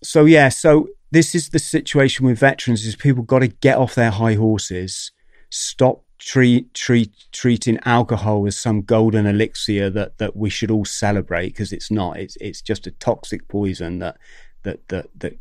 so 0.04 0.24
yeah, 0.24 0.48
so 0.48 0.86
this 1.10 1.34
is 1.34 1.48
the 1.48 1.58
situation 1.58 2.24
with 2.24 2.38
veterans: 2.38 2.86
is 2.86 2.94
people 2.94 3.24
got 3.24 3.40
to 3.40 3.48
get 3.48 3.76
off 3.76 3.96
their 3.96 4.12
high 4.12 4.34
horses, 4.34 5.10
stop 5.50 6.04
treat 6.20 6.72
treat 6.74 7.12
treating 7.32 7.80
alcohol 7.84 8.46
as 8.46 8.56
some 8.56 8.82
golden 8.82 9.26
elixir 9.26 9.90
that 9.90 10.16
that 10.18 10.36
we 10.36 10.48
should 10.48 10.70
all 10.70 10.84
celebrate 10.84 11.48
because 11.48 11.72
it's 11.72 11.90
not. 11.90 12.18
It's 12.18 12.36
it's 12.40 12.62
just 12.62 12.86
a 12.86 12.92
toxic 12.92 13.48
poison 13.48 13.98
that 13.98 14.16
that 14.62 14.86
that 14.90 15.08
that 15.18 15.36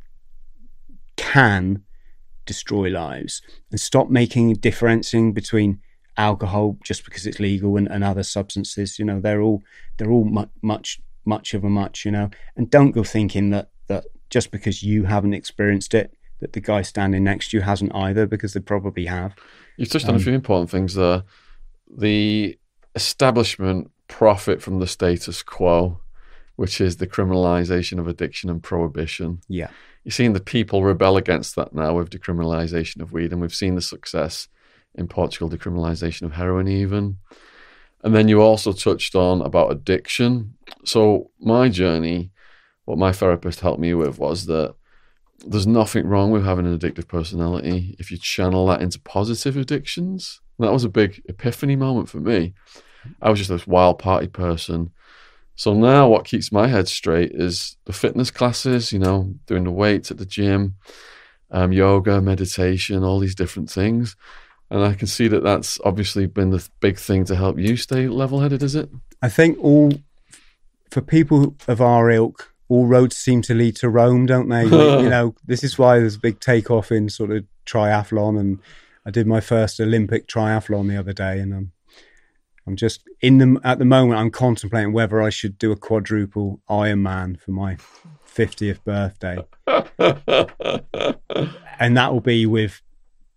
can 1.15 1.83
destroy 2.47 2.89
lives 2.89 3.41
and 3.69 3.79
stop 3.79 4.09
making 4.09 4.53
differentiating 4.55 5.33
between 5.33 5.79
alcohol 6.17 6.77
just 6.83 7.05
because 7.05 7.27
it's 7.27 7.39
legal 7.39 7.77
and, 7.77 7.87
and 7.87 8.03
other 8.03 8.23
substances 8.23 8.97
you 8.97 9.05
know 9.05 9.19
they're 9.19 9.41
all 9.41 9.61
they're 9.97 10.09
all 10.09 10.25
much 10.25 10.49
much 10.63 10.99
much 11.27 11.53
of 11.53 11.63
a 11.63 11.69
much 11.69 12.05
you 12.05 12.11
know. 12.11 12.29
And 12.55 12.71
don't 12.71 12.91
go 12.91 13.03
thinking 13.03 13.51
that 13.51 13.69
that 13.87 14.05
just 14.29 14.49
because 14.49 14.81
you 14.81 15.03
haven't 15.03 15.33
experienced 15.33 15.93
it 15.93 16.13
that 16.39 16.53
the 16.53 16.61
guy 16.61 16.81
standing 16.81 17.23
next 17.23 17.51
to 17.51 17.57
you 17.57 17.63
hasn't 17.63 17.93
either 17.93 18.25
because 18.25 18.53
they 18.53 18.59
probably 18.59 19.05
have. 19.05 19.35
You've 19.75 19.89
touched 19.89 20.07
on 20.07 20.15
a 20.15 20.17
um, 20.17 20.23
few 20.23 20.33
important 20.33 20.69
things 20.69 20.93
there. 20.93 21.23
The 21.89 22.57
establishment 22.95 23.91
profit 24.07 24.61
from 24.61 24.79
the 24.79 24.87
status 24.87 25.43
quo 25.43 25.99
which 26.57 26.81
is 26.81 26.97
the 26.97 27.07
criminalization 27.07 27.99
of 27.99 28.07
addiction 28.07 28.49
and 28.49 28.61
prohibition 28.61 29.39
yeah 29.47 29.69
you're 30.07 30.13
seeing 30.13 30.31
the 30.31 30.39
people 30.39 30.85
rebel 30.85 31.17
against 31.17 31.57
that 31.57 31.75
now 31.75 31.93
with 31.95 32.09
decriminalisation 32.09 33.01
of 33.01 33.11
weed, 33.11 33.33
and 33.33 33.41
we've 33.41 33.53
seen 33.53 33.75
the 33.75 33.81
success 33.81 34.47
in 34.95 35.09
Portugal, 35.09 35.49
decriminalisation 35.49 36.21
of 36.21 36.31
heroin, 36.31 36.69
even. 36.69 37.17
And 38.05 38.15
then 38.15 38.29
you 38.29 38.41
also 38.41 38.71
touched 38.71 39.15
on 39.15 39.41
about 39.41 39.69
addiction. 39.69 40.53
So 40.85 41.31
my 41.41 41.67
journey, 41.67 42.31
what 42.85 42.97
my 42.97 43.11
therapist 43.11 43.59
helped 43.59 43.81
me 43.81 43.93
with 43.95 44.17
was 44.17 44.45
that 44.45 44.75
there's 45.45 45.67
nothing 45.67 46.07
wrong 46.07 46.31
with 46.31 46.45
having 46.45 46.65
an 46.65 46.79
addictive 46.79 47.09
personality 47.09 47.97
if 47.99 48.09
you 48.09 48.17
channel 48.17 48.65
that 48.67 48.81
into 48.81 49.01
positive 49.01 49.57
addictions. 49.57 50.39
And 50.57 50.65
that 50.65 50.71
was 50.71 50.85
a 50.85 50.89
big 50.89 51.21
epiphany 51.27 51.75
moment 51.75 52.07
for 52.07 52.21
me. 52.21 52.53
I 53.21 53.29
was 53.29 53.39
just 53.39 53.49
this 53.49 53.67
wild 53.67 53.99
party 53.99 54.27
person 54.27 54.91
so 55.57 55.73
now 55.73 56.07
what 56.07 56.23
keeps 56.23 56.51
my 56.51 56.67
head 56.67 56.87
straight 56.87 57.31
is 57.33 57.77
the 57.85 57.91
fitness 57.91 58.29
classes, 58.29 58.93
you 58.93 58.99
know, 58.99 59.33
doing 59.47 59.63
the 59.63 59.71
weights 59.71 60.11
at 60.11 60.19
the 60.19 60.25
gym, 60.25 60.75
um, 61.49 61.71
yoga, 61.71 62.21
meditation, 62.21 63.03
all 63.03 63.17
these 63.17 63.33
different 63.33 63.67
things. 63.67 64.15
And 64.69 64.83
I 64.83 64.93
can 64.93 65.07
see 65.07 65.27
that 65.27 65.41
that's 65.41 65.79
obviously 65.83 66.27
been 66.27 66.51
the 66.51 66.65
big 66.79 66.99
thing 66.99 67.25
to 67.25 67.35
help 67.35 67.57
you 67.57 67.75
stay 67.75 68.07
level 68.07 68.39
headed, 68.39 68.61
is 68.61 68.75
it? 68.75 68.87
I 69.23 69.29
think 69.29 69.57
all, 69.59 69.93
for 70.91 71.01
people 71.01 71.55
of 71.67 71.81
our 71.81 72.11
ilk, 72.11 72.53
all 72.69 72.85
roads 72.85 73.17
seem 73.17 73.41
to 73.43 73.55
lead 73.55 73.77
to 73.77 73.89
Rome, 73.89 74.27
don't 74.27 74.49
they? 74.49 74.65
you 74.65 74.69
know, 75.09 75.33
this 75.43 75.63
is 75.63 75.79
why 75.79 75.97
there's 75.97 76.17
a 76.17 76.19
big 76.19 76.39
takeoff 76.39 76.91
in 76.91 77.09
sort 77.09 77.31
of 77.31 77.45
triathlon. 77.65 78.39
And 78.39 78.59
I 79.07 79.09
did 79.09 79.25
my 79.25 79.39
first 79.39 79.79
Olympic 79.79 80.27
triathlon 80.27 80.87
the 80.87 80.99
other 80.99 81.13
day 81.13 81.39
and 81.39 81.51
I'm 81.51 81.71
I'm 82.67 82.75
just 82.75 83.01
in 83.21 83.37
them 83.37 83.59
at 83.63 83.79
the 83.79 83.85
moment. 83.85 84.19
I'm 84.19 84.29
contemplating 84.29 84.91
whether 84.91 85.21
I 85.21 85.29
should 85.29 85.57
do 85.57 85.71
a 85.71 85.77
quadruple 85.77 86.59
Ironman 86.69 87.39
for 87.39 87.51
my 87.51 87.77
50th 88.27 88.83
birthday, 88.83 89.37
and 91.79 91.97
that 91.97 92.11
will 92.11 92.21
be 92.21 92.45
with 92.45 92.81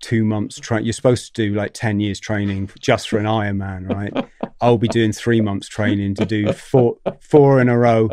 two 0.01 0.25
months. 0.25 0.59
Tra- 0.59 0.83
You're 0.83 0.93
supposed 0.93 1.35
to 1.35 1.49
do 1.49 1.55
like 1.55 1.73
10 1.75 2.01
years 2.01 2.19
training 2.19 2.71
just 2.81 3.09
for 3.09 3.19
an 3.19 3.25
Ironman, 3.25 3.89
right? 3.89 4.29
I'll 4.61 4.79
be 4.79 4.89
doing 4.89 5.13
three 5.13 5.41
months 5.41 5.69
training 5.69 6.17
to 6.17 6.27
do 6.27 6.53
four 6.53 6.97
four 7.21 7.61
in 7.61 7.69
a 7.69 7.79
row. 7.79 8.11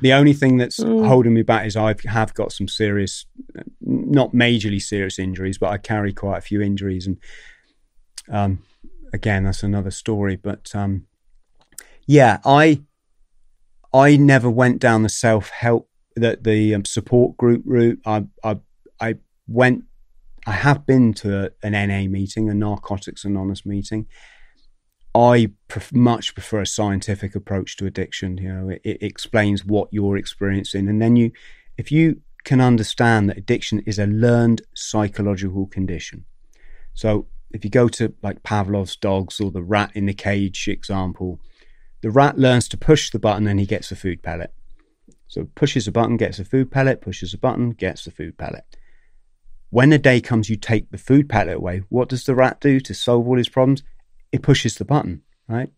The 0.00 0.12
only 0.12 0.32
thing 0.32 0.56
that's 0.56 0.82
holding 0.82 1.34
me 1.34 1.42
back 1.42 1.66
is 1.66 1.76
I 1.76 1.94
have 2.06 2.34
got 2.34 2.52
some 2.52 2.68
serious, 2.68 3.26
not 3.80 4.32
majorly 4.32 4.80
serious 4.80 5.18
injuries, 5.18 5.58
but 5.58 5.70
I 5.70 5.78
carry 5.78 6.14
quite 6.14 6.38
a 6.38 6.42
few 6.42 6.62
injuries 6.62 7.06
and. 7.06 7.18
Um, 8.28 8.64
again, 9.16 9.44
that's 9.44 9.64
another 9.64 9.90
story. 9.90 10.36
But 10.36 10.72
um, 10.76 11.06
yeah, 12.06 12.38
I 12.44 12.82
I 13.92 14.16
never 14.16 14.48
went 14.48 14.78
down 14.78 15.02
the 15.02 15.08
self 15.08 15.48
help 15.48 15.90
the 16.14 16.38
the 16.40 16.74
um, 16.74 16.84
support 16.84 17.36
group 17.36 17.62
route. 17.64 18.00
I 18.06 18.26
I 18.44 18.60
I 19.00 19.16
went. 19.48 19.84
I 20.46 20.52
have 20.52 20.86
been 20.86 21.12
to 21.14 21.52
an 21.64 21.72
NA 21.72 22.08
meeting, 22.08 22.48
a 22.48 22.54
Narcotics 22.54 23.24
Anonymous 23.24 23.66
meeting. 23.66 24.06
I 25.12 25.50
pref- 25.66 25.94
much 25.94 26.34
prefer 26.34 26.60
a 26.60 26.66
scientific 26.66 27.34
approach 27.34 27.76
to 27.78 27.86
addiction. 27.86 28.36
You 28.36 28.52
know, 28.52 28.68
it, 28.68 28.82
it 28.84 29.02
explains 29.02 29.64
what 29.64 29.88
you're 29.90 30.16
experiencing, 30.16 30.88
and 30.88 31.02
then 31.02 31.16
you, 31.16 31.32
if 31.76 31.90
you 31.90 32.20
can 32.44 32.60
understand 32.60 33.28
that 33.28 33.38
addiction 33.38 33.80
is 33.86 33.98
a 33.98 34.06
learned 34.06 34.62
psychological 34.72 35.66
condition. 35.66 36.24
So 36.94 37.26
if 37.50 37.64
you 37.64 37.70
go 37.70 37.88
to 37.88 38.14
like 38.22 38.42
Pavlov's 38.42 38.96
dogs 38.96 39.40
or 39.40 39.50
the 39.50 39.62
rat 39.62 39.92
in 39.94 40.06
the 40.06 40.14
cage 40.14 40.68
example, 40.68 41.40
the 42.02 42.10
rat 42.10 42.38
learns 42.38 42.68
to 42.68 42.76
push 42.76 43.10
the 43.10 43.18
button 43.18 43.46
and 43.46 43.58
he 43.58 43.66
gets 43.66 43.90
a 43.90 43.96
food 43.96 44.22
pellet. 44.22 44.52
So 45.26 45.48
pushes 45.54 45.88
a 45.88 45.92
button, 45.92 46.16
gets 46.16 46.38
a 46.38 46.44
food 46.44 46.70
pellet, 46.70 47.00
pushes 47.00 47.34
a 47.34 47.38
button, 47.38 47.70
gets 47.70 48.04
the 48.04 48.10
food 48.10 48.38
pellet. 48.38 48.64
When 49.70 49.90
the 49.90 49.98
day 49.98 50.20
comes, 50.20 50.48
you 50.48 50.56
take 50.56 50.90
the 50.90 50.98
food 50.98 51.28
pellet 51.28 51.56
away. 51.56 51.82
What 51.88 52.08
does 52.08 52.24
the 52.24 52.34
rat 52.34 52.60
do 52.60 52.78
to 52.80 52.94
solve 52.94 53.26
all 53.26 53.36
his 53.36 53.48
problems? 53.48 53.82
It 54.30 54.42
pushes 54.42 54.76
the 54.76 54.84
button, 54.84 55.22
right? 55.48 55.70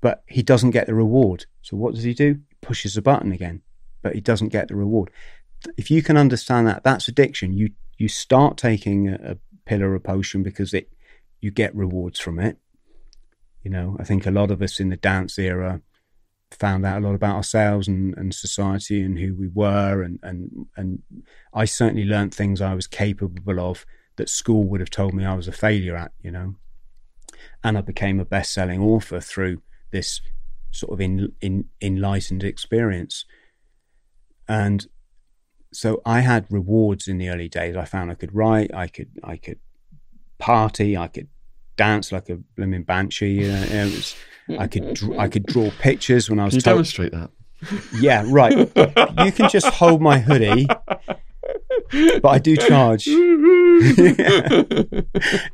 But 0.00 0.24
he 0.26 0.42
doesn't 0.42 0.70
get 0.70 0.86
the 0.86 0.94
reward. 0.94 1.44
So 1.62 1.76
what 1.76 1.94
does 1.94 2.04
he 2.04 2.14
do? 2.14 2.40
He 2.48 2.56
pushes 2.62 2.94
the 2.94 3.02
button 3.02 3.32
again, 3.32 3.62
but 4.02 4.14
he 4.14 4.20
doesn't 4.20 4.48
get 4.48 4.68
the 4.68 4.76
reward. 4.76 5.10
If 5.76 5.90
you 5.90 6.02
can 6.02 6.16
understand 6.16 6.66
that, 6.66 6.84
that's 6.84 7.08
addiction. 7.08 7.52
You 7.52 7.70
you 7.98 8.08
start 8.08 8.56
taking 8.56 9.08
a, 9.08 9.32
a 9.32 9.36
pill 9.70 9.94
of 9.94 10.02
potion 10.02 10.42
because 10.42 10.74
it 10.74 10.90
you 11.40 11.50
get 11.50 11.74
rewards 11.74 12.18
from 12.18 12.38
it. 12.38 12.58
You 13.62 13.70
know, 13.70 13.96
I 14.00 14.04
think 14.04 14.26
a 14.26 14.30
lot 14.30 14.50
of 14.50 14.62
us 14.62 14.80
in 14.80 14.88
the 14.88 14.96
dance 14.96 15.38
era 15.38 15.80
found 16.50 16.84
out 16.84 17.00
a 17.00 17.06
lot 17.06 17.14
about 17.14 17.36
ourselves 17.36 17.86
and, 17.86 18.16
and 18.16 18.34
society 18.34 19.02
and 19.02 19.16
who 19.18 19.34
we 19.34 19.46
were 19.46 20.02
and, 20.02 20.18
and 20.24 20.66
and 20.76 21.02
I 21.54 21.64
certainly 21.64 22.04
learned 22.04 22.34
things 22.34 22.60
I 22.60 22.74
was 22.74 22.88
capable 22.88 23.60
of 23.60 23.86
that 24.16 24.28
school 24.28 24.64
would 24.64 24.80
have 24.80 24.90
told 24.90 25.14
me 25.14 25.24
I 25.24 25.34
was 25.34 25.48
a 25.48 25.52
failure 25.52 25.96
at, 25.96 26.12
you 26.20 26.30
know. 26.30 26.56
And 27.62 27.78
I 27.78 27.80
became 27.80 28.18
a 28.20 28.24
best 28.24 28.52
selling 28.52 28.80
author 28.80 29.20
through 29.20 29.62
this 29.92 30.20
sort 30.72 30.92
of 30.92 31.00
in, 31.00 31.32
in 31.40 31.66
enlightened 31.80 32.42
experience. 32.44 33.24
And 34.48 34.86
so 35.72 36.00
I 36.04 36.20
had 36.20 36.46
rewards 36.50 37.08
in 37.08 37.18
the 37.18 37.28
early 37.28 37.48
days. 37.48 37.76
I 37.76 37.84
found 37.84 38.10
I 38.10 38.14
could 38.14 38.34
write, 38.34 38.72
I 38.74 38.86
could 38.86 39.08
I 39.22 39.36
could 39.36 39.58
party, 40.38 40.96
I 40.96 41.08
could 41.08 41.28
dance 41.76 42.12
like 42.12 42.28
a 42.28 42.36
blooming 42.56 42.82
banshee. 42.82 43.42
You 43.42 43.48
know, 43.48 43.62
it 43.62 43.84
was, 43.84 44.16
I 44.58 44.66
could 44.66 44.94
dr- 44.94 45.18
I 45.18 45.28
could 45.28 45.46
draw 45.46 45.70
pictures 45.78 46.28
when 46.28 46.38
I 46.40 46.44
was. 46.44 46.52
Can 46.52 46.58
you 46.58 46.62
told- 46.62 46.74
demonstrate 46.76 47.12
that? 47.12 47.30
Yeah, 48.00 48.24
right. 48.26 48.56
you 49.24 49.32
can 49.32 49.50
just 49.50 49.66
hold 49.66 50.00
my 50.00 50.18
hoodie, 50.18 50.66
but 52.20 52.28
I 52.28 52.38
do 52.38 52.56
charge. 52.56 53.06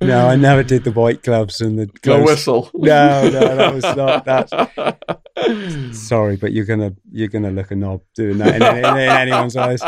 no, 0.01 0.29
I 0.29 0.37
never 0.37 0.63
did 0.63 0.85
the 0.85 0.93
white 0.95 1.23
gloves 1.23 1.61
and 1.61 1.79
the 1.79 1.87
No 1.87 1.93
gloves. 2.03 2.25
whistle. 2.25 2.71
No, 2.75 3.29
no, 3.31 3.57
that 3.57 3.75
was 3.75 3.85
not 3.85 4.25
that. 4.25 5.95
Sorry, 5.95 6.37
but 6.37 6.53
you're 6.53 6.65
gonna 6.65 6.95
you're 7.13 7.29
gonna 7.29 7.51
look 7.51 7.71
a 7.71 7.77
knob 7.77 8.01
doing 8.15 8.39
that 8.39 8.57
in, 8.57 8.63
in, 8.63 8.85
in 8.85 9.09
anyone's 9.11 9.57
eyes. 9.57 9.81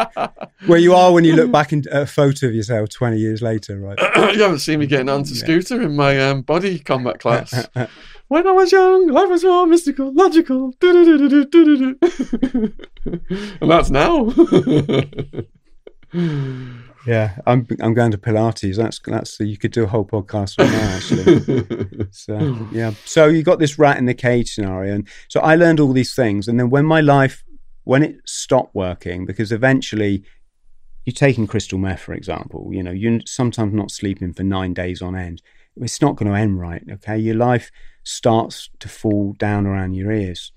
Where 0.67 0.79
you 0.79 0.95
are 0.95 1.13
when 1.13 1.25
you 1.25 1.35
look 1.35 1.51
back 1.51 1.73
in 1.73 1.83
a 1.91 2.07
photo 2.07 2.47
of 2.47 2.55
yourself 2.55 2.89
twenty 2.91 3.19
years 3.19 3.43
later, 3.43 3.79
right? 3.79 3.99
you 4.35 4.43
haven't 4.43 4.61
seen 4.61 4.79
me 4.81 4.87
getting 4.87 5.09
onto 5.09 5.35
scooter 5.35 5.81
in 5.83 5.97
my 5.97 6.19
um, 6.21 6.43
body 6.43 6.79
combat 6.79 7.19
class. 7.25 7.67
when 8.29 8.47
I 8.47 8.53
was 8.53 8.71
young, 8.73 9.09
life 9.09 9.29
was 9.31 9.43
more 9.45 9.67
mystical, 9.67 10.13
logical. 10.13 10.75
And 13.61 13.71
that's 13.71 13.91
now. 13.91 14.29
Yeah, 17.07 17.37
I'm 17.47 17.67
I'm 17.81 17.95
going 17.95 18.11
to 18.11 18.19
Pilates. 18.19 18.77
That's 18.77 18.99
that's 19.05 19.41
you 19.41 19.57
could 19.57 19.71
do 19.71 19.85
a 19.85 19.87
whole 19.87 20.05
podcast 20.05 20.59
on 20.59 20.71
that 20.71 20.97
actually. 20.97 22.09
so 22.11 22.69
yeah, 22.73 22.93
so 23.05 23.27
you 23.27 23.43
got 23.43 23.59
this 23.59 23.79
rat 23.79 23.99
in 23.99 24.07
the 24.07 24.15
cage 24.15 24.53
scenario, 24.53 24.95
and 24.95 25.09
so 25.29 25.41
I 25.41 25.55
learned 25.55 25.81
all 25.81 25.93
these 25.93 26.15
things, 26.15 26.49
and 26.49 26.59
then 26.59 26.71
when 26.71 26.85
my 26.85 27.01
life 27.01 27.45
when 27.85 28.03
it 28.03 28.17
stopped 28.27 28.75
working, 28.75 29.25
because 29.25 29.51
eventually 29.51 30.23
you're 31.07 31.15
taking 31.15 31.47
crystal 31.47 31.79
meth, 31.79 32.01
for 32.01 32.13
example, 32.13 32.69
you 32.71 32.83
know, 32.83 32.91
you're 32.91 33.21
sometimes 33.25 33.73
not 33.73 33.91
sleeping 33.91 34.35
for 34.35 34.43
nine 34.43 34.75
days 34.75 35.01
on 35.01 35.17
end. 35.17 35.41
It's 35.77 36.03
not 36.03 36.17
going 36.17 36.31
to 36.31 36.37
end 36.39 36.61
right. 36.61 36.83
Okay, 36.93 37.17
your 37.17 37.37
life 37.37 37.71
starts 38.03 38.69
to 38.81 38.89
fall 38.91 39.33
down 39.39 39.67
around 39.67 39.95
your 39.95 40.13
ears. 40.13 40.53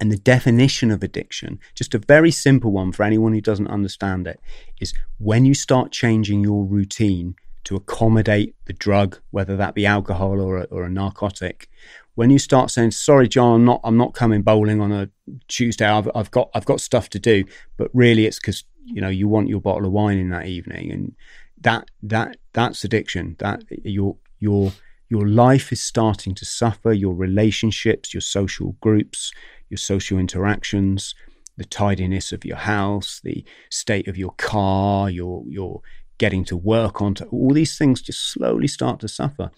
And 0.00 0.10
the 0.10 0.16
definition 0.16 0.90
of 0.90 1.02
addiction, 1.02 1.60
just 1.74 1.94
a 1.94 1.98
very 1.98 2.30
simple 2.30 2.72
one 2.72 2.90
for 2.90 3.02
anyone 3.02 3.34
who 3.34 3.42
doesn't 3.42 3.68
understand 3.68 4.26
it, 4.26 4.40
is 4.80 4.94
when 5.18 5.44
you 5.44 5.52
start 5.52 5.92
changing 5.92 6.42
your 6.42 6.64
routine 6.64 7.34
to 7.64 7.76
accommodate 7.76 8.56
the 8.64 8.72
drug, 8.72 9.18
whether 9.30 9.56
that 9.56 9.74
be 9.74 9.84
alcohol 9.84 10.40
or 10.40 10.56
a, 10.56 10.62
or 10.64 10.84
a 10.84 10.90
narcotic. 10.90 11.68
When 12.14 12.30
you 12.30 12.38
start 12.38 12.70
saying, 12.70 12.92
"Sorry, 12.92 13.28
John, 13.28 13.60
I'm 13.60 13.64
not, 13.64 13.80
I'm 13.84 13.96
not 13.98 14.14
coming 14.14 14.42
bowling 14.42 14.80
on 14.80 14.90
a 14.90 15.10
Tuesday. 15.48 15.86
I've, 15.86 16.10
I've 16.14 16.30
got, 16.30 16.50
I've 16.54 16.64
got 16.64 16.80
stuff 16.80 17.10
to 17.10 17.18
do," 17.18 17.44
but 17.76 17.90
really, 17.92 18.26
it's 18.26 18.40
because 18.40 18.64
you 18.84 19.00
know 19.02 19.08
you 19.08 19.28
want 19.28 19.48
your 19.48 19.60
bottle 19.60 19.86
of 19.86 19.92
wine 19.92 20.18
in 20.18 20.30
that 20.30 20.46
evening, 20.46 20.90
and 20.90 21.14
that, 21.60 21.90
that, 22.02 22.38
that's 22.54 22.84
addiction. 22.84 23.36
That 23.38 23.64
your, 23.84 24.16
your, 24.38 24.72
your 25.10 25.28
life 25.28 25.72
is 25.72 25.82
starting 25.82 26.34
to 26.36 26.46
suffer. 26.46 26.92
Your 26.92 27.14
relationships, 27.14 28.14
your 28.14 28.22
social 28.22 28.76
groups, 28.80 29.32
your 29.70 29.78
social 29.78 30.18
interactions, 30.18 31.14
the 31.56 31.64
tidiness 31.64 32.32
of 32.32 32.44
your 32.44 32.56
house, 32.56 33.20
the 33.22 33.44
state 33.70 34.08
of 34.08 34.16
your 34.16 34.32
car, 34.32 35.08
your 35.08 35.44
your 35.46 35.80
getting 36.18 36.44
to 36.44 36.56
work 36.56 37.00
on 37.00 37.14
all 37.30 37.54
these 37.54 37.78
things 37.78 38.02
just 38.02 38.30
slowly 38.30 38.68
start 38.68 39.00
to 39.00 39.08
suffer. 39.08 39.50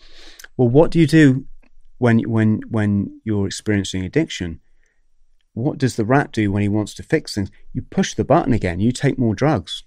Well, 0.57 0.69
what 0.69 0.93
do 0.93 1.01
you 1.01 1.09
do 1.09 1.47
when 1.99 2.21
when 2.21 2.61
when 2.69 3.21
you're 3.25 3.47
experiencing 3.47 4.05
addiction? 4.05 4.61
What 5.55 5.79
does 5.79 5.97
the 5.97 6.05
rat 6.05 6.33
do 6.33 6.51
when 6.51 6.63
he 6.63 6.69
wants 6.69 6.95
to 6.95 7.03
fix 7.03 7.35
things? 7.35 7.51
You 7.73 7.83
push 7.83 8.15
the 8.15 8.25
button 8.25 8.53
again. 8.53 8.81
You 8.81 8.93
take 8.93 9.19
more 9.19 9.35
drugs. 9.35 9.83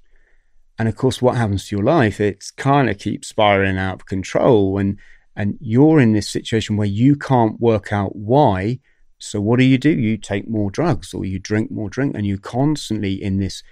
And 0.78 0.88
of 0.90 0.96
course, 0.96 1.22
what 1.22 1.38
happens 1.38 1.68
to 1.68 1.76
your 1.76 1.86
life? 1.86 2.20
It 2.20 2.46
kind 2.58 2.90
of 2.90 2.98
keeps 3.00 3.30
spiraling 3.30 3.78
out 3.78 3.96
of 3.96 4.06
control, 4.06 4.78
and 4.78 5.00
and 5.36 5.58
you're 5.60 6.00
in 6.00 6.14
this 6.14 6.30
situation 6.30 6.78
where 6.78 6.88
you 6.88 7.16
can't 7.16 7.60
work 7.60 7.92
out 7.94 8.16
why. 8.16 8.80
So 9.26 9.42
what 9.42 9.60
do 9.60 9.66
you 9.66 9.78
do? 9.78 9.90
You 9.90 10.18
take 10.18 10.48
more 10.48 10.72
drugs 10.72 11.14
or 11.14 11.26
you 11.26 11.40
drink 11.40 11.72
more 11.72 11.90
drink 11.90 12.16
and 12.16 12.26
you're 12.26 12.38
constantly 12.38 13.22
in 13.22 13.40
this 13.40 13.64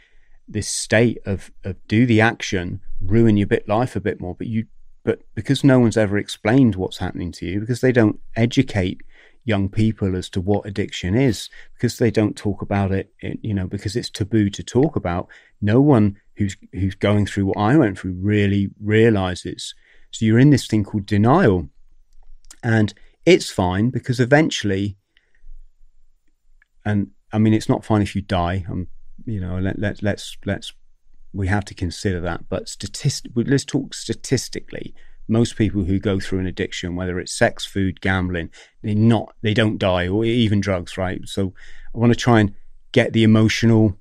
this 0.47 0.67
state 0.67 1.19
of, 1.25 1.51
of 1.63 1.77
do 1.87 2.05
the 2.05 2.19
action, 2.19 2.81
ruin 2.99 3.37
your 3.37 3.47
bit 3.47 3.67
life 3.67 3.95
a 3.95 4.01
bit 4.01 4.19
more, 4.19 4.35
but 4.35 4.47
you 4.47 4.65
but 5.03 5.21
because 5.35 5.63
no 5.63 5.79
one's 5.79 5.97
ever 5.97 6.17
explained 6.17 6.75
what's 6.75 6.97
happening 6.97 7.31
to 7.33 7.45
you, 7.45 7.59
because 7.59 7.81
they 7.81 7.91
don't 7.91 8.19
educate 8.35 9.01
young 9.45 9.67
people 9.67 10.15
as 10.15 10.29
to 10.29 10.39
what 10.39 10.65
addiction 10.65 11.15
is, 11.15 11.49
because 11.73 11.97
they 11.97 12.09
don't 12.09 12.37
talk 12.37 12.61
about 12.61 12.91
it, 12.91 13.11
you 13.41 13.53
know, 13.53 13.67
because 13.67 13.95
it's 13.95 14.09
taboo 14.09 14.49
to 14.49 14.63
talk 14.63 14.95
about. 14.95 15.27
No 15.61 15.81
one 15.81 16.17
who's 16.37 16.55
who's 16.71 16.95
going 16.95 17.25
through 17.25 17.47
what 17.47 17.57
I 17.57 17.75
went 17.77 17.99
through 17.99 18.15
really 18.19 18.69
realizes. 18.81 19.75
So 20.11 20.25
you're 20.25 20.39
in 20.39 20.51
this 20.51 20.67
thing 20.67 20.83
called 20.83 21.05
denial. 21.05 21.69
And 22.63 22.93
it's 23.25 23.49
fine 23.49 23.89
because 23.89 24.19
eventually 24.19 24.97
and 26.85 27.11
I 27.31 27.39
mean, 27.39 27.53
it's 27.53 27.69
not 27.69 27.85
fine 27.85 28.01
if 28.01 28.15
you 28.15 28.21
die. 28.21 28.65
You 29.25 29.39
know, 29.39 29.57
let, 29.59 29.79
let 29.79 30.03
let's 30.03 30.37
let's 30.45 30.73
we 31.33 31.47
have 31.47 31.65
to 31.65 31.73
consider 31.73 32.21
that. 32.21 32.49
But 32.49 32.69
statistic, 32.69 33.31
let's 33.35 33.65
talk 33.65 33.93
statistically. 33.93 34.93
Most 35.27 35.55
people 35.55 35.85
who 35.85 35.99
go 35.99 36.19
through 36.19 36.39
an 36.39 36.45
addiction, 36.45 36.95
whether 36.95 37.19
it's 37.19 37.31
sex, 37.31 37.65
food, 37.65 38.01
gambling, 38.01 38.49
they 38.81 38.93
not 38.93 39.33
they 39.41 39.53
don't 39.53 39.77
die, 39.77 40.07
or 40.07 40.25
even 40.25 40.59
drugs, 40.59 40.97
right? 40.97 41.21
So 41.25 41.53
I 41.95 41.97
want 41.97 42.11
to 42.11 42.19
try 42.19 42.39
and 42.39 42.53
get 42.91 43.13
the 43.13 43.23
emotional 43.23 43.97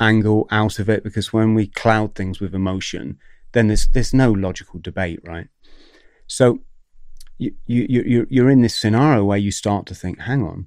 angle 0.00 0.46
out 0.50 0.78
of 0.78 0.88
it 0.88 1.02
because 1.02 1.32
when 1.32 1.54
we 1.54 1.66
cloud 1.66 2.14
things 2.14 2.40
with 2.40 2.54
emotion, 2.54 3.18
then 3.52 3.68
there's 3.68 3.86
there's 3.88 4.12
no 4.12 4.32
logical 4.32 4.80
debate, 4.80 5.20
right? 5.24 5.48
So 6.26 6.60
you 7.38 7.54
you 7.66 7.86
you 7.88 8.26
you're 8.28 8.50
in 8.50 8.62
this 8.62 8.74
scenario 8.74 9.24
where 9.24 9.38
you 9.38 9.50
start 9.50 9.86
to 9.86 9.94
think, 9.94 10.20
hang 10.20 10.42
on, 10.42 10.66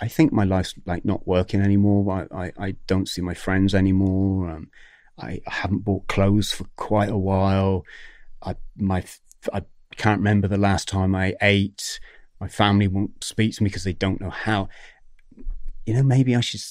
I 0.00 0.08
think 0.08 0.32
my 0.32 0.44
life's 0.44 0.74
like 0.86 1.04
not 1.04 1.26
working 1.26 1.60
anymore. 1.60 2.26
I, 2.32 2.44
I, 2.44 2.52
I 2.66 2.74
don't 2.86 3.08
see 3.08 3.20
my 3.20 3.34
friends 3.34 3.74
anymore. 3.74 4.50
Um, 4.50 4.70
I, 5.18 5.40
I 5.46 5.52
haven't 5.52 5.84
bought 5.84 6.08
clothes 6.08 6.52
for 6.52 6.64
quite 6.76 7.10
a 7.10 7.18
while. 7.18 7.84
I 8.42 8.56
my 8.76 9.04
I 9.52 9.62
can't 9.96 10.18
remember 10.20 10.48
the 10.48 10.56
last 10.56 10.88
time 10.88 11.14
I 11.14 11.34
ate. 11.42 12.00
My 12.40 12.48
family 12.48 12.88
won't 12.88 13.22
speak 13.22 13.54
to 13.56 13.62
me 13.62 13.68
because 13.68 13.84
they 13.84 13.92
don't 13.92 14.20
know 14.20 14.30
how. 14.30 14.68
You 15.86 15.94
know, 15.94 16.02
maybe 16.02 16.34
I 16.34 16.40
should 16.40 16.62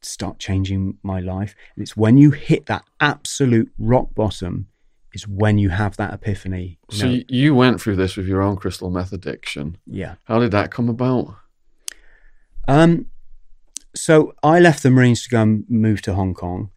start 0.00 0.38
changing 0.38 0.98
my 1.02 1.18
life. 1.20 1.54
And 1.74 1.82
it's 1.82 1.96
when 1.96 2.18
you 2.18 2.30
hit 2.30 2.66
that 2.66 2.84
absolute 3.00 3.72
rock 3.78 4.14
bottom, 4.14 4.68
is 5.12 5.26
when 5.26 5.58
you 5.58 5.70
have 5.70 5.96
that 5.96 6.14
epiphany. 6.14 6.78
You 6.92 6.98
So 6.98 7.06
know? 7.08 7.22
you 7.28 7.54
went 7.54 7.80
through 7.80 7.96
this 7.96 8.16
with 8.16 8.26
your 8.28 8.42
own 8.42 8.56
crystal 8.56 8.90
meth 8.90 9.12
addiction. 9.12 9.78
yeah. 9.86 10.14
How 10.24 10.38
did 10.38 10.52
that 10.52 10.70
come 10.70 10.88
about? 10.88 11.34
Um, 12.68 13.06
so 13.94 14.34
I 14.42 14.60
left 14.60 14.82
the 14.82 14.90
Marines 14.90 15.24
to 15.24 15.30
go 15.30 15.40
and 15.40 15.64
move 15.70 16.02
to 16.02 16.14
Hong 16.14 16.34
Kong. 16.34 16.70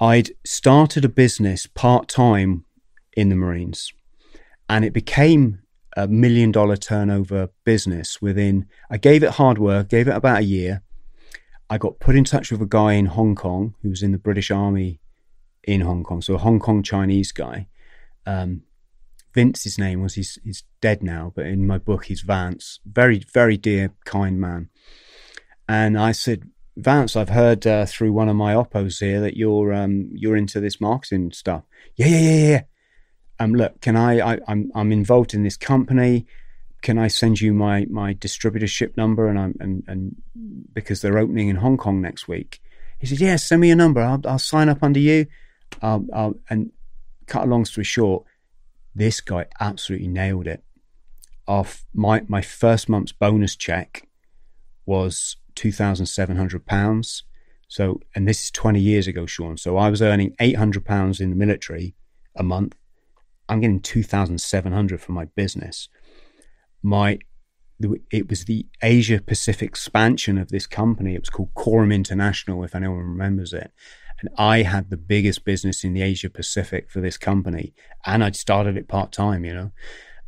I'd 0.00 0.30
started 0.44 1.04
a 1.04 1.08
business 1.08 1.66
part 1.66 2.08
time 2.08 2.64
in 3.12 3.28
the 3.28 3.36
Marines, 3.36 3.92
and 4.70 4.86
it 4.86 4.94
became 4.94 5.60
a 5.96 6.08
million 6.08 6.50
dollar 6.50 6.76
turnover 6.76 7.50
business 7.64 8.22
within. 8.22 8.66
I 8.90 8.96
gave 8.96 9.22
it 9.22 9.32
hard 9.32 9.58
work, 9.58 9.90
gave 9.90 10.08
it 10.08 10.16
about 10.16 10.38
a 10.38 10.44
year. 10.44 10.82
I 11.68 11.76
got 11.76 12.00
put 12.00 12.16
in 12.16 12.24
touch 12.24 12.50
with 12.50 12.62
a 12.62 12.66
guy 12.66 12.94
in 12.94 13.06
Hong 13.06 13.34
Kong 13.34 13.74
who 13.82 13.90
was 13.90 14.02
in 14.02 14.12
the 14.12 14.18
British 14.18 14.50
Army 14.50 15.00
in 15.64 15.82
Hong 15.82 16.04
Kong, 16.04 16.22
so 16.22 16.34
a 16.34 16.38
Hong 16.38 16.58
Kong 16.58 16.82
Chinese 16.82 17.32
guy. 17.32 17.68
Um, 18.24 18.62
Vince, 19.34 19.64
his 19.64 19.78
name 19.78 20.00
was. 20.00 20.14
He's 20.14 20.38
he's 20.42 20.64
dead 20.80 21.02
now, 21.02 21.32
but 21.36 21.44
in 21.44 21.66
my 21.66 21.76
book, 21.76 22.06
he's 22.06 22.22
Vance. 22.22 22.80
Very 22.86 23.18
very 23.34 23.58
dear, 23.58 23.92
kind 24.06 24.40
man. 24.40 24.70
And 25.68 25.98
I 25.98 26.12
said, 26.12 26.48
Vance, 26.76 27.16
I've 27.16 27.28
heard 27.28 27.66
uh, 27.66 27.86
through 27.86 28.12
one 28.12 28.28
of 28.28 28.36
my 28.36 28.54
oppos 28.54 29.00
here 29.00 29.20
that 29.20 29.36
you're 29.36 29.74
um, 29.74 30.10
you're 30.12 30.36
into 30.36 30.60
this 30.60 30.80
marketing 30.80 31.32
stuff. 31.32 31.64
Yeah, 31.96 32.06
yeah, 32.06 32.18
yeah, 32.20 32.48
yeah. 32.48 32.62
Um, 33.40 33.54
look, 33.54 33.80
can 33.80 33.96
I, 33.96 34.34
I? 34.34 34.38
I'm 34.46 34.70
I'm 34.74 34.92
involved 34.92 35.34
in 35.34 35.42
this 35.42 35.56
company. 35.56 36.26
Can 36.80 36.96
I 36.96 37.08
send 37.08 37.40
you 37.40 37.52
my 37.52 37.86
my 37.90 38.14
distributorship 38.14 38.96
number? 38.96 39.26
And 39.28 39.38
I'm 39.38 39.54
and 39.58 39.82
and 39.88 40.16
because 40.72 41.02
they're 41.02 41.18
opening 41.18 41.48
in 41.48 41.56
Hong 41.56 41.76
Kong 41.76 42.00
next 42.00 42.28
week. 42.28 42.60
He 43.00 43.06
said, 43.06 43.20
yeah, 43.20 43.36
send 43.36 43.60
me 43.60 43.68
your 43.68 43.76
number. 43.76 44.00
I'll 44.00 44.20
I'll 44.24 44.38
sign 44.38 44.68
up 44.68 44.82
under 44.82 45.00
you. 45.00 45.26
Um, 45.82 46.08
I'll, 46.12 46.34
and 46.48 46.70
cut 47.26 47.44
a 47.44 47.46
long 47.46 47.64
story 47.64 47.84
short, 47.84 48.24
this 48.94 49.20
guy 49.20 49.46
absolutely 49.60 50.08
nailed 50.08 50.46
it. 50.46 50.62
Off 51.48 51.84
my 51.92 52.22
my 52.28 52.40
first 52.40 52.88
month's 52.88 53.12
bonus 53.12 53.56
check 53.56 54.06
was 54.86 55.36
two 55.58 55.72
thousand 55.72 56.06
seven 56.06 56.36
hundred 56.36 56.64
pounds. 56.66 57.24
So, 57.66 58.00
and 58.14 58.26
this 58.28 58.44
is 58.44 58.50
twenty 58.52 58.80
years 58.80 59.08
ago, 59.08 59.26
Sean. 59.26 59.56
So 59.56 59.76
I 59.76 59.90
was 59.90 60.00
earning 60.00 60.36
eight 60.38 60.56
hundred 60.56 60.84
pounds 60.84 61.20
in 61.20 61.30
the 61.30 61.36
military 61.36 61.96
a 62.36 62.44
month. 62.44 62.76
I'm 63.48 63.60
getting 63.60 63.80
two 63.80 64.04
thousand 64.04 64.40
seven 64.40 64.72
hundred 64.72 65.00
for 65.00 65.12
my 65.12 65.24
business. 65.24 65.88
My 66.80 67.18
it 68.10 68.28
was 68.28 68.44
the 68.44 68.66
Asia 68.82 69.20
Pacific 69.20 69.68
expansion 69.68 70.38
of 70.38 70.48
this 70.48 70.66
company. 70.66 71.14
It 71.14 71.22
was 71.22 71.30
called 71.30 71.54
Quorum 71.54 71.92
International, 71.92 72.64
if 72.64 72.74
anyone 72.74 72.98
remembers 72.98 73.52
it. 73.52 73.70
And 74.20 74.30
I 74.36 74.62
had 74.62 74.90
the 74.90 74.96
biggest 74.96 75.44
business 75.44 75.84
in 75.84 75.92
the 75.92 76.02
Asia 76.02 76.30
Pacific 76.30 76.90
for 76.90 77.00
this 77.00 77.16
company, 77.16 77.74
and 78.04 78.22
I'd 78.22 78.36
started 78.36 78.76
it 78.76 78.88
part 78.88 79.10
time. 79.12 79.44
You 79.44 79.54
know, 79.54 79.70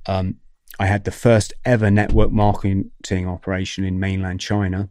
um, 0.07 0.37
I 0.79 0.87
had 0.87 1.05
the 1.05 1.11
first 1.27 1.53
ever 1.65 1.91
network 1.91 2.33
marketing 2.33 2.91
operation 3.29 3.85
in 3.85 3.99
mainland 4.01 4.41
China, 4.41 4.91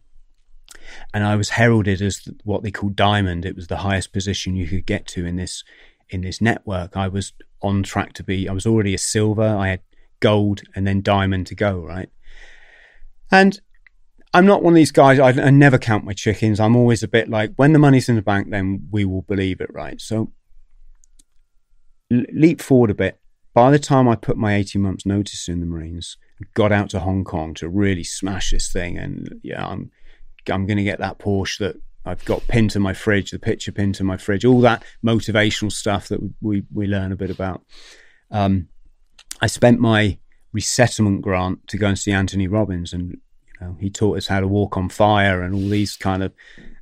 and 1.14 1.24
I 1.24 1.36
was 1.36 1.50
heralded 1.50 2.02
as 2.02 2.28
what 2.44 2.64
they 2.64 2.72
call 2.72 2.90
diamond. 2.90 3.46
It 3.46 3.56
was 3.56 3.68
the 3.68 3.78
highest 3.78 4.14
position 4.14 4.56
you 4.56 4.68
could 4.68 4.86
get 4.86 5.06
to 5.08 5.26
in 5.26 5.36
this 5.36 5.64
in 6.10 6.22
this 6.22 6.42
network. 6.42 6.98
I 6.98 7.08
was 7.08 7.34
on 7.62 7.84
track 7.84 8.14
to 8.14 8.24
be. 8.24 8.50
I 8.50 8.54
was 8.54 8.66
already 8.66 8.94
a 8.94 9.00
silver. 9.00 9.48
I 9.48 9.70
had 9.70 9.82
gold 10.20 10.62
and 10.76 10.86
then 10.88 11.02
diamond 11.02 11.48
to 11.48 11.56
go. 11.56 11.80
Right, 11.80 12.10
and 13.32 13.60
I'm 14.34 14.46
not 14.46 14.62
one 14.62 14.74
of 14.74 14.76
these 14.76 14.92
guys. 14.92 15.20
I, 15.20 15.30
I, 15.30 15.50
never 15.50 15.78
count 15.78 16.06
my 16.06 16.14
chickens. 16.14 16.60
I'm 16.60 16.76
always 16.76 17.02
a 17.02 17.08
bit 17.08 17.30
like, 17.30 17.54
when 17.56 17.74
the 17.74 17.80
money's 17.80 18.10
in 18.10 18.16
the 18.16 18.22
bank, 18.22 18.52
then 18.52 18.88
we 18.92 19.04
will 19.04 19.24
believe 19.24 19.60
it, 19.60 19.74
right? 19.74 20.00
So, 20.00 20.32
l- 22.12 22.26
leap 22.32 22.62
forward 22.62 22.92
a 22.92 22.96
bit. 22.96 23.20
By 23.56 23.72
the 23.72 23.80
time 23.80 24.08
I 24.08 24.16
put 24.16 24.38
my 24.38 24.54
18 24.54 24.82
months 24.82 25.06
notice 25.06 25.48
in 25.48 25.62
the 25.62 25.66
Marines, 25.66 26.16
got 26.54 26.72
out 26.72 26.92
to 26.92 27.00
Hong 27.00 27.24
Kong 27.24 27.56
to 27.56 27.68
really 27.68 28.04
smash 28.04 28.52
this 28.52 28.72
thing, 28.72 28.98
and 29.00 29.40
yeah, 29.42 29.66
I'm 29.66 29.92
I'm 30.48 30.66
going 30.66 30.78
to 30.78 30.84
get 30.84 31.00
that 31.00 31.20
Porsche 31.20 31.60
that 31.60 31.76
I've 32.06 32.24
got 32.26 32.48
pinned 32.48 32.72
to 32.72 32.80
my 32.80 32.94
fridge, 32.94 33.32
the 33.32 33.40
picture 33.40 33.72
pinned 33.72 33.96
to 33.96 34.04
my 34.04 34.18
fridge, 34.18 34.46
all 34.46 34.62
that 34.62 34.84
motivational 35.06 35.72
stuff 35.72 36.08
that 36.08 36.20
we 36.42 36.64
we 36.74 36.88
learn 36.88 37.12
a 37.12 37.18
bit 37.18 37.30
about. 37.30 37.64
Um, 38.32 38.70
I 39.42 39.48
spent 39.48 39.80
my 39.80 40.18
resettlement 40.52 41.22
grant 41.22 41.68
to 41.68 41.78
go 41.78 41.88
and 41.88 42.00
see 42.00 42.12
Anthony 42.12 42.48
Robbins, 42.48 42.94
and 42.94 43.12
you 43.12 43.18
know, 43.62 43.78
he 43.80 43.90
taught 43.90 44.18
us 44.18 44.28
how 44.28 44.40
to 44.40 44.48
walk 44.48 44.78
on 44.78 44.90
fire 44.90 45.42
and 45.42 45.54
all 45.54 45.70
these 45.70 45.98
kind 45.98 46.24
of 46.24 46.34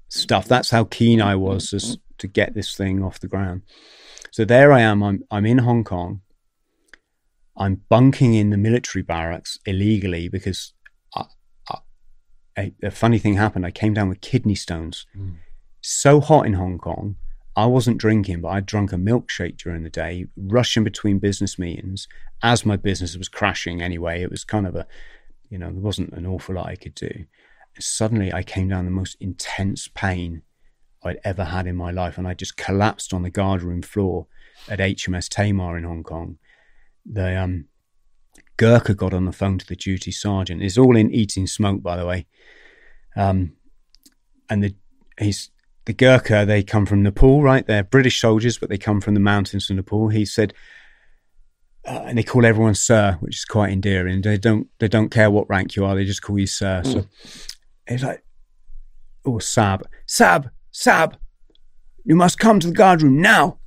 stuff. 0.07 0.47
That's 0.47 0.69
how 0.69 0.85
keen 0.85 1.21
I 1.21 1.35
was 1.35 1.73
as, 1.73 1.97
to 2.19 2.27
get 2.27 2.53
this 2.53 2.75
thing 2.75 3.03
off 3.03 3.19
the 3.19 3.27
ground. 3.27 3.63
So 4.31 4.45
there 4.45 4.71
I 4.71 4.81
am. 4.81 5.03
I'm 5.03 5.23
I'm 5.31 5.45
in 5.45 5.59
Hong 5.59 5.83
Kong. 5.83 6.21
I'm 7.57 7.81
bunking 7.89 8.35
in 8.35 8.51
the 8.51 8.57
military 8.57 9.01
barracks 9.01 9.57
illegally 9.65 10.29
because 10.29 10.73
a, 12.57 12.73
a, 12.83 12.91
funny 12.91 13.19
thing 13.19 13.35
happened. 13.35 13.65
I 13.65 13.71
came 13.71 13.93
down 13.93 14.09
with 14.09 14.21
kidney 14.21 14.55
stones. 14.55 15.05
Mm. 15.17 15.35
So 15.81 16.19
hot 16.19 16.45
in 16.45 16.53
Hong 16.53 16.77
Kong. 16.77 17.15
I 17.55 17.65
wasn't 17.65 17.97
drinking, 17.97 18.41
but 18.41 18.49
I'd 18.49 18.65
drunk 18.65 18.93
a 18.93 18.97
milkshake 18.97 19.57
during 19.57 19.83
the 19.83 19.89
day, 19.89 20.27
rushing 20.35 20.83
between 20.83 21.17
business 21.17 21.57
meetings 21.57 22.07
as 22.43 22.65
my 22.65 22.75
business 22.75 23.17
was 23.17 23.29
crashing 23.29 23.81
anyway. 23.81 24.21
It 24.21 24.29
was 24.29 24.43
kind 24.43 24.67
of 24.67 24.75
a 24.75 24.85
you 25.49 25.57
know, 25.57 25.71
there 25.71 25.81
wasn't 25.81 26.13
an 26.13 26.25
awful 26.25 26.55
lot 26.55 26.67
I 26.67 26.75
could 26.75 26.95
do. 26.95 27.25
And 27.75 27.83
suddenly 27.83 28.33
I 28.33 28.43
came 28.43 28.69
down 28.69 28.85
the 28.85 28.91
most 28.91 29.17
intense 29.19 29.87
pain 29.87 30.41
I'd 31.03 31.19
ever 31.23 31.45
had 31.45 31.67
in 31.67 31.75
my 31.75 31.91
life. 31.91 32.17
And 32.17 32.27
I 32.27 32.33
just 32.33 32.57
collapsed 32.57 33.13
on 33.13 33.23
the 33.23 33.29
guardroom 33.29 33.81
floor 33.81 34.27
at 34.67 34.79
HMS 34.79 35.29
Tamar 35.29 35.77
in 35.77 35.83
Hong 35.83 36.03
Kong. 36.03 36.37
The 37.05 37.39
um, 37.39 37.65
Gurkha 38.57 38.93
got 38.93 39.13
on 39.13 39.25
the 39.25 39.31
phone 39.31 39.57
to 39.59 39.65
the 39.65 39.75
duty 39.75 40.11
sergeant. 40.11 40.61
It's 40.61 40.77
all 40.77 40.95
in 40.97 41.11
eating 41.11 41.47
smoke, 41.47 41.81
by 41.81 41.95
the 41.95 42.05
way. 42.05 42.25
Um, 43.15 43.53
and 44.49 44.63
the 44.63 44.75
he's 45.19 45.49
the 45.85 45.93
Gurkha, 45.93 46.45
they 46.45 46.63
come 46.63 46.85
from 46.85 47.01
Nepal, 47.01 47.41
right? 47.41 47.65
They're 47.65 47.83
British 47.83 48.19
soldiers, 48.19 48.57
but 48.57 48.69
they 48.69 48.77
come 48.77 48.99
from 48.99 49.13
the 49.13 49.19
mountains 49.19 49.69
of 49.69 49.77
Nepal. 49.77 50.09
He 50.09 50.25
said, 50.25 50.53
uh, 51.85 52.03
and 52.05 52.17
they 52.17 52.23
call 52.23 52.45
everyone 52.45 52.75
sir, 52.75 53.17
which 53.21 53.37
is 53.37 53.45
quite 53.45 53.71
endearing. 53.71 54.21
They 54.21 54.37
don't 54.37 54.67
they 54.79 54.89
don't 54.89 55.09
care 55.09 55.31
what 55.31 55.49
rank 55.49 55.75
you 55.75 55.85
are; 55.85 55.95
they 55.95 56.03
just 56.03 56.21
call 56.21 56.37
you 56.37 56.47
sir. 56.47 56.81
Mm. 56.83 56.93
So 56.93 57.05
it's 57.87 58.03
like, 58.03 58.23
oh 59.25 59.39
Sab, 59.39 59.87
Sab, 60.05 60.49
Sab, 60.71 61.17
you 62.03 62.15
must 62.15 62.37
come 62.39 62.59
to 62.59 62.67
the 62.67 62.73
guard 62.73 63.01
room 63.01 63.21
now. 63.21 63.59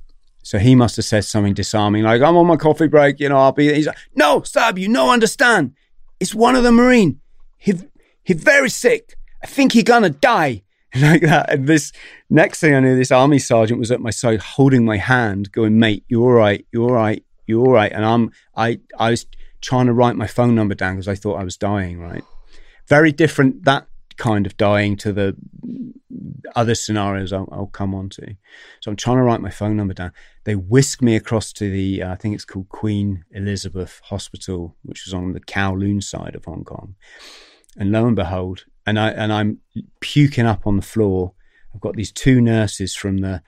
So 0.43 0.57
he 0.57 0.75
must 0.75 0.95
have 0.95 1.05
said 1.05 1.25
something 1.25 1.53
disarming, 1.53 2.03
like 2.03 2.21
I'm 2.21 2.35
on 2.35 2.47
my 2.47 2.57
coffee 2.57 2.87
break. 2.87 3.19
You 3.19 3.29
know, 3.29 3.37
I'll 3.37 3.51
be. 3.51 3.73
He's 3.73 3.87
like, 3.87 3.97
no, 4.15 4.41
Sab, 4.41 4.77
you 4.77 4.87
no 4.87 5.11
understand. 5.11 5.73
It's 6.19 6.35
one 6.35 6.55
of 6.55 6.63
the 6.63 6.71
marine. 6.71 7.19
He 7.57 7.73
very 8.27 8.69
sick. 8.69 9.15
I 9.43 9.47
think 9.47 9.73
he 9.73 9.83
gonna 9.83 10.09
die. 10.09 10.63
like 11.01 11.21
that. 11.21 11.53
And 11.53 11.67
this 11.67 11.93
next 12.29 12.59
thing 12.59 12.75
I 12.75 12.79
knew, 12.79 12.97
this 12.97 13.11
army 13.11 13.39
sergeant 13.39 13.79
was 13.79 13.91
at 13.91 14.01
my 14.01 14.09
side, 14.09 14.41
holding 14.41 14.83
my 14.83 14.97
hand, 14.97 15.51
going, 15.51 15.79
"Mate, 15.79 16.03
you're 16.07 16.23
all 16.23 16.31
right. 16.31 16.65
You're 16.71 16.89
all 16.89 16.95
right 16.95 17.23
you're 17.51 17.65
all 17.65 17.73
right. 17.73 17.91
And 17.91 18.03
I'm, 18.03 18.31
I, 18.55 18.79
I 18.97 19.11
was 19.11 19.27
trying 19.61 19.85
to 19.85 19.93
write 19.93 20.15
my 20.15 20.25
phone 20.25 20.55
number 20.55 20.73
down 20.73 20.95
because 20.95 21.07
I 21.07 21.15
thought 21.15 21.39
I 21.39 21.43
was 21.43 21.57
dying, 21.57 21.99
right? 21.99 22.23
Very 22.87 23.11
different, 23.11 23.65
that 23.65 23.87
kind 24.21 24.45
of 24.45 24.55
dying 24.55 24.95
to 24.95 25.11
the 25.11 25.35
other 26.55 26.75
scenarios 26.75 27.33
I'll, 27.33 27.49
I'll, 27.51 27.65
come 27.65 27.95
on 27.95 28.09
to. 28.09 28.35
So 28.79 28.91
I'm 28.91 28.95
trying 28.95 29.17
to 29.17 29.23
write 29.23 29.41
my 29.41 29.49
phone 29.49 29.75
number 29.75 29.95
down. 29.95 30.11
They 30.43 30.55
whisk 30.55 31.01
me 31.01 31.15
across 31.15 31.51
to 31.53 31.71
the, 31.71 32.03
uh, 32.03 32.11
I 32.11 32.15
think 32.17 32.35
it's 32.35 32.45
called 32.45 32.69
Queen 32.69 33.25
Elizabeth 33.31 33.99
Hospital, 34.03 34.75
which 34.83 35.05
was 35.05 35.13
on 35.15 35.33
the 35.33 35.39
Kowloon 35.39 36.03
side 36.03 36.35
of 36.35 36.45
Hong 36.45 36.63
Kong. 36.63 36.93
And 37.75 37.91
lo 37.91 38.05
and 38.05 38.15
behold, 38.15 38.65
and 38.85 38.99
I 38.99 39.09
and 39.09 39.33
I'm 39.33 39.59
puking 40.01 40.45
up 40.45 40.67
on 40.67 40.75
the 40.75 40.83
floor. 40.83 41.33
I've 41.73 41.81
got 41.81 41.95
these 41.95 42.11
two 42.11 42.41
nurses 42.41 42.93
from 42.93 43.19
the 43.19 43.41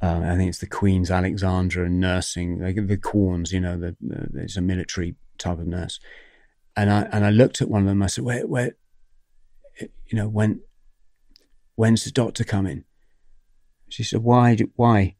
uh, 0.00 0.20
I 0.22 0.36
think 0.36 0.50
it's 0.50 0.58
the 0.58 0.66
Queen's 0.66 1.10
Alexandra 1.10 1.88
nursing, 1.88 2.60
like 2.60 2.76
the 2.86 2.98
Corns, 2.98 3.52
you 3.52 3.60
know, 3.60 3.78
the, 3.78 3.96
the, 4.00 4.42
it's 4.42 4.58
a 4.58 4.60
military 4.60 5.16
type 5.38 5.58
of 5.58 5.66
nurse. 5.66 5.98
And 6.76 6.90
I 6.90 7.02
and 7.12 7.24
I 7.24 7.30
looked 7.30 7.62
at 7.62 7.70
one 7.70 7.82
of 7.82 7.88
them. 7.88 8.02
I 8.02 8.06
said, 8.06 8.24
"Where, 8.24 8.46
where, 8.46 8.76
you 9.80 10.12
know, 10.12 10.28
when, 10.28 10.60
when's 11.74 12.04
the 12.04 12.10
doctor 12.10 12.44
coming?" 12.44 12.84
She 13.88 14.02
said, 14.02 14.22
"Why? 14.22 14.56
Why?" 14.76 15.16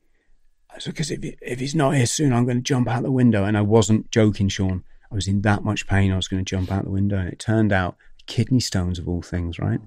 I 0.74 0.78
said, 0.78 0.92
"Because 0.92 1.10
if 1.10 1.24
if 1.40 1.60
he's 1.60 1.74
not 1.74 1.94
here 1.94 2.06
soon, 2.06 2.32
I'm 2.32 2.44
going 2.44 2.58
to 2.58 2.62
jump 2.62 2.88
out 2.88 3.02
the 3.02 3.10
window." 3.10 3.44
And 3.44 3.56
I 3.56 3.62
wasn't 3.62 4.10
joking, 4.10 4.48
Sean. 4.48 4.84
I 5.10 5.14
was 5.14 5.28
in 5.28 5.40
that 5.42 5.64
much 5.64 5.86
pain. 5.86 6.12
I 6.12 6.16
was 6.16 6.28
going 6.28 6.44
to 6.44 6.48
jump 6.48 6.70
out 6.70 6.84
the 6.84 6.90
window, 6.90 7.16
and 7.18 7.28
it 7.28 7.38
turned 7.38 7.72
out 7.72 7.96
kidney 8.26 8.60
stones 8.60 8.98
of 8.98 9.08
all 9.08 9.22
things, 9.22 9.58
right? 9.58 9.80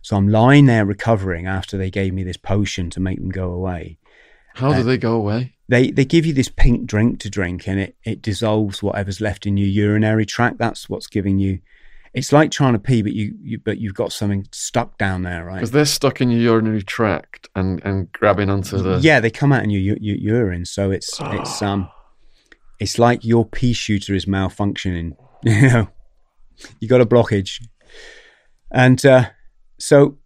So 0.00 0.16
I'm 0.16 0.28
lying 0.28 0.66
there 0.66 0.86
recovering 0.86 1.46
after 1.46 1.76
they 1.76 1.90
gave 1.90 2.14
me 2.14 2.22
this 2.22 2.36
potion 2.36 2.88
to 2.90 3.00
make 3.00 3.18
them 3.18 3.30
go 3.30 3.50
away. 3.50 3.98
How 4.54 4.72
do 4.72 4.82
they 4.82 4.96
go 4.96 5.14
away? 5.14 5.54
They 5.68 5.90
they 5.90 6.04
give 6.04 6.24
you 6.24 6.32
this 6.32 6.48
pink 6.48 6.86
drink 6.86 7.20
to 7.20 7.30
drink, 7.30 7.68
and 7.68 7.78
it 7.78 7.96
it 8.04 8.22
dissolves 8.22 8.82
whatever's 8.82 9.20
left 9.20 9.46
in 9.46 9.56
your 9.56 9.68
urinary 9.68 10.24
tract. 10.24 10.58
That's 10.58 10.88
what's 10.88 11.06
giving 11.06 11.38
you. 11.38 11.60
It's 12.14 12.32
like 12.32 12.50
trying 12.50 12.72
to 12.72 12.78
pee, 12.78 13.02
but 13.02 13.12
you, 13.12 13.34
you 13.42 13.58
but 13.58 13.78
you've 13.78 13.94
got 13.94 14.12
something 14.12 14.46
stuck 14.50 14.96
down 14.96 15.22
there, 15.22 15.44
right? 15.44 15.56
Because 15.56 15.72
they're 15.72 15.84
stuck 15.84 16.22
in 16.22 16.30
your 16.30 16.40
urinary 16.40 16.82
tract 16.82 17.48
and 17.54 17.82
and 17.84 18.10
grabbing 18.12 18.48
onto 18.48 18.78
the. 18.78 18.98
Yeah, 19.02 19.20
they 19.20 19.30
come 19.30 19.52
out 19.52 19.62
in 19.62 19.70
your, 19.70 19.82
your, 19.82 19.96
your 19.98 20.16
urine, 20.16 20.64
so 20.64 20.90
it's 20.90 21.18
it's 21.20 21.60
um, 21.60 21.90
it's 22.80 22.98
like 22.98 23.24
your 23.24 23.44
pea 23.44 23.74
shooter 23.74 24.14
is 24.14 24.26
malfunctioning. 24.26 25.16
You 25.44 25.68
know, 25.68 25.88
you 26.80 26.88
got 26.88 27.00
a 27.00 27.06
blockage, 27.06 27.64
and 28.72 29.04
uh, 29.06 29.30
so 29.78 30.17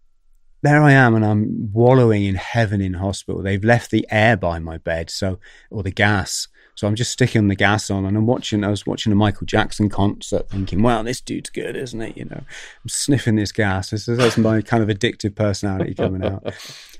there 0.63 0.81
I 0.81 0.93
am, 0.93 1.13
and 1.13 1.25
I'm 1.25 1.71
wallowing 1.71 2.23
in 2.23 2.35
heaven 2.35 2.81
in 2.81 2.93
hospital. 2.93 3.43
They've 3.43 3.63
left 3.63 3.91
the 3.91 4.07
air 4.09 4.37
by 4.37 4.59
my 4.59 4.77
bed, 4.77 5.09
so 5.09 5.39
or 5.69 5.83
the 5.83 5.91
gas. 5.91 6.47
So 6.75 6.87
I'm 6.87 6.95
just 6.95 7.11
sticking 7.11 7.49
the 7.49 7.55
gas 7.55 7.91
on, 7.91 8.05
and 8.05 8.17
I'm 8.17 8.25
watching. 8.25 8.63
I 8.63 8.69
was 8.69 8.85
watching 8.85 9.11
a 9.11 9.15
Michael 9.15 9.45
Jackson 9.45 9.89
concert, 9.89 10.49
thinking, 10.49 10.81
"Wow, 10.81 11.03
this 11.03 11.21
dude's 11.21 11.49
good, 11.49 11.75
isn't 11.75 12.01
it?" 12.01 12.17
You 12.17 12.25
know, 12.25 12.41
I'm 12.41 12.89
sniffing 12.89 13.35
this 13.35 13.51
gas. 13.51 13.89
This 13.91 14.07
is 14.07 14.17
that's 14.17 14.37
my 14.37 14.61
kind 14.61 14.81
of 14.81 14.89
addictive 14.89 15.35
personality 15.35 15.93
coming 15.93 16.25
out. 16.25 16.53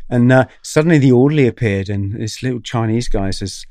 And 0.10 0.32
uh, 0.32 0.46
suddenly, 0.62 0.98
the 1.00 1.14
orderly 1.14 1.48
appeared, 1.48 1.90
and 1.90 2.14
this 2.14 2.44
little 2.44 2.60
Chinese 2.60 3.08
guy 3.08 3.32
says, 3.32 3.66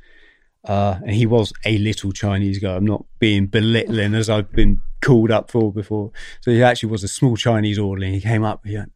uh, 0.65 0.99
and 1.03 1.11
he 1.11 1.27
was 1.27 1.53
a 1.65 1.77
little 1.79 2.13
Chinese 2.13 2.59
guy. 2.59 2.75
I'm 2.75 2.87
not 2.87 3.05
being 3.19 3.47
belittling 3.47 4.15
as 4.15 4.31
I've 4.31 4.51
been 4.53 4.81
called 5.03 5.31
up 5.31 5.51
for 5.51 5.73
before. 5.73 6.13
So 6.41 6.51
he 6.51 6.63
actually 6.63 6.91
was 6.91 7.05
a 7.05 7.09
small 7.09 7.37
Chinese 7.37 7.79
orderly. 7.79 8.13
He 8.13 8.21
came 8.21 8.45
up. 8.45 8.65
He 8.65 8.77
went, 8.77 8.93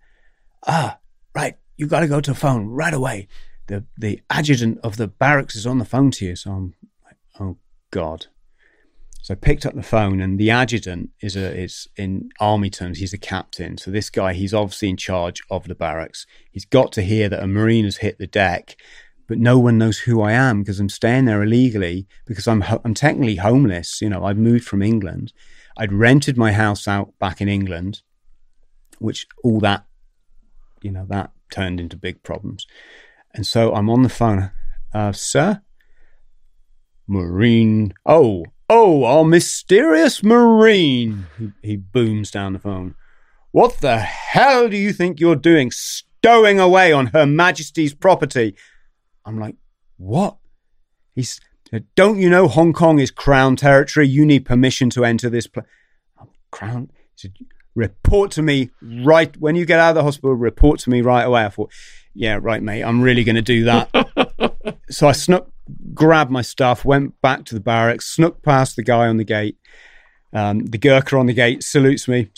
"Ah, 0.66 0.98
right, 1.34 1.56
you've 1.76 1.90
got 1.90 2.00
to 2.00 2.08
go 2.08 2.20
to 2.20 2.30
the 2.32 2.38
phone 2.38 2.66
right 2.66 2.94
away. 2.94 3.28
The 3.66 3.84
the 3.98 4.20
adjutant 4.30 4.78
of 4.82 4.96
the 4.96 5.08
barracks 5.08 5.56
is 5.56 5.66
on 5.66 5.78
the 5.78 5.84
phone 5.84 6.10
to 6.12 6.26
you." 6.26 6.36
So 6.36 6.52
I'm 6.52 6.74
like, 7.04 7.16
"Oh 7.40 7.56
God." 7.90 8.26
So 9.22 9.34
I 9.34 9.36
picked 9.36 9.66
up 9.66 9.74
the 9.74 9.82
phone, 9.82 10.20
and 10.20 10.38
the 10.38 10.50
adjutant 10.50 11.10
is 11.20 11.34
a 11.34 11.52
is 11.52 11.88
in 11.96 12.30
army 12.38 12.70
terms 12.70 12.98
he's 12.98 13.12
a 13.12 13.18
captain. 13.18 13.76
So 13.76 13.90
this 13.90 14.08
guy, 14.08 14.34
he's 14.34 14.54
obviously 14.54 14.88
in 14.88 14.96
charge 14.96 15.42
of 15.50 15.66
the 15.66 15.74
barracks. 15.74 16.26
He's 16.52 16.64
got 16.64 16.92
to 16.92 17.02
hear 17.02 17.28
that 17.28 17.42
a 17.42 17.48
marine 17.48 17.86
has 17.86 17.96
hit 17.96 18.18
the 18.18 18.28
deck, 18.28 18.76
but 19.26 19.38
no 19.38 19.58
one 19.58 19.78
knows 19.78 19.98
who 19.98 20.22
I 20.22 20.30
am 20.30 20.62
because 20.62 20.78
I'm 20.78 20.88
staying 20.88 21.24
there 21.24 21.42
illegally 21.42 22.06
because 22.24 22.46
I'm 22.46 22.60
ho- 22.60 22.80
I'm 22.84 22.94
technically 22.94 23.36
homeless. 23.36 24.00
You 24.00 24.10
know, 24.10 24.24
I've 24.24 24.38
moved 24.38 24.64
from 24.64 24.80
England. 24.80 25.32
I'd 25.76 25.92
rented 25.92 26.36
my 26.36 26.52
house 26.52 26.86
out 26.86 27.18
back 27.18 27.40
in 27.40 27.48
England, 27.48 28.02
which 28.98 29.26
all 29.42 29.60
that, 29.60 29.86
you 30.86 30.92
know, 30.92 31.04
that 31.08 31.32
turned 31.50 31.80
into 31.80 31.96
big 31.96 32.22
problems. 32.22 32.66
And 33.34 33.44
so 33.44 33.74
I'm 33.74 33.90
on 33.90 34.04
the 34.04 34.08
phone, 34.08 34.52
uh, 34.94 35.10
sir. 35.10 35.60
Marine. 37.08 37.92
Oh, 38.06 38.44
oh, 38.70 39.04
our 39.04 39.24
mysterious 39.24 40.22
Marine. 40.22 41.26
He, 41.38 41.52
he 41.62 41.76
booms 41.76 42.30
down 42.30 42.52
the 42.52 42.60
phone. 42.60 42.94
What 43.50 43.80
the 43.80 43.98
hell 43.98 44.68
do 44.68 44.76
you 44.76 44.92
think 44.92 45.18
you're 45.18 45.34
doing 45.34 45.70
stowing 45.72 46.60
away 46.60 46.92
on 46.92 47.06
Her 47.08 47.26
Majesty's 47.26 47.94
property? 47.94 48.54
I'm 49.24 49.38
like, 49.40 49.56
what? 49.96 50.36
He's, 51.16 51.40
don't 51.96 52.20
you 52.20 52.30
know 52.30 52.46
Hong 52.46 52.72
Kong 52.72 53.00
is 53.00 53.10
crown 53.10 53.56
territory? 53.56 54.06
You 54.06 54.24
need 54.24 54.44
permission 54.44 54.88
to 54.90 55.04
enter 55.04 55.28
this 55.28 55.48
place. 55.48 55.66
Crown? 56.52 56.90
He 57.16 57.28
said, 57.28 57.34
report 57.76 58.32
to 58.32 58.42
me 58.42 58.70
right 58.82 59.36
when 59.36 59.54
you 59.54 59.64
get 59.64 59.78
out 59.78 59.90
of 59.90 59.94
the 59.94 60.02
hospital. 60.02 60.34
Report 60.34 60.80
to 60.80 60.90
me 60.90 61.02
right 61.02 61.22
away. 61.22 61.44
I 61.44 61.48
thought, 61.50 61.70
yeah, 62.14 62.38
right, 62.40 62.62
mate. 62.62 62.82
I'm 62.82 63.02
really 63.02 63.22
going 63.22 63.36
to 63.36 63.42
do 63.42 63.64
that. 63.64 64.78
so 64.90 65.06
I 65.06 65.12
snuck, 65.12 65.48
grabbed 65.94 66.30
my 66.30 66.42
stuff, 66.42 66.84
went 66.84 67.20
back 67.20 67.44
to 67.44 67.54
the 67.54 67.60
barracks, 67.60 68.06
snuck 68.06 68.42
past 68.42 68.74
the 68.74 68.82
guy 68.82 69.06
on 69.06 69.18
the 69.18 69.24
gate. 69.24 69.56
Um, 70.32 70.66
the 70.66 70.78
Gurkha 70.78 71.16
on 71.16 71.26
the 71.26 71.32
gate 71.32 71.62
salutes 71.62 72.08
me. 72.08 72.30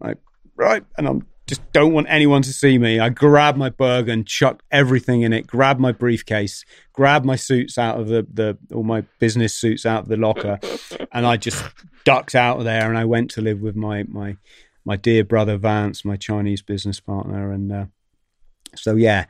Like, 0.00 0.18
right, 0.56 0.84
and 0.96 1.06
I'm 1.06 1.26
just 1.50 1.72
don't 1.72 1.92
want 1.92 2.06
anyone 2.08 2.42
to 2.42 2.52
see 2.52 2.78
me. 2.78 3.00
I 3.00 3.08
grab 3.08 3.56
my 3.56 3.70
burg 3.70 4.08
and 4.08 4.24
chuck 4.24 4.62
everything 4.70 5.22
in 5.22 5.32
it, 5.32 5.48
grab 5.48 5.80
my 5.80 5.90
briefcase, 5.90 6.64
grab 6.92 7.24
my 7.24 7.34
suits 7.34 7.76
out 7.76 7.98
of 7.98 8.06
the, 8.06 8.24
the 8.32 8.56
all 8.72 8.84
my 8.84 9.00
business 9.18 9.52
suits 9.52 9.84
out 9.84 10.04
of 10.04 10.08
the 10.08 10.16
locker, 10.16 10.60
and 11.10 11.26
I 11.26 11.36
just 11.36 11.60
ducked 12.04 12.36
out 12.36 12.58
of 12.58 12.64
there 12.64 12.88
and 12.88 12.96
I 12.96 13.04
went 13.04 13.32
to 13.32 13.40
live 13.40 13.60
with 13.60 13.74
my 13.74 14.04
my 14.04 14.36
my 14.84 14.94
dear 14.94 15.24
brother 15.24 15.56
Vance, 15.56 16.04
my 16.04 16.14
Chinese 16.14 16.62
business 16.62 17.00
partner, 17.00 17.50
and 17.50 17.72
uh, 17.72 17.86
so 18.76 18.94
yeah, 18.94 19.24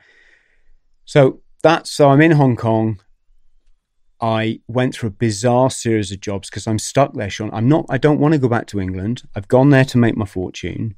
so 1.05 1.41
that's 1.63 1.89
so 1.89 2.11
I'm 2.11 2.21
in 2.21 2.33
Hong 2.33 2.55
Kong. 2.55 3.01
I 4.21 4.59
went 4.67 4.93
through 4.93 5.09
a 5.09 5.13
bizarre 5.13 5.71
series 5.71 6.11
of 6.11 6.19
jobs 6.19 6.51
because 6.51 6.67
I'm 6.67 6.77
stuck 6.77 7.15
there, 7.15 7.31
Sean. 7.31 7.49
I'm 7.51 7.67
not. 7.67 7.87
I 7.89 7.97
don't 7.97 8.19
want 8.19 8.35
to 8.35 8.39
go 8.39 8.47
back 8.47 8.67
to 8.67 8.79
England. 8.79 9.23
I've 9.35 9.47
gone 9.47 9.71
there 9.71 9.85
to 9.85 9.97
make 9.97 10.15
my 10.15 10.27
fortune 10.27 10.93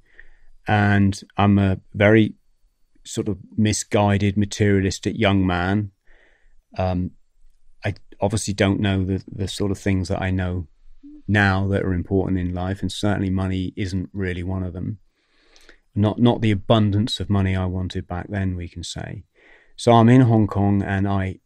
and 0.67 1.19
I'm 1.37 1.57
a 1.57 1.79
very 1.93 2.35
sort 3.05 3.27
of 3.27 3.37
misguided, 3.57 4.37
materialistic 4.37 5.17
young 5.17 5.45
man. 5.45 5.91
Um, 6.77 7.11
I 7.83 7.95
obviously 8.21 8.53
don't 8.53 8.79
know 8.79 9.03
the 9.03 9.23
the 9.31 9.47
sort 9.47 9.71
of 9.71 9.77
things 9.77 10.07
that 10.07 10.21
I 10.21 10.31
know 10.31 10.67
now 11.27 11.67
that 11.67 11.83
are 11.83 11.93
important 11.93 12.39
in 12.39 12.53
life, 12.53 12.81
and 12.81 12.91
certainly 12.91 13.29
money 13.29 13.73
isn't 13.75 14.09
really 14.13 14.43
one 14.43 14.63
of 14.63 14.73
them. 14.73 14.99
Not 15.95 16.19
not 16.19 16.41
the 16.41 16.51
abundance 16.51 17.19
of 17.19 17.29
money 17.29 17.55
I 17.55 17.65
wanted 17.65 18.07
back 18.07 18.27
then, 18.29 18.55
we 18.55 18.67
can 18.67 18.83
say. 18.83 19.23
So 19.75 19.91
I'm 19.93 20.09
in 20.09 20.21
Hong 20.21 20.47
Kong, 20.47 20.81
and 20.81 21.07
I 21.07 21.39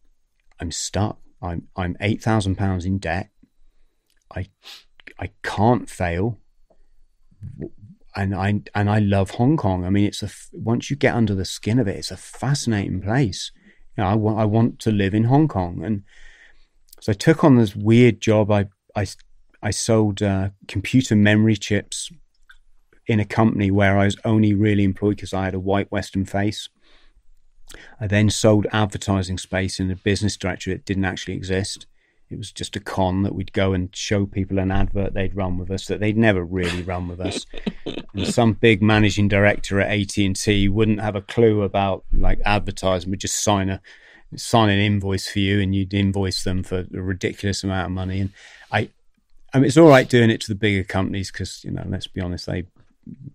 I'm 0.59 0.71
stuck. 0.71 1.19
I'm 1.41 1.67
I'm 1.75 1.97
eight 2.01 2.21
thousand 2.21 2.55
pounds 2.55 2.85
in 2.85 2.99
debt. 2.99 3.29
I 4.35 4.47
I 5.19 5.31
can't 5.43 5.89
fail 5.89 6.39
and 8.17 8.33
I 8.35 8.61
and 8.73 8.89
I 8.89 8.97
love 8.97 9.31
Hong 9.31 9.55
Kong. 9.57 9.85
I 9.85 9.91
mean, 9.91 10.05
it's 10.05 10.23
a 10.23 10.29
once 10.51 10.89
you 10.89 10.97
get 10.97 11.13
under 11.13 11.35
the 11.35 11.45
skin 11.45 11.77
of 11.77 11.87
it, 11.87 11.95
it's 11.95 12.11
a 12.11 12.17
fascinating 12.17 12.99
place. 12.99 13.51
You 13.95 14.03
know, 14.03 14.09
I 14.09 14.15
want 14.15 14.39
I 14.39 14.45
want 14.45 14.79
to 14.79 14.91
live 14.91 15.13
in 15.13 15.25
Hong 15.25 15.47
Kong, 15.47 15.83
and 15.83 16.03
so 16.99 17.11
I 17.11 17.15
took 17.15 17.43
on 17.43 17.55
this 17.55 17.75
weird 17.75 18.19
job. 18.19 18.51
I 18.51 18.69
I 18.95 19.05
I 19.61 19.69
sold 19.69 20.23
uh, 20.23 20.49
computer 20.67 21.15
memory 21.15 21.55
chips 21.55 22.11
in 23.05 23.19
a 23.19 23.25
company 23.25 23.69
where 23.69 23.97
I 23.99 24.05
was 24.05 24.17
only 24.25 24.53
really 24.53 24.83
employed 24.83 25.17
because 25.17 25.33
I 25.33 25.45
had 25.45 25.53
a 25.53 25.59
white 25.59 25.91
Western 25.91 26.25
face. 26.25 26.69
I 27.99 28.07
then 28.07 28.31
sold 28.31 28.65
advertising 28.71 29.37
space 29.37 29.79
in 29.79 29.91
a 29.91 29.95
business 29.95 30.37
directory 30.37 30.73
that 30.73 30.85
didn't 30.85 31.05
actually 31.05 31.35
exist. 31.35 31.85
It 32.29 32.37
was 32.37 32.51
just 32.51 32.75
a 32.75 32.81
con 32.81 33.23
that 33.23 33.33
we'd 33.33 33.53
go 33.53 33.71
and 33.73 33.95
show 33.95 34.25
people 34.25 34.59
an 34.59 34.71
advert 34.71 35.13
they'd 35.13 35.35
run 35.35 35.57
with 35.57 35.71
us 35.71 35.85
that 35.85 36.01
they'd 36.01 36.17
never 36.17 36.43
really 36.43 36.81
run 36.81 37.07
with 37.07 37.21
us. 37.21 37.45
and 38.13 38.27
some 38.27 38.53
big 38.53 38.81
managing 38.81 39.29
director 39.29 39.79
at 39.79 39.97
AT 39.97 40.17
and 40.17 40.35
T 40.35 40.67
wouldn't 40.67 40.99
have 40.99 41.15
a 41.15 41.21
clue 41.21 41.61
about 41.61 42.03
like 42.11 42.39
advertising. 42.43 43.09
Would 43.11 43.21
just 43.21 43.43
sign 43.43 43.69
a 43.69 43.81
sign 44.35 44.69
an 44.69 44.79
invoice 44.79 45.27
for 45.27 45.39
you, 45.39 45.61
and 45.61 45.73
you'd 45.73 45.93
invoice 45.93 46.43
them 46.43 46.63
for 46.63 46.79
a 46.79 47.01
ridiculous 47.01 47.63
amount 47.63 47.85
of 47.85 47.91
money. 47.91 48.19
And 48.19 48.31
I, 48.71 48.89
I 49.53 49.59
mean, 49.59 49.65
it's 49.67 49.77
all 49.77 49.87
right 49.87 50.09
doing 50.09 50.29
it 50.29 50.41
to 50.41 50.49
the 50.49 50.55
bigger 50.55 50.83
companies 50.83 51.31
because 51.31 51.63
you 51.63 51.71
know, 51.71 51.85
let's 51.87 52.07
be 52.07 52.21
honest, 52.21 52.45
they 52.45 52.65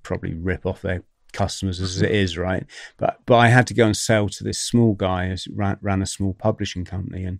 probably 0.02 0.34
rip 0.34 0.66
off 0.66 0.82
their 0.82 1.02
customers 1.32 1.80
as 1.80 2.02
it 2.02 2.10
is, 2.10 2.36
right? 2.36 2.66
But 2.98 3.20
but 3.26 3.36
I 3.36 3.48
had 3.48 3.66
to 3.68 3.74
go 3.74 3.86
and 3.86 3.96
sell 3.96 4.28
to 4.28 4.44
this 4.44 4.58
small 4.58 4.94
guy 4.94 5.28
who 5.28 5.36
ran, 5.54 5.78
ran 5.80 6.02
a 6.02 6.06
small 6.06 6.34
publishing 6.34 6.84
company, 6.84 7.24
and 7.24 7.38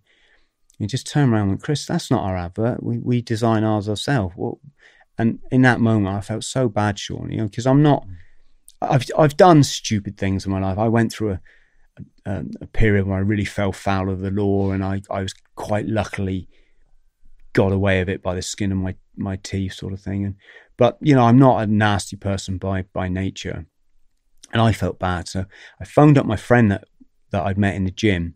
he 0.78 0.86
just 0.86 1.06
turn 1.06 1.32
around 1.32 1.42
and 1.42 1.50
went, 1.50 1.62
Chris, 1.62 1.86
that's 1.86 2.10
not 2.10 2.24
our 2.24 2.36
advert. 2.36 2.82
We, 2.82 2.98
we 2.98 3.22
design 3.22 3.64
ours 3.64 3.88
ourselves. 3.88 4.34
Well, 4.36 4.58
and 5.18 5.38
in 5.50 5.62
that 5.62 5.80
moment, 5.80 6.16
I 6.16 6.20
felt 6.20 6.44
so 6.44 6.68
bad, 6.68 6.98
Sean, 6.98 7.30
you 7.30 7.38
know, 7.38 7.48
because 7.48 7.66
I'm 7.66 7.82
not, 7.82 8.06
I've, 8.80 9.04
I've 9.16 9.36
done 9.36 9.62
stupid 9.62 10.16
things 10.16 10.46
in 10.46 10.52
my 10.52 10.60
life. 10.60 10.78
I 10.78 10.88
went 10.88 11.12
through 11.12 11.32
a, 11.32 11.40
a, 12.26 12.44
a, 12.62 12.66
period 12.66 13.06
where 13.06 13.18
I 13.18 13.20
really 13.20 13.44
fell 13.44 13.72
foul 13.72 14.10
of 14.10 14.20
the 14.20 14.30
law 14.30 14.72
and 14.72 14.82
I, 14.82 15.02
I 15.10 15.22
was 15.22 15.34
quite 15.54 15.86
luckily 15.86 16.48
got 17.52 17.72
away 17.72 18.00
of 18.00 18.08
it 18.08 18.22
by 18.22 18.34
the 18.34 18.42
skin 18.42 18.72
of 18.72 18.78
my, 18.78 18.96
my 19.16 19.36
teeth 19.36 19.74
sort 19.74 19.92
of 19.92 20.00
thing. 20.00 20.24
And, 20.24 20.36
but, 20.78 20.96
you 21.00 21.14
know, 21.14 21.24
I'm 21.24 21.38
not 21.38 21.62
a 21.62 21.66
nasty 21.66 22.16
person 22.16 22.56
by, 22.56 22.82
by 22.92 23.08
nature. 23.08 23.66
And 24.52 24.62
I 24.62 24.72
felt 24.72 24.98
bad. 24.98 25.28
So 25.28 25.44
I 25.80 25.84
phoned 25.84 26.16
up 26.16 26.26
my 26.26 26.36
friend 26.36 26.72
that, 26.72 26.84
that 27.30 27.44
I'd 27.44 27.58
met 27.58 27.74
in 27.74 27.84
the 27.84 27.90
gym 27.90 28.34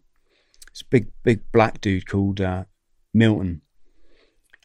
this 0.76 0.82
big, 0.82 1.10
big 1.22 1.40
black 1.52 1.80
dude 1.80 2.06
called 2.06 2.38
uh, 2.38 2.64
Milton. 3.14 3.62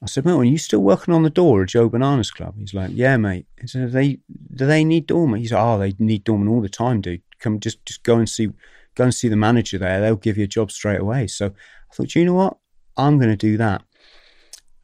I 0.04 0.08
said, 0.08 0.26
Milton, 0.26 0.48
are 0.48 0.52
you 0.52 0.58
still 0.58 0.82
working 0.82 1.14
on 1.14 1.24
the 1.24 1.30
door 1.30 1.62
at 1.62 1.70
Joe 1.70 1.88
Bananas 1.88 2.32
Club? 2.32 2.56
He's 2.58 2.74
like, 2.74 2.90
yeah, 2.94 3.16
mate. 3.16 3.46
He 3.62 3.68
said, 3.68 3.94
they, 3.94 4.20
do 4.54 4.66
they 4.66 4.84
need 4.84 5.08
doorman? 5.08 5.40
He 5.40 5.48
said, 5.48 5.62
oh, 5.62 5.80
they 5.80 5.94
need 6.00 6.26
doorman 6.26 6.50
all 6.50 6.60
the 6.60 6.68
time, 6.68 7.00
dude. 7.00 7.22
Come, 7.40 7.62
just, 7.62 7.86
just 7.86 8.04
go 8.04 8.18
and 8.18 8.28
see, 8.28 8.50
go 8.96 9.06
and 9.06 9.16
see 9.16 9.30
the 9.30 9.38
manager 9.38 9.78
there. 9.78 10.02
They'll 10.02 10.18
give 10.18 10.38
you 10.38 10.44
a 10.44 10.48
job 10.48 10.72
straight 10.72 11.00
away. 11.00 11.28
So 11.28 11.46
I 11.46 11.96
thought, 11.96 12.14
you 12.14 12.26
know 12.26 12.34
what? 12.34 12.58
I'm 12.98 13.18
going 13.18 13.30
to 13.30 13.38
do 13.38 13.56
that. 13.58 13.84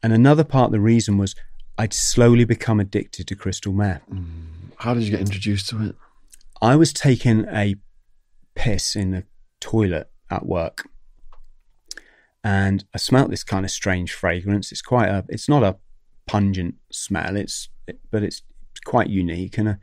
And 0.02 0.14
another 0.14 0.44
part 0.44 0.66
of 0.66 0.72
the 0.72 0.80
reason 0.80 1.18
was 1.18 1.34
I'd 1.76 1.92
slowly 1.92 2.44
become 2.44 2.80
addicted 2.80 3.26
to 3.26 3.36
crystal 3.36 3.74
meth. 3.74 4.08
Mm. 4.08 4.46
How 4.76 4.94
did 4.94 5.02
you 5.02 5.10
get 5.10 5.20
introduced 5.20 5.68
to 5.70 5.82
it? 5.82 5.96
I 6.62 6.76
was 6.76 6.92
taking 6.92 7.44
a 7.48 7.74
piss 8.54 8.96
in 8.96 9.10
the 9.10 9.24
toilet 9.60 10.08
at 10.30 10.46
work 10.46 10.88
and 12.44 12.84
I 12.94 12.98
smelt 12.98 13.30
this 13.30 13.44
kind 13.44 13.64
of 13.64 13.70
strange 13.70 14.12
fragrance. 14.12 14.72
It's 14.72 14.82
quite 14.82 15.08
a, 15.08 15.24
it's 15.28 15.48
not 15.48 15.62
a 15.62 15.76
pungent 16.26 16.76
smell. 16.90 17.36
It's, 17.36 17.68
but 18.10 18.22
it's 18.22 18.42
quite 18.84 19.08
unique. 19.08 19.58
And 19.58 19.68
I 19.68 19.76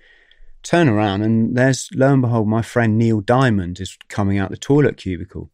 turn 0.63 0.87
around 0.87 1.21
and 1.21 1.55
there's, 1.55 1.89
lo 1.93 2.13
and 2.13 2.21
behold, 2.21 2.47
my 2.47 2.61
friend 2.61 2.97
Neil 2.97 3.21
Diamond 3.21 3.79
is 3.79 3.97
coming 4.07 4.37
out 4.37 4.51
the 4.51 4.57
toilet 4.57 4.97
cubicle. 4.97 5.51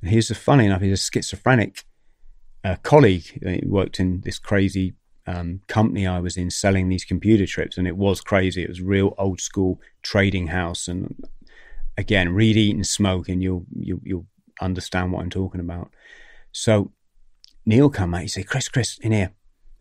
And 0.00 0.10
he's 0.10 0.30
a, 0.30 0.34
funny 0.34 0.66
enough, 0.66 0.82
he's 0.82 1.00
a 1.00 1.02
schizophrenic 1.02 1.84
uh, 2.64 2.76
colleague. 2.82 3.24
He 3.24 3.62
worked 3.66 4.00
in 4.00 4.22
this 4.22 4.38
crazy 4.38 4.94
um, 5.26 5.60
company 5.68 6.06
I 6.06 6.20
was 6.20 6.36
in 6.36 6.50
selling 6.50 6.88
these 6.88 7.04
computer 7.04 7.46
trips, 7.46 7.78
and 7.78 7.86
it 7.86 7.96
was 7.96 8.20
crazy. 8.20 8.62
It 8.62 8.68
was 8.68 8.80
real 8.80 9.14
old 9.18 9.40
school 9.40 9.80
trading 10.02 10.48
house, 10.48 10.88
and 10.88 11.24
again, 11.96 12.34
read, 12.34 12.56
Eating 12.56 12.84
Smoke, 12.84 13.28
and 13.28 13.42
you'll 13.42 13.64
you'll, 13.78 14.00
you'll 14.02 14.26
understand 14.60 15.12
what 15.12 15.22
I'm 15.22 15.30
talking 15.30 15.60
about. 15.60 15.90
So 16.52 16.92
Neil 17.66 17.90
come 17.90 18.14
out, 18.14 18.22
he 18.22 18.28
said, 18.28 18.46
Chris, 18.46 18.68
Chris, 18.68 18.98
in 18.98 19.12
here. 19.12 19.32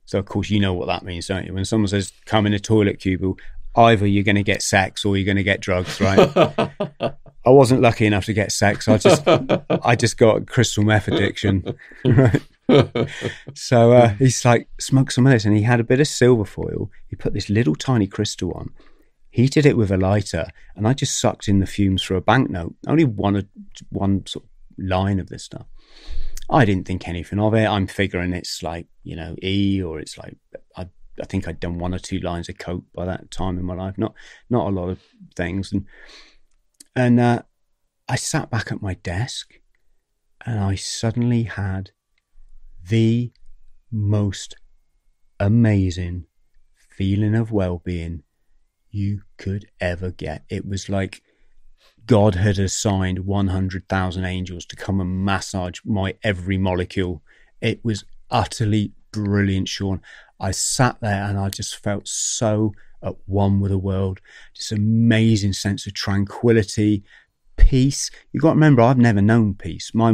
So 0.06 0.20
of 0.20 0.26
course 0.26 0.50
you 0.50 0.60
know 0.60 0.74
what 0.74 0.88
that 0.88 1.04
means, 1.04 1.28
don't 1.28 1.46
you? 1.46 1.54
When 1.54 1.66
someone 1.66 1.88
says 1.88 2.12
come 2.26 2.46
in 2.46 2.54
a 2.54 2.60
toilet 2.60 3.00
cubicle, 3.00 3.38
either 3.76 4.06
you're 4.06 4.24
going 4.24 4.36
to 4.36 4.44
get 4.44 4.62
sex 4.62 5.06
or 5.06 5.16
you're 5.16 5.26
going 5.26 5.38
to 5.38 5.44
get 5.44 5.62
drugs, 5.62 6.02
right? 6.02 6.20
I 7.46 7.50
wasn't 7.50 7.82
lucky 7.82 8.06
enough 8.06 8.26
to 8.26 8.34
get 8.34 8.52
sex. 8.52 8.88
I 8.88 8.98
just, 8.98 9.24
I 9.26 9.96
just 9.96 10.18
got 10.18 10.46
crystal 10.48 10.84
meth 10.84 11.08
addiction. 11.08 11.76
Right? 12.06 12.42
so 13.56 13.94
uh, 13.94 14.10
he's 14.10 14.44
like, 14.46 14.68
smoke 14.80 15.12
some 15.12 15.26
of 15.26 15.34
this. 15.34 15.46
And 15.46 15.56
he 15.56 15.64
had 15.64 15.80
a 15.80 15.86
bit 15.86 16.00
of 16.00 16.08
silver 16.08 16.46
foil. 16.46 16.92
He 17.08 17.16
put 17.16 17.34
this 17.34 17.50
little 17.50 17.76
tiny 17.76 18.08
crystal 18.08 18.52
on, 18.54 18.72
heated 19.32 19.66
it 19.66 19.76
with 19.76 19.92
a 19.92 19.98
lighter, 19.98 20.48
and 20.76 20.88
I 20.88 20.94
just 20.94 21.20
sucked 21.20 21.48
in 21.48 21.60
the 21.60 21.66
fumes 21.66 22.04
for 22.04 22.16
a 22.16 22.22
banknote. 22.22 22.76
Only 22.88 23.06
one, 23.06 23.48
one 23.90 24.26
sort 24.28 24.46
of 24.46 24.50
line 24.78 25.20
of 25.20 25.30
this 25.30 25.44
stuff. 25.44 25.66
I 26.52 26.66
didn't 26.66 26.86
think 26.86 27.08
anything 27.08 27.40
of 27.40 27.54
it. 27.54 27.66
I'm 27.66 27.88
figuring 27.88 28.34
it's 28.34 28.62
like, 28.62 28.88
you 29.04 29.16
know, 29.16 29.36
E 29.42 29.82
or 29.82 30.00
it's 30.00 30.18
like, 30.18 30.36
I, 30.76 30.90
I 31.20 31.26
think 31.26 31.48
I'd 31.48 31.62
done 31.62 31.80
one 31.80 31.94
or 31.94 32.00
two 32.00 32.20
lines 32.20 32.50
of 32.50 32.58
coke 32.58 32.84
by 32.94 33.06
that 33.06 33.32
time 33.32 33.58
in 33.58 33.64
my 33.64 33.76
life. 33.76 33.98
Not, 33.98 34.14
not 34.50 34.68
a 34.68 34.76
lot 34.76 34.90
of 34.90 35.00
things. 35.36 35.72
And, 35.72 35.86
and, 36.96 37.20
uh, 37.20 37.44
I 38.10 38.18
sat 38.18 38.50
back 38.50 38.72
at 38.72 38.82
my 38.82 38.96
desk 38.96 39.54
and 40.46 40.60
I 40.60 40.76
suddenly 40.76 41.44
had 41.44 41.92
the 42.90 43.32
most 43.90 44.56
amazing 45.40 46.26
feeling 46.76 47.36
of 47.36 47.52
well 47.52 47.82
being 47.86 48.24
you 48.90 49.22
could 49.38 49.68
ever 49.80 50.12
get. 50.12 50.44
It 50.50 50.66
was 50.66 50.90
like 50.90 51.22
God 52.06 52.36
had 52.36 52.60
assigned 52.60 53.20
100,000 53.20 54.26
angels 54.26 54.66
to 54.66 54.76
come 54.76 55.00
and 55.00 55.24
massage 55.24 55.80
my 55.86 56.16
every 56.24 56.58
molecule. 56.58 57.22
It 57.62 57.84
was 57.84 58.04
utterly 58.30 58.92
brilliant, 59.12 59.68
Sean. 59.68 60.02
I 60.40 60.52
sat 60.52 61.00
there 61.02 61.24
and 61.24 61.38
I 61.38 61.50
just 61.50 61.78
felt 61.78 62.08
so 62.08 62.74
at 63.04 63.16
one 63.26 63.60
with 63.60 63.72
the 63.72 63.78
world. 63.78 64.20
This 64.56 64.72
amazing 64.72 65.54
sense 65.54 65.86
of 65.86 65.94
tranquility, 65.94 67.04
peace. 67.58 68.10
You've 68.32 68.44
got 68.44 68.50
to 68.50 68.56
remember, 68.56 68.82
I've 68.82 68.98
never 68.98 69.22
known 69.22 69.54
peace. 69.54 69.92
My 69.94 70.14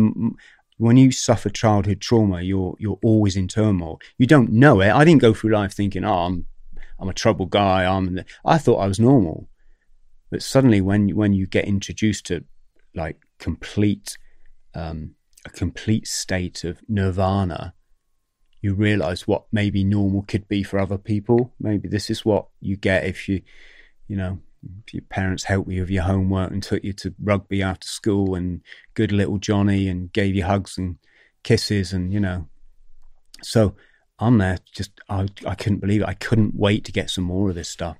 when 0.77 0.95
you 0.97 1.11
suffer 1.11 1.49
childhood 1.49 2.01
trauma, 2.01 2.41
you're 2.41 2.75
you're 2.79 2.99
always 3.03 3.35
in 3.35 3.47
turmoil. 3.47 3.99
You 4.17 4.27
don't 4.27 4.51
know 4.51 4.81
it. 4.81 4.89
I 4.89 5.03
didn't 5.03 5.21
go 5.21 5.33
through 5.33 5.51
life 5.51 5.73
thinking, 5.73 6.05
"Oh, 6.05 6.25
I'm 6.25 6.45
I'm 6.99 7.09
a 7.09 7.13
troubled 7.13 7.49
guy." 7.49 7.83
I'm. 7.85 8.19
I 8.45 8.57
thought 8.57 8.77
I 8.77 8.87
was 8.87 8.99
normal, 8.99 9.47
but 10.29 10.43
suddenly, 10.43 10.81
when 10.81 11.09
when 11.15 11.33
you 11.33 11.47
get 11.47 11.65
introduced 11.65 12.25
to 12.27 12.43
like 12.93 13.17
complete 13.39 14.17
um, 14.73 15.15
a 15.45 15.49
complete 15.49 16.07
state 16.07 16.63
of 16.63 16.81
nirvana, 16.87 17.73
you 18.61 18.73
realize 18.73 19.27
what 19.27 19.45
maybe 19.51 19.83
normal 19.83 20.23
could 20.23 20.47
be 20.47 20.63
for 20.63 20.79
other 20.79 20.97
people. 20.97 21.53
Maybe 21.59 21.87
this 21.87 22.09
is 22.09 22.25
what 22.25 22.47
you 22.59 22.75
get 22.75 23.05
if 23.05 23.29
you, 23.29 23.41
you 24.07 24.17
know, 24.17 24.39
if 24.85 24.93
your 24.93 25.03
parents 25.03 25.45
helped 25.45 25.71
you 25.71 25.81
with 25.81 25.89
your 25.89 26.03
homework 26.03 26.51
and 26.51 26.61
took 26.61 26.83
you 26.83 26.93
to 26.93 27.13
rugby 27.21 27.61
after 27.61 27.87
school 27.87 28.35
and 28.35 28.61
good 28.93 29.11
little 29.11 29.37
Johnny 29.37 29.87
and 29.87 30.11
gave 30.11 30.35
you 30.35 30.43
hugs 30.43 30.77
and 30.77 30.97
kisses 31.43 31.93
and 31.93 32.11
you 32.11 32.19
know. 32.19 32.47
So 33.41 33.75
I'm 34.19 34.37
there 34.39 34.57
just 34.73 34.91
I 35.07 35.27
I 35.45 35.55
couldn't 35.55 35.79
believe 35.79 36.01
it. 36.01 36.07
I 36.07 36.15
couldn't 36.15 36.55
wait 36.55 36.83
to 36.85 36.91
get 36.91 37.09
some 37.09 37.23
more 37.23 37.49
of 37.49 37.55
this 37.55 37.69
stuff. 37.69 37.97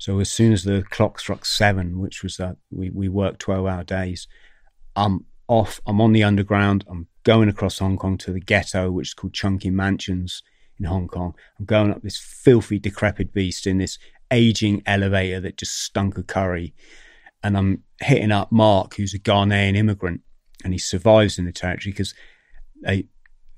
So 0.00 0.18
as 0.18 0.30
soon 0.30 0.54
as 0.54 0.64
the 0.64 0.82
clock 0.88 1.20
struck 1.20 1.44
seven, 1.44 2.00
which 2.00 2.22
was 2.22 2.38
that 2.38 2.56
we 2.70 2.88
we 2.88 3.10
worked 3.10 3.38
twelve 3.40 3.66
hour 3.66 3.84
days, 3.84 4.26
I'm 4.96 5.26
off. 5.46 5.78
I'm 5.86 6.00
on 6.00 6.12
the 6.12 6.24
underground. 6.24 6.86
I'm 6.88 7.06
going 7.22 7.50
across 7.50 7.80
Hong 7.80 7.98
Kong 7.98 8.16
to 8.18 8.32
the 8.32 8.40
ghetto, 8.40 8.90
which 8.90 9.08
is 9.08 9.14
called 9.14 9.34
Chungking 9.34 9.76
Mansions 9.76 10.42
in 10.78 10.86
Hong 10.86 11.06
Kong. 11.06 11.34
I'm 11.58 11.66
going 11.66 11.90
up 11.90 12.00
this 12.00 12.16
filthy, 12.16 12.78
decrepit 12.78 13.34
beast 13.34 13.66
in 13.66 13.76
this 13.76 13.98
aging 14.30 14.82
elevator 14.86 15.38
that 15.40 15.58
just 15.58 15.76
stunk 15.82 16.16
of 16.16 16.26
curry. 16.26 16.72
And 17.42 17.58
I'm 17.58 17.82
hitting 18.00 18.32
up 18.32 18.50
Mark, 18.50 18.94
who's 18.94 19.12
a 19.12 19.18
Ghanaian 19.18 19.76
immigrant, 19.76 20.22
and 20.64 20.72
he 20.72 20.78
survives 20.78 21.38
in 21.38 21.44
the 21.44 21.52
territory 21.52 21.92
because 21.92 22.14
they 22.82 23.06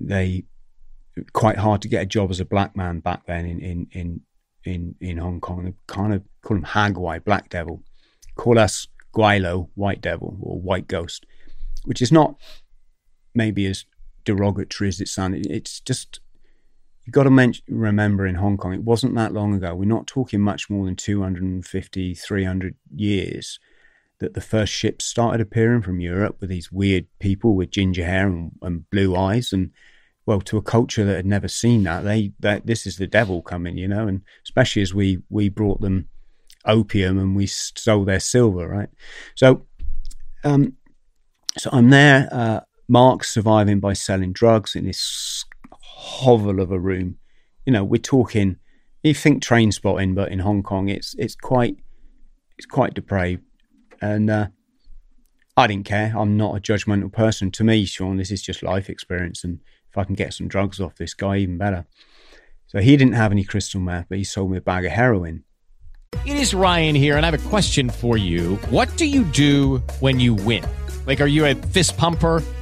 they 0.00 0.42
quite 1.34 1.58
hard 1.58 1.82
to 1.82 1.88
get 1.88 2.02
a 2.02 2.06
job 2.06 2.32
as 2.32 2.40
a 2.40 2.44
black 2.44 2.74
man 2.74 2.98
back 2.98 3.26
then 3.26 3.46
in 3.46 3.60
in 3.60 3.86
in 3.92 4.20
in, 4.64 4.94
in 5.00 5.18
Hong 5.18 5.40
Kong. 5.40 5.64
They 5.64 5.74
kind 5.86 6.14
of 6.14 6.22
call 6.42 6.56
him 6.56 6.64
Hagwai, 6.64 7.24
Black 7.24 7.48
Devil. 7.48 7.82
Call 8.36 8.58
us 8.58 8.88
Gweilo, 9.14 9.68
White 9.74 10.00
Devil 10.00 10.36
or 10.40 10.60
White 10.60 10.88
Ghost, 10.88 11.26
which 11.84 12.00
is 12.00 12.10
not 12.10 12.36
maybe 13.34 13.66
as 13.66 13.84
derogatory 14.24 14.88
as 14.88 15.00
it 15.00 15.08
sounded. 15.08 15.46
It's 15.50 15.80
just 15.80 16.20
you've 17.04 17.14
got 17.14 17.24
to 17.24 17.30
mention, 17.30 17.64
remember 17.68 18.26
in 18.26 18.36
Hong 18.36 18.56
Kong, 18.56 18.72
it 18.72 18.84
wasn't 18.84 19.14
that 19.16 19.32
long 19.32 19.54
ago. 19.54 19.74
We're 19.74 19.84
not 19.84 20.06
talking 20.06 20.40
much 20.40 20.70
more 20.70 20.86
than 20.86 20.96
250, 20.96 22.14
300 22.14 22.74
years 22.94 23.58
that 24.20 24.34
the 24.34 24.40
first 24.40 24.72
ships 24.72 25.04
started 25.04 25.40
appearing 25.40 25.82
from 25.82 26.00
Europe 26.00 26.36
with 26.40 26.48
these 26.48 26.70
weird 26.70 27.06
people 27.18 27.56
with 27.56 27.70
ginger 27.70 28.04
hair 28.04 28.28
and, 28.28 28.52
and 28.62 28.88
blue 28.90 29.16
eyes. 29.16 29.52
And 29.52 29.72
well, 30.24 30.40
to 30.40 30.56
a 30.56 30.62
culture 30.62 31.04
that 31.04 31.16
had 31.16 31.26
never 31.26 31.48
seen 31.48 31.82
that, 31.84 32.04
they 32.04 32.32
that 32.40 32.66
this 32.66 32.86
is 32.86 32.96
the 32.96 33.06
devil 33.06 33.42
coming, 33.42 33.76
you 33.76 33.88
know. 33.88 34.06
And 34.06 34.22
especially 34.44 34.82
as 34.82 34.94
we 34.94 35.18
we 35.28 35.48
brought 35.48 35.80
them 35.80 36.08
opium 36.64 37.18
and 37.18 37.34
we 37.34 37.46
stole 37.46 38.04
their 38.04 38.20
silver, 38.20 38.68
right? 38.68 38.88
So, 39.34 39.66
um, 40.44 40.74
so 41.58 41.70
I'm 41.72 41.90
there. 41.90 42.28
Uh, 42.30 42.60
Mark's 42.88 43.32
surviving 43.32 43.80
by 43.80 43.94
selling 43.94 44.32
drugs 44.32 44.76
in 44.76 44.86
this 44.86 45.44
hovel 45.72 46.60
of 46.60 46.70
a 46.70 46.78
room. 46.78 47.18
You 47.66 47.72
know, 47.72 47.84
we're 47.84 47.98
talking. 47.98 48.56
You 49.02 49.14
think 49.14 49.42
Trainspotting, 49.42 50.14
but 50.14 50.30
in 50.30 50.38
Hong 50.40 50.62
Kong, 50.62 50.88
it's 50.88 51.14
it's 51.18 51.34
quite 51.34 51.76
it's 52.56 52.66
quite 52.66 52.94
depraved, 52.94 53.42
and 54.00 54.30
uh, 54.30 54.46
I 55.56 55.66
didn't 55.66 55.86
care. 55.86 56.14
I'm 56.16 56.36
not 56.36 56.56
a 56.56 56.60
judgmental 56.60 57.12
person. 57.12 57.50
To 57.52 57.64
me, 57.64 57.84
Sean, 57.84 58.16
this 58.18 58.30
is 58.30 58.42
just 58.42 58.62
life 58.62 58.88
experience, 58.88 59.42
and 59.42 59.58
if 59.92 59.98
I 59.98 60.04
can 60.04 60.14
get 60.14 60.32
some 60.32 60.48
drugs 60.48 60.80
off 60.80 60.96
this 60.96 61.12
guy, 61.12 61.36
even 61.36 61.58
better. 61.58 61.84
So 62.66 62.80
he 62.80 62.96
didn't 62.96 63.12
have 63.12 63.30
any 63.30 63.44
crystal 63.44 63.78
meth, 63.78 64.06
but 64.08 64.16
he 64.16 64.24
sold 64.24 64.50
me 64.50 64.56
a 64.56 64.62
bag 64.62 64.86
of 64.86 64.92
heroin. 64.92 65.44
It 66.24 66.36
is 66.36 66.54
Ryan 66.54 66.94
here, 66.94 67.18
and 67.18 67.26
I 67.26 67.30
have 67.30 67.46
a 67.46 67.48
question 67.50 67.90
for 67.90 68.16
you. 68.16 68.56
What 68.70 68.96
do 68.96 69.04
you 69.04 69.24
do 69.24 69.82
when 70.00 70.18
you 70.18 70.32
win? 70.32 70.64
Like, 71.06 71.20
are 71.20 71.26
you 71.26 71.44
a 71.44 71.54
fist 71.54 71.98
pumper? 71.98 72.42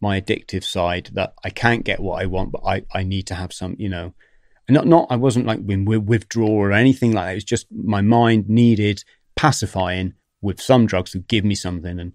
my 0.00 0.20
addictive 0.20 0.64
side 0.64 1.10
that 1.14 1.34
I 1.44 1.50
can't 1.50 1.84
get 1.84 2.00
what 2.00 2.22
I 2.22 2.26
want, 2.26 2.52
but 2.52 2.62
I, 2.64 2.82
I 2.92 3.02
need 3.02 3.26
to 3.28 3.34
have 3.34 3.52
some, 3.52 3.74
you 3.78 3.88
know, 3.88 4.14
not, 4.68 4.86
not, 4.86 5.06
I 5.10 5.16
wasn't 5.16 5.46
like 5.46 5.60
withdraw 5.62 6.48
or 6.48 6.72
anything 6.72 7.12
like 7.12 7.24
that. 7.24 7.32
It 7.32 7.36
was 7.36 7.44
just 7.44 7.66
my 7.72 8.00
mind 8.00 8.48
needed 8.48 9.02
pacifying 9.34 10.14
with 10.40 10.60
some 10.60 10.86
drugs 10.86 11.12
to 11.12 11.18
give 11.18 11.44
me 11.44 11.54
something. 11.54 11.98
And, 11.98 12.12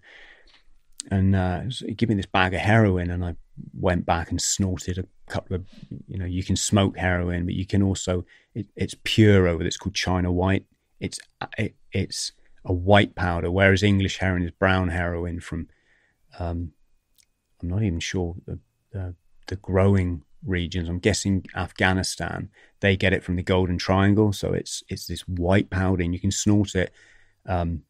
and, 1.11 1.35
uh, 1.35 1.61
give 1.97 2.09
me 2.09 2.15
this 2.15 2.25
bag 2.27 2.53
of 2.53 2.61
heroin. 2.61 3.09
And 3.09 3.25
I 3.25 3.35
went 3.73 4.05
back 4.05 4.29
and 4.29 4.41
snorted 4.41 4.97
a 4.99 5.05
couple 5.31 5.55
of, 5.55 5.65
you 6.07 6.17
know, 6.17 6.25
you 6.25 6.43
can 6.43 6.55
smoke 6.55 6.97
heroin, 6.97 7.45
but 7.45 7.55
you 7.55 7.65
can 7.65 7.81
also, 7.81 8.23
it, 8.53 8.67
it's 8.75 8.95
pure 9.03 9.47
over. 9.47 9.63
It's 9.63 9.77
called 9.77 9.95
China 9.95 10.31
White. 10.31 10.65
It's, 10.99 11.19
it, 11.57 11.75
it's 11.91 12.31
a 12.65 12.71
white 12.71 13.15
powder, 13.15 13.51
whereas 13.51 13.83
English 13.83 14.19
heroin 14.19 14.43
is 14.43 14.51
brown 14.51 14.89
heroin 14.89 15.41
from, 15.41 15.67
um, 16.39 16.71
I'm 17.63 17.69
not 17.69 17.83
even 17.83 17.99
sure 17.99 18.35
the, 18.45 18.59
the, 18.91 19.15
the 19.47 19.55
growing 19.55 20.23
regions. 20.45 20.89
I'm 20.89 20.99
guessing 20.99 21.45
Afghanistan. 21.55 22.49
They 22.81 22.97
get 22.97 23.13
it 23.13 23.23
from 23.23 23.37
the 23.37 23.43
Golden 23.43 23.77
Triangle, 23.77 24.33
so 24.33 24.53
it's 24.53 24.83
it's 24.89 25.07
this 25.07 25.21
white 25.21 25.69
powder, 25.69 26.03
and 26.03 26.13
you 26.13 26.19
can 26.19 26.31
snort 26.31 26.75
it 26.75 26.91
um, 27.45 27.83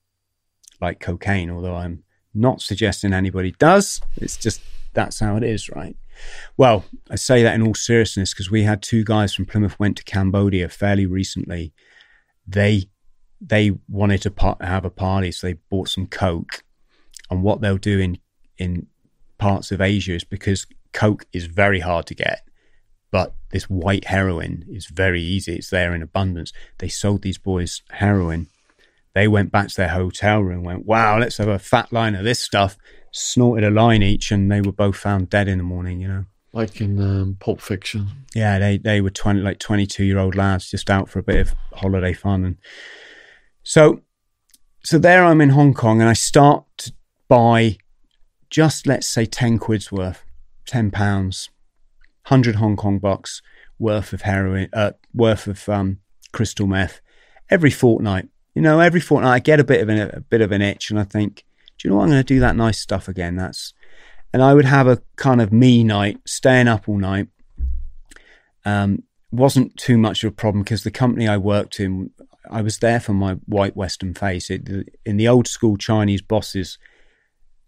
like 0.79 0.99
cocaine. 0.99 1.49
Although 1.49 1.75
I'm 1.75 2.03
not 2.33 2.61
suggesting 2.61 3.13
anybody 3.13 3.51
does. 3.57 4.01
It's 4.17 4.37
just 4.37 4.61
that's 4.93 5.19
how 5.19 5.35
it 5.35 5.43
is, 5.43 5.69
right? 5.69 5.95
Well, 6.57 6.85
I 7.09 7.15
say 7.15 7.41
that 7.41 7.55
in 7.55 7.65
all 7.65 7.73
seriousness 7.73 8.33
because 8.33 8.51
we 8.51 8.63
had 8.63 8.83
two 8.83 9.03
guys 9.03 9.33
from 9.33 9.45
Plymouth 9.45 9.79
went 9.79 9.97
to 9.97 10.03
Cambodia 10.03 10.69
fairly 10.69 11.07
recently. 11.07 11.73
They 12.47 12.85
they 13.41 13.71
wanted 13.89 14.21
to 14.21 14.31
par- 14.31 14.57
have 14.61 14.85
a 14.85 14.89
party, 14.89 15.31
so 15.31 15.47
they 15.47 15.53
bought 15.69 15.89
some 15.89 16.07
coke. 16.07 16.63
And 17.31 17.41
what 17.41 17.61
they'll 17.61 17.77
do 17.77 17.99
in 17.99 18.19
in 18.57 18.87
parts 19.43 19.71
of 19.73 19.81
Asia 19.81 20.13
is 20.13 20.23
because 20.23 20.65
coke 20.93 21.25
is 21.33 21.45
very 21.45 21.81
hard 21.81 22.05
to 22.07 22.15
get, 22.15 22.39
but 23.11 23.29
this 23.51 23.65
white 23.69 24.05
heroin 24.05 24.53
is 24.69 24.85
very 25.03 25.21
easy. 25.21 25.53
It's 25.55 25.69
there 25.69 25.93
in 25.95 26.01
abundance. 26.01 26.53
They 26.79 26.87
sold 26.89 27.21
these 27.21 27.37
boys 27.37 27.81
heroin. 27.89 28.47
They 29.13 29.27
went 29.27 29.51
back 29.51 29.67
to 29.67 29.75
their 29.75 29.95
hotel 30.01 30.39
room, 30.39 30.63
went, 30.63 30.85
wow, 30.85 31.19
let's 31.19 31.37
have 31.37 31.49
a 31.49 31.59
fat 31.59 31.91
line 31.91 32.15
of 32.15 32.23
this 32.23 32.39
stuff. 32.39 32.77
Snorted 33.11 33.63
a 33.65 33.69
line 33.69 34.01
each, 34.01 34.31
and 34.31 34.51
they 34.51 34.61
were 34.61 34.71
both 34.85 34.97
found 34.97 35.29
dead 35.29 35.47
in 35.47 35.57
the 35.57 35.63
morning, 35.63 35.99
you 36.01 36.07
know. 36.07 36.25
like 36.53 36.79
in 36.79 37.01
um, 37.01 37.37
Pulp 37.39 37.59
Fiction. 37.59 38.07
Yeah, 38.33 38.59
they 38.59 38.77
they 38.77 39.01
were 39.01 39.09
twenty 39.09 39.41
like 39.41 39.59
twenty 39.59 39.85
two 39.85 40.05
year 40.05 40.19
old 40.19 40.35
lads 40.35 40.71
just 40.71 40.89
out 40.89 41.09
for 41.09 41.19
a 41.19 41.23
bit 41.23 41.39
of 41.39 41.53
holiday 41.73 42.13
fun, 42.13 42.45
and 42.45 42.57
so 43.63 44.01
so 44.83 44.97
there 44.97 45.23
I'm 45.25 45.41
in 45.41 45.49
Hong 45.49 45.73
Kong, 45.73 45.99
and 45.99 46.09
I 46.09 46.13
start 46.13 46.65
to 46.77 46.93
buy 47.27 47.77
just 48.53 48.85
let's 48.85 49.07
say 49.07 49.25
ten 49.25 49.57
quid's 49.57 49.91
worth, 49.91 50.23
ten 50.67 50.91
pounds, 50.91 51.49
hundred 52.25 52.55
Hong 52.55 52.75
Kong 52.75 52.99
bucks 52.99 53.41
worth 53.79 54.13
of 54.13 54.21
heroin, 54.21 54.69
uh, 54.71 54.91
worth 55.11 55.47
of 55.47 55.67
um, 55.67 55.97
crystal 56.31 56.67
meth 56.67 57.01
every 57.49 57.71
fortnight. 57.71 58.29
You 58.53 58.61
know, 58.61 58.79
every 58.79 59.01
fortnight 59.01 59.33
I 59.33 59.39
get 59.39 59.59
a 59.59 59.63
bit 59.63 59.81
of 59.81 59.89
an, 59.89 59.97
a 59.97 60.21
bit 60.21 60.41
of 60.41 60.51
an 60.51 60.61
itch, 60.61 60.91
and 60.91 60.99
I 60.99 61.03
think, 61.03 61.43
do 61.79 61.87
you 61.87 61.89
know 61.89 61.97
what? 61.97 62.03
I'm 62.03 62.09
going 62.09 62.19
to 62.19 62.33
do 62.33 62.39
that 62.41 62.55
nice 62.55 62.79
stuff 62.79 63.07
again. 63.07 63.35
That's 63.35 63.73
and 64.31 64.43
I 64.43 64.53
would 64.53 64.65
have 64.65 64.87
a 64.87 65.01
kind 65.15 65.41
of 65.41 65.51
me 65.51 65.83
night, 65.83 66.19
staying 66.25 66.67
up 66.67 66.87
all 66.87 66.99
night. 66.99 67.29
Um, 68.65 69.01
wasn't 69.31 69.75
too 69.77 69.97
much 69.97 70.23
of 70.23 70.31
a 70.31 70.35
problem 70.35 70.63
because 70.63 70.83
the 70.83 70.91
company 70.91 71.27
I 71.27 71.37
worked 71.37 71.79
in, 71.79 72.11
I 72.51 72.61
was 72.61 72.77
there 72.77 72.99
for 72.99 73.13
my 73.13 73.33
white 73.47 73.75
Western 73.75 74.13
face. 74.13 74.51
It, 74.51 74.69
in 75.03 75.17
the 75.17 75.27
old 75.27 75.47
school 75.47 75.75
Chinese 75.75 76.21
bosses 76.21 76.77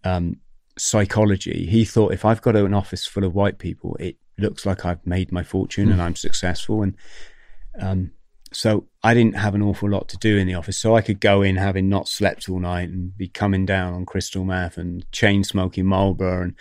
um, 0.04 0.36
psychology, 0.78 1.66
he 1.66 1.84
thought 1.84 2.12
if 2.12 2.24
I've 2.24 2.42
got 2.42 2.56
an 2.56 2.74
office 2.74 3.06
full 3.06 3.24
of 3.24 3.34
white 3.34 3.58
people, 3.58 3.96
it 3.98 4.16
looks 4.38 4.66
like 4.66 4.84
I've 4.84 5.04
made 5.06 5.32
my 5.32 5.42
fortune 5.42 5.88
mm. 5.88 5.92
and 5.92 6.02
I'm 6.02 6.16
successful. 6.16 6.82
And 6.82 6.96
um, 7.80 8.12
so 8.52 8.86
I 9.02 9.14
didn't 9.14 9.36
have 9.36 9.54
an 9.54 9.62
awful 9.62 9.88
lot 9.90 10.08
to 10.08 10.16
do 10.18 10.36
in 10.36 10.46
the 10.46 10.54
office. 10.54 10.78
So 10.78 10.96
I 10.96 11.02
could 11.02 11.20
go 11.20 11.42
in 11.42 11.56
having 11.56 11.88
not 11.88 12.08
slept 12.08 12.48
all 12.48 12.60
night 12.60 12.88
and 12.88 13.16
be 13.16 13.28
coming 13.28 13.66
down 13.66 13.94
on 13.94 14.06
crystal 14.06 14.44
meth 14.44 14.78
and 14.78 15.10
chain 15.12 15.44
smoking 15.44 15.86
Marlboro 15.86 16.42
and 16.42 16.54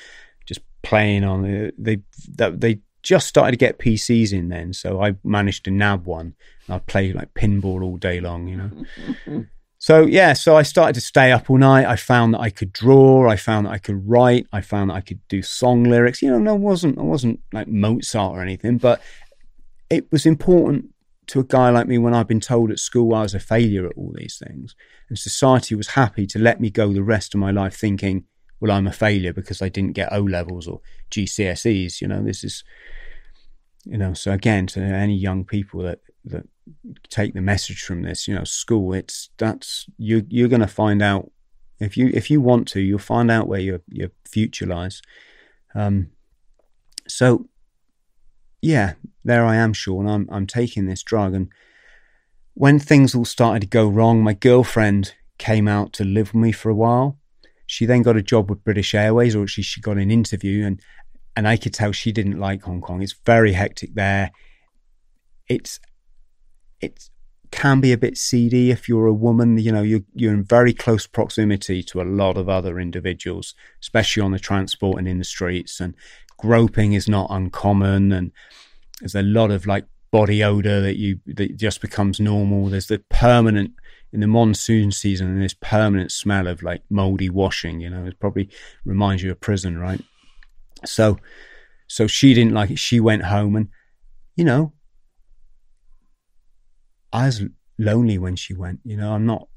just 0.46 0.62
playing 0.82 1.24
on 1.24 1.46
it. 1.46 1.76
They, 1.78 2.02
they 2.28 2.80
just 3.04 3.28
started 3.28 3.52
to 3.52 3.58
get 3.58 3.80
PCs 3.80 4.34
in 4.34 4.50
then. 4.50 4.74
So 4.74 5.02
I 5.02 5.16
managed 5.24 5.66
to 5.66 5.72
nab 5.72 6.06
one 6.06 6.36
and 6.68 6.76
I 6.76 6.80
played 6.80 7.16
like 7.16 7.34
pinball 7.34 7.84
all 7.84 7.98
day 7.98 8.20
long, 8.20 8.48
you 8.48 8.58
know. 8.58 9.46
so 9.86 10.08
yeah, 10.08 10.34
so 10.34 10.58
I 10.58 10.64
started 10.64 10.96
to 10.96 11.00
stay 11.00 11.32
up 11.32 11.48
all 11.48 11.60
night. 11.60 11.86
I 11.86 11.96
found 11.96 12.34
that 12.34 12.40
I 12.40 12.50
could 12.50 12.74
draw. 12.74 13.30
I 13.30 13.36
found 13.36 13.68
that 13.68 13.74
I 13.74 13.78
could 13.78 14.10
write. 14.10 14.48
I 14.52 14.62
found 14.62 14.90
that 14.90 14.96
I 14.96 15.02
could 15.02 15.20
do 15.28 15.44
song 15.44 15.84
lyrics. 15.84 16.24
You 16.24 16.32
know, 16.32 16.40
no, 16.40 16.56
wasn't 16.56 16.98
I 16.98 17.04
wasn't 17.04 17.40
like 17.54 17.68
Mozart 17.68 18.36
or 18.36 18.42
anything, 18.42 18.80
but 18.80 19.00
it 19.92 20.12
was 20.12 20.26
important 20.26 20.90
to 21.28 21.40
a 21.40 21.44
guy 21.44 21.70
like 21.70 21.88
me 21.88 22.00
when 22.00 22.16
I've 22.16 22.28
been 22.28 22.40
told 22.40 22.72
at 22.72 22.80
school 22.80 23.14
I 23.14 23.22
was 23.22 23.36
a 23.36 23.40
failure 23.40 23.86
at 23.86 23.96
all 23.96 24.12
these 24.16 24.42
things. 24.44 24.76
And 25.08 25.20
society 25.20 25.76
was 25.76 25.90
happy 25.90 26.26
to 26.26 26.40
let 26.40 26.60
me 26.60 26.72
go 26.72 26.92
the 26.92 27.04
rest 27.04 27.36
of 27.36 27.40
my 27.40 27.52
life 27.52 27.76
thinking, 27.76 28.24
well, 28.60 28.72
I'm 28.72 28.88
a 28.88 28.92
failure 28.92 29.34
because 29.34 29.62
I 29.62 29.70
didn't 29.70 29.94
get 29.94 30.12
O 30.12 30.22
levels 30.22 30.68
or 30.68 30.82
GCSEs. 31.12 32.02
You 32.02 32.08
know, 32.08 32.24
this 32.24 32.44
is, 32.44 32.64
you 33.84 34.00
know, 34.00 34.16
so 34.16 34.32
again, 34.32 34.66
to 34.66 34.82
any 34.82 35.16
young 35.16 35.46
people 35.46 35.84
that, 35.84 36.00
that 36.24 36.48
take 37.10 37.34
the 37.34 37.42
message 37.42 37.82
from 37.84 38.02
this, 38.02 38.28
you 38.28 38.36
know, 38.36 38.44
school, 38.44 38.94
it's 38.94 39.30
that's, 39.38 39.86
you, 39.98 40.26
you're 40.30 40.48
going 40.50 40.62
to 40.62 40.68
find 40.68 41.02
out 41.02 41.32
if 41.80 41.98
you, 41.98 42.10
if 42.14 42.32
you 42.32 42.42
want 42.42 42.68
to, 42.70 42.80
you'll 42.80 43.00
find 43.00 43.30
out 43.30 43.48
where 43.48 43.60
your, 43.60 43.82
your 43.90 44.10
future 44.26 44.66
lies. 44.66 45.02
Um, 45.74 46.12
so 47.08 47.48
yeah, 48.66 48.94
there 49.24 49.46
I 49.46 49.58
am, 49.58 49.74
Sean. 49.74 50.08
I'm 50.08 50.28
I'm 50.32 50.48
taking 50.48 50.88
this 50.88 51.04
drug, 51.04 51.36
and 51.36 51.50
when 52.56 52.80
things 52.80 53.14
all 53.14 53.26
started 53.26 53.62
to 53.62 53.68
go 53.68 53.88
wrong, 53.88 54.24
my 54.24 54.34
girlfriend 54.34 55.14
came 55.38 55.68
out 55.68 55.94
to 55.94 56.04
live 56.04 56.34
with 56.34 56.42
me 56.42 56.52
for 56.52 56.70
a 56.70 56.76
while. 56.76 57.20
She 57.68 57.86
then 57.86 58.02
got 58.02 58.18
a 58.18 58.24
job 58.24 58.50
with 58.50 58.64
British 58.64 58.96
Airways, 58.96 59.36
or 59.36 59.44
actually 59.44 59.66
she 59.66 59.82
got 59.82 59.98
an 59.98 60.10
interview, 60.10 60.66
and 60.66 60.82
and 61.36 61.48
I 61.48 61.58
could 61.58 61.76
tell 61.76 61.92
she 61.92 62.12
didn't 62.12 62.40
like 62.40 62.64
Hong 62.64 62.82
Kong. 62.82 63.04
It's 63.04 63.16
very 63.26 63.54
hectic 63.54 63.94
there. 63.94 64.32
It's 65.48 65.80
it 66.86 67.10
can 67.52 67.80
be 67.80 67.92
a 67.92 67.98
bit 67.98 68.18
seedy 68.18 68.72
if 68.72 68.90
you're 68.90 69.08
a 69.08 69.14
woman. 69.14 69.58
You 69.58 69.72
know, 69.72 69.82
you're 69.82 70.06
you're 70.14 70.34
in 70.34 70.44
very 70.44 70.74
close 70.74 71.08
proximity 71.08 71.84
to 71.84 72.02
a 72.02 72.04
lot 72.04 72.38
of 72.38 72.50
other 72.50 72.80
individuals, 72.80 73.56
especially 73.82 74.22
on 74.22 74.32
the 74.32 74.40
transport 74.40 75.00
and 75.00 75.08
in 75.08 75.20
the 75.20 75.26
streets. 75.26 75.80
And 75.80 75.96
groping 76.38 76.94
is 76.94 77.08
not 77.08 77.28
uncommon 77.30 78.12
and 78.12 78.32
there's 79.00 79.16
a 79.16 79.22
lot 79.22 79.52
of 79.52 79.66
like 79.66 79.86
body 80.12 80.44
odor 80.44 80.82
that 80.82 80.98
you 80.98 81.20
that 81.26 81.58
just 81.58 81.82
becomes 81.82 82.20
normal 82.20 82.68
there's 82.68 82.88
the 82.88 83.00
permanent 83.10 83.72
in 84.14 84.22
the 84.22 84.28
monsoon 84.28 84.92
season 84.92 85.28
and 85.28 85.42
this 85.42 85.56
permanent 85.56 86.12
smell 86.12 86.48
of 86.48 86.64
like 86.64 86.82
moldy 86.90 87.30
washing 87.30 87.82
you 87.82 87.90
know 87.90 88.06
it 88.06 88.20
probably 88.20 88.50
reminds 88.86 89.22
you 89.24 89.32
of 89.32 89.40
prison 89.40 89.78
right 89.78 90.02
so 90.86 91.18
so 91.88 92.08
she 92.08 92.34
didn't 92.34 92.54
like 92.54 92.70
it 92.70 92.80
she 92.80 93.00
went 93.00 93.24
home 93.24 93.56
and 93.56 93.68
you 94.36 94.46
know 94.46 94.72
i 97.16 97.26
was 97.26 97.44
lonely 97.78 98.18
when 98.18 98.36
she 98.36 98.54
went 98.54 98.80
you 98.84 98.96
know 98.96 99.14
i'm 99.14 99.26
not 99.26 99.48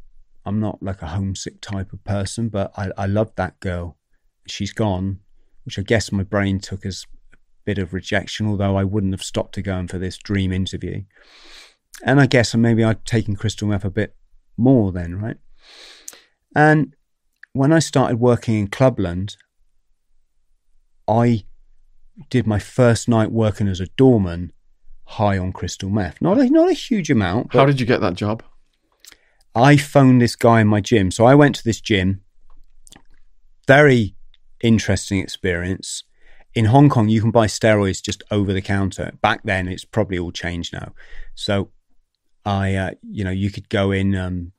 i'm 0.45 0.59
not 0.61 0.83
like 0.83 1.03
a 1.03 1.09
homesick 1.09 1.61
type 1.61 1.93
of 1.93 2.03
person 2.05 2.49
but 2.49 2.73
i 2.77 2.91
i 2.97 3.07
love 3.07 3.31
that 3.37 3.59
girl 3.61 3.97
she's 4.47 4.73
gone 4.73 5.21
which 5.69 5.79
I 5.79 5.83
guess 5.83 6.11
my 6.11 6.23
brain 6.23 6.61
took 6.61 6.87
as 6.87 7.05
a 7.35 7.37
bit 7.67 7.77
of 7.77 7.93
rejection, 7.93 8.47
although 8.47 8.75
I 8.75 8.85
wouldn't 8.85 9.13
have 9.13 9.23
stopped 9.23 9.55
to 9.57 9.61
go 9.61 9.77
in 9.77 9.87
for 9.87 9.99
this 9.99 10.17
dream 10.17 10.51
interview. 10.51 11.03
And 12.03 12.19
I 12.19 12.25
guess 12.25 12.55
maybe 12.55 12.83
I'd 12.83 13.05
taken 13.05 13.37
crystal 13.37 13.69
meth 13.69 13.85
a 13.85 13.91
bit 13.91 14.17
more 14.57 14.93
then, 14.93 15.17
right? 15.17 15.37
And 16.57 16.97
when 17.53 17.71
I 17.71 17.81
started 17.81 18.19
working 18.19 18.55
in 18.55 18.69
Clubland, 18.69 19.37
I 21.07 21.45
did 22.31 22.47
my 22.47 22.59
first 22.59 23.07
night 23.07 23.31
working 23.31 23.69
as 23.69 23.81
a 23.81 23.89
doorman 23.89 24.55
high 25.09 25.39
on 25.39 25.53
crystal 25.53 25.89
meth. 25.89 26.21
Not 26.21 26.39
a, 26.39 26.49
not 26.51 26.69
a 26.69 26.75
huge 26.75 27.11
amount. 27.11 27.55
How 27.55 27.65
did 27.65 27.81
you 27.81 27.87
get 27.87 28.03
that 28.03 28.15
job? 28.15 28.43
I 29.55 29.79
phoned 29.79 30.21
this 30.21 30.37
guy 30.37 30.61
in 30.61 30.67
my 30.67 30.81
gym. 30.81 31.11
So 31.11 31.25
I 31.25 31.35
went 31.35 31.55
to 31.57 31.65
this 31.65 31.81
gym, 31.81 32.21
very 33.67 34.15
interesting 34.61 35.19
experience. 35.19 36.05
In 36.55 36.67
Hong 36.67 36.91
Kong, 36.91 37.09
you 37.09 37.23
can 37.23 37.31
buy 37.31 37.47
steroids 37.47 38.03
just 38.03 38.23
over 38.31 38.53
the 38.53 38.61
counter. 38.61 39.13
Back 39.23 39.41
then, 39.45 39.67
it's 39.67 39.85
probably 39.85 40.19
all 40.19 40.31
changed 40.31 40.75
now. 40.75 40.93
So, 41.35 41.71
I, 42.45 42.75
uh, 42.75 42.91
you 43.03 43.25
know, 43.25 43.31
you 43.31 43.51
could 43.51 43.69
go 43.69 43.91
in. 43.91 44.15
Um, 44.15 44.53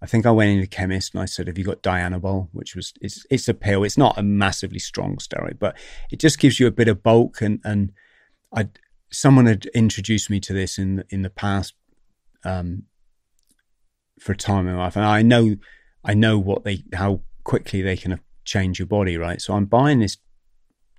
I 0.00 0.06
think 0.06 0.26
I 0.26 0.30
went 0.30 0.50
in 0.50 0.62
a 0.62 0.66
chemist 0.66 1.14
and 1.14 1.22
I 1.22 1.26
said, 1.26 1.46
"Have 1.46 1.58
you 1.58 1.64
got 1.64 1.82
Dianabol?" 1.82 2.48
Which 2.52 2.74
was 2.74 2.92
it's 3.00 3.24
it's 3.30 3.48
a 3.48 3.54
pill. 3.54 3.84
It's 3.84 3.96
not 3.96 4.18
a 4.18 4.22
massively 4.22 4.78
strong 4.78 5.16
steroid, 5.16 5.58
but 5.58 5.76
it 6.10 6.18
just 6.18 6.38
gives 6.38 6.60
you 6.60 6.66
a 6.66 6.72
bit 6.72 6.88
of 6.88 7.02
bulk. 7.02 7.40
And 7.40 7.60
and 7.64 7.92
I 8.54 8.68
someone 9.16 9.46
had 9.46 9.66
introduced 9.66 10.28
me 10.28 10.40
to 10.40 10.52
this 10.52 10.78
in 10.78 11.04
in 11.08 11.22
the 11.22 11.30
past 11.30 11.74
um, 12.44 12.82
for 14.20 14.32
a 14.32 14.36
time 14.36 14.68
in 14.68 14.74
my 14.74 14.84
life, 14.84 14.96
and 14.96 15.04
I 15.04 15.22
know 15.22 15.56
I 16.04 16.14
know 16.14 16.38
what 16.38 16.64
they 16.64 16.84
how 16.92 17.22
quickly 17.42 17.80
they 17.80 17.96
can 17.96 18.20
change 18.44 18.78
your 18.78 18.86
body, 18.86 19.16
right? 19.16 19.40
So 19.40 19.54
I'm 19.54 19.64
buying 19.66 20.00
this 20.00 20.18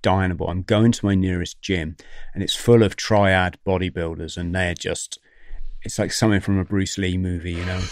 Dianabol. 0.02 0.48
I'm 0.48 0.62
going 0.62 0.92
to 0.92 1.06
my 1.06 1.14
nearest 1.14 1.60
gym, 1.62 1.96
and 2.34 2.42
it's 2.42 2.54
full 2.54 2.82
of 2.82 2.96
triad 2.96 3.58
bodybuilders, 3.66 4.36
and 4.36 4.54
they're 4.54 4.74
just, 4.74 5.18
it's 5.82 5.98
like 5.98 6.12
something 6.12 6.40
from 6.40 6.58
a 6.58 6.64
Bruce 6.64 6.98
Lee 6.98 7.16
movie, 7.16 7.52
you 7.52 7.64
know. 7.64 7.82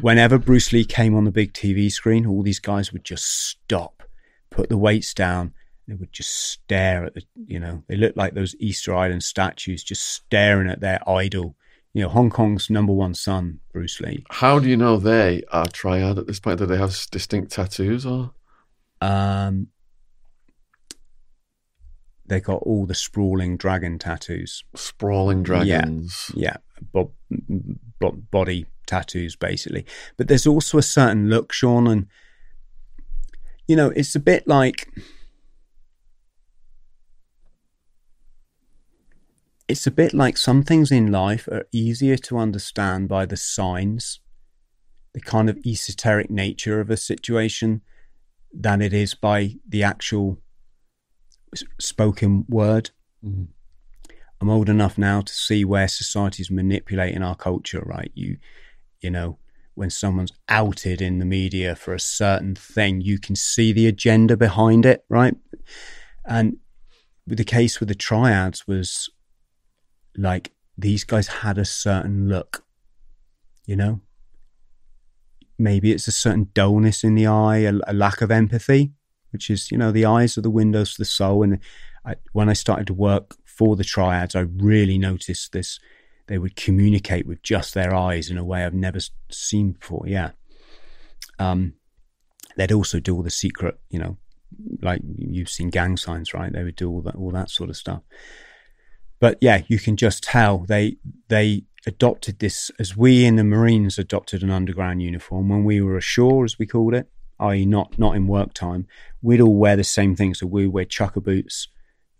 Whenever 0.00 0.38
Bruce 0.38 0.72
Lee 0.72 0.84
came 0.84 1.14
on 1.14 1.24
the 1.24 1.30
big 1.30 1.52
TV 1.52 1.90
screen, 1.90 2.26
all 2.26 2.42
these 2.42 2.58
guys 2.58 2.92
would 2.92 3.04
just 3.04 3.26
stop, 3.26 4.02
put 4.50 4.68
the 4.68 4.78
weights 4.78 5.14
down, 5.14 5.54
they 5.86 5.94
would 5.94 6.12
just 6.12 6.50
stare 6.50 7.04
at 7.04 7.14
the, 7.14 7.22
you 7.46 7.60
know, 7.60 7.82
they 7.88 7.96
look 7.96 8.16
like 8.16 8.34
those 8.34 8.54
Easter 8.58 8.94
Island 8.94 9.22
statues, 9.22 9.84
just 9.84 10.02
staring 10.02 10.68
at 10.68 10.80
their 10.80 11.06
idol. 11.08 11.56
You 11.92 12.02
know, 12.02 12.08
Hong 12.08 12.30
Kong's 12.30 12.70
number 12.70 12.92
one 12.92 13.14
son, 13.14 13.60
Bruce 13.72 14.00
Lee. 14.00 14.24
How 14.30 14.58
do 14.58 14.68
you 14.68 14.76
know 14.76 14.96
they 14.96 15.42
are 15.52 15.66
triad 15.66 16.18
at 16.18 16.26
this 16.26 16.40
point? 16.40 16.58
Do 16.58 16.66
they 16.66 16.78
have 16.78 16.96
distinct 17.10 17.52
tattoos 17.52 18.04
or? 18.04 18.32
Um, 19.00 19.68
they 22.26 22.40
got 22.40 22.62
all 22.62 22.86
the 22.86 22.94
sprawling 22.94 23.56
dragon 23.56 23.98
tattoos. 23.98 24.64
Sprawling 24.74 25.42
dragons. 25.42 26.32
Yeah, 26.34 26.56
yeah. 26.80 26.86
Bo- 26.92 27.12
bo- 28.00 28.22
body 28.30 28.66
tattoos, 28.86 29.36
basically. 29.36 29.84
But 30.16 30.28
there's 30.28 30.46
also 30.46 30.78
a 30.78 30.82
certain 30.82 31.28
look, 31.28 31.52
Sean, 31.52 31.86
and 31.86 32.06
you 33.68 33.76
know, 33.76 33.90
it's 33.90 34.14
a 34.14 34.20
bit 34.20 34.48
like 34.48 34.88
it's 39.74 39.88
a 39.88 39.90
bit 39.90 40.14
like 40.14 40.38
some 40.38 40.62
things 40.62 40.92
in 40.92 41.10
life 41.10 41.48
are 41.48 41.66
easier 41.72 42.16
to 42.16 42.38
understand 42.38 43.08
by 43.08 43.26
the 43.26 43.36
signs, 43.36 44.20
the 45.14 45.20
kind 45.20 45.50
of 45.50 45.58
esoteric 45.66 46.30
nature 46.30 46.78
of 46.78 46.90
a 46.90 46.96
situation 46.96 47.82
than 48.52 48.80
it 48.80 48.92
is 48.92 49.14
by 49.16 49.56
the 49.68 49.82
actual 49.82 50.38
spoken 51.80 52.44
word. 52.48 52.92
Mm. 53.26 53.48
I'm 54.40 54.48
old 54.48 54.68
enough 54.68 54.96
now 54.96 55.22
to 55.22 55.34
see 55.34 55.64
where 55.64 55.88
society's 55.88 56.52
manipulating 56.52 57.24
our 57.24 57.34
culture, 57.34 57.82
right? 57.84 58.12
You, 58.14 58.36
you 59.00 59.10
know, 59.10 59.38
when 59.74 59.90
someone's 59.90 60.34
outed 60.48 61.02
in 61.02 61.18
the 61.18 61.24
media 61.24 61.74
for 61.74 61.94
a 61.94 61.98
certain 61.98 62.54
thing, 62.54 63.00
you 63.00 63.18
can 63.18 63.34
see 63.34 63.72
the 63.72 63.88
agenda 63.88 64.36
behind 64.36 64.86
it, 64.86 65.04
right? 65.08 65.34
And 66.24 66.58
the 67.26 67.42
case 67.42 67.80
with 67.80 67.88
the 67.88 67.96
triads 67.96 68.68
was 68.68 69.10
like 70.16 70.52
these 70.76 71.04
guys 71.04 71.28
had 71.28 71.58
a 71.58 71.64
certain 71.64 72.28
look, 72.28 72.64
you 73.66 73.76
know. 73.76 74.00
Maybe 75.56 75.92
it's 75.92 76.08
a 76.08 76.12
certain 76.12 76.50
dullness 76.52 77.04
in 77.04 77.14
the 77.14 77.28
eye, 77.28 77.58
a, 77.58 77.74
a 77.86 77.92
lack 77.92 78.20
of 78.20 78.30
empathy, 78.30 78.92
which 79.30 79.50
is 79.50 79.70
you 79.70 79.78
know 79.78 79.92
the 79.92 80.04
eyes 80.04 80.36
are 80.36 80.42
the 80.42 80.50
windows 80.50 80.94
to 80.94 80.98
the 80.98 81.04
soul. 81.04 81.42
And 81.42 81.60
I, 82.04 82.16
when 82.32 82.48
I 82.48 82.54
started 82.54 82.86
to 82.88 82.94
work 82.94 83.36
for 83.44 83.76
the 83.76 83.84
triads, 83.84 84.34
I 84.34 84.40
really 84.40 84.98
noticed 84.98 85.52
this. 85.52 85.78
They 86.26 86.38
would 86.38 86.56
communicate 86.56 87.26
with 87.26 87.42
just 87.42 87.74
their 87.74 87.94
eyes 87.94 88.30
in 88.30 88.38
a 88.38 88.44
way 88.44 88.64
I've 88.64 88.74
never 88.74 88.98
seen 89.30 89.72
before. 89.72 90.04
Yeah. 90.06 90.30
Um, 91.38 91.74
they'd 92.56 92.72
also 92.72 92.98
do 92.98 93.14
all 93.14 93.22
the 93.22 93.30
secret, 93.30 93.78
you 93.90 93.98
know, 93.98 94.16
like 94.80 95.02
you've 95.04 95.50
seen 95.50 95.70
gang 95.70 95.96
signs, 95.96 96.32
right? 96.32 96.52
They 96.52 96.64
would 96.64 96.76
do 96.76 96.90
all 96.90 97.02
that, 97.02 97.16
all 97.16 97.30
that 97.32 97.50
sort 97.50 97.70
of 97.70 97.76
stuff. 97.76 98.02
But 99.20 99.38
yeah, 99.40 99.62
you 99.68 99.78
can 99.78 99.96
just 99.96 100.22
tell 100.22 100.58
they 100.58 100.96
they 101.28 101.64
adopted 101.86 102.38
this 102.38 102.70
as 102.78 102.96
we 102.96 103.24
in 103.24 103.36
the 103.36 103.44
Marines 103.44 103.98
adopted 103.98 104.42
an 104.42 104.50
underground 104.50 105.02
uniform 105.02 105.48
when 105.48 105.64
we 105.64 105.80
were 105.80 105.96
ashore, 105.96 106.44
as 106.44 106.58
we 106.58 106.66
called 106.66 106.94
it, 106.94 107.08
i.e., 107.40 107.66
not 107.66 107.98
not 107.98 108.16
in 108.16 108.26
work 108.26 108.54
time. 108.54 108.86
We'd 109.22 109.40
all 109.40 109.56
wear 109.56 109.76
the 109.76 109.84
same 109.84 110.16
thing, 110.16 110.34
so 110.34 110.46
we 110.46 110.66
wear 110.66 110.84
chukka 110.84 111.22
boots, 111.22 111.68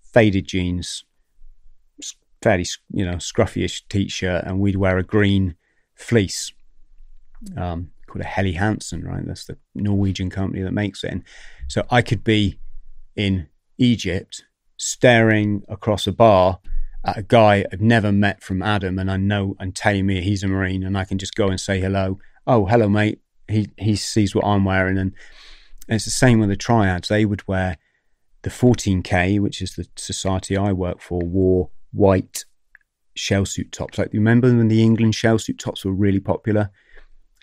faded 0.02 0.46
jeans, 0.46 1.04
fairly 2.42 2.66
you 2.92 3.04
know 3.04 3.16
scruffyish 3.16 3.82
t-shirt, 3.88 4.44
and 4.44 4.60
we'd 4.60 4.76
wear 4.76 4.98
a 4.98 5.02
green 5.02 5.56
fleece. 5.94 6.52
Um, 7.56 7.90
called 8.06 8.24
a 8.24 8.28
Helly 8.28 8.52
Hansen, 8.52 9.02
right? 9.02 9.26
That's 9.26 9.44
the 9.44 9.58
Norwegian 9.74 10.30
company 10.30 10.62
that 10.62 10.72
makes 10.72 11.02
it. 11.04 11.10
And 11.10 11.24
so 11.68 11.84
I 11.90 12.00
could 12.00 12.22
be 12.22 12.58
in 13.16 13.48
Egypt 13.76 14.44
staring 14.76 15.62
across 15.68 16.06
a 16.06 16.12
bar 16.12 16.60
a 17.04 17.22
guy 17.22 17.64
I've 17.70 17.80
never 17.80 18.10
met 18.10 18.42
from 18.42 18.62
Adam 18.62 18.98
and 18.98 19.10
I 19.10 19.16
know 19.16 19.56
and 19.60 19.74
tell 19.74 20.02
me 20.02 20.22
he's 20.22 20.42
a 20.42 20.48
Marine 20.48 20.82
and 20.82 20.96
I 20.96 21.04
can 21.04 21.18
just 21.18 21.34
go 21.34 21.48
and 21.48 21.60
say 21.60 21.80
hello. 21.80 22.18
Oh, 22.46 22.66
hello, 22.66 22.88
mate. 22.88 23.20
He 23.46 23.68
he 23.76 23.94
sees 23.94 24.34
what 24.34 24.44
I'm 24.44 24.64
wearing 24.64 24.96
and, 24.96 25.12
and 25.86 25.96
it's 25.96 26.06
the 26.06 26.10
same 26.10 26.40
with 26.40 26.48
the 26.48 26.56
triads. 26.56 27.08
They 27.08 27.26
would 27.26 27.46
wear 27.46 27.76
the 28.42 28.50
14K, 28.50 29.38
which 29.40 29.60
is 29.60 29.74
the 29.74 29.86
society 29.96 30.56
I 30.56 30.72
work 30.72 31.00
for, 31.00 31.20
wore 31.20 31.70
white 31.92 32.44
shell 33.14 33.44
suit 33.44 33.72
tops. 33.72 33.98
Like, 33.98 34.12
remember 34.12 34.48
when 34.48 34.68
the 34.68 34.82
England 34.82 35.14
shell 35.14 35.38
suit 35.38 35.58
tops 35.58 35.84
were 35.84 35.92
really 35.92 36.20
popular? 36.20 36.70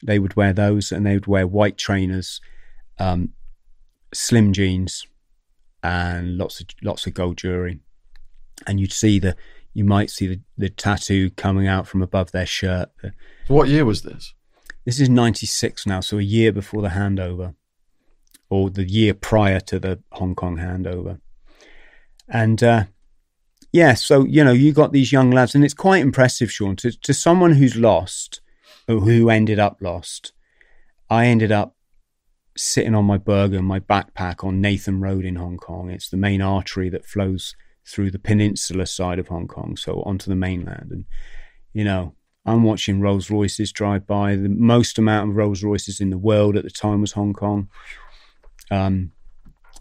They 0.03 0.17
would 0.17 0.35
wear 0.35 0.53
those 0.53 0.91
and 0.91 1.05
they 1.05 1.13
would 1.13 1.27
wear 1.27 1.45
white 1.45 1.77
trainers, 1.77 2.41
um, 2.97 3.29
slim 4.13 4.53
jeans, 4.53 5.05
and 5.83 6.37
lots 6.37 6.59
of 6.59 6.67
lots 6.81 7.05
of 7.05 7.13
gold 7.13 7.37
jewelry. 7.37 7.79
And 8.67 8.79
you'd 8.79 8.93
see 8.93 9.19
the 9.19 9.35
you 9.73 9.85
might 9.85 10.09
see 10.09 10.27
the, 10.27 10.39
the 10.57 10.69
tattoo 10.69 11.29
coming 11.31 11.67
out 11.67 11.87
from 11.87 12.01
above 12.01 12.31
their 12.31 12.45
shirt. 12.45 12.89
So 13.01 13.11
What 13.47 13.69
year 13.69 13.85
was 13.85 14.01
this? 14.01 14.33
This 14.85 14.99
is 14.99 15.09
96 15.09 15.85
now, 15.85 16.01
so 16.01 16.17
a 16.17 16.23
year 16.23 16.51
before 16.51 16.81
the 16.81 16.89
handover, 16.89 17.55
or 18.49 18.69
the 18.69 18.83
year 18.83 19.13
prior 19.13 19.59
to 19.61 19.79
the 19.79 20.01
Hong 20.13 20.35
Kong 20.35 20.57
handover. 20.57 21.19
And 22.27 22.61
uh, 22.63 22.85
yeah, 23.71 23.93
so, 23.93 24.25
you 24.25 24.43
know, 24.43 24.51
you 24.51 24.73
got 24.73 24.91
these 24.91 25.11
young 25.11 25.31
lads, 25.31 25.55
and 25.55 25.63
it's 25.63 25.73
quite 25.73 26.01
impressive, 26.01 26.51
Sean, 26.51 26.75
to, 26.77 26.91
to 26.91 27.13
someone 27.13 27.53
who's 27.53 27.75
lost, 27.75 28.41
or 28.87 28.99
who 28.99 29.29
ended 29.29 29.59
up 29.59 29.77
lost. 29.81 30.33
I 31.09 31.27
ended 31.27 31.51
up 31.51 31.75
sitting 32.57 32.95
on 32.95 33.05
my 33.05 33.17
bergen, 33.17 33.59
and 33.59 33.67
my 33.67 33.79
backpack 33.79 34.43
on 34.43 34.61
Nathan 34.61 34.99
Road 34.99 35.25
in 35.25 35.35
Hong 35.35 35.57
Kong. 35.57 35.89
It's 35.89 36.09
the 36.09 36.17
main 36.17 36.41
artery 36.41 36.89
that 36.89 37.05
flows 37.05 37.55
through 37.85 38.11
the 38.11 38.19
peninsula 38.19 38.85
side 38.85 39.19
of 39.19 39.27
Hong 39.27 39.47
Kong, 39.47 39.75
so 39.75 40.01
onto 40.03 40.29
the 40.29 40.35
mainland. 40.35 40.91
And, 40.91 41.05
you 41.73 41.83
know, 41.83 42.15
I'm 42.45 42.63
watching 42.63 43.01
Rolls 43.01 43.29
Royces 43.29 43.71
drive 43.71 44.07
by. 44.07 44.35
The 44.35 44.49
most 44.49 44.97
amount 44.97 45.29
of 45.29 45.35
Rolls 45.35 45.63
Royces 45.63 45.99
in 45.99 46.09
the 46.09 46.17
world 46.17 46.55
at 46.57 46.63
the 46.63 46.69
time 46.69 47.01
was 47.01 47.11
Hong 47.13 47.33
Kong. 47.33 47.69
Um, 48.69 49.11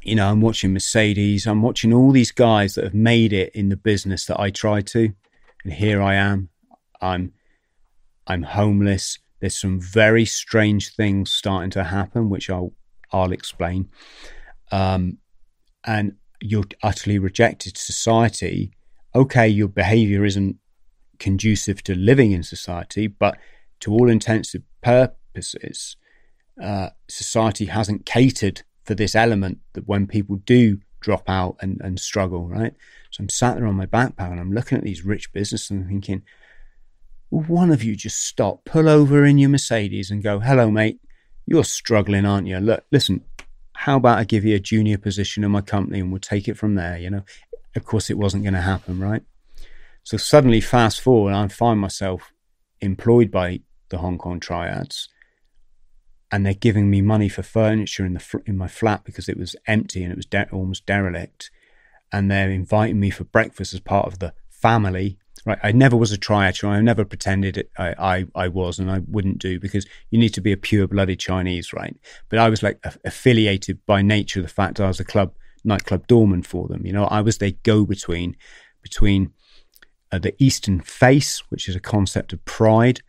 you 0.02 0.14
know, 0.14 0.30
I'm 0.30 0.40
watching 0.40 0.72
Mercedes. 0.72 1.46
I'm 1.46 1.62
watching 1.62 1.92
all 1.92 2.10
these 2.10 2.32
guys 2.32 2.74
that 2.74 2.84
have 2.84 2.94
made 2.94 3.32
it 3.32 3.54
in 3.54 3.68
the 3.68 3.76
business 3.76 4.26
that 4.26 4.40
I 4.40 4.50
tried 4.50 4.86
to, 4.88 5.12
and 5.64 5.72
here 5.72 6.02
I 6.02 6.14
am. 6.14 6.48
I'm, 7.00 7.32
I'm 8.26 8.42
homeless. 8.42 9.18
There's 9.40 9.58
some 9.58 9.80
very 9.80 10.24
strange 10.24 10.94
things 10.94 11.32
starting 11.32 11.70
to 11.70 11.84
happen, 11.84 12.28
which 12.28 12.50
I'll, 12.50 12.72
I'll 13.12 13.32
explain. 13.32 13.88
Um, 14.70 15.18
and 15.84 16.16
you're 16.40 16.64
utterly 16.82 17.18
rejected 17.18 17.76
society. 17.76 18.72
Okay, 19.14 19.48
your 19.48 19.68
behaviour 19.68 20.24
isn't 20.24 20.56
conducive 21.18 21.82
to 21.84 21.94
living 21.94 22.32
in 22.32 22.42
society, 22.42 23.06
but 23.06 23.36
to 23.80 23.92
all 23.92 24.08
intents 24.08 24.54
and 24.54 24.64
purposes, 24.82 25.96
uh, 26.62 26.90
society 27.08 27.66
hasn't 27.66 28.06
catered 28.06 28.62
for 28.84 28.94
this 28.94 29.14
element 29.14 29.58
that 29.74 29.86
when 29.86 30.06
people 30.06 30.36
do 30.36 30.78
drop 31.00 31.28
out 31.28 31.56
and, 31.60 31.80
and 31.82 31.98
struggle, 31.98 32.48
right? 32.48 32.74
So 33.10 33.22
I'm 33.22 33.28
sat 33.28 33.56
there 33.56 33.66
on 33.66 33.74
my 33.74 33.86
back 33.86 34.16
backpack 34.16 34.30
and 34.32 34.40
I'm 34.40 34.52
looking 34.52 34.78
at 34.78 34.84
these 34.84 35.04
rich 35.04 35.32
businessmen 35.32 35.80
and 35.80 35.88
thinking, 35.88 36.22
well, 37.30 37.44
one 37.44 37.70
of 37.70 37.82
you 37.82 37.96
just 37.96 38.20
stop, 38.26 38.64
pull 38.64 38.88
over 38.88 39.24
in 39.24 39.38
your 39.38 39.50
Mercedes 39.50 40.10
and 40.10 40.22
go, 40.22 40.40
hello, 40.40 40.70
mate, 40.70 41.00
you're 41.46 41.64
struggling, 41.64 42.26
aren't 42.26 42.46
you? 42.46 42.58
Look, 42.58 42.84
listen, 42.90 43.24
how 43.80 43.96
about 43.96 44.18
I 44.18 44.24
give 44.24 44.44
you 44.44 44.54
a 44.54 44.60
junior 44.60 44.98
position 44.98 45.42
in 45.42 45.50
my 45.50 45.62
company 45.62 46.00
and 46.00 46.12
we'll 46.12 46.20
take 46.20 46.48
it 46.48 46.58
from 46.58 46.74
there, 46.74 46.98
you 46.98 47.08
know? 47.08 47.22
Of 47.74 47.86
course, 47.86 48.10
it 48.10 48.18
wasn't 48.18 48.42
going 48.42 48.52
to 48.52 48.60
happen, 48.60 49.00
right? 49.00 49.22
So 50.02 50.18
suddenly, 50.18 50.60
fast 50.60 51.00
forward, 51.00 51.32
I 51.32 51.48
find 51.48 51.80
myself 51.80 52.30
employed 52.82 53.30
by 53.30 53.60
the 53.88 53.96
Hong 53.96 54.18
Kong 54.18 54.38
Triads, 54.38 55.08
and 56.30 56.44
they're 56.44 56.52
giving 56.52 56.90
me 56.90 57.00
money 57.00 57.30
for 57.30 57.42
furniture 57.42 58.04
in 58.04 58.12
the 58.12 58.42
in 58.44 58.58
my 58.58 58.68
flat 58.68 59.02
because 59.04 59.30
it 59.30 59.38
was 59.38 59.56
empty 59.66 60.02
and 60.02 60.12
it 60.12 60.16
was 60.16 60.26
de- 60.26 60.50
almost 60.52 60.84
derelict, 60.84 61.50
and 62.12 62.30
they're 62.30 62.50
inviting 62.50 63.00
me 63.00 63.08
for 63.08 63.24
breakfast 63.24 63.72
as 63.72 63.80
part 63.80 64.06
of 64.06 64.18
the 64.18 64.34
family. 64.50 65.16
Right, 65.46 65.58
I 65.62 65.72
never 65.72 65.96
was 65.96 66.12
a 66.12 66.18
triad. 66.18 66.62
I 66.62 66.80
never 66.82 67.04
pretended 67.04 67.56
it, 67.56 67.70
I, 67.78 67.94
I, 67.98 68.26
I 68.34 68.48
was, 68.48 68.78
and 68.78 68.90
I 68.90 69.00
wouldn't 69.06 69.38
do 69.38 69.58
because 69.58 69.86
you 70.10 70.18
need 70.18 70.34
to 70.34 70.42
be 70.42 70.52
a 70.52 70.56
pure-blooded 70.56 71.18
Chinese, 71.18 71.72
right? 71.72 71.96
But 72.28 72.38
I 72.38 72.50
was 72.50 72.62
like 72.62 72.84
affiliated 73.06 73.78
by 73.86 74.02
nature. 74.02 74.42
The 74.42 74.48
fact 74.48 74.80
I 74.80 74.88
was 74.88 75.00
a 75.00 75.04
club 75.04 75.32
nightclub 75.64 76.06
doorman 76.06 76.42
for 76.42 76.68
them. 76.68 76.84
You 76.84 76.92
know, 76.92 77.04
I 77.04 77.20
was 77.22 77.38
their 77.38 77.52
go-between 77.62 78.36
between 78.82 79.32
uh, 80.12 80.18
the 80.18 80.34
Eastern 80.42 80.80
face, 80.80 81.42
which 81.48 81.68
is 81.68 81.76
a 81.76 81.80
concept 81.80 82.32
of 82.32 82.44
pride, 82.44 83.00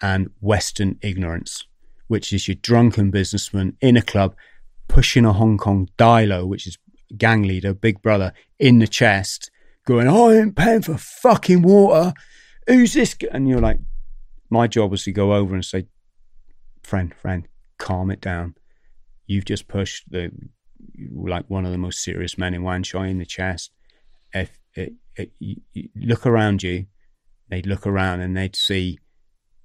and 0.00 0.30
Western 0.40 0.98
ignorance, 1.02 1.66
which 2.08 2.32
is 2.32 2.48
your 2.48 2.56
drunken 2.56 3.10
businessman 3.10 3.76
in 3.80 3.96
a 3.96 4.02
club 4.02 4.34
pushing 4.88 5.24
a 5.24 5.32
Hong 5.32 5.56
Kong 5.56 5.88
Dilo, 5.98 6.46
which 6.46 6.66
is 6.66 6.78
gang 7.16 7.42
leader, 7.42 7.72
big 7.72 8.02
brother, 8.02 8.32
in 8.58 8.78
the 8.78 8.86
chest, 8.86 9.50
going, 9.84 10.08
oh, 10.08 10.30
I 10.30 10.36
ain't 10.36 10.56
paying 10.56 10.82
for 10.82 10.96
fucking 10.96 11.62
water. 11.62 12.12
Who's 12.66 12.94
this? 12.94 13.16
And 13.30 13.48
you're 13.48 13.60
like, 13.60 13.78
my 14.50 14.66
job 14.66 14.90
was 14.90 15.04
to 15.04 15.12
go 15.12 15.34
over 15.34 15.54
and 15.54 15.64
say, 15.64 15.86
friend, 16.82 17.14
friend, 17.14 17.48
calm 17.78 18.10
it 18.10 18.20
down. 18.20 18.54
You've 19.26 19.44
just 19.44 19.68
pushed 19.68 20.10
the 20.10 20.30
like 21.14 21.48
one 21.48 21.64
of 21.64 21.72
the 21.72 21.78
most 21.78 22.00
serious 22.00 22.36
men 22.36 22.54
in 22.54 22.62
Wan 22.62 22.82
Chai 22.82 23.06
in 23.06 23.18
the 23.18 23.26
chest. 23.26 23.70
If 24.32 24.58
it, 24.74 24.94
it, 25.16 25.32
you, 25.38 25.56
you 25.72 25.88
look 25.96 26.26
around 26.26 26.62
you, 26.62 26.86
they'd 27.48 27.66
look 27.66 27.86
around 27.86 28.20
and 28.20 28.36
they'd 28.36 28.56
see 28.56 28.98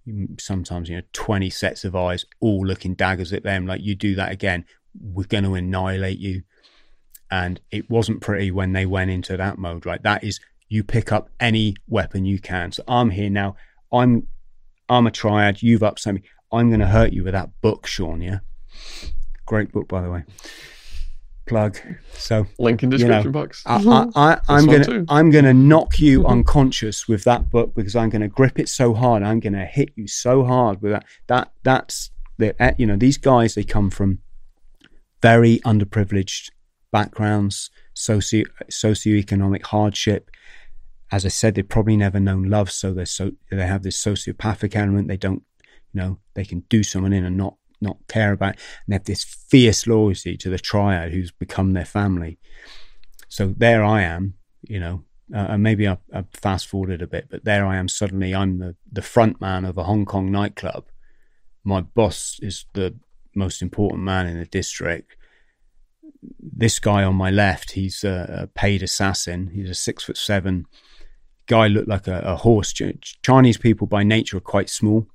mm, 0.08 0.40
sometimes 0.40 0.90
you 0.90 0.98
know 0.98 1.04
20 1.14 1.50
sets 1.50 1.84
of 1.84 1.96
eyes 1.96 2.26
all 2.40 2.66
looking 2.66 2.94
daggers 2.94 3.34
at 3.34 3.44
them 3.44 3.66
like 3.66 3.82
you 3.82 3.96
do 3.96 4.16
that 4.16 4.32
again 4.32 4.66
we're 5.00 5.26
going 5.26 5.44
to 5.44 5.56
annihilate 5.56 6.20
you 6.20 6.44
and 7.32 7.60
it 7.72 7.90
wasn't 7.90 8.22
pretty 8.22 8.52
when 8.52 8.74
they 8.74 8.86
went 8.86 9.12
into 9.12 9.38
that 9.38 9.58
mode 9.58 9.86
right? 9.86 10.02
That 10.04 10.24
is 10.24 10.40
you 10.68 10.84
pick 10.84 11.12
up 11.12 11.30
any 11.40 11.76
weapon 11.88 12.26
you 12.26 12.40
can. 12.40 12.72
So 12.72 12.84
i'm 12.88 13.10
here 13.10 13.30
now. 13.30 13.56
I'm 13.92 14.28
i'm 14.88 15.08
a 15.08 15.12
triad. 15.12 15.62
You've 15.62 15.84
upset 15.84 16.16
me. 16.16 16.22
I'm 16.52 16.70
going 16.70 16.80
to 16.80 16.88
hurt 16.88 17.14
you 17.14 17.24
with 17.24 17.34
that 17.34 17.50
book 17.62 17.86
sean 17.86 18.22
yeah? 18.22 18.40
Great 19.46 19.72
book 19.72 19.88
by 19.88 20.02
the 20.02 20.12
way. 20.12 20.24
Plug. 21.46 21.78
So 22.14 22.46
link 22.60 22.84
in 22.84 22.92
description 22.92 23.20
you 23.20 23.24
know, 23.24 23.32
box. 23.32 23.64
I, 23.66 24.06
I, 24.16 24.40
I, 24.48 24.60
am 24.60 24.68
gonna 24.68 25.06
I'm 25.10 25.32
gonna 25.32 25.54
knock 25.54 26.00
you 26.00 26.28
unconscious 26.28 27.08
with 27.08 27.24
that 27.24 27.50
book 27.50 27.74
because 27.74 27.96
I'm 27.96 28.12
gonna 28.12 28.28
grip 28.28 28.60
it 28.60 28.70
so 28.70 28.94
hard. 28.94 29.24
I'm 29.24 29.40
gonna 29.40 29.66
hit 29.66 29.90
you 29.96 30.08
so 30.08 30.44
hard 30.44 30.84
with 30.84 30.92
that. 30.92 31.06
That 31.26 31.52
that's 31.64 32.12
the 32.38 32.60
eh, 32.62 32.74
you 32.78 32.86
know 32.86 32.98
these 32.98 33.18
guys 33.18 33.56
they 33.56 33.64
come 33.64 33.90
from 33.90 34.20
very 35.24 35.60
underprivileged 35.66 36.52
backgrounds, 36.92 37.70
socio 37.94 38.46
socioeconomic 38.72 39.64
hardship. 39.64 40.30
As 41.12 41.26
I 41.26 41.30
said, 41.30 41.56
they've 41.56 41.68
probably 41.68 41.98
never 41.98 42.20
known 42.20 42.44
love, 42.44 42.72
so 42.72 42.94
they're 42.94 43.06
so 43.06 43.32
they 43.52 43.66
have 43.66 43.84
this 43.84 44.02
sociopathic 44.02 44.76
element. 44.76 45.08
They 45.08 45.18
don't, 45.18 45.44
you 45.94 46.02
know, 46.02 46.20
they 46.36 46.46
can 46.46 46.62
do 46.70 46.84
someone 46.84 47.14
in 47.14 47.26
and 47.26 47.38
not 47.38 47.56
not 47.82 47.98
care 48.08 48.34
about. 48.34 48.56
And 48.56 48.90
they 48.90 48.96
have 48.96 49.06
this 49.06 49.24
fierce 49.24 49.88
loyalty 49.88 50.38
to 50.38 50.50
the 50.50 50.60
triad 50.60 51.12
who's 51.12 51.32
become 51.32 51.74
their 51.74 51.86
family. 51.86 52.38
So 53.28 53.54
there 53.56 53.84
I 53.84 54.02
am, 54.02 54.36
you 54.62 54.80
know, 54.80 55.04
uh, 55.34 55.48
and 55.50 55.64
maybe 55.64 55.88
I, 55.88 55.98
I 56.14 56.26
fast 56.34 56.68
forwarded 56.68 57.02
a 57.02 57.08
bit, 57.08 57.28
but 57.30 57.46
there 57.46 57.66
I 57.66 57.78
am. 57.78 57.88
Suddenly, 57.88 58.34
I'm 58.34 58.58
the 58.60 58.76
the 58.92 59.02
front 59.02 59.40
man 59.40 59.66
of 59.66 59.78
a 59.78 59.84
Hong 59.84 60.06
Kong 60.06 60.32
nightclub. 60.32 60.86
My 61.64 61.82
boss 61.82 62.40
is 62.42 62.66
the 62.74 62.96
most 63.36 63.62
important 63.62 64.02
man 64.02 64.26
in 64.28 64.40
the 64.40 64.46
district. 64.46 65.16
This 66.40 66.80
guy 66.80 67.04
on 67.04 67.16
my 67.16 67.32
left, 67.32 67.72
he's 67.72 68.04
a, 68.04 68.44
a 68.44 68.48
paid 68.48 68.84
assassin. 68.84 69.52
He's 69.54 69.70
a 69.70 69.76
six 69.76 70.04
foot 70.04 70.18
seven 70.18 70.66
guy, 71.48 71.68
looked 71.68 71.88
like 71.88 72.08
a, 72.08 72.20
a 72.20 72.36
horse. 72.36 72.74
Ch- 72.74 73.22
Chinese 73.24 73.58
people 73.58 73.88
by 73.88 74.04
nature 74.04 74.38
are 74.38 74.42
quite 74.42 74.70
small, 74.70 75.08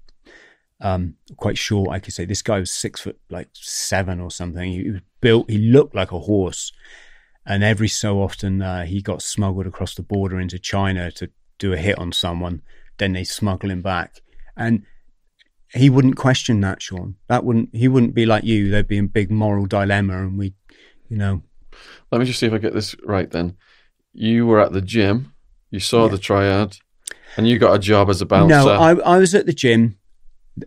um, 0.80 1.14
quite 1.36 1.58
short. 1.58 1.90
I 1.90 1.98
could 1.98 2.14
say 2.14 2.24
this 2.24 2.42
guy 2.42 2.58
was 2.58 2.70
six 2.70 3.00
foot 3.00 3.18
like 3.30 3.48
seven 3.52 4.20
or 4.20 4.30
something. 4.30 4.72
He 4.72 4.90
was 4.90 5.00
built. 5.20 5.50
He 5.50 5.58
looked 5.58 5.94
like 5.94 6.12
a 6.12 6.20
horse 6.20 6.72
and 7.46 7.62
every 7.62 7.88
so 7.88 8.22
often 8.22 8.62
uh, 8.62 8.84
he 8.84 9.02
got 9.02 9.22
smuggled 9.22 9.66
across 9.66 9.94
the 9.94 10.02
border 10.02 10.40
into 10.40 10.58
China 10.58 11.10
to 11.12 11.30
do 11.58 11.72
a 11.72 11.76
hit 11.76 11.98
on 11.98 12.12
someone. 12.12 12.62
Then 12.98 13.12
they 13.12 13.24
smuggle 13.24 13.70
him 13.70 13.82
back, 13.82 14.20
and 14.56 14.84
he 15.72 15.90
wouldn't 15.90 16.16
question 16.16 16.60
that, 16.60 16.80
Sean. 16.80 17.16
That 17.28 17.44
wouldn't 17.44 17.74
he 17.74 17.88
wouldn't 17.88 18.14
be 18.14 18.24
like 18.24 18.44
you. 18.44 18.70
There'd 18.70 18.88
be 18.88 18.98
a 18.98 19.02
big 19.02 19.30
moral 19.30 19.66
dilemma, 19.66 20.18
and 20.22 20.38
we, 20.38 20.54
you 21.08 21.16
know. 21.16 21.42
Let 22.10 22.20
me 22.20 22.24
just 22.26 22.38
see 22.38 22.46
if 22.46 22.52
I 22.52 22.58
get 22.58 22.72
this 22.74 22.94
right. 23.04 23.30
Then 23.30 23.56
you 24.12 24.46
were 24.46 24.60
at 24.60 24.72
the 24.72 24.80
gym, 24.82 25.32
you 25.70 25.80
saw 25.80 26.04
Yeah. 26.04 26.12
the 26.12 26.18
triad, 26.18 26.76
and 27.36 27.48
you 27.48 27.58
got 27.58 27.74
a 27.74 27.78
job 27.78 28.08
as 28.10 28.20
a 28.20 28.26
bouncer. 28.26 28.54
No, 28.54 28.68
I, 28.68 28.94
I 29.00 29.18
was 29.18 29.34
at 29.34 29.46
the 29.46 29.52
gym. 29.52 29.98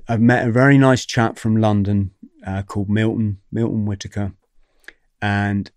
I 0.10 0.18
met 0.18 0.48
a 0.48 0.52
very 0.52 0.78
nice 0.78 1.06
chap 1.06 1.40
from 1.40 1.56
London 1.56 2.12
uh, 2.46 2.62
called 2.64 2.90
Milton 2.90 3.38
Milton 3.52 3.86
Whitaker, 3.86 4.34
and 5.22 5.72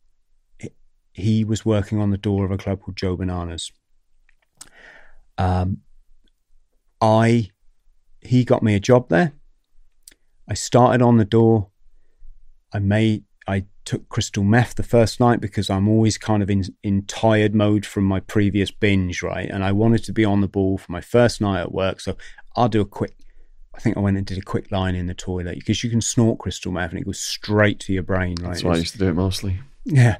he- 1.12 1.44
was 1.44 1.64
working 1.64 2.00
on 2.00 2.10
the 2.10 2.18
door 2.18 2.44
of 2.44 2.50
a 2.50 2.56
club 2.58 2.80
called 2.82 2.96
Joe 2.96 3.16
Bananas. 3.16 3.70
Um, 5.38 5.78
I 7.00 7.50
he 8.20 8.44
got 8.44 8.62
me 8.62 8.74
a 8.74 8.80
job 8.80 9.08
there. 9.08 9.32
I 10.48 10.54
started 10.54 11.00
on 11.02 11.16
the 11.16 11.24
door. 11.24 11.68
I 12.72 12.78
made 12.80 13.24
took 13.84 14.08
crystal 14.08 14.44
meth 14.44 14.74
the 14.74 14.82
first 14.82 15.20
night 15.20 15.40
because 15.40 15.70
I'm 15.70 15.88
always 15.88 16.18
kind 16.18 16.42
of 16.42 16.50
in 16.50 16.64
in 16.82 17.04
tired 17.06 17.54
mode 17.54 17.86
from 17.86 18.04
my 18.04 18.20
previous 18.20 18.70
binge, 18.70 19.22
right? 19.22 19.48
And 19.48 19.64
I 19.64 19.72
wanted 19.72 20.04
to 20.04 20.12
be 20.12 20.24
on 20.24 20.40
the 20.40 20.48
ball 20.48 20.78
for 20.78 20.92
my 20.92 21.00
first 21.00 21.40
night 21.40 21.60
at 21.60 21.72
work, 21.72 22.00
so 22.00 22.16
I'll 22.56 22.68
do 22.68 22.80
a 22.80 22.86
quick. 22.86 23.14
I 23.74 23.78
think 23.78 23.96
I 23.96 24.00
went 24.00 24.16
and 24.16 24.26
did 24.26 24.38
a 24.38 24.42
quick 24.42 24.70
line 24.70 24.94
in 24.94 25.06
the 25.06 25.14
toilet 25.14 25.54
because 25.54 25.82
you 25.82 25.90
can 25.90 26.00
snort 26.00 26.38
crystal 26.38 26.72
meth 26.72 26.90
and 26.90 27.00
it 27.00 27.04
goes 27.04 27.20
straight 27.20 27.80
to 27.80 27.92
your 27.92 28.02
brain, 28.02 28.36
right? 28.40 28.50
That's 28.50 28.64
why 28.64 28.74
I 28.74 28.78
used 28.78 28.92
to 28.92 28.98
do 28.98 29.08
it 29.08 29.14
mostly. 29.14 29.60
yeah. 29.84 30.16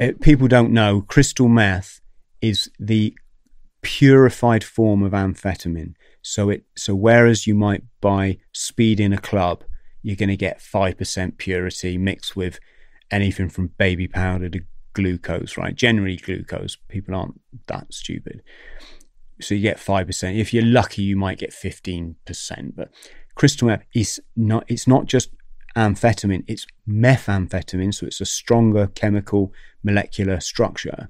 Uh, 0.00 0.12
people 0.20 0.46
don't 0.46 0.72
know 0.72 1.02
crystal 1.02 1.48
meth 1.48 2.00
is 2.40 2.70
the 2.78 3.14
purified 3.82 4.62
form 4.62 5.02
of 5.02 5.12
amphetamine. 5.12 5.94
So 6.22 6.50
it 6.50 6.64
so 6.76 6.94
whereas 6.94 7.46
you 7.46 7.54
might 7.54 7.82
buy 8.00 8.38
speed 8.52 9.00
in 9.00 9.12
a 9.12 9.18
club, 9.18 9.64
you're 10.02 10.16
going 10.16 10.28
to 10.30 10.36
get 10.36 10.60
5% 10.60 11.36
purity 11.36 11.98
mixed 11.98 12.36
with 12.36 12.58
anything 13.10 13.48
from 13.48 13.68
baby 13.78 14.06
powder 14.08 14.48
to 14.48 14.60
glucose, 14.92 15.56
right? 15.56 15.74
Generally 15.74 16.16
glucose. 16.16 16.76
People 16.88 17.14
aren't 17.14 17.40
that 17.66 17.92
stupid. 17.92 18.42
So 19.40 19.54
you 19.54 19.62
get 19.62 19.78
5%. 19.78 20.38
If 20.38 20.52
you're 20.52 20.64
lucky, 20.64 21.02
you 21.02 21.16
might 21.16 21.38
get 21.38 21.50
15%, 21.50 22.14
but 22.74 22.90
crystal 23.34 23.68
meth 23.68 23.84
is 23.94 24.20
not 24.36 24.64
it's 24.68 24.86
not 24.86 25.06
just 25.06 25.30
amphetamine, 25.76 26.44
it's 26.46 26.66
methamphetamine, 26.88 27.94
so 27.94 28.06
it's 28.06 28.20
a 28.20 28.26
stronger 28.26 28.88
chemical 28.88 29.52
molecular 29.82 30.40
structure, 30.40 31.08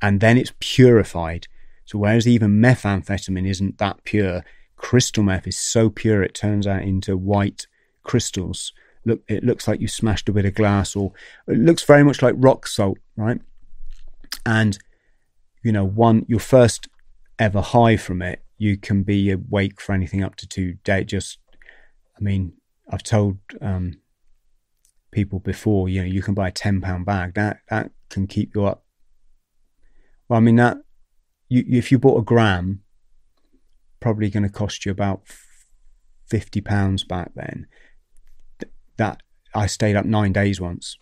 and 0.00 0.20
then 0.20 0.36
it's 0.36 0.52
purified. 0.58 1.46
So 1.84 1.98
whereas 1.98 2.26
even 2.26 2.60
methamphetamine 2.60 3.48
isn't 3.48 3.78
that 3.78 4.02
pure, 4.04 4.44
crystal 4.76 5.22
meth 5.22 5.46
is 5.46 5.58
so 5.58 5.90
pure 5.90 6.22
it 6.22 6.34
turns 6.34 6.66
out 6.66 6.82
into 6.82 7.16
white 7.16 7.66
crystals. 8.02 8.72
Look, 9.04 9.22
it 9.28 9.42
looks 9.42 9.66
like 9.66 9.80
you 9.80 9.88
smashed 9.88 10.28
a 10.28 10.32
bit 10.32 10.44
of 10.44 10.54
glass, 10.54 10.94
or 10.94 11.12
it 11.48 11.58
looks 11.58 11.82
very 11.82 12.04
much 12.04 12.22
like 12.22 12.34
rock 12.38 12.66
salt, 12.66 12.98
right? 13.16 13.40
And 14.46 14.78
you 15.62 15.72
know, 15.72 15.84
one 15.84 16.24
your 16.28 16.40
first 16.40 16.88
ever 17.38 17.60
high 17.60 17.96
from 17.96 18.22
it, 18.22 18.42
you 18.58 18.76
can 18.76 19.02
be 19.02 19.30
awake 19.30 19.80
for 19.80 19.92
anything 19.92 20.22
up 20.22 20.36
to 20.36 20.46
two 20.46 20.74
days. 20.84 21.06
Just, 21.06 21.38
I 22.16 22.22
mean, 22.22 22.52
I've 22.90 23.02
told 23.02 23.38
um, 23.60 24.00
people 25.10 25.40
before, 25.40 25.88
you 25.88 26.00
know, 26.00 26.06
you 26.06 26.22
can 26.22 26.34
buy 26.34 26.48
a 26.48 26.52
ten 26.52 26.80
pound 26.80 27.04
bag 27.04 27.34
that 27.34 27.60
that 27.70 27.90
can 28.08 28.26
keep 28.26 28.54
you 28.54 28.66
up. 28.66 28.84
Well, 30.28 30.38
I 30.38 30.40
mean 30.40 30.56
that 30.56 30.78
you 31.48 31.64
if 31.68 31.90
you 31.90 31.98
bought 31.98 32.20
a 32.20 32.24
gram, 32.24 32.82
probably 34.00 34.30
going 34.30 34.44
to 34.44 34.48
cost 34.48 34.86
you 34.86 34.92
about 34.92 35.22
fifty 36.26 36.60
pounds 36.60 37.04
back 37.04 37.32
then. 37.34 37.66
Th- 38.96 39.08
That 39.08 39.22
I 39.54 39.66
stayed 39.66 39.96
up 39.96 40.04
nine 40.06 40.32
days 40.32 40.60
once, 40.60 40.96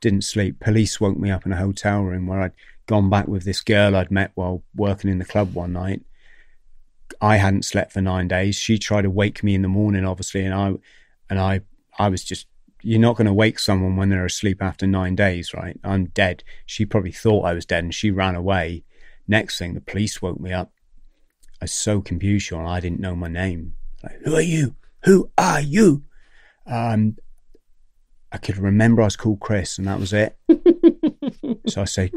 didn't 0.00 0.24
sleep. 0.24 0.60
Police 0.60 1.00
woke 1.00 1.16
me 1.16 1.30
up 1.30 1.46
in 1.46 1.52
a 1.52 1.56
hotel 1.56 2.02
room 2.02 2.26
where 2.26 2.40
I'd 2.40 2.52
gone 2.86 3.10
back 3.10 3.28
with 3.28 3.44
this 3.44 3.60
girl 3.60 3.96
I'd 3.96 4.10
met 4.10 4.32
while 4.34 4.62
working 4.74 5.10
in 5.10 5.18
the 5.18 5.24
club 5.24 5.54
one 5.54 5.72
night. 5.72 6.02
I 7.20 7.36
hadn't 7.36 7.64
slept 7.64 7.92
for 7.92 8.00
nine 8.00 8.28
days. 8.28 8.56
She 8.56 8.78
tried 8.78 9.02
to 9.02 9.10
wake 9.10 9.42
me 9.42 9.54
in 9.54 9.62
the 9.62 9.68
morning, 9.68 10.04
obviously, 10.04 10.44
and 10.44 10.54
I 10.54 10.74
and 11.30 11.38
I 11.38 11.62
I 11.98 12.08
was 12.08 12.22
just 12.24 12.46
you're 12.82 13.00
not 13.00 13.16
going 13.16 13.26
to 13.26 13.32
wake 13.32 13.58
someone 13.58 13.96
when 13.96 14.08
they're 14.08 14.24
asleep 14.24 14.62
after 14.62 14.86
nine 14.86 15.16
days, 15.16 15.52
right? 15.52 15.78
I'm 15.82 16.06
dead. 16.06 16.44
She 16.64 16.86
probably 16.86 17.10
thought 17.10 17.44
I 17.44 17.52
was 17.54 17.66
dead 17.66 17.82
and 17.82 17.94
she 17.94 18.10
ran 18.10 18.36
away. 18.36 18.84
Next 19.26 19.58
thing, 19.58 19.74
the 19.74 19.80
police 19.80 20.22
woke 20.22 20.38
me 20.38 20.52
up. 20.52 20.72
I 21.60 21.64
was 21.64 21.72
so 21.72 22.00
confused, 22.00 22.46
Sean. 22.46 22.66
I 22.66 22.78
didn't 22.78 23.00
know 23.00 23.16
my 23.16 23.26
name. 23.28 23.74
Like, 24.02 24.20
who 24.24 24.36
are 24.36 24.40
you? 24.40 24.76
Who 25.04 25.30
are 25.36 25.60
you? 25.60 26.04
Um, 26.68 27.16
I 28.30 28.38
could 28.38 28.58
remember 28.58 29.02
I 29.02 29.06
was 29.06 29.16
called 29.16 29.40
Chris, 29.40 29.78
and 29.78 29.86
that 29.86 29.98
was 29.98 30.12
it. 30.12 30.36
so 31.66 31.82
I 31.82 31.84
say, 31.86 32.10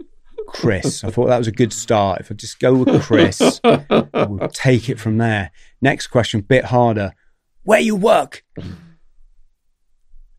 Chris. 0.47 1.03
I 1.03 1.09
thought 1.09 1.27
that 1.27 1.37
was 1.37 1.47
a 1.47 1.51
good 1.51 1.71
start. 1.73 2.19
If 2.19 2.31
I 2.31 2.35
just 2.35 2.59
go 2.59 2.75
with 2.75 3.01
Chris, 3.03 3.61
we'll 3.63 4.49
take 4.51 4.89
it 4.89 4.99
from 4.99 5.17
there. 5.17 5.51
Next 5.81 6.07
question, 6.07 6.41
a 6.41 6.43
bit 6.43 6.65
harder. 6.65 7.13
Where 7.63 7.79
you 7.79 7.95
work? 7.95 8.43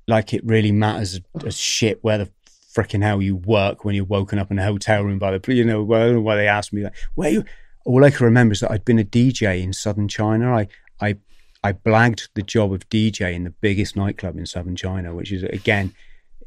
Like 0.07 0.35
it 0.35 0.45
really 0.45 0.73
matters 0.73 1.21
as 1.47 1.57
shit 1.57 2.03
where 2.03 2.19
the 2.19 2.31
freaking 2.75 3.03
hell 3.03 3.23
you 3.23 3.37
work 3.37 3.85
when 3.85 3.95
you're 3.95 4.05
woken 4.05 4.39
up 4.39 4.51
in 4.51 4.59
a 4.59 4.65
hotel 4.65 5.03
room 5.03 5.19
by 5.19 5.37
the, 5.37 5.55
you 5.55 5.65
know, 5.65 5.85
know 5.85 6.21
why 6.21 6.37
they 6.37 6.49
asked 6.49 6.73
me 6.73 6.83
that. 6.83 6.95
Where 7.15 7.31
you? 7.31 7.45
All 7.85 8.05
I 8.05 8.11
can 8.11 8.25
remember 8.25 8.53
is 8.53 8.61
that 8.61 8.71
I'd 8.71 8.85
been 8.85 8.99
a 8.99 9.05
DJ 9.05 9.63
in 9.63 9.73
southern 9.73 10.07
China. 10.09 10.55
I, 10.55 10.69
I, 11.01 11.17
I 11.65 11.73
blagged 11.73 12.29
the 12.35 12.43
job 12.43 12.73
of 12.73 12.89
DJ 12.89 13.35
in 13.35 13.45
the 13.45 13.51
biggest 13.51 13.97
nightclub 13.97 14.37
in 14.37 14.47
southern 14.47 14.77
China, 14.77 15.15
which 15.15 15.33
is 15.33 15.43
again, 15.45 15.95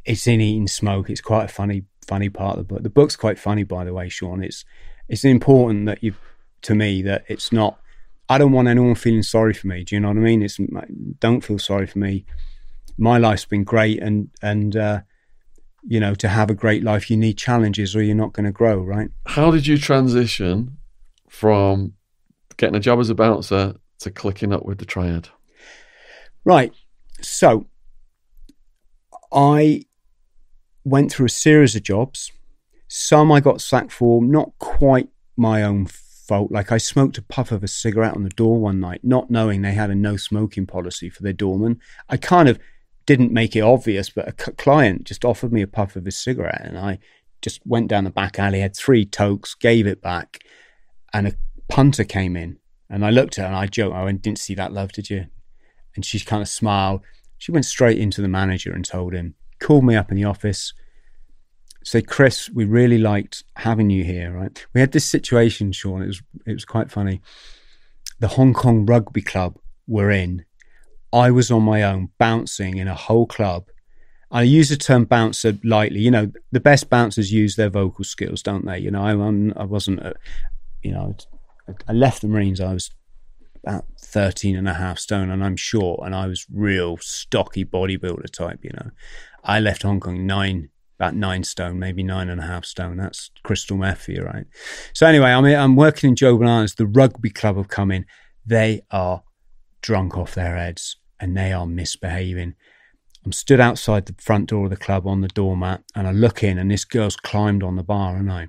it's 0.03 0.27
in 0.27 0.41
Eating 0.41 0.67
Smoke. 0.67 1.09
It's 1.09 1.21
quite 1.21 1.45
a 1.45 1.47
funny, 1.47 1.83
funny 2.05 2.29
part 2.29 2.57
of 2.57 2.67
the 2.67 2.73
book. 2.73 2.83
The 2.83 2.89
book's 2.89 3.15
quite 3.15 3.39
funny, 3.39 3.63
by 3.63 3.85
the 3.85 3.93
way, 3.93 4.09
Sean. 4.09 4.43
It's, 4.43 4.65
it's 5.07 5.23
important 5.23 5.85
that 5.85 6.03
you, 6.03 6.15
to 6.63 6.75
me, 6.75 7.01
that 7.03 7.23
it's 7.27 7.51
not. 7.51 7.79
I 8.27 8.37
don't 8.37 8.51
want 8.51 8.67
anyone 8.67 8.95
feeling 8.95 9.23
sorry 9.23 9.53
for 9.53 9.67
me. 9.67 9.83
Do 9.83 9.95
you 9.95 10.01
know 10.01 10.09
what 10.09 10.17
I 10.17 10.21
mean? 10.21 10.41
It's 10.41 10.59
don't 11.19 11.41
feel 11.41 11.59
sorry 11.59 11.85
for 11.85 11.99
me. 11.99 12.25
My 12.97 13.17
life's 13.17 13.45
been 13.45 13.63
great, 13.63 14.01
and 14.01 14.29
and 14.41 14.75
uh, 14.75 15.01
you 15.87 15.99
know, 15.99 16.15
to 16.15 16.27
have 16.27 16.49
a 16.49 16.55
great 16.55 16.83
life, 16.83 17.11
you 17.11 17.17
need 17.17 17.37
challenges, 17.37 17.95
or 17.95 18.01
you're 18.01 18.15
not 18.15 18.33
going 18.33 18.45
to 18.45 18.51
grow, 18.51 18.81
right? 18.81 19.11
How 19.27 19.51
did 19.51 19.67
you 19.67 19.77
transition 19.77 20.77
from 21.29 21.93
getting 22.57 22.75
a 22.75 22.79
job 22.79 22.99
as 22.99 23.09
a 23.09 23.15
bouncer 23.15 23.75
to 23.99 24.11
clicking 24.11 24.53
up 24.53 24.65
with 24.65 24.77
the 24.77 24.85
triad? 24.85 25.29
Right. 26.43 26.73
So 27.21 27.67
I 29.31 29.83
went 30.83 31.11
through 31.11 31.27
a 31.27 31.29
series 31.29 31.75
of 31.75 31.83
jobs. 31.83 32.31
Some 32.87 33.31
I 33.31 33.39
got 33.39 33.61
sacked 33.61 33.91
for, 33.91 34.23
not 34.23 34.51
quite 34.59 35.09
my 35.35 35.63
own 35.63 35.87
fault. 35.87 36.51
Like 36.51 36.71
I 36.71 36.77
smoked 36.77 37.17
a 37.17 37.21
puff 37.21 37.51
of 37.51 37.63
a 37.63 37.67
cigarette 37.67 38.15
on 38.15 38.23
the 38.23 38.29
door 38.29 38.59
one 38.59 38.79
night, 38.79 39.01
not 39.03 39.31
knowing 39.31 39.61
they 39.61 39.73
had 39.73 39.89
a 39.89 39.95
no 39.95 40.17
smoking 40.17 40.65
policy 40.65 41.09
for 41.09 41.23
their 41.23 41.33
doorman. 41.33 41.79
I 42.09 42.17
kind 42.17 42.47
of 42.47 42.59
didn't 43.05 43.31
make 43.31 43.55
it 43.55 43.61
obvious, 43.61 44.09
but 44.09 44.27
a 44.27 44.31
client 44.31 45.03
just 45.03 45.25
offered 45.25 45.53
me 45.53 45.61
a 45.61 45.67
puff 45.67 45.95
of 45.95 46.05
his 46.05 46.17
cigarette, 46.17 46.61
and 46.63 46.77
I 46.77 46.99
just 47.41 47.61
went 47.65 47.87
down 47.87 48.03
the 48.03 48.09
back 48.09 48.39
alley, 48.39 48.61
had 48.61 48.75
three 48.75 49.05
tokes, 49.05 49.53
gave 49.53 49.85
it 49.85 50.01
back, 50.01 50.39
and 51.13 51.27
a 51.27 51.35
punter 51.69 52.03
came 52.03 52.35
in, 52.35 52.57
and 52.89 53.05
I 53.05 53.09
looked 53.09 53.37
at 53.37 53.43
her 53.43 53.47
and 53.47 53.55
I 53.55 53.67
joked, 53.67 53.95
"I 53.95 54.03
went, 54.03 54.21
didn't 54.21 54.39
see 54.39 54.55
that, 54.55 54.73
love, 54.73 54.91
did 54.91 55.09
you?" 55.09 55.25
And 55.95 56.05
she 56.05 56.19
kind 56.19 56.41
of 56.41 56.49
smiled. 56.49 57.01
She 57.37 57.51
went 57.51 57.65
straight 57.65 57.97
into 57.97 58.21
the 58.21 58.27
manager 58.27 58.73
and 58.73 58.85
told 58.85 59.13
him, 59.13 59.35
called 59.59 59.83
me 59.83 59.95
up 59.95 60.11
in 60.11 60.17
the 60.17 60.23
office, 60.23 60.73
said, 61.83 62.07
Chris, 62.07 62.49
we 62.49 62.65
really 62.65 62.97
liked 62.97 63.43
having 63.57 63.89
you 63.89 64.03
here, 64.03 64.31
right? 64.31 64.65
We 64.73 64.81
had 64.81 64.91
this 64.91 65.05
situation, 65.05 65.71
Sean, 65.71 66.01
it 66.01 66.07
was 66.07 66.21
it 66.45 66.53
was 66.53 66.65
quite 66.65 66.91
funny. 66.91 67.21
The 68.19 68.29
Hong 68.29 68.53
Kong 68.53 68.85
rugby 68.85 69.21
club 69.21 69.57
we're 69.87 70.11
in, 70.11 70.45
I 71.13 71.31
was 71.31 71.51
on 71.51 71.63
my 71.63 71.83
own 71.83 72.09
bouncing 72.17 72.77
in 72.77 72.87
a 72.87 72.95
whole 72.95 73.25
club. 73.25 73.67
I 74.31 74.41
use 74.41 74.69
the 74.69 74.75
term 74.75 75.05
bouncer 75.05 75.57
lightly. 75.63 75.99
You 75.99 76.11
know, 76.11 76.31
the 76.51 76.59
best 76.59 76.89
bouncers 76.89 77.31
use 77.31 77.55
their 77.55 77.69
vocal 77.69 78.03
skills, 78.03 78.41
don't 78.41 78.65
they? 78.65 78.79
You 78.79 78.91
know, 78.91 79.03
I'm, 79.03 79.21
I'm 79.21 79.53
I 79.55 79.63
wasn't, 79.63 79.99
a, 79.99 80.13
you 80.81 80.91
know, 80.91 81.15
I 81.87 81.93
left 81.93 82.21
the 82.21 82.27
Marines. 82.27 82.61
I 82.61 82.73
was 82.73 82.91
about 83.63 83.85
13 83.99 84.55
and 84.55 84.67
a 84.67 84.73
half 84.73 84.99
stone, 84.99 85.29
and 85.29 85.43
I'm 85.43 85.55
short, 85.55 86.01
and 86.05 86.13
I 86.15 86.27
was 86.27 86.45
real 86.53 86.97
stocky 86.97 87.65
bodybuilder 87.65 88.29
type. 88.31 88.59
You 88.63 88.71
know, 88.73 88.91
I 89.43 89.59
left 89.59 89.83
Hong 89.83 89.99
Kong 89.99 90.25
nine 90.25 90.69
about 90.97 91.15
nine 91.15 91.43
stone, 91.43 91.77
maybe 91.77 92.03
nine 92.03 92.29
and 92.29 92.39
a 92.39 92.45
half 92.45 92.65
stone. 92.65 92.97
That's 92.97 93.29
crystal 93.43 93.77
meth 93.77 94.03
for 94.03 94.11
you, 94.11 94.23
right? 94.23 94.45
So 94.93 95.05
anyway, 95.05 95.31
I'm 95.31 95.45
I'm 95.45 95.75
working 95.75 96.09
in 96.09 96.15
Joe 96.15 96.37
Bananas. 96.37 96.75
The 96.75 96.85
rugby 96.85 97.29
club 97.29 97.57
have 97.57 97.67
come 97.67 97.91
in. 97.91 98.05
They 98.45 98.81
are 98.91 99.23
drunk 99.81 100.17
off 100.17 100.35
their 100.35 100.55
heads 100.55 100.97
and 101.19 101.35
they 101.35 101.51
are 101.51 101.65
misbehaving. 101.65 102.55
I'm 103.25 103.31
stood 103.31 103.59
outside 103.59 104.05
the 104.05 104.15
front 104.19 104.49
door 104.49 104.65
of 104.65 104.69
the 104.69 104.77
club 104.77 105.07
on 105.07 105.21
the 105.21 105.27
doormat 105.27 105.83
and 105.95 106.07
I 106.07 106.11
look 106.11 106.43
in 106.43 106.57
and 106.57 106.69
this 106.69 106.85
girl's 106.85 107.15
climbed 107.15 107.63
on 107.63 107.75
the 107.75 107.83
bar, 107.83 108.15
and 108.15 108.31
I 108.31 108.47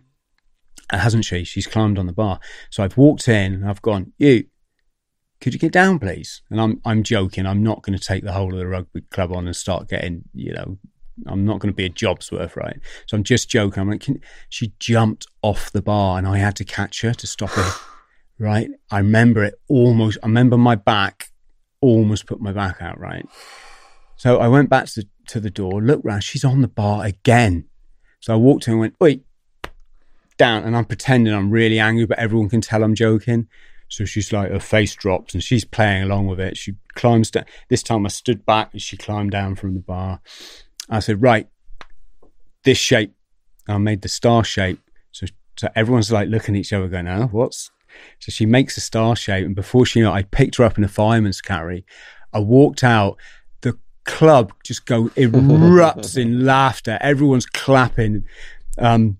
Uh, 0.91 0.99
hasn't 0.99 1.25
she? 1.25 1.45
She's 1.45 1.67
climbed 1.67 1.99
on 1.99 2.07
the 2.07 2.13
bar. 2.13 2.39
So 2.71 2.85
I've 2.85 2.97
walked 2.97 3.29
in 3.29 3.55
and 3.55 3.69
I've 3.69 3.83
gone, 3.83 4.13
you, 4.19 4.45
could 5.41 5.53
you 5.53 5.59
get 5.59 5.73
down, 5.73 5.99
please? 5.99 6.43
And 6.51 6.61
I'm 6.61 6.81
I'm 6.85 7.03
joking. 7.03 7.47
I'm 7.47 7.63
not 7.63 7.83
going 7.83 7.99
to 7.99 8.03
take 8.03 8.25
the 8.25 8.33
whole 8.33 8.53
of 8.53 8.59
the 8.59 8.67
rugby 8.67 9.03
club 9.11 9.33
on 9.33 9.47
and 9.47 9.55
start 9.55 9.89
getting, 9.89 10.23
you 10.33 10.53
know, 10.53 10.79
I'm 11.27 11.45
not 11.45 11.61
going 11.61 11.73
to 11.73 11.77
be 11.77 11.85
a 11.85 11.91
job's 11.91 12.31
worth, 12.31 12.57
right? 12.57 12.79
So 13.07 13.17
I'm 13.17 13.25
just 13.25 13.49
joking. 13.49 13.81
I'm 13.81 13.91
like, 13.91 14.01
can, 14.01 14.21
she 14.49 14.73
jumped 14.79 15.27
off 15.43 15.73
the 15.73 15.83
bar 15.83 16.19
and 16.19 16.27
I 16.27 16.39
had 16.39 16.57
to 16.57 16.65
catch 16.65 17.03
her 17.03 17.15
to 17.15 17.27
stop 17.27 17.51
her, 17.51 17.71
right? 18.39 18.69
I 18.91 18.99
remember 18.99 19.45
it 19.45 19.55
almost, 19.69 20.19
I 20.23 20.27
remember 20.27 20.57
my 20.57 20.75
back 20.75 21.31
almost 21.81 22.27
put 22.27 22.41
my 22.41 22.53
back 22.53 22.81
out, 22.81 22.99
right? 22.99 23.27
So 24.17 24.39
I 24.39 24.49
went 24.49 24.71
back 24.71 24.87
to 24.87 25.01
the, 25.01 25.09
to 25.29 25.41
the 25.41 25.51
door, 25.51 25.83
looked 25.83 26.05
round, 26.05 26.25
she's 26.25 26.45
on 26.45 26.63
the 26.63 26.69
bar 26.69 27.05
again. 27.05 27.67
So 28.21 28.33
I 28.33 28.37
walked 28.37 28.67
in 28.67 28.73
and 28.73 28.81
went, 28.81 28.97
wait, 29.01 29.25
down. 30.37 30.65
And 30.65 30.77
I'm 30.77 30.85
pretending 30.85 31.35
I'm 31.35 31.51
really 31.51 31.79
angry, 31.79 32.07
but 32.07 32.19
everyone 32.19 32.49
can 32.49 32.61
tell 32.61 32.83
I'm 32.83 32.95
joking. 32.95 33.49
So 33.89 34.05
she's 34.05 34.33
like, 34.33 34.51
her 34.51 34.61
face 34.61 34.95
drops 34.95 35.35
and 35.35 35.43
she's 35.43 35.65
playing 35.65 36.03
along 36.03 36.27
with 36.27 36.41
it. 36.41 36.57
She 36.57 36.75
climbs 36.95 37.31
down. 37.31 37.45
This 37.69 37.83
time 37.83 38.05
I 38.05 38.09
stood 38.09 38.45
back 38.45 38.73
and 38.73 38.83
she 38.83 38.97
climbed 38.97 39.31
down 39.31 39.55
from 39.55 39.75
the 39.75 39.81
bar. 39.81 40.21
I 40.91 41.01
said, 41.01 41.23
right, 41.23 41.49
this 42.65 42.79
shape. 42.79 43.15
I 43.69 43.79
made 43.79 44.03
the 44.03 44.09
star 44.09 44.45
shape. 44.45 44.81
So, 45.13 45.27
so 45.57 45.69
everyone's 45.75 46.13
like 46.13 46.29
looking 46.29 46.57
at 46.57 46.61
each 46.61 46.73
other 46.73 46.89
going, 46.89 47.09
oh, 47.09 47.29
what's? 47.31 47.71
So 48.19 48.31
she 48.31 48.47
makes 48.47 48.77
a 48.77 48.81
star 48.81 49.17
shape. 49.17 49.47
And 49.47 49.55
before 49.55 49.87
she 49.87 50.01
knew 50.01 50.09
it, 50.09 50.13
I 50.13 50.23
picked 50.23 50.57
her 50.57 50.65
up 50.65 50.79
in 50.79 50.85
a 50.85 50.89
fireman's 50.89 51.41
carry. 51.41 51.85
I 52.33 52.41
walked 52.41 52.85
out. 52.85 53.17
The 53.63 53.79
club 54.05 54.53
just 54.65 54.85
go 54.85 55.05
erupts 55.11 56.17
in 56.21 56.45
laughter. 56.45 56.99
Everyone's 57.01 57.47
clapping. 57.47 58.25
Um, 58.79 59.19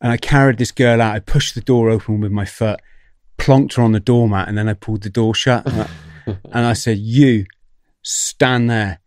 and 0.00 0.12
I 0.12 0.16
carried 0.16 0.58
this 0.58 0.70
girl 0.70 1.00
out. 1.00 1.14
I 1.14 1.20
pushed 1.20 1.54
the 1.54 1.60
door 1.60 1.90
open 1.90 2.20
with 2.20 2.32
my 2.32 2.44
foot, 2.44 2.80
plonked 3.36 3.74
her 3.74 3.82
on 3.82 3.92
the 3.92 4.00
doormat, 4.00 4.48
and 4.48 4.56
then 4.56 4.68
I 4.68 4.74
pulled 4.74 5.02
the 5.02 5.10
door 5.10 5.34
shut. 5.34 5.66
And 5.66 5.82
I, 5.82 5.88
and 6.52 6.66
I 6.66 6.72
said, 6.72 6.98
You 6.98 7.46
stand 8.02 8.70
there. 8.70 9.00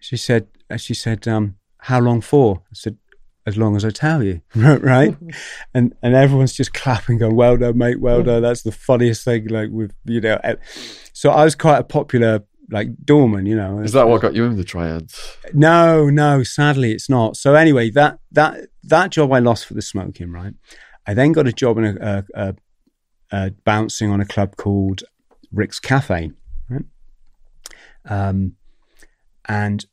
She 0.00 0.16
said, 0.16 0.48
she 0.76 0.94
said, 0.94 1.26
um, 1.26 1.56
"How 1.78 2.00
long 2.00 2.20
for?" 2.20 2.62
I 2.66 2.74
said, 2.74 2.98
"As 3.46 3.56
long 3.56 3.76
as 3.76 3.84
I 3.84 3.90
tell 3.90 4.22
you." 4.22 4.42
right? 4.54 5.16
and 5.74 5.94
and 6.02 6.14
everyone's 6.14 6.52
just 6.52 6.74
clapping, 6.74 7.18
going, 7.18 7.34
"Well 7.34 7.56
done, 7.56 7.78
mate. 7.78 8.00
Well 8.00 8.22
done." 8.22 8.42
That's 8.42 8.62
the 8.62 8.72
funniest 8.72 9.24
thing. 9.24 9.48
Like 9.48 9.70
with 9.70 9.94
you 10.04 10.20
know, 10.20 10.38
so 11.12 11.30
I 11.30 11.44
was 11.44 11.54
quite 11.54 11.78
a 11.78 11.84
popular 11.84 12.44
like 12.70 12.88
doorman. 13.04 13.46
You 13.46 13.56
know, 13.56 13.80
is 13.80 13.92
that 13.92 14.08
what 14.08 14.22
got 14.22 14.34
you 14.34 14.44
in 14.44 14.56
the 14.56 14.64
triads? 14.64 15.36
No, 15.52 16.08
no. 16.10 16.42
Sadly, 16.42 16.92
it's 16.92 17.08
not. 17.08 17.36
So 17.36 17.54
anyway, 17.54 17.90
that 17.90 18.18
that 18.32 18.68
that 18.84 19.10
job 19.10 19.32
I 19.32 19.38
lost 19.38 19.66
for 19.66 19.74
the 19.74 19.82
smoking. 19.82 20.32
Right. 20.32 20.54
I 21.06 21.14
then 21.14 21.32
got 21.32 21.46
a 21.46 21.52
job 21.52 21.78
in 21.78 21.84
a, 21.84 21.96
a, 22.00 22.24
a, 22.34 22.54
a 23.32 23.50
bouncing 23.64 24.10
on 24.10 24.20
a 24.20 24.26
club 24.26 24.56
called 24.56 25.02
Rick's 25.50 25.80
Cafe. 25.80 26.32
Right. 26.68 26.84
Um, 28.04 28.56
and 29.46 29.86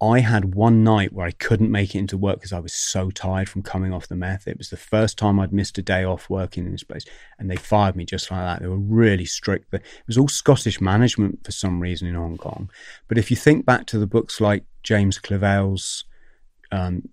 I 0.00 0.20
had 0.20 0.54
one 0.54 0.84
night 0.84 1.12
where 1.12 1.26
I 1.26 1.30
couldn't 1.30 1.70
make 1.70 1.94
it 1.94 1.98
into 1.98 2.18
work 2.18 2.36
because 2.36 2.52
I 2.52 2.58
was 2.58 2.74
so 2.74 3.10
tired 3.10 3.48
from 3.48 3.62
coming 3.62 3.94
off 3.94 4.08
the 4.08 4.14
meth. 4.14 4.46
It 4.46 4.58
was 4.58 4.68
the 4.68 4.76
first 4.76 5.16
time 5.16 5.40
I'd 5.40 5.54
missed 5.54 5.78
a 5.78 5.82
day 5.82 6.04
off 6.04 6.28
working 6.28 6.66
in 6.66 6.72
this 6.72 6.82
place, 6.82 7.06
and 7.38 7.50
they 7.50 7.56
fired 7.56 7.96
me 7.96 8.04
just 8.04 8.30
like 8.30 8.42
that. 8.42 8.60
They 8.60 8.68
were 8.68 8.76
really 8.76 9.24
strict. 9.24 9.72
It 9.72 9.82
was 10.06 10.18
all 10.18 10.28
Scottish 10.28 10.80
management 10.80 11.44
for 11.44 11.52
some 11.52 11.80
reason 11.80 12.08
in 12.08 12.14
Hong 12.14 12.36
Kong. 12.36 12.70
But 13.08 13.16
if 13.16 13.30
you 13.30 13.36
think 13.36 13.64
back 13.64 13.86
to 13.86 13.98
the 13.98 14.06
books 14.06 14.40
like 14.40 14.64
James 14.82 15.18
Clavell's 15.18 16.04
um, 16.70 17.08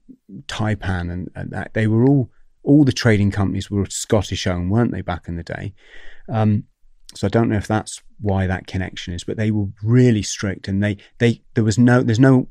Taipan 0.48 1.10
and, 1.12 1.32
and 1.36 1.52
that, 1.52 1.74
they 1.74 1.88
were 1.88 2.06
all 2.06 2.30
all 2.64 2.86
the 2.86 2.94
trading 2.94 3.30
companies 3.30 3.70
were 3.70 3.86
Scottish 3.90 4.48
owned, 4.48 4.72
weren't 4.72 4.92
they, 4.92 5.02
back 5.02 5.28
in 5.28 5.36
the 5.36 5.44
day? 5.44 5.74
Um, 6.30 6.64
so 7.16 7.28
I 7.28 7.30
don't 7.30 7.50
know 7.50 7.58
if 7.58 7.68
that's 7.68 8.02
why 8.20 8.48
that 8.48 8.68
connection 8.68 9.14
is, 9.14 9.24
but 9.24 9.38
they 9.38 9.52
were 9.52 9.68
really 9.84 10.22
strict 10.22 10.68
and 10.68 10.84
they, 10.84 10.98
they, 11.20 11.42
there 11.54 11.64
was 11.64 11.78
no, 11.78 12.02
there's 12.02 12.20
no 12.20 12.48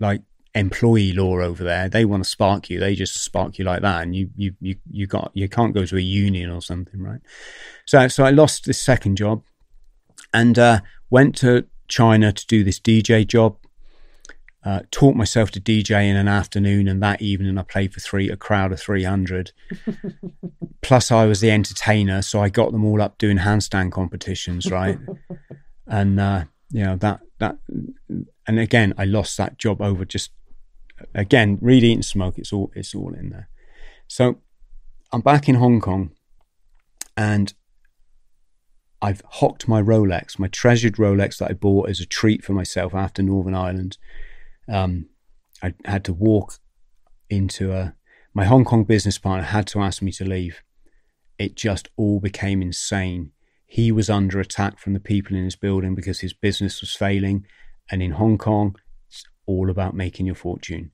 like 0.00 0.22
employee 0.54 1.12
law 1.12 1.40
over 1.40 1.64
there. 1.64 1.88
They 1.88 2.04
want 2.04 2.24
to 2.24 2.30
spark 2.30 2.70
you. 2.70 2.78
They 2.78 2.94
just 2.94 3.22
spark 3.22 3.58
you 3.58 3.64
like 3.64 3.82
that. 3.82 4.02
And 4.02 4.14
you, 4.14 4.30
you, 4.36 4.54
you, 4.60 4.76
you 4.90 5.06
got, 5.06 5.30
you 5.34 5.48
can't 5.48 5.74
go 5.74 5.84
to 5.84 5.96
a 5.96 6.00
union 6.00 6.50
or 6.50 6.60
something, 6.60 7.02
right? 7.02 7.20
So, 7.86 8.08
so 8.08 8.24
I 8.24 8.30
lost 8.30 8.66
this 8.66 8.80
second 8.80 9.16
job 9.16 9.42
and, 10.32 10.58
uh, 10.58 10.80
went 11.10 11.36
to 11.36 11.66
China 11.88 12.32
to 12.32 12.46
do 12.46 12.64
this 12.64 12.80
DJ 12.80 13.26
job 13.26 13.56
uh, 14.64 14.80
taught 14.90 15.14
myself 15.14 15.50
to 15.50 15.60
DJ 15.60 16.08
in 16.08 16.16
an 16.16 16.26
afternoon, 16.26 16.88
and 16.88 17.02
that 17.02 17.20
evening 17.20 17.58
I 17.58 17.62
played 17.62 17.92
for 17.92 18.00
three 18.00 18.30
a 18.30 18.36
crowd 18.36 18.72
of 18.72 18.80
three 18.80 19.04
hundred. 19.04 19.52
Plus, 20.80 21.12
I 21.12 21.26
was 21.26 21.40
the 21.40 21.50
entertainer, 21.50 22.22
so 22.22 22.40
I 22.40 22.48
got 22.48 22.72
them 22.72 22.84
all 22.84 23.02
up 23.02 23.18
doing 23.18 23.38
handstand 23.38 23.92
competitions, 23.92 24.70
right? 24.70 24.98
and 25.86 26.18
uh, 26.18 26.44
you 26.70 26.82
know 26.82 26.96
that 26.96 27.20
that, 27.38 27.58
and 28.08 28.58
again, 28.58 28.94
I 28.96 29.04
lost 29.04 29.36
that 29.36 29.58
job 29.58 29.82
over 29.82 30.06
just 30.06 30.30
again 31.14 31.58
read, 31.60 31.84
Eating 31.84 32.02
Smoke. 32.02 32.38
It's 32.38 32.52
all 32.52 32.72
it's 32.74 32.94
all 32.94 33.12
in 33.12 33.30
there. 33.30 33.50
So 34.08 34.38
I'm 35.12 35.20
back 35.20 35.46
in 35.46 35.56
Hong 35.56 35.82
Kong, 35.82 36.10
and 37.18 37.52
I've 39.02 39.20
hocked 39.28 39.68
my 39.68 39.82
Rolex, 39.82 40.38
my 40.38 40.48
treasured 40.48 40.94
Rolex 40.94 41.36
that 41.36 41.50
I 41.50 41.52
bought 41.52 41.90
as 41.90 42.00
a 42.00 42.06
treat 42.06 42.42
for 42.42 42.54
myself 42.54 42.94
after 42.94 43.22
Northern 43.22 43.54
Ireland 43.54 43.98
um, 44.68 45.06
I 45.62 45.74
had 45.84 46.04
to 46.04 46.12
walk 46.12 46.58
into 47.30 47.72
a. 47.72 47.94
My 48.32 48.44
Hong 48.44 48.64
Kong 48.64 48.84
business 48.84 49.18
partner 49.18 49.44
had 49.44 49.66
to 49.68 49.80
ask 49.80 50.02
me 50.02 50.10
to 50.12 50.24
leave. 50.24 50.62
It 51.38 51.56
just 51.56 51.88
all 51.96 52.20
became 52.20 52.62
insane. 52.62 53.30
He 53.66 53.92
was 53.92 54.10
under 54.10 54.40
attack 54.40 54.78
from 54.78 54.92
the 54.92 55.00
people 55.00 55.36
in 55.36 55.44
his 55.44 55.56
building 55.56 55.94
because 55.94 56.20
his 56.20 56.32
business 56.32 56.80
was 56.80 56.94
failing. 56.94 57.46
And 57.90 58.02
in 58.02 58.12
Hong 58.12 58.38
Kong, 58.38 58.76
it's 59.08 59.24
all 59.46 59.70
about 59.70 59.94
making 59.94 60.26
your 60.26 60.34
fortune. 60.34 60.90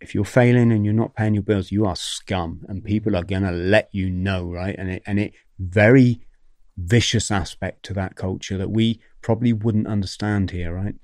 If 0.00 0.14
you're 0.14 0.24
failing 0.24 0.72
and 0.72 0.84
you're 0.84 0.94
not 0.94 1.14
paying 1.14 1.34
your 1.34 1.42
bills, 1.42 1.72
you 1.72 1.86
are 1.86 1.96
scum, 1.96 2.64
and 2.68 2.84
people 2.84 3.16
are 3.16 3.24
gonna 3.24 3.52
let 3.52 3.88
you 3.92 4.10
know, 4.10 4.44
right? 4.50 4.74
And 4.78 4.90
it 4.90 5.02
and 5.06 5.18
it 5.18 5.32
very 5.58 6.20
vicious 6.76 7.30
aspect 7.30 7.82
to 7.84 7.94
that 7.94 8.14
culture 8.14 8.58
that 8.58 8.70
we 8.70 9.00
probably 9.22 9.52
wouldn't 9.52 9.86
understand 9.86 10.50
here, 10.50 10.74
right? 10.74 10.94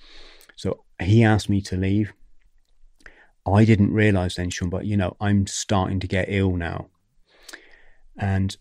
So 0.57 0.85
he 1.03 1.25
asked 1.25 1.49
me 1.49 1.61
to 1.63 1.77
leave. 1.77 2.13
I 3.47 3.65
didn't 3.65 3.93
realize 3.93 4.37
then, 4.37 4.51
Sean, 4.51 4.71
but 4.71 4.87
you 4.87 4.97
know, 4.97 5.17
I'm 5.21 5.47
starting 5.47 6.01
to 6.01 6.07
get 6.07 6.27
ill 6.29 6.57
now. 6.57 6.89
And 8.17 8.57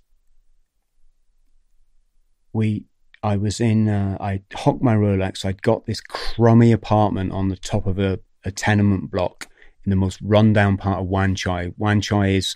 we, 2.53 2.85
I 3.21 3.37
was 3.37 3.59
in, 3.59 3.87
uh, 3.87 4.17
I 4.19 4.41
hocked 4.53 4.81
my 4.81 4.95
Rolex. 4.95 5.45
I'd 5.45 5.61
got 5.61 5.85
this 5.85 6.01
crummy 6.01 6.71
apartment 6.71 7.31
on 7.31 7.49
the 7.49 7.57
top 7.57 7.85
of 7.85 7.99
a, 7.99 8.19
a 8.43 8.51
tenement 8.51 9.11
block 9.11 9.47
in 9.85 9.89
the 9.89 9.95
most 9.95 10.19
rundown 10.21 10.77
part 10.77 10.99
of 10.99 11.07
Wan 11.07 11.35
Chai. 11.35 11.73
Wan 11.77 12.01
Chai 12.01 12.29
is, 12.29 12.55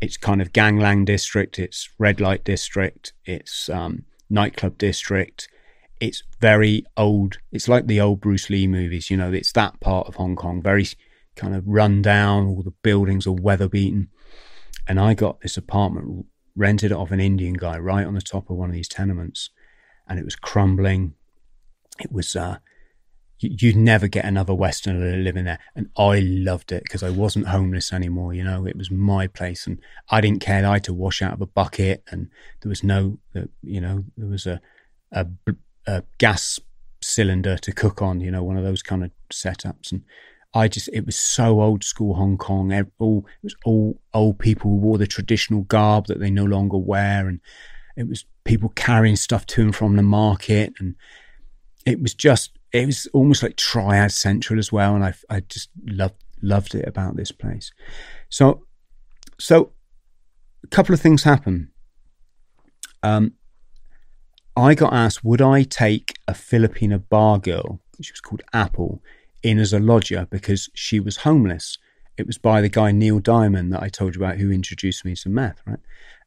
it's 0.00 0.16
kind 0.16 0.40
of 0.40 0.52
gangland 0.52 1.06
district, 1.06 1.58
it's 1.58 1.88
red 1.98 2.20
light 2.20 2.44
district, 2.44 3.12
it's 3.24 3.68
um, 3.68 4.04
nightclub 4.30 4.78
district 4.78 5.48
it's 6.00 6.22
very 6.40 6.84
old. 6.96 7.38
It's 7.52 7.68
like 7.68 7.86
the 7.86 8.00
old 8.00 8.20
Bruce 8.20 8.50
Lee 8.50 8.66
movies, 8.66 9.10
you 9.10 9.16
know, 9.16 9.32
it's 9.32 9.52
that 9.52 9.80
part 9.80 10.06
of 10.06 10.16
Hong 10.16 10.36
Kong, 10.36 10.62
very 10.62 10.86
kind 11.36 11.54
of 11.54 11.66
run 11.66 12.02
down, 12.02 12.46
all 12.46 12.62
the 12.62 12.74
buildings 12.82 13.26
are 13.26 13.32
weather 13.32 13.68
beaten. 13.68 14.08
And 14.88 15.00
I 15.00 15.14
got 15.14 15.40
this 15.40 15.56
apartment 15.56 16.26
rented 16.54 16.92
off 16.92 17.10
an 17.10 17.20
Indian 17.20 17.54
guy 17.54 17.78
right 17.78 18.06
on 18.06 18.14
the 18.14 18.20
top 18.20 18.48
of 18.50 18.56
one 18.56 18.70
of 18.70 18.74
these 18.74 18.88
tenements. 18.88 19.50
And 20.08 20.18
it 20.18 20.24
was 20.24 20.36
crumbling. 20.36 21.14
It 21.98 22.12
was, 22.12 22.36
uh, 22.36 22.58
you'd 23.38 23.76
never 23.76 24.06
get 24.06 24.24
another 24.24 24.54
Westerner 24.54 25.16
living 25.16 25.44
there. 25.44 25.58
And 25.74 25.90
I 25.96 26.20
loved 26.20 26.72
it 26.72 26.84
because 26.84 27.02
I 27.02 27.10
wasn't 27.10 27.48
homeless 27.48 27.92
anymore. 27.92 28.32
You 28.32 28.44
know, 28.44 28.66
it 28.66 28.76
was 28.76 28.90
my 28.90 29.26
place 29.26 29.66
and 29.66 29.78
I 30.10 30.20
didn't 30.20 30.40
care. 30.40 30.64
I 30.64 30.74
had 30.74 30.84
to 30.84 30.94
wash 30.94 31.20
out 31.20 31.32
of 31.32 31.40
a 31.40 31.46
bucket 31.46 32.02
and 32.10 32.28
there 32.62 32.70
was 32.70 32.84
no, 32.84 33.18
you 33.62 33.80
know, 33.80 34.04
there 34.16 34.28
was 34.28 34.46
a, 34.46 34.60
a 35.12 35.26
a 35.86 36.02
gas 36.18 36.58
cylinder 37.02 37.56
to 37.58 37.72
cook 37.72 38.02
on, 38.02 38.20
you 38.20 38.30
know, 38.30 38.42
one 38.42 38.56
of 38.56 38.64
those 38.64 38.82
kind 38.82 39.04
of 39.04 39.10
setups. 39.32 39.92
And 39.92 40.02
I 40.54 40.68
just 40.68 40.88
it 40.92 41.04
was 41.04 41.16
so 41.16 41.60
old 41.60 41.84
school 41.84 42.14
Hong 42.14 42.36
Kong. 42.38 42.72
All 42.98 43.26
it 43.26 43.44
was 43.44 43.56
all 43.64 44.00
old 44.14 44.38
people 44.38 44.70
who 44.70 44.76
wore 44.76 44.98
the 44.98 45.06
traditional 45.06 45.62
garb 45.62 46.06
that 46.06 46.18
they 46.18 46.30
no 46.30 46.44
longer 46.44 46.78
wear, 46.78 47.28
and 47.28 47.40
it 47.96 48.08
was 48.08 48.24
people 48.44 48.70
carrying 48.70 49.16
stuff 49.16 49.46
to 49.46 49.62
and 49.62 49.76
from 49.76 49.96
the 49.96 50.02
market, 50.02 50.72
and 50.78 50.94
it 51.84 52.00
was 52.00 52.14
just 52.14 52.58
it 52.72 52.86
was 52.86 53.06
almost 53.12 53.42
like 53.42 53.56
Triad 53.56 54.12
Central 54.12 54.58
as 54.58 54.72
well, 54.72 54.94
and 54.94 55.04
I 55.04 55.14
I 55.28 55.40
just 55.40 55.70
loved 55.84 56.22
loved 56.42 56.74
it 56.74 56.88
about 56.88 57.16
this 57.16 57.32
place. 57.32 57.72
So 58.28 58.64
so 59.38 59.72
a 60.64 60.68
couple 60.68 60.94
of 60.94 61.00
things 61.00 61.22
happened. 61.22 61.68
Um, 63.02 63.34
I 64.56 64.74
got 64.74 64.92
asked 64.92 65.24
would 65.24 65.42
I 65.42 65.62
take 65.62 66.14
a 66.26 66.34
Filipino 66.34 66.98
bar 66.98 67.38
girl, 67.38 67.80
she 68.00 68.12
was 68.12 68.20
called 68.20 68.42
Apple, 68.52 69.02
in 69.42 69.58
as 69.58 69.72
a 69.72 69.78
lodger 69.78 70.26
because 70.30 70.70
she 70.74 70.98
was 70.98 71.18
homeless. 71.18 71.78
It 72.16 72.26
was 72.26 72.38
by 72.38 72.60
the 72.60 72.68
guy 72.68 72.92
Neil 72.92 73.18
Diamond 73.18 73.72
that 73.72 73.82
I 73.82 73.88
told 73.88 74.14
you 74.14 74.22
about 74.22 74.38
who 74.38 74.50
introduced 74.50 75.04
me 75.04 75.14
to 75.16 75.28
meth, 75.28 75.60
right? 75.66 75.78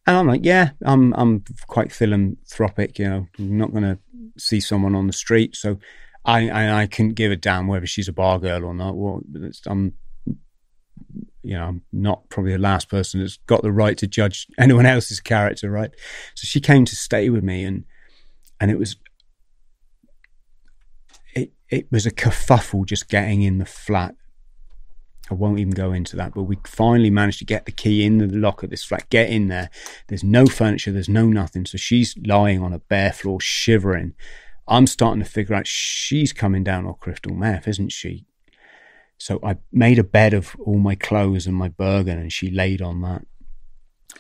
And 0.05 0.15
I'm 0.15 0.27
like, 0.27 0.45
yeah, 0.45 0.71
I'm 0.83 1.13
I'm 1.13 1.43
quite 1.67 1.91
philanthropic, 1.91 2.99
you 2.99 3.09
know. 3.09 3.27
I'm 3.37 3.57
not 3.57 3.71
going 3.71 3.83
to 3.83 3.99
see 4.37 4.59
someone 4.59 4.95
on 4.95 5.07
the 5.07 5.13
street, 5.13 5.55
so 5.55 5.79
I, 6.23 6.49
I 6.49 6.81
I 6.81 6.87
couldn't 6.87 7.15
give 7.15 7.31
a 7.31 7.35
damn 7.35 7.67
whether 7.67 7.87
she's 7.87 8.07
a 8.07 8.13
bar 8.13 8.39
girl 8.39 8.63
or 8.63 8.73
not. 8.73 8.95
Well, 8.95 9.21
I'm 9.67 9.93
you 11.41 11.55
know, 11.55 11.65
I'm 11.65 11.81
not 11.91 12.29
probably 12.29 12.51
the 12.51 12.59
last 12.59 12.89
person 12.89 13.21
that's 13.21 13.37
got 13.47 13.63
the 13.63 13.71
right 13.71 13.97
to 13.97 14.07
judge 14.07 14.47
anyone 14.59 14.85
else's 14.85 15.19
character, 15.19 15.69
right? 15.69 15.91
So 16.35 16.45
she 16.45 16.61
came 16.61 16.85
to 16.85 16.95
stay 16.95 17.29
with 17.29 17.43
me, 17.43 17.63
and 17.63 17.85
and 18.59 18.71
it 18.71 18.77
was 18.77 18.97
it 21.33 21.51
it 21.69 21.91
was 21.91 22.05
a 22.05 22.11
kerfuffle 22.11 22.85
just 22.85 23.09
getting 23.09 23.41
in 23.41 23.57
the 23.57 23.65
flat. 23.65 24.15
I 25.31 25.35
won't 25.35 25.59
even 25.59 25.73
go 25.73 25.91
into 25.91 26.15
that, 26.15 26.33
but 26.33 26.43
we 26.43 26.57
finally 26.65 27.11
managed 27.11 27.37
to 27.39 27.45
get 27.45 27.65
the 27.67 27.71
key 27.71 28.03
in 28.03 28.17
the 28.17 28.27
lock 28.27 28.63
of 28.63 28.71
this 28.71 28.83
flat, 28.83 29.07
get 29.09 29.29
in 29.29 29.47
there. 29.47 29.69
There's 30.07 30.23
no 30.23 30.47
furniture, 30.47 30.91
there's 30.91 31.07
no 31.07 31.27
nothing. 31.27 31.67
So 31.67 31.77
she's 31.77 32.15
lying 32.25 32.63
on 32.63 32.73
a 32.73 32.79
bare 32.79 33.13
floor, 33.13 33.39
shivering. 33.39 34.15
I'm 34.67 34.87
starting 34.87 35.23
to 35.23 35.29
figure 35.29 35.55
out 35.55 35.67
she's 35.67 36.33
coming 36.33 36.63
down 36.63 36.87
on 36.87 36.95
crystal 36.95 37.35
meth, 37.35 37.67
isn't 37.67 37.91
she? 37.91 38.25
So 39.19 39.39
I 39.43 39.57
made 39.71 39.99
a 39.99 40.03
bed 40.03 40.33
of 40.33 40.55
all 40.65 40.79
my 40.79 40.95
clothes 40.95 41.45
and 41.45 41.55
my 41.55 41.67
bergen, 41.67 42.17
and 42.17 42.33
she 42.33 42.49
laid 42.49 42.81
on 42.81 43.01
that. 43.01 43.25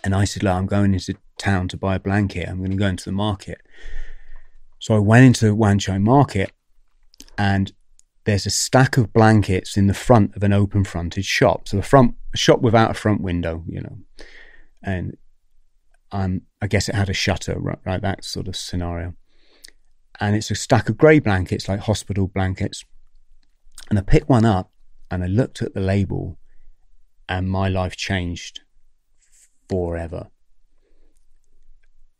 And 0.03 0.13
I 0.13 0.25
said, 0.25 0.43
Look, 0.43 0.53
I'm 0.53 0.67
going 0.67 0.93
into 0.93 1.15
town 1.37 1.69
to 1.69 1.77
buy 1.77 1.95
a 1.95 1.99
blanket. 1.99 2.47
I'm 2.47 2.59
going 2.59 2.71
to 2.71 2.77
go 2.77 2.87
into 2.87 3.05
the 3.05 3.13
market. 3.13 3.61
So 4.79 4.95
I 4.95 4.99
went 4.99 5.25
into 5.25 5.45
the 5.45 5.55
Wan 5.55 5.77
Chai 5.77 5.97
Market, 5.97 6.51
and 7.37 7.71
there's 8.25 8.45
a 8.45 8.51
stack 8.51 8.97
of 8.97 9.13
blankets 9.13 9.77
in 9.77 9.87
the 9.87 9.93
front 9.93 10.35
of 10.35 10.43
an 10.43 10.53
open 10.53 10.83
fronted 10.83 11.25
shop. 11.25 11.67
So 11.67 11.77
the 11.77 11.83
front 11.83 12.15
a 12.33 12.37
shop 12.37 12.61
without 12.61 12.91
a 12.91 12.95
front 12.95 13.21
window, 13.21 13.63
you 13.67 13.81
know. 13.81 13.97
And 14.83 15.17
um, 16.11 16.41
I 16.61 16.67
guess 16.67 16.89
it 16.89 16.95
had 16.95 17.09
a 17.09 17.13
shutter, 17.13 17.59
right, 17.59 17.79
right? 17.85 18.01
That 18.01 18.23
sort 18.23 18.47
of 18.47 18.55
scenario. 18.55 19.13
And 20.19 20.35
it's 20.35 20.51
a 20.51 20.55
stack 20.55 20.89
of 20.89 20.97
grey 20.97 21.19
blankets, 21.19 21.67
like 21.67 21.81
hospital 21.81 22.27
blankets. 22.27 22.83
And 23.89 23.97
I 23.97 24.01
picked 24.01 24.29
one 24.29 24.45
up 24.45 24.71
and 25.09 25.23
I 25.23 25.27
looked 25.27 25.61
at 25.61 25.73
the 25.73 25.79
label, 25.79 26.37
and 27.27 27.49
my 27.49 27.67
life 27.67 27.95
changed 27.95 28.61
forever. 29.67 30.29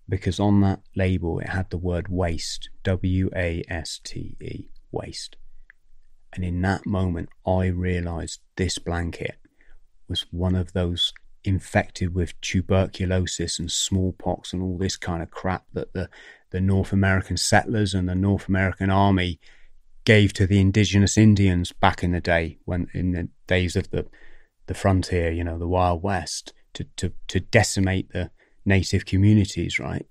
Because 0.10 0.40
on 0.40 0.62
that 0.62 0.82
label, 0.96 1.40
it 1.40 1.50
had 1.50 1.70
the 1.70 1.78
word 1.78 2.08
waste 2.10 2.70
W 2.84 3.30
A 3.36 3.64
S 3.70 4.00
T 4.04 4.36
E, 4.42 4.70
waste. 4.92 5.38
And 6.34 6.44
in 6.44 6.62
that 6.64 6.86
moment, 6.86 7.30
I 7.46 7.68
realized 7.68 8.42
this 8.56 8.78
blanket 8.80 9.38
was 10.08 10.26
one 10.32 10.56
of 10.56 10.74
those 10.74 11.14
infected 11.44 12.14
with 12.14 12.40
tuberculosis 12.42 13.60
and 13.60 13.72
smallpox 13.72 14.52
and 14.52 14.62
all 14.62 14.78
this 14.78 14.98
kind 14.98 15.24
of 15.24 15.32
crap 15.32 15.66
that 15.74 15.94
the, 15.94 16.10
the 16.50 16.60
North 16.60 16.92
American 16.92 17.38
settlers 17.38 17.94
and 17.94 18.10
the 18.10 18.16
North 18.16 18.48
American 18.50 18.90
army 18.90 19.40
gave 20.06 20.34
to 20.34 20.48
the 20.48 20.60
indigenous 20.60 21.18
Indians 21.18 21.72
back 21.72 22.04
in 22.04 22.12
the 22.12 22.20
day, 22.20 22.58
when 22.66 22.88
in 22.94 23.12
the 23.12 23.30
days 23.48 23.76
of 23.76 23.92
the 23.92 24.08
the 24.66 24.74
frontier, 24.74 25.32
you 25.32 25.44
know, 25.44 25.58
the 25.58 25.68
Wild 25.68 26.04
West, 26.04 26.54
to 26.74 26.86
to 26.96 27.12
to 27.28 27.40
decimate 27.40 28.12
the 28.12 28.32
native 28.66 29.06
communities, 29.06 29.80
right? 29.80 30.06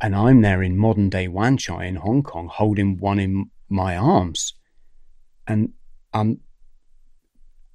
And 0.00 0.14
I'm 0.14 0.42
there 0.42 0.62
in 0.62 0.76
modern 0.76 1.08
day 1.08 1.28
Wan 1.28 1.56
Chai 1.56 1.84
in 1.84 1.96
Hong 1.96 2.22
Kong, 2.22 2.48
holding 2.52 2.98
one 2.98 3.18
in 3.18 3.50
my 3.68 3.96
arms, 3.96 4.54
and 5.46 5.72
I'm 6.12 6.40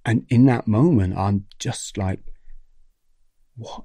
and 0.06 0.26
in 0.30 0.46
that 0.46 0.68
moment, 0.68 1.18
I'm 1.18 1.46
just 1.60 1.98
like, 1.98 2.20
what? 3.56 3.84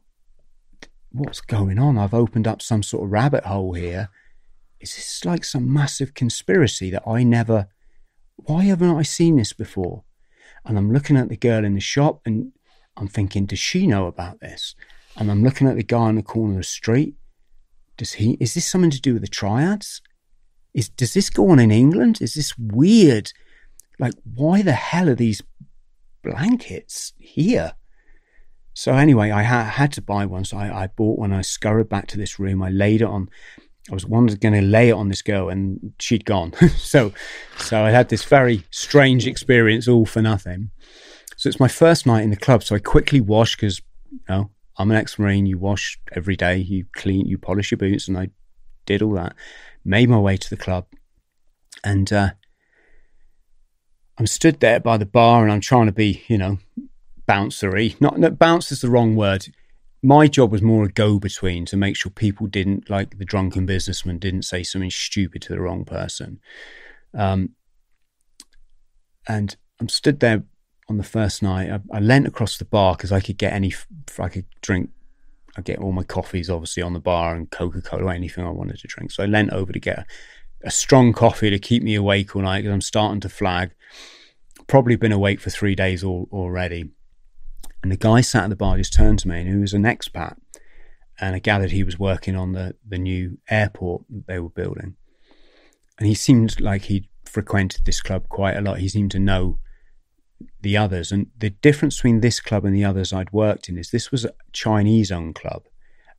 What's 1.10 1.40
going 1.40 1.78
on? 1.78 1.98
I've 1.98 2.14
opened 2.14 2.46
up 2.46 2.62
some 2.62 2.82
sort 2.82 3.04
of 3.04 3.10
rabbit 3.10 3.44
hole 3.44 3.74
here 3.74 4.08
is 4.82 4.96
this 4.96 5.24
like 5.24 5.44
some 5.44 5.72
massive 5.72 6.12
conspiracy 6.12 6.90
that 6.90 7.04
I 7.06 7.22
never, 7.22 7.68
why 8.36 8.64
haven't 8.64 8.96
I 8.96 9.02
seen 9.02 9.36
this 9.36 9.52
before? 9.52 10.02
And 10.64 10.76
I'm 10.76 10.92
looking 10.92 11.16
at 11.16 11.28
the 11.28 11.36
girl 11.36 11.64
in 11.64 11.74
the 11.74 11.80
shop 11.80 12.20
and 12.26 12.52
I'm 12.96 13.08
thinking, 13.08 13.46
does 13.46 13.60
she 13.60 13.86
know 13.86 14.06
about 14.06 14.40
this? 14.40 14.74
And 15.16 15.30
I'm 15.30 15.42
looking 15.42 15.66
at 15.68 15.76
the 15.76 15.82
guy 15.82 15.98
on 15.98 16.16
the 16.16 16.22
corner 16.22 16.54
of 16.54 16.58
the 16.58 16.64
street. 16.64 17.14
Does 17.96 18.14
he, 18.14 18.32
is 18.40 18.54
this 18.54 18.66
something 18.66 18.90
to 18.90 19.00
do 19.00 19.12
with 19.12 19.22
the 19.22 19.28
triads? 19.28 20.00
Is, 20.74 20.88
does 20.88 21.14
this 21.14 21.28
go 21.28 21.50
on 21.50 21.58
in 21.58 21.70
England? 21.70 22.20
Is 22.22 22.34
this 22.34 22.56
weird? 22.58 23.32
Like, 23.98 24.14
why 24.24 24.62
the 24.62 24.72
hell 24.72 25.08
are 25.08 25.14
these 25.14 25.42
blankets 26.24 27.12
here? 27.18 27.74
So 28.74 28.94
anyway, 28.94 29.30
I 29.30 29.42
ha- 29.42 29.64
had 29.64 29.92
to 29.92 30.02
buy 30.02 30.24
one. 30.24 30.46
So 30.46 30.56
I, 30.56 30.84
I 30.84 30.86
bought 30.86 31.18
one. 31.18 31.32
I 31.32 31.42
scurried 31.42 31.90
back 31.90 32.06
to 32.08 32.16
this 32.16 32.38
room. 32.38 32.62
I 32.62 32.70
laid 32.70 33.02
it 33.02 33.06
on 33.06 33.28
I 33.90 33.94
was 33.94 34.04
going 34.04 34.54
to 34.54 34.62
lay 34.62 34.90
it 34.90 34.94
on 34.94 35.08
this 35.08 35.22
girl, 35.22 35.48
and 35.48 35.92
she'd 35.98 36.24
gone. 36.24 36.52
so, 36.76 37.12
so 37.58 37.82
I 37.82 37.90
had 37.90 38.10
this 38.10 38.24
very 38.24 38.64
strange 38.70 39.26
experience, 39.26 39.88
all 39.88 40.06
for 40.06 40.22
nothing. 40.22 40.70
So 41.36 41.48
it's 41.48 41.58
my 41.58 41.68
first 41.68 42.06
night 42.06 42.22
in 42.22 42.30
the 42.30 42.36
club. 42.36 42.62
So 42.62 42.76
I 42.76 42.78
quickly 42.78 43.20
washed 43.20 43.56
because, 43.56 43.80
you 44.10 44.20
know, 44.28 44.50
I'm 44.76 44.90
an 44.90 44.96
ex-marine. 44.96 45.46
You 45.46 45.58
wash 45.58 45.98
every 46.12 46.36
day. 46.36 46.56
You 46.56 46.86
clean. 46.94 47.26
You 47.26 47.38
polish 47.38 47.70
your 47.70 47.78
boots, 47.78 48.08
and 48.08 48.18
I 48.18 48.30
did 48.86 49.02
all 49.02 49.14
that. 49.14 49.34
Made 49.84 50.08
my 50.08 50.18
way 50.18 50.36
to 50.36 50.50
the 50.50 50.56
club, 50.56 50.86
and 51.84 52.12
uh, 52.12 52.30
I'm 54.18 54.26
stood 54.26 54.60
there 54.60 54.80
by 54.80 54.96
the 54.96 55.06
bar, 55.06 55.42
and 55.42 55.52
I'm 55.52 55.60
trying 55.60 55.86
to 55.86 55.92
be, 55.92 56.22
you 56.28 56.38
know, 56.38 56.58
bouncery. 57.28 58.00
Not 58.00 58.18
no, 58.18 58.30
bounce 58.30 58.72
is 58.72 58.80
the 58.80 58.90
wrong 58.90 59.16
word 59.16 59.48
my 60.02 60.26
job 60.26 60.50
was 60.50 60.62
more 60.62 60.84
a 60.84 60.88
go 60.88 61.18
between 61.18 61.64
to 61.66 61.76
make 61.76 61.96
sure 61.96 62.10
people 62.10 62.46
didn't 62.48 62.90
like 62.90 63.18
the 63.18 63.24
drunken 63.24 63.64
businessman 63.66 64.18
didn't 64.18 64.42
say 64.42 64.62
something 64.62 64.90
stupid 64.90 65.42
to 65.42 65.52
the 65.52 65.60
wrong 65.60 65.84
person. 65.84 66.40
Um, 67.14 67.50
and 69.28 69.56
I'm 69.80 69.88
stood 69.88 70.18
there 70.18 70.42
on 70.92 70.98
the 70.98 71.02
first 71.02 71.42
night. 71.42 71.70
I, 71.70 71.96
I 71.96 72.00
leant 72.00 72.26
across 72.26 72.58
the 72.58 72.64
bar 72.64 72.94
because 72.94 73.10
I 73.10 73.20
could 73.20 73.38
get 73.38 73.52
any, 73.52 73.74
I 74.18 74.28
could 74.28 74.44
drink. 74.60 74.90
I 75.56 75.60
get 75.60 75.80
all 75.80 75.92
my 75.92 76.04
coffees 76.04 76.48
obviously 76.48 76.82
on 76.82 76.92
the 76.92 77.00
bar 77.00 77.34
and 77.34 77.50
Coca 77.50 77.82
Cola, 77.82 78.14
anything 78.14 78.46
I 78.46 78.50
wanted 78.50 78.78
to 78.78 78.88
drink. 78.88 79.10
So 79.10 79.22
I 79.22 79.26
leant 79.26 79.52
over 79.52 79.72
to 79.72 79.80
get 79.80 79.98
a, 79.98 80.06
a 80.64 80.70
strong 80.70 81.12
coffee 81.12 81.50
to 81.50 81.58
keep 81.58 81.82
me 81.82 81.94
awake 81.94 82.36
all 82.36 82.42
night 82.42 82.60
because 82.60 82.72
I'm 82.72 82.80
starting 82.80 83.20
to 83.20 83.28
flag. 83.28 83.72
Probably 84.66 84.96
been 84.96 85.12
awake 85.12 85.40
for 85.40 85.50
three 85.50 85.74
days 85.74 86.04
all, 86.04 86.28
already. 86.30 86.90
And 87.82 87.90
the 87.90 87.96
guy 87.96 88.20
sat 88.20 88.44
at 88.44 88.50
the 88.50 88.56
bar 88.56 88.76
just 88.76 88.92
turned 88.92 89.18
to 89.20 89.28
me, 89.28 89.40
and 89.40 89.48
he 89.48 89.56
was 89.56 89.74
an 89.74 89.82
expat. 89.82 90.36
And 91.20 91.34
I 91.34 91.40
gathered 91.40 91.72
he 91.72 91.82
was 91.82 91.98
working 91.98 92.36
on 92.36 92.52
the, 92.52 92.76
the 92.86 92.98
new 92.98 93.38
airport 93.50 94.04
that 94.08 94.26
they 94.26 94.38
were 94.38 94.48
building. 94.48 94.94
And 95.98 96.06
he 96.06 96.14
seemed 96.14 96.60
like 96.60 96.82
he'd 96.82 97.08
frequented 97.24 97.84
this 97.84 98.00
club 98.00 98.28
quite 98.28 98.56
a 98.56 98.60
lot. 98.60 98.78
He 98.78 98.88
seemed 98.88 99.10
to 99.10 99.18
know 99.18 99.58
the 100.60 100.76
others. 100.76 101.12
And 101.12 101.28
the 101.38 101.50
difference 101.50 101.96
between 101.96 102.20
this 102.20 102.40
club 102.40 102.64
and 102.64 102.74
the 102.74 102.84
others 102.84 103.12
I'd 103.12 103.32
worked 103.32 103.68
in 103.68 103.78
is 103.78 103.90
this 103.90 104.10
was 104.10 104.24
a 104.24 104.34
Chinese 104.52 105.10
owned 105.10 105.34
club. 105.34 105.64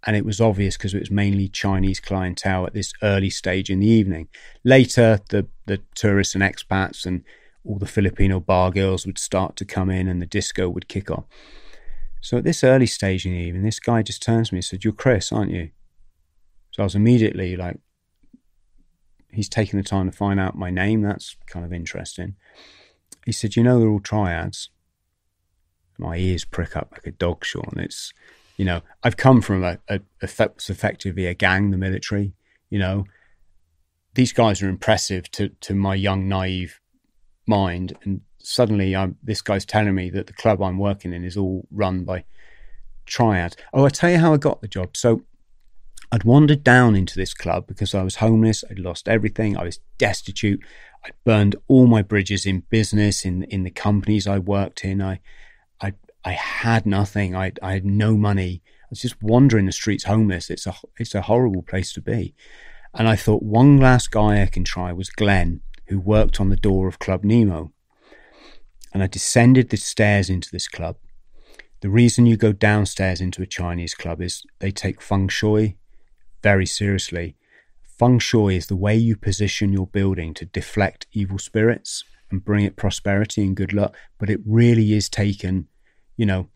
And 0.06 0.16
it 0.18 0.26
was 0.26 0.42
obvious 0.42 0.76
because 0.76 0.94
it 0.94 1.00
was 1.00 1.12
mainly 1.12 1.48
Chinese 1.48 2.00
clientele 2.00 2.66
at 2.66 2.74
this 2.74 2.92
early 3.02 3.30
stage 3.30 3.70
in 3.70 3.80
the 3.80 3.88
evening. 3.88 4.28
Later, 4.64 5.20
the, 5.30 5.48
the 5.66 5.82
tourists 5.96 6.36
and 6.36 6.44
expats 6.44 7.06
and 7.06 7.24
all 7.66 7.78
the 7.78 7.86
Filipino 7.86 8.40
bar 8.40 8.72
girls 8.72 9.06
would 9.06 9.18
start 9.18 9.56
to 9.56 9.66
come 9.66 9.90
in 9.90 10.08
and 10.08 10.22
the 10.22 10.26
disco 10.26 10.68
would 10.68 10.90
kick 10.90 11.10
off. 11.10 11.26
So 12.22 12.38
at 12.38 12.44
this 12.44 12.64
early 12.64 12.86
stage 12.86 13.26
in 13.26 13.34
the 13.34 13.40
evening, 13.40 13.64
this 13.64 13.80
guy 13.80 14.02
just 14.02 14.22
turns 14.22 14.50
to 14.50 14.56
me 14.56 14.60
and 14.60 14.66
said, 14.66 14.84
You're 14.84 14.94
Chris, 14.94 15.32
aren't 15.32 15.52
you? 15.52 15.72
So 16.72 16.84
I 16.84 16.86
was 16.86 16.96
immediately 16.96 17.56
like, 17.56 17.80
He's 19.32 19.50
taking 19.50 19.78
the 19.78 19.84
time 19.84 20.10
to 20.10 20.16
find 20.16 20.40
out 20.40 20.56
my 20.56 20.70
name. 20.70 21.02
That's 21.02 21.36
kind 21.48 21.66
of 21.66 21.74
interesting. 21.74 22.36
He 23.26 23.32
said, 23.32 23.56
You 23.56 23.64
know, 23.64 23.80
they're 23.80 23.90
all 23.90 24.00
triads. 24.00 24.70
My 25.98 26.18
ears 26.18 26.46
prick 26.46 26.76
up 26.76 26.90
like 26.92 27.06
a 27.06 27.12
dog, 27.12 27.46
Sean. 27.46 27.76
It's, 27.78 28.14
you 28.58 28.66
know, 28.66 28.82
I've 29.04 29.18
come 29.18 29.42
from 29.42 29.64
a, 29.64 29.80
a, 29.88 30.00
a 30.22 30.28
effectively 30.70 31.28
a 31.28 31.34
gang, 31.34 31.72
the 31.72 31.78
military. 31.78 32.34
You 32.70 32.80
know, 32.80 33.06
these 34.16 34.34
guys 34.34 34.62
are 34.62 34.70
impressive 34.70 35.30
to, 35.32 35.50
to 35.50 35.74
my 35.74 35.96
young, 35.96 36.28
naive 36.28 36.80
mind 37.46 37.94
and 38.04 38.22
suddenly 38.44 38.96
I'm, 38.96 39.18
this 39.24 39.42
guy's 39.42 39.66
telling 39.66 39.96
me 39.96 40.10
that 40.12 40.28
the 40.28 40.34
club 40.34 40.62
I'm 40.62 40.78
working 40.78 41.14
in 41.14 41.24
is 41.24 41.38
all 41.38 41.66
run 41.72 42.04
by 42.04 42.26
triads. 43.06 43.56
Oh, 43.74 43.86
I 43.86 43.90
tell 43.90 44.12
you 44.12 44.18
how 44.18 44.34
I 44.34 44.38
got 44.38 44.62
the 44.62 44.68
job. 44.68 44.96
So 44.96 45.24
I'd 46.12 46.26
wandered 46.26 46.64
down 46.64 46.96
into 46.96 47.16
this 47.16 47.34
club 47.34 47.66
because 47.68 47.96
I 47.96 48.04
was 48.04 48.18
homeless. 48.18 48.64
I'd 48.70 48.80
lost 48.80 49.08
everything. 49.08 49.58
I 49.58 49.64
was 49.64 49.80
destitute. 49.98 50.62
I'd 51.06 51.14
burned 51.26 51.56
all 51.68 51.88
my 51.88 52.02
bridges 52.02 52.46
in 52.46 52.64
business, 52.70 53.26
in 53.26 53.44
in 53.44 53.64
the 53.64 53.72
companies 53.72 54.28
I 54.28 54.40
worked 54.40 54.86
in. 54.86 55.02
I, 55.02 55.20
I, 55.82 55.94
I 56.24 56.32
had 56.32 56.86
nothing. 56.86 57.36
I, 57.36 57.52
I 57.62 57.74
had 57.74 57.86
no 57.86 58.16
money. 58.16 58.62
I 58.66 58.88
was 58.90 59.02
just 59.02 59.22
wandering 59.22 59.66
the 59.66 59.72
streets, 59.72 60.06
homeless. 60.06 60.50
It's 60.50 60.66
a 60.66 60.74
it's 60.98 61.16
a 61.16 61.24
horrible 61.24 61.64
place 61.64 61.92
to 61.94 62.02
be. 62.02 62.34
And 62.94 63.08
I 63.08 63.16
thought 63.16 63.44
one 63.44 63.78
last 63.78 64.12
guy 64.12 64.42
I 64.42 64.46
can 64.46 64.64
try 64.64 64.94
was 64.94 65.10
Glenn, 65.10 65.62
who 65.88 66.00
worked 66.00 66.40
on 66.40 66.50
the 66.50 66.56
door 66.56 66.88
of 66.88 67.00
Club 67.00 67.24
Nemo. 67.24 67.72
And 68.94 69.02
I 69.02 69.08
descended 69.08 69.70
the 69.70 69.78
stairs 69.78 70.30
into 70.30 70.52
this 70.52 70.68
club. 70.68 70.98
The 71.82 71.90
reason 71.90 72.28
you 72.28 72.38
go 72.38 72.54
downstairs 72.54 73.20
into 73.20 73.42
a 73.42 73.48
Chinese 73.48 73.96
club 73.96 74.22
is 74.22 74.44
they 74.60 74.72
take 74.72 75.02
feng 75.02 75.28
shui 75.28 75.76
very 76.44 76.66
seriously. 76.66 77.36
Feng 77.98 78.20
shui 78.20 78.56
is 78.56 78.68
the 78.68 78.76
way 78.76 78.96
you 78.96 79.16
position 79.16 79.72
your 79.72 79.88
building 79.88 80.34
to 80.36 80.46
deflect 80.46 81.08
evil 81.12 81.38
spirits 81.38 82.04
and 82.32 82.44
bring 82.44 82.66
it 82.66 82.76
prosperity 82.76 83.44
and 83.44 83.56
good 83.56 83.74
luck. 83.74 83.96
But 84.18 84.30
it 84.30 84.40
really 84.46 84.94
is 84.94 85.10
taken, 85.10 85.68
you 86.18 86.26
know, 86.26 86.50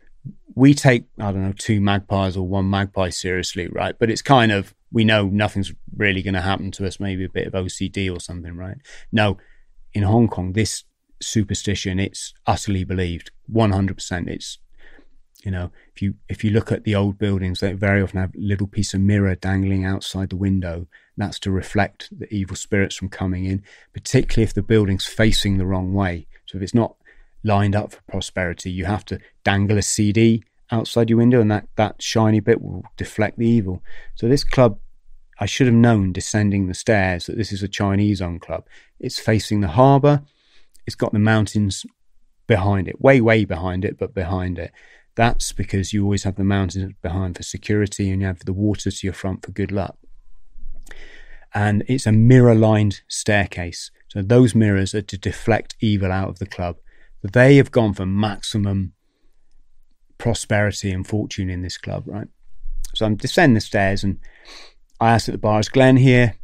we 0.54 0.74
take, 0.74 1.04
I 1.18 1.30
don't 1.32 1.44
know, 1.44 1.54
two 1.56 1.80
magpies 1.80 2.36
or 2.36 2.46
one 2.46 2.68
magpie 2.68 3.10
seriously, 3.10 3.68
right? 3.68 3.94
But 3.98 4.10
it's 4.10 4.22
kind 4.22 4.50
of, 4.50 4.74
we 4.90 5.04
know 5.04 5.28
nothing's 5.28 5.72
really 5.96 6.22
going 6.22 6.34
to 6.34 6.40
happen 6.40 6.70
to 6.72 6.86
us, 6.86 6.98
maybe 6.98 7.24
a 7.24 7.28
bit 7.28 7.46
of 7.46 7.52
OCD 7.52 8.14
or 8.14 8.20
something, 8.20 8.56
right? 8.56 8.76
No, 9.12 9.38
in 9.94 10.02
Hong 10.02 10.28
Kong, 10.28 10.52
this 10.52 10.84
superstition, 11.20 12.00
it's 12.00 12.34
utterly 12.46 12.84
believed. 12.84 13.30
100%. 13.52 14.28
It's, 14.28 14.58
you 15.44 15.50
know, 15.52 15.70
if 15.94 16.02
you 16.02 16.14
if 16.28 16.42
you 16.42 16.50
look 16.50 16.72
at 16.72 16.84
the 16.84 16.94
old 16.94 17.18
buildings, 17.18 17.60
they 17.60 17.72
very 17.72 18.02
often 18.02 18.18
have 18.18 18.34
a 18.34 18.38
little 18.38 18.66
piece 18.66 18.92
of 18.92 19.00
mirror 19.00 19.34
dangling 19.36 19.84
outside 19.84 20.30
the 20.30 20.36
window. 20.36 20.86
That's 21.16 21.38
to 21.40 21.50
reflect 21.50 22.08
the 22.16 22.32
evil 22.32 22.56
spirits 22.56 22.96
from 22.96 23.08
coming 23.08 23.44
in, 23.44 23.62
particularly 23.92 24.44
if 24.44 24.54
the 24.54 24.62
building's 24.62 25.06
facing 25.06 25.58
the 25.58 25.66
wrong 25.66 25.94
way. 25.94 26.26
So 26.46 26.56
if 26.56 26.62
it's 26.62 26.74
not 26.74 26.96
lined 27.44 27.76
up 27.76 27.92
for 27.92 28.02
prosperity, 28.08 28.70
you 28.70 28.86
have 28.86 29.04
to 29.06 29.20
dangle 29.44 29.78
a 29.78 29.82
CD 29.82 30.42
outside 30.72 31.08
your 31.08 31.18
window, 31.18 31.40
and 31.40 31.50
that 31.52 31.68
that 31.76 32.02
shiny 32.02 32.40
bit 32.40 32.60
will 32.60 32.84
deflect 32.96 33.38
the 33.38 33.48
evil. 33.48 33.82
So 34.16 34.28
this 34.28 34.44
club, 34.44 34.80
I 35.38 35.46
should 35.46 35.68
have 35.68 35.74
known 35.74 36.12
descending 36.12 36.66
the 36.66 36.74
stairs 36.74 37.26
that 37.26 37.36
this 37.36 37.52
is 37.52 37.62
a 37.62 37.68
Chinese 37.68 38.20
owned 38.20 38.40
club. 38.40 38.66
It's 38.98 39.20
facing 39.20 39.60
the 39.60 39.68
harbour. 39.68 40.22
It's 40.84 40.96
got 40.96 41.12
the 41.12 41.20
mountains 41.20 41.86
behind 42.48 42.88
it, 42.88 43.00
way 43.00 43.20
way 43.20 43.44
behind 43.44 43.84
it, 43.84 43.98
but 43.98 44.14
behind 44.14 44.58
it. 44.58 44.72
That's 45.18 45.50
because 45.50 45.92
you 45.92 46.04
always 46.04 46.22
have 46.22 46.36
the 46.36 46.44
mountains 46.44 46.92
behind 47.02 47.36
for 47.36 47.42
security, 47.42 48.08
and 48.08 48.20
you 48.20 48.28
have 48.28 48.44
the 48.44 48.52
water 48.52 48.88
to 48.88 49.06
your 49.06 49.12
front 49.12 49.44
for 49.44 49.50
good 49.50 49.72
luck. 49.72 49.98
And 51.52 51.82
it's 51.88 52.06
a 52.06 52.12
mirror 52.12 52.54
lined 52.54 53.00
staircase. 53.08 53.90
So 54.06 54.22
those 54.22 54.54
mirrors 54.54 54.94
are 54.94 55.02
to 55.02 55.18
deflect 55.18 55.74
evil 55.80 56.12
out 56.12 56.28
of 56.28 56.38
the 56.38 56.46
club. 56.46 56.76
They 57.24 57.56
have 57.56 57.72
gone 57.72 57.94
for 57.94 58.06
maximum 58.06 58.92
prosperity 60.18 60.92
and 60.92 61.04
fortune 61.04 61.50
in 61.50 61.62
this 61.62 61.78
club, 61.78 62.04
right? 62.06 62.28
So 62.94 63.04
I'm 63.04 63.16
descending 63.16 63.54
the 63.54 63.60
stairs 63.60 64.04
and 64.04 64.20
I 65.00 65.10
asked 65.14 65.28
at 65.28 65.32
the 65.32 65.38
bar, 65.38 65.58
is 65.58 65.68
Glenn 65.68 65.96
here? 65.96 66.36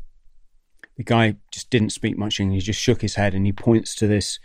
The 0.97 1.05
guy 1.05 1.37
just 1.53 1.71
didn't 1.71 1.91
speak 1.91 2.19
much 2.19 2.41
English. 2.41 2.65
He 2.65 2.67
just 2.67 2.81
shook 2.81 3.03
his 3.03 3.15
head 3.15 3.35
and 3.35 3.47
he 3.47 3.53
points 3.53 3.95
to 3.97 4.09
this 4.09 4.41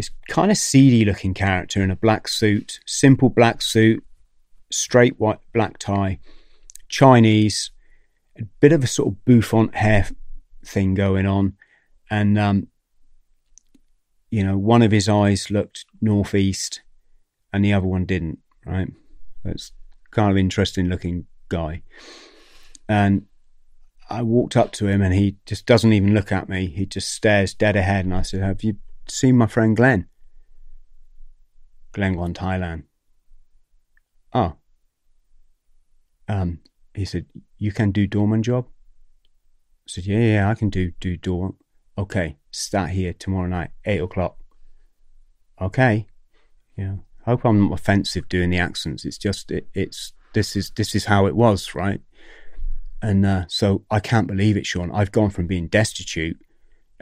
this 0.00 0.10
kind 0.28 0.50
of 0.50 0.56
seedy 0.56 1.04
looking 1.04 1.34
character 1.34 1.82
in 1.82 1.90
a 1.90 1.96
black 1.96 2.26
suit, 2.26 2.80
simple 2.86 3.28
black 3.28 3.60
suit, 3.60 4.02
straight 4.72 5.20
white 5.20 5.40
black 5.52 5.76
tie, 5.78 6.18
Chinese, 6.88 7.70
a 8.38 8.44
bit 8.60 8.72
of 8.72 8.82
a 8.82 8.86
sort 8.86 9.08
of 9.08 9.24
bouffant 9.26 9.74
hair 9.74 10.08
thing 10.64 10.94
going 10.94 11.26
on, 11.26 11.52
and 12.10 12.38
um, 12.38 12.68
you 14.30 14.42
know, 14.42 14.56
one 14.56 14.80
of 14.80 14.90
his 14.90 15.06
eyes 15.06 15.50
looked 15.50 15.84
northeast, 16.00 16.80
and 17.52 17.62
the 17.62 17.74
other 17.74 17.86
one 17.86 18.06
didn't 18.06 18.38
right? 18.64 18.88
That's 19.44 19.72
kind 20.10 20.30
of 20.30 20.38
interesting 20.38 20.86
looking 20.86 21.26
guy. 21.50 21.82
And 22.88 23.26
I 24.08 24.22
walked 24.22 24.56
up 24.56 24.72
to 24.72 24.88
him 24.88 25.02
and 25.02 25.14
he 25.14 25.36
just 25.44 25.66
doesn't 25.66 25.92
even 25.92 26.14
look 26.14 26.32
at 26.32 26.48
me. 26.48 26.66
He 26.66 26.86
just 26.86 27.10
stares 27.10 27.54
dead 27.54 27.76
ahead. 27.76 28.04
And 28.06 28.14
I 28.14 28.22
said, 28.22 28.40
Have 28.40 28.62
you 28.64 28.76
seen 29.08 29.36
my 29.36 29.46
friend 29.46 29.76
Glenn? 29.76 30.06
Glenn 31.92 32.16
gone 32.16 32.34
Thailand. 32.34 32.84
Oh. 34.32 34.54
Um, 36.28 36.60
he 36.94 37.04
said, 37.04 37.26
You 37.58 37.72
can 37.72 37.90
do 37.90 38.06
doorman 38.06 38.42
job? 38.42 38.66
I 38.68 39.88
said, 39.88 40.06
Yeah, 40.06 40.18
yeah, 40.18 40.50
I 40.50 40.54
can 40.54 40.70
do 40.70 40.92
do 41.00 41.16
door. 41.16 41.54
Okay, 41.98 42.36
start 42.50 42.90
here 42.90 43.12
tomorrow 43.12 43.48
night, 43.48 43.70
eight 43.84 44.00
o'clock. 44.00 44.36
Okay. 45.60 46.06
Yeah. 46.76 46.96
Hope 47.26 47.44
I'm 47.44 47.68
not 47.68 47.78
offensive 47.78 48.28
doing 48.28 48.50
the 48.50 48.58
accents. 48.58 49.04
It's 49.04 49.18
just 49.18 49.50
it, 49.50 49.68
it's 49.74 50.12
this 50.32 50.56
is 50.56 50.70
this 50.70 50.94
is 50.94 51.04
how 51.04 51.26
it 51.26 51.36
was, 51.36 51.74
right? 51.74 52.00
And 53.02 53.26
uh, 53.26 53.44
so 53.48 53.84
I 53.90 54.00
can't 54.00 54.26
believe 54.26 54.56
it, 54.56 54.66
Sean. 54.66 54.90
I've 54.90 55.12
gone 55.12 55.30
from 55.30 55.46
being 55.46 55.68
destitute. 55.68 56.38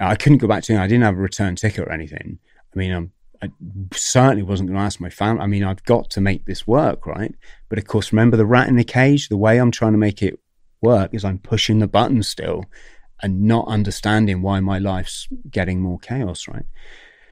I 0.01 0.15
couldn't 0.17 0.39
go 0.39 0.49
back 0.49 0.63
to. 0.65 0.79
I 0.79 0.87
didn't 0.87 1.05
have 1.05 1.15
a 1.15 1.21
return 1.21 1.57
ticket 1.57 1.87
or 1.87 1.93
anything. 1.93 2.39
I 2.75 2.79
mean, 2.79 2.93
I'm, 2.93 3.13
I 3.43 3.51
certainly 3.93 4.43
wasn't 4.43 4.69
going 4.69 4.79
to 4.79 4.85
ask 4.85 5.01
my 5.01 5.11
family. 5.11 5.43
I 5.43 5.47
mean, 5.47 5.65
I've 5.65 5.83
got 5.85 6.11
to 6.11 6.21
make 6.21 6.47
this 6.47 6.67
work, 6.67 7.07
right? 7.07 7.35
But 7.69 7.79
of 7.79 7.87
course, 7.87 8.13
remember 8.13 8.37
the 8.37 8.47
rat 8.47 8.69
in 8.69 8.77
the 8.77 8.85
cage. 8.85 9.29
The 9.29 9.37
way 9.37 9.59
I'm 9.59 9.71
trying 9.71 9.93
to 9.93 9.99
make 9.99 10.23
it 10.23 10.41
work 10.81 11.15
is 11.15 11.25
I'm 11.25 11.39
pushing 11.39 11.79
the 11.79 11.89
button 11.89 12.23
still, 12.23 12.65
and 13.23 13.43
not 13.43 13.67
understanding 13.69 14.43
why 14.43 14.61
my 14.61 14.79
life's 14.79 15.29
getting 15.51 15.81
more 15.81 15.99
chaos, 15.99 16.47
right? 16.49 16.65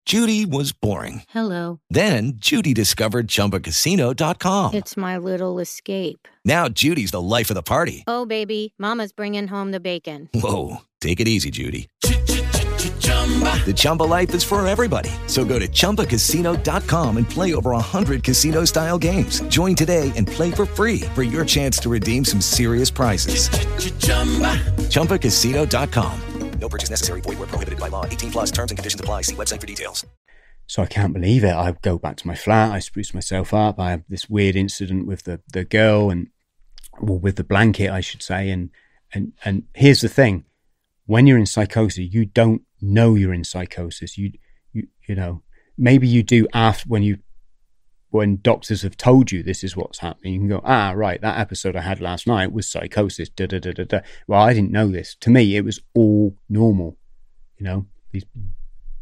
Judy 0.04 0.46
was 0.46 0.70
boring. 0.70 1.24
Hello. 1.30 1.80
Then 1.90 2.34
Judy 2.36 2.72
discovered 2.72 3.26
ChumbaCasino.com. 3.26 4.74
It's 4.74 4.96
my 4.96 5.18
little 5.18 5.58
escape. 5.58 6.28
Now 6.44 6.68
Judy's 6.68 7.10
the 7.10 7.20
life 7.20 7.50
of 7.50 7.54
the 7.54 7.62
party. 7.62 8.04
Oh, 8.06 8.24
baby, 8.24 8.72
Mama's 8.78 9.12
bringing 9.12 9.48
home 9.48 9.72
the 9.72 9.80
bacon. 9.80 10.28
Whoa, 10.32 10.82
take 11.00 11.18
it 11.18 11.26
easy, 11.26 11.50
Judy. 11.50 11.88
The 13.66 13.74
Chumba 13.74 14.04
life 14.04 14.32
is 14.34 14.44
for 14.44 14.64
everybody. 14.66 15.10
So 15.26 15.44
go 15.44 15.58
to 15.58 15.66
ChumbaCasino.com 15.66 17.16
and 17.16 17.28
play 17.28 17.54
over 17.54 17.72
100 17.72 18.22
casino 18.22 18.64
style 18.64 18.98
games. 18.98 19.40
Join 19.48 19.74
today 19.74 20.12
and 20.14 20.28
play 20.28 20.52
for 20.52 20.66
free 20.66 21.00
for 21.14 21.24
your 21.24 21.44
chance 21.44 21.78
to 21.78 21.88
redeem 21.88 22.24
some 22.24 22.40
serious 22.40 22.90
prizes. 22.90 23.48
ChumbaCasino.com. 24.90 26.20
No 26.58 26.68
purchase 26.68 26.90
necessary. 26.90 27.20
Void 27.20 27.38
where 27.38 27.48
prohibited 27.48 27.78
by 27.78 27.88
law. 27.88 28.04
18 28.06 28.30
plus 28.30 28.50
terms 28.50 28.70
and 28.70 28.78
conditions 28.78 29.00
apply. 29.00 29.22
See 29.22 29.34
website 29.34 29.60
for 29.60 29.66
details. 29.66 30.04
So 30.66 30.82
I 30.82 30.86
can't 30.86 31.12
believe 31.12 31.44
it. 31.44 31.54
I 31.54 31.72
go 31.82 31.98
back 31.98 32.16
to 32.18 32.26
my 32.26 32.34
flat. 32.34 32.72
I 32.72 32.80
spruce 32.80 33.14
myself 33.14 33.54
up. 33.54 33.78
I 33.78 33.90
have 33.90 34.02
this 34.08 34.28
weird 34.28 34.56
incident 34.56 35.06
with 35.06 35.22
the, 35.24 35.40
the 35.52 35.64
girl 35.64 36.10
and, 36.10 36.28
well, 37.00 37.18
with 37.18 37.36
the 37.36 37.44
blanket, 37.44 37.90
I 37.90 38.00
should 38.00 38.22
say. 38.22 38.50
And, 38.50 38.70
and, 39.12 39.32
and 39.44 39.64
here's 39.74 40.00
the 40.00 40.08
thing. 40.08 40.44
When 41.04 41.26
you're 41.26 41.38
in 41.38 41.46
psychosis, 41.46 42.12
you 42.12 42.24
don't 42.24 42.62
know 42.80 43.14
you're 43.14 43.34
in 43.34 43.44
psychosis. 43.44 44.18
You, 44.18 44.32
you, 44.72 44.88
you 45.08 45.14
know, 45.14 45.42
maybe 45.76 46.06
you 46.06 46.22
do 46.22 46.46
after 46.52 46.88
when 46.88 47.02
you, 47.02 47.18
when 48.10 48.38
doctors 48.40 48.82
have 48.82 48.96
told 48.96 49.32
you 49.32 49.42
this 49.42 49.64
is 49.64 49.76
what's 49.76 49.98
happening, 49.98 50.34
you 50.34 50.40
can 50.40 50.48
go, 50.48 50.60
ah, 50.64 50.92
right, 50.94 51.20
that 51.20 51.38
episode 51.38 51.76
I 51.76 51.82
had 51.82 52.00
last 52.00 52.26
night 52.26 52.52
was 52.52 52.68
psychosis. 52.68 53.28
Da 53.28 53.46
da 53.46 53.58
da 53.58 53.72
da 53.72 53.84
da. 53.84 54.00
Well, 54.26 54.40
I 54.40 54.54
didn't 54.54 54.70
know 54.70 54.88
this. 54.88 55.14
To 55.16 55.30
me, 55.30 55.56
it 55.56 55.64
was 55.64 55.80
all 55.94 56.36
normal. 56.48 56.96
You 57.58 57.64
know, 57.64 57.86
these 58.12 58.24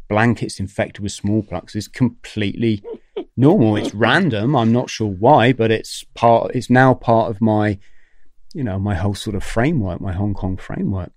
blankets 0.08 0.60
infected 0.60 1.02
with 1.02 1.12
smallpox 1.12 1.74
is 1.74 1.88
completely 1.88 2.82
normal. 3.36 3.76
It's 3.76 3.94
random. 3.94 4.56
I'm 4.56 4.72
not 4.72 4.90
sure 4.90 5.08
why, 5.08 5.52
but 5.52 5.70
it's 5.70 6.04
part. 6.14 6.54
It's 6.54 6.70
now 6.70 6.94
part 6.94 7.30
of 7.30 7.40
my, 7.40 7.78
you 8.52 8.64
know, 8.64 8.78
my 8.78 8.94
whole 8.94 9.14
sort 9.14 9.36
of 9.36 9.44
framework, 9.44 10.00
my 10.00 10.12
Hong 10.12 10.34
Kong 10.34 10.56
framework. 10.56 11.12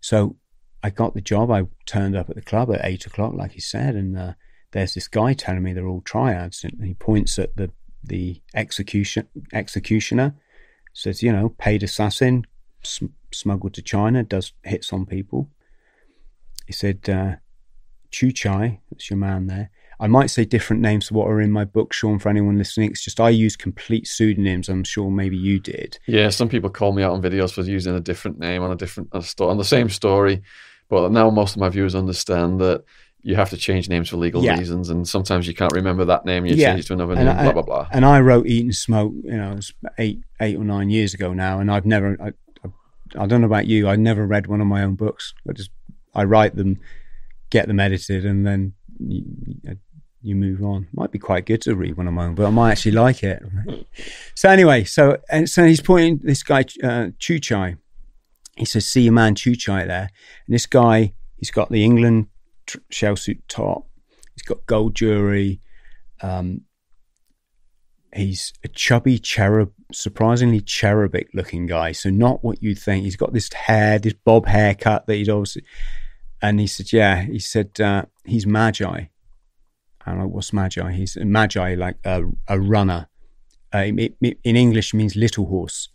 So 0.00 0.36
I 0.88 0.90
got 0.90 1.12
the 1.12 1.20
job. 1.20 1.50
I 1.50 1.64
turned 1.84 2.16
up 2.16 2.30
at 2.30 2.36
the 2.36 2.40
club 2.40 2.72
at 2.72 2.80
eight 2.82 3.04
o'clock, 3.04 3.34
like 3.34 3.52
he 3.52 3.60
said, 3.60 3.94
and 3.94 4.16
uh, 4.16 4.32
there's 4.72 4.94
this 4.94 5.06
guy 5.06 5.34
telling 5.34 5.62
me 5.62 5.74
they're 5.74 5.86
all 5.86 6.00
triads, 6.00 6.64
and 6.64 6.82
he 6.82 6.94
points 6.94 7.38
at 7.38 7.54
the 7.56 7.70
the 8.02 8.40
execution 8.54 9.28
executioner, 9.52 10.34
says, 10.94 11.22
you 11.22 11.30
know, 11.30 11.50
paid 11.50 11.82
assassin, 11.82 12.46
sm- 12.82 13.16
smuggled 13.30 13.74
to 13.74 13.82
China, 13.82 14.22
does 14.22 14.54
hits 14.62 14.90
on 14.94 15.04
people. 15.04 15.50
He 16.66 16.72
said, 16.72 17.06
uh, 17.06 17.36
Chu 18.10 18.32
Chai, 18.32 18.80
that's 18.90 19.10
your 19.10 19.18
man 19.18 19.46
there. 19.46 19.70
I 20.00 20.06
might 20.06 20.30
say 20.30 20.44
different 20.44 20.80
names 20.80 21.08
to 21.08 21.14
what 21.14 21.26
are 21.26 21.40
in 21.40 21.50
my 21.50 21.64
book, 21.64 21.92
Sean, 21.92 22.18
for 22.18 22.28
anyone 22.28 22.56
listening. 22.56 22.92
It's 22.92 23.04
just 23.04 23.20
I 23.20 23.30
use 23.30 23.56
complete 23.56 24.06
pseudonyms. 24.06 24.68
I'm 24.68 24.84
sure 24.84 25.10
maybe 25.10 25.36
you 25.36 25.58
did. 25.58 25.98
Yeah, 26.06 26.30
some 26.30 26.48
people 26.48 26.70
call 26.70 26.92
me 26.92 27.02
out 27.02 27.12
on 27.12 27.22
videos 27.22 27.52
for 27.52 27.62
using 27.62 27.94
a 27.94 28.00
different 28.00 28.38
name 28.38 28.62
on 28.62 28.70
a 28.70 28.76
different 28.76 29.10
on, 29.12 29.24
on 29.40 29.58
the 29.58 29.64
same 29.64 29.90
story, 29.90 30.40
but 30.88 31.10
now 31.12 31.30
most 31.30 31.54
of 31.56 31.60
my 31.60 31.68
viewers 31.68 31.94
understand 31.94 32.60
that 32.60 32.84
you 33.22 33.34
have 33.34 33.50
to 33.50 33.56
change 33.56 33.88
names 33.88 34.08
for 34.08 34.16
legal 34.16 34.42
Yeah. 34.44 34.58
reasons, 34.58 34.90
and 34.90 35.06
sometimes 35.06 35.46
you 35.48 35.54
can't 35.54 35.72
remember 35.74 36.04
that 36.06 36.24
name. 36.24 36.46
You 36.46 36.54
Yeah. 36.54 36.68
change 36.70 36.80
it 36.80 36.86
to 36.88 36.92
another 36.94 37.14
And 37.14 37.26
name. 37.26 37.36
I- 37.36 37.42
blah 37.44 37.52
blah 37.52 37.62
blah. 37.62 37.88
And 37.92 38.04
I 38.04 38.20
wrote 38.20 38.46
Eating 38.46 38.72
Smoke, 38.72 39.12
you 39.24 39.36
know, 39.36 39.58
eight 39.98 40.20
eight 40.40 40.56
or 40.56 40.64
nine 40.64 40.88
years 40.90 41.14
ago 41.14 41.32
now, 41.34 41.58
and 41.60 41.70
I've 41.70 41.84
never, 41.84 42.16
I, 42.22 42.28
I, 42.64 43.22
I 43.22 43.26
don't 43.26 43.40
know 43.40 43.46
about 43.46 43.66
you, 43.66 43.88
I 43.88 43.96
never 43.96 44.26
read 44.26 44.46
one 44.46 44.60
of 44.60 44.66
my 44.66 44.82
own 44.84 44.94
books. 44.94 45.34
I 45.48 45.52
just, 45.52 45.70
I 46.14 46.24
write 46.24 46.54
them, 46.54 46.78
get 47.50 47.66
them 47.66 47.80
edited, 47.80 48.24
and 48.24 48.46
then 48.46 48.72
you, 49.00 49.24
you 50.22 50.34
move 50.36 50.62
on. 50.62 50.86
Might 50.92 51.10
be 51.10 51.18
quite 51.18 51.44
good 51.46 51.60
to 51.62 51.74
read 51.74 51.96
one 51.96 52.06
of 52.08 52.14
my 52.14 52.26
own, 52.26 52.34
but 52.34 52.46
I 52.46 52.50
might 52.50 52.70
actually 52.72 52.92
like 52.92 53.22
it. 53.24 53.42
So 54.36 54.48
anyway, 54.48 54.84
so 54.84 55.18
and 55.28 55.50
so 55.50 55.64
he's 55.64 55.80
pointing 55.80 56.20
this 56.22 56.44
guy 56.44 56.60
uh, 56.84 57.10
Chuchai. 57.18 57.76
He 58.58 58.64
says, 58.64 58.86
"See 58.86 59.02
your 59.02 59.12
man 59.12 59.34
Chuchai 59.34 59.86
there." 59.86 60.10
And 60.46 60.54
this 60.54 60.66
guy, 60.66 61.14
he's 61.36 61.50
got 61.50 61.70
the 61.70 61.84
England 61.84 62.26
tr- 62.66 62.78
shell 62.90 63.16
suit 63.16 63.42
top. 63.48 63.88
He's 64.34 64.42
got 64.42 64.66
gold 64.66 64.94
jewelry. 64.94 65.60
Um, 66.20 66.62
he's 68.14 68.52
a 68.64 68.68
chubby 68.68 69.18
cherub, 69.18 69.72
surprisingly 69.92 70.60
cherubic 70.60 71.28
looking 71.34 71.66
guy. 71.66 71.92
So 71.92 72.10
not 72.10 72.42
what 72.42 72.62
you'd 72.62 72.78
think. 72.78 73.04
He's 73.04 73.16
got 73.16 73.32
this 73.32 73.52
hair, 73.52 73.98
this 73.98 74.14
bob 74.14 74.46
haircut 74.46 75.06
that 75.06 75.14
he'd 75.14 75.28
obviously. 75.28 75.62
And 76.40 76.60
he 76.60 76.66
said, 76.66 76.92
"Yeah." 76.92 77.22
He 77.22 77.38
said, 77.38 77.80
uh, 77.80 78.04
"He's 78.24 78.46
Magi." 78.46 79.06
I 80.08 80.10
don't 80.10 80.20
know 80.20 80.28
what's 80.28 80.52
Magi. 80.52 80.92
He's 80.92 81.16
Magi, 81.16 81.74
like 81.74 81.96
a, 82.04 82.22
a 82.48 82.58
runner. 82.58 83.08
Uh, 83.74 83.78
in 83.80 84.56
English, 84.56 84.94
means 84.94 85.14
little 85.14 85.46
horse. 85.46 85.90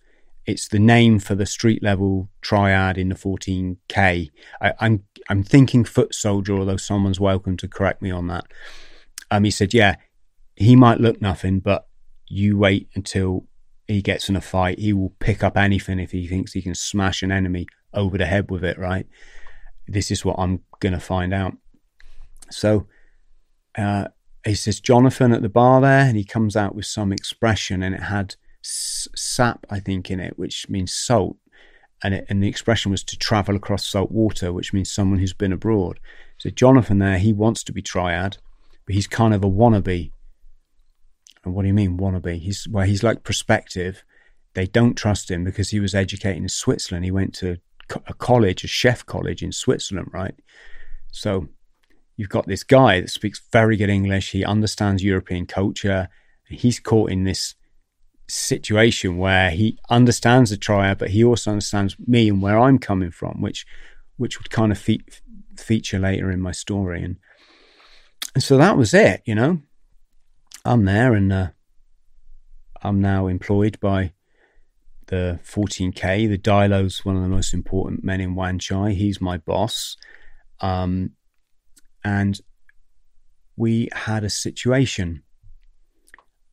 It's 0.45 0.67
the 0.67 0.79
name 0.79 1.19
for 1.19 1.35
the 1.35 1.45
street 1.45 1.81
level 1.81 2.29
triad 2.41 2.97
in 2.97 3.09
the 3.09 3.15
14k. 3.15 4.29
I, 4.61 4.73
I'm 4.79 5.03
I'm 5.29 5.43
thinking 5.43 5.85
foot 5.85 6.13
soldier, 6.13 6.57
although 6.57 6.77
someone's 6.77 7.19
welcome 7.19 7.55
to 7.57 7.67
correct 7.67 8.01
me 8.01 8.11
on 8.11 8.27
that. 8.27 8.45
Um, 9.31 9.45
he 9.45 9.51
said, 9.51 9.73
yeah, 9.73 9.95
he 10.55 10.75
might 10.75 10.99
look 10.99 11.21
nothing, 11.21 11.59
but 11.59 11.87
you 12.27 12.57
wait 12.57 12.89
until 12.93 13.45
he 13.87 14.01
gets 14.01 14.27
in 14.27 14.35
a 14.35 14.41
fight. 14.41 14.79
He 14.79 14.91
will 14.91 15.13
pick 15.19 15.43
up 15.43 15.57
anything 15.57 15.99
if 15.99 16.11
he 16.11 16.27
thinks 16.27 16.53
he 16.53 16.61
can 16.61 16.75
smash 16.75 17.23
an 17.23 17.31
enemy 17.31 17.67
over 17.93 18.17
the 18.17 18.25
head 18.25 18.51
with 18.51 18.63
it. 18.65 18.77
Right? 18.77 19.07
This 19.87 20.11
is 20.11 20.25
what 20.25 20.35
I'm 20.37 20.61
gonna 20.81 20.99
find 20.99 21.33
out. 21.33 21.53
So 22.49 22.87
uh, 23.77 24.09
he 24.45 24.55
says 24.55 24.81
Jonathan 24.81 25.31
at 25.31 25.41
the 25.41 25.49
bar 25.49 25.79
there, 25.79 26.01
and 26.01 26.17
he 26.17 26.25
comes 26.25 26.57
out 26.57 26.75
with 26.75 26.85
some 26.85 27.13
expression, 27.13 27.81
and 27.81 27.95
it 27.95 28.03
had 28.03 28.35
sap, 28.63 29.65
I 29.69 29.79
think, 29.79 30.09
in 30.09 30.19
it, 30.19 30.37
which 30.37 30.69
means 30.69 30.91
salt, 30.91 31.37
and 32.01 32.13
it, 32.13 32.25
and 32.29 32.41
the 32.41 32.47
expression 32.47 32.91
was 32.91 33.03
to 33.03 33.17
travel 33.17 33.55
across 33.55 33.87
salt 33.87 34.11
water, 34.11 34.51
which 34.51 34.73
means 34.73 34.91
someone 34.91 35.19
who's 35.19 35.33
been 35.33 35.53
abroad. 35.53 35.99
So 36.37 36.49
Jonathan 36.49 36.99
there, 36.99 37.17
he 37.17 37.33
wants 37.33 37.63
to 37.65 37.73
be 37.73 37.81
triad, 37.81 38.37
but 38.85 38.95
he's 38.95 39.07
kind 39.07 39.33
of 39.33 39.43
a 39.43 39.49
wannabe. 39.49 40.11
And 41.43 41.53
what 41.53 41.63
do 41.63 41.67
you 41.67 41.73
mean 41.73 41.97
wannabe? 41.97 42.39
He's 42.39 42.67
well, 42.67 42.85
he's 42.85 43.03
like 43.03 43.23
prospective. 43.23 44.03
They 44.53 44.67
don't 44.67 44.95
trust 44.95 45.31
him 45.31 45.43
because 45.43 45.69
he 45.69 45.79
was 45.79 45.95
educated 45.95 46.41
in 46.41 46.49
Switzerland. 46.49 47.05
He 47.05 47.11
went 47.11 47.33
to 47.35 47.57
a 48.07 48.13
college, 48.13 48.63
a 48.63 48.67
chef 48.67 49.05
college 49.05 49.43
in 49.43 49.51
Switzerland, 49.51 50.09
right? 50.13 50.35
So 51.11 51.49
you've 52.17 52.29
got 52.29 52.47
this 52.47 52.63
guy 52.63 53.01
that 53.01 53.09
speaks 53.09 53.41
very 53.51 53.77
good 53.77 53.89
English. 53.89 54.31
He 54.31 54.45
understands 54.45 55.03
European 55.03 55.45
culture. 55.45 56.09
He's 56.47 56.79
caught 56.79 57.11
in 57.11 57.23
this 57.23 57.55
situation 58.27 59.17
where 59.17 59.51
he 59.51 59.77
understands 59.89 60.49
the 60.49 60.57
triad, 60.57 60.97
but 60.97 61.09
he 61.09 61.23
also 61.23 61.51
understands 61.51 61.95
me 62.05 62.29
and 62.29 62.41
where 62.41 62.59
I'm 62.59 62.79
coming 62.79 63.11
from, 63.11 63.41
which 63.41 63.65
which 64.17 64.39
would 64.39 64.49
kind 64.49 64.71
of 64.71 64.77
fe- 64.77 65.05
feature 65.57 65.99
later 65.99 66.31
in 66.31 66.39
my 66.39 66.51
story. 66.51 67.03
And 67.03 67.17
and 68.35 68.43
so 68.43 68.57
that 68.57 68.77
was 68.77 68.93
it. 68.93 69.21
You 69.25 69.35
know, 69.35 69.61
I'm 70.65 70.85
there, 70.85 71.13
and 71.13 71.31
uh, 71.31 71.47
I'm 72.81 73.01
now 73.01 73.27
employed 73.27 73.79
by 73.79 74.13
the 75.07 75.39
14K. 75.43 76.27
The 76.29 76.37
Dilo's 76.37 77.05
one 77.05 77.15
of 77.15 77.23
the 77.23 77.29
most 77.29 77.53
important 77.53 78.03
men 78.03 78.21
in 78.21 78.35
Wan 78.35 78.59
Chai. 78.59 78.91
He's 78.91 79.21
my 79.21 79.37
boss. 79.37 79.97
Um, 80.59 81.11
and 82.03 82.39
we 83.55 83.89
had 83.93 84.23
a 84.23 84.29
situation. 84.29 85.22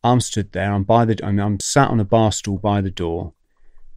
I'm 0.02 0.20
stood 0.20 0.52
there. 0.52 0.72
I'm 0.72 0.84
by 0.84 1.04
the. 1.04 1.18
I 1.22 1.30
mean, 1.30 1.40
I'm 1.40 1.60
sat 1.60 1.90
on 1.90 2.00
a 2.00 2.04
bar 2.04 2.32
stool 2.32 2.58
by 2.58 2.80
the 2.80 2.90
door. 2.90 3.34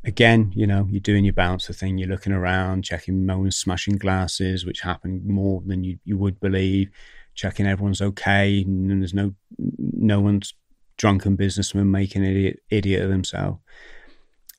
Again, 0.04 0.52
you 0.54 0.68
know, 0.68 0.86
you're 0.90 1.00
doing 1.00 1.24
your 1.24 1.34
bouncer 1.34 1.72
thing. 1.72 1.98
You're 1.98 2.10
looking 2.10 2.34
around, 2.34 2.84
checking 2.84 3.26
no 3.26 3.40
one's 3.40 3.56
smashing 3.56 3.98
glasses, 3.98 4.66
which 4.66 4.82
happened 4.82 5.26
more 5.26 5.62
than 5.66 5.84
you, 5.84 6.00
you 6.04 6.18
would 6.18 6.40
believe. 6.40 6.90
Checking 7.36 7.66
everyone's 7.66 8.02
okay, 8.02 8.62
and 8.62 9.02
there's 9.02 9.14
no 9.14 9.34
no 9.58 10.20
one's 10.20 10.54
drunken 10.98 11.36
businessman 11.36 11.90
making 11.90 12.24
an 12.24 12.32
idiot 12.32 12.60
idiot 12.70 13.02
of 13.02 13.10
themselves. 13.10 13.60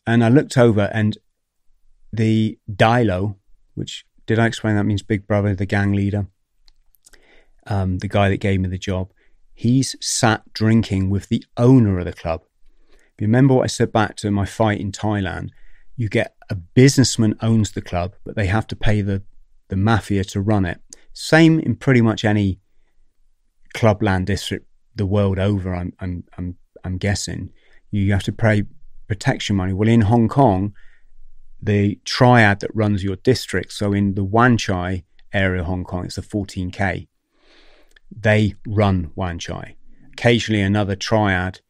And 0.06 0.24
I 0.24 0.28
looked 0.28 0.56
over, 0.58 0.90
and 0.92 1.16
the 2.12 2.58
Dilo, 2.70 3.36
which 3.74 4.06
did 4.26 4.38
I 4.38 4.46
explain 4.46 4.76
that 4.76 4.84
means 4.84 5.02
Big 5.02 5.26
Brother, 5.26 5.54
the 5.54 5.66
gang 5.66 5.92
leader, 5.92 6.26
um, 7.66 7.98
the 7.98 8.08
guy 8.08 8.28
that 8.28 8.38
gave 8.38 8.60
me 8.60 8.68
the 8.68 8.78
job, 8.78 9.12
he's 9.54 9.96
sat 10.00 10.52
drinking 10.52 11.10
with 11.10 11.28
the 11.28 11.44
owner 11.56 11.98
of 11.98 12.04
the 12.04 12.12
club. 12.12 12.42
Remember 13.20 13.54
what 13.54 13.64
I 13.64 13.68
said 13.68 13.92
back 13.92 14.16
to 14.16 14.30
my 14.30 14.44
fight 14.44 14.80
in 14.80 14.90
Thailand, 14.90 15.50
you 15.96 16.08
get 16.08 16.34
a 16.50 16.56
businessman 16.56 17.36
owns 17.40 17.72
the 17.72 17.80
club, 17.80 18.14
but 18.24 18.34
they 18.34 18.46
have 18.46 18.66
to 18.66 18.76
pay 18.76 19.00
the, 19.00 19.22
the 19.68 19.76
mafia 19.76 20.24
to 20.24 20.40
run 20.40 20.64
it. 20.64 20.80
Same 21.12 21.60
in 21.60 21.76
pretty 21.76 22.00
much 22.00 22.24
any 22.24 22.58
clubland 23.72 24.26
district 24.26 24.66
the 24.96 25.06
world 25.06 25.38
over, 25.38 25.74
I'm, 25.74 25.92
I'm, 26.00 26.24
I'm, 26.36 26.56
I'm 26.84 26.98
guessing. 26.98 27.50
You 27.90 28.12
have 28.12 28.22
to 28.24 28.32
pay 28.32 28.64
protection 29.06 29.56
money. 29.56 29.72
Well, 29.72 29.88
in 29.88 30.02
Hong 30.02 30.28
Kong, 30.28 30.74
the 31.62 32.00
triad 32.04 32.60
that 32.60 32.74
runs 32.74 33.04
your 33.04 33.16
district, 33.16 33.72
so 33.72 33.92
in 33.92 34.14
the 34.14 34.24
Wan 34.24 34.56
Chai 34.56 35.04
area 35.32 35.60
of 35.60 35.66
Hong 35.66 35.84
Kong, 35.84 36.04
it's 36.04 36.16
the 36.16 36.22
14K 36.22 37.06
they 38.18 38.54
run 38.66 39.10
Wan 39.14 39.38
Chai. 39.38 39.76
Occasionally, 40.12 40.62
another 40.62 40.96
triad 40.96 41.60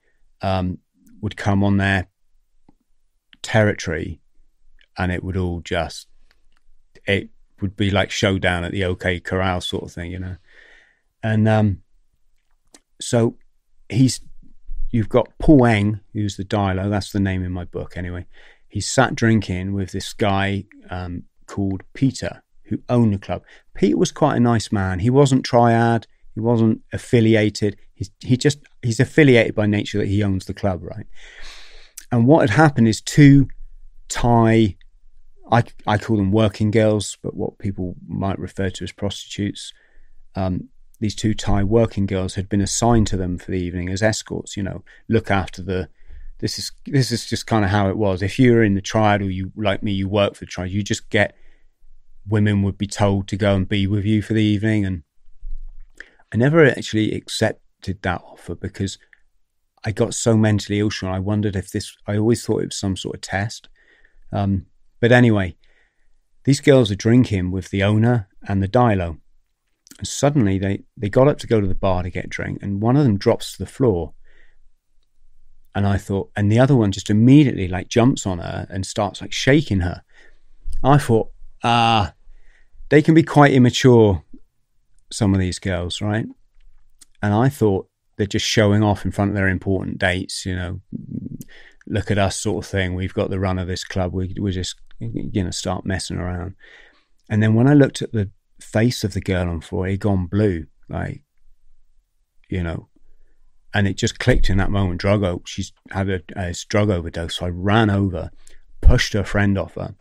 um, 0.43 0.79
would 1.21 1.37
come 1.37 1.65
on 1.65 1.79
their 1.79 2.09
territory, 3.43 4.21
and 4.99 5.11
it 5.11 5.25
would 5.25 5.37
all 5.37 5.61
just 5.61 6.09
it 7.07 7.31
would 7.61 7.77
be 7.77 7.91
like 7.91 8.11
showdown 8.11 8.65
at 8.65 8.73
the 8.73 8.85
OK 8.85 9.21
Corral 9.21 9.61
sort 9.61 9.85
of 9.85 9.93
thing, 9.93 10.11
you 10.11 10.19
know. 10.19 10.37
And 11.23 11.49
um, 11.49 11.83
so 13.01 13.37
he's 13.89 14.21
you've 14.91 15.09
got 15.09 15.29
Paul 15.39 15.67
Eng, 15.67 16.01
who's 16.13 16.37
the 16.37 16.45
Dilo. 16.45 16.91
That's 16.91 17.13
the 17.13 17.21
name 17.21 17.43
in 17.45 17.53
my 17.53 17.65
book, 17.65 17.97
anyway. 17.97 18.27
He's 18.69 18.89
sat 18.89 19.15
drinking 19.15 19.73
with 19.73 19.93
this 19.93 20.13
guy 20.13 20.65
um, 20.91 21.25
called 21.47 21.83
Peter, 21.95 22.43
who 22.65 22.79
owned 22.89 23.15
the 23.15 23.19
club. 23.19 23.43
Peter 23.75 23.97
was 23.97 24.13
quite 24.13 24.37
a 24.37 24.41
nice 24.41 24.73
man. 24.73 24.99
He 24.99 25.11
wasn't 25.11 25.45
triad. 25.45 26.07
He 26.35 26.41
wasn't 26.41 26.81
affiliated. 26.93 27.77
He's, 27.95 28.11
he 28.21 28.37
just 28.37 28.59
he's 28.83 29.01
affiliated 29.01 29.55
by 29.55 29.67
nature 29.67 29.99
that 29.99 30.09
he 30.09 30.23
owns 30.23 30.47
the 30.47 30.55
club, 30.55 30.81
right? 30.83 31.07
And 32.11 32.27
what 32.27 32.41
had 32.41 32.51
happened 32.51 32.89
is 32.89 33.01
two 33.01 33.49
Thai, 34.09 34.77
I 35.51 35.65
I 35.87 35.99
call 35.99 36.17
them 36.17 36.33
working 36.33 36.71
girls, 36.71 37.17
but 37.23 37.35
what 37.35 37.59
people 37.59 37.97
might 38.07 38.39
refer 38.39 38.71
to 38.71 38.85
as 38.85 38.93
prostitutes. 38.93 39.73
Um, 40.35 40.69
these 41.01 41.15
two 41.15 41.35
Thai 41.35 41.65
working 41.65 42.07
girls 42.07 42.35
had 42.35 42.49
been 42.49 42.61
assigned 42.61 43.07
to 43.09 43.17
them 43.17 43.39
for 43.39 43.51
the 43.51 43.59
evening 43.61 43.89
as 43.89 44.03
escorts. 44.03 44.57
You 44.57 44.63
know, 44.63 44.85
look 45.09 45.31
after 45.31 45.63
the. 45.63 45.89
This 46.41 46.59
is 46.59 46.73
this 46.87 47.13
is 47.13 47.27
just 47.27 47.47
kind 47.47 47.65
of 47.65 47.71
how 47.71 47.89
it 47.89 47.97
was. 47.97 48.23
If 48.23 48.39
you 48.39 48.53
were 48.53 48.65
in 48.65 48.75
the 48.75 48.81
triad 48.81 49.23
or 49.23 49.31
you 49.31 49.53
like 49.57 49.83
me, 49.83 49.93
you 49.93 50.09
work 50.09 50.35
for 50.35 50.41
the 50.41 50.51
triad. 50.51 50.73
You 50.73 50.83
just 50.83 51.09
get 51.11 51.37
women 52.27 52.63
would 52.63 52.79
be 52.79 52.87
told 52.87 53.29
to 53.29 53.37
go 53.37 53.55
and 53.55 53.69
be 53.69 53.87
with 53.87 54.05
you 54.05 54.23
for 54.23 54.33
the 54.33 54.43
evening 54.43 54.85
and 54.85 55.03
I 56.35 56.37
never 56.37 56.67
actually 56.67 57.13
accepted 57.13 58.03
that 58.03 58.21
offer 58.23 58.57
because 58.57 58.99
I 59.85 59.93
got 59.93 60.15
so 60.15 60.37
mentally 60.37 60.81
ill. 60.81 60.91
Sean, 60.91 61.15
I 61.15 61.21
wondered 61.21 61.55
if 61.55 61.71
this. 61.71 61.97
I 62.09 62.17
always 62.17 62.45
thought 62.45 62.63
it 62.63 62.71
was 62.71 62.77
some 62.77 62.97
sort 62.97 63.15
of 63.15 63.21
test. 63.21 63.69
Um, 64.33 64.67
but 64.99 65.13
anyway, 65.13 65.57
these 66.43 66.61
girls 66.61 66.91
are 66.91 66.97
drinking 66.97 67.53
with 67.53 67.71
the 67.71 67.85
owner 67.85 68.29
and 68.49 68.61
the 68.61 68.69
Dilo, 68.69 69.21
and 69.99 70.09
suddenly 70.09 70.59
they 70.59 70.83
they 70.97 71.09
got 71.09 71.29
up 71.29 71.39
to 71.39 71.47
go 71.47 71.61
to 71.61 71.69
the 71.69 71.75
bar 71.75 72.03
to 72.03 72.11
get 72.11 72.25
a 72.25 72.29
drink, 72.29 72.59
and 72.63 72.83
one 72.83 72.97
of 72.97 73.05
them 73.05 73.17
drops 73.17 73.53
to 73.53 73.59
the 73.59 73.71
floor. 73.71 74.15
And 75.73 75.87
I 75.87 75.99
thought, 75.99 76.33
and 76.35 76.51
the 76.51 76.59
other 76.59 76.75
one 76.75 76.91
just 76.91 77.11
immediately 77.11 77.69
like 77.69 77.89
jumps 77.89 78.27
on 78.27 78.39
her 78.39 78.67
and 78.71 78.85
starts 78.85 79.21
like 79.21 79.33
shaking 79.33 79.81
her. 79.81 80.03
I 80.83 80.99
thought, 80.99 81.31
ah, 81.63 82.15
they 82.89 83.03
can 83.03 83.15
be 83.15 83.23
quite 83.23 83.53
immature 83.53 84.24
some 85.11 85.35
of 85.35 85.41
these 85.41 85.59
girls, 85.59 86.01
right? 86.01 86.27
And 87.23 87.35
I 87.35 87.49
thought 87.49 87.89
they're 88.17 88.27
just 88.27 88.47
showing 88.47 88.83
off 88.83 89.05
in 89.05 89.11
front 89.11 89.31
of 89.31 89.35
their 89.35 89.49
important 89.49 89.99
dates, 89.99 90.45
you 90.47 90.55
know, 90.55 90.81
look 91.87 92.11
at 92.11 92.19
us 92.19 92.39
sort 92.39 92.65
of 92.65 92.71
thing. 92.71 92.95
We've 92.95 93.15
got 93.15 93.31
the 93.31 93.41
run 93.41 93.59
of 93.59 93.67
this 93.67 93.85
club. 93.85 94.13
We, 94.13 94.35
we're 94.39 94.53
just, 94.53 94.77
you 94.99 95.45
know, 95.45 95.51
start 95.51 95.85
messing 95.85 96.19
around. 96.19 96.55
And 97.29 97.43
then 97.43 97.55
when 97.55 97.67
I 97.67 97.75
looked 97.75 98.03
at 98.03 98.13
the, 98.13 98.31
face 98.61 99.05
of 99.05 99.13
the 99.13 99.21
girl 99.21 99.49
on 99.49 99.61
floor 99.61 99.87
had 99.87 100.01
gone 100.01 100.27
blue, 100.27 100.67
like, 100.89 101.23
you 102.49 102.63
know, 102.63 102.89
and 103.73 103.89
it 103.89 103.97
just 103.97 104.19
clicked 104.19 104.49
in 104.49 104.59
that 104.59 104.71
moment. 104.71 105.01
Drug, 105.01 105.47
she's 105.47 105.73
had 105.91 106.09
a, 106.09 106.21
a 106.37 106.55
drug 106.69 106.91
overdose. 106.91 107.37
So 107.37 107.47
I 107.47 107.51
ran 107.51 107.91
over, 107.91 108.31
pushed 108.81 109.13
her 109.13 109.25
friend 109.25 109.59
off 109.59 109.75
her, 109.75 109.95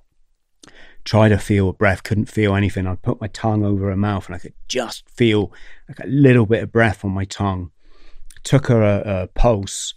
tried 1.05 1.29
to 1.29 1.37
feel 1.37 1.67
her 1.67 1.73
breath, 1.73 2.03
couldn't 2.03 2.25
feel 2.25 2.55
anything. 2.55 2.87
I'd 2.87 3.01
put 3.01 3.19
my 3.21 3.27
tongue 3.27 3.63
over 3.65 3.89
her 3.89 3.95
mouth 3.95 4.27
and 4.27 4.35
I 4.35 4.39
could 4.39 4.53
just 4.67 5.07
feel 5.09 5.51
like 5.89 5.99
a 5.99 6.07
little 6.07 6.45
bit 6.45 6.63
of 6.63 6.71
breath 6.71 7.03
on 7.03 7.11
my 7.11 7.25
tongue. 7.25 7.71
Took 8.43 8.67
her 8.67 8.81
a, 8.81 9.23
a 9.23 9.27
pulse. 9.27 9.93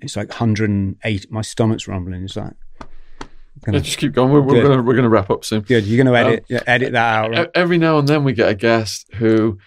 It's 0.00 0.16
like 0.16 0.28
108. 0.28 1.30
My 1.30 1.42
stomach's 1.42 1.88
rumbling. 1.88 2.24
It's 2.24 2.36
like, 2.36 2.52
Yeah, 3.66 3.78
just 3.78 3.98
keep 3.98 4.12
going. 4.12 4.32
We're, 4.32 4.40
we're 4.42 4.62
gonna 4.62 4.82
we're 4.82 4.96
gonna 4.96 5.08
wrap 5.08 5.30
up 5.30 5.44
soon. 5.44 5.62
good. 5.62 5.84
You're 5.86 6.02
going 6.04 6.12
to 6.14 6.20
Um, 6.20 6.26
edit 6.32 6.44
yeah, 6.48 6.60
edit 6.66 6.92
that 6.92 7.14
out, 7.18 7.30
right? 7.30 7.50
Every 7.54 7.78
now 7.78 7.98
and 7.98 8.06
then 8.08 8.24
we 8.24 8.32
get 8.32 8.48
a 8.48 8.54
guest 8.54 9.06
who 9.14 9.58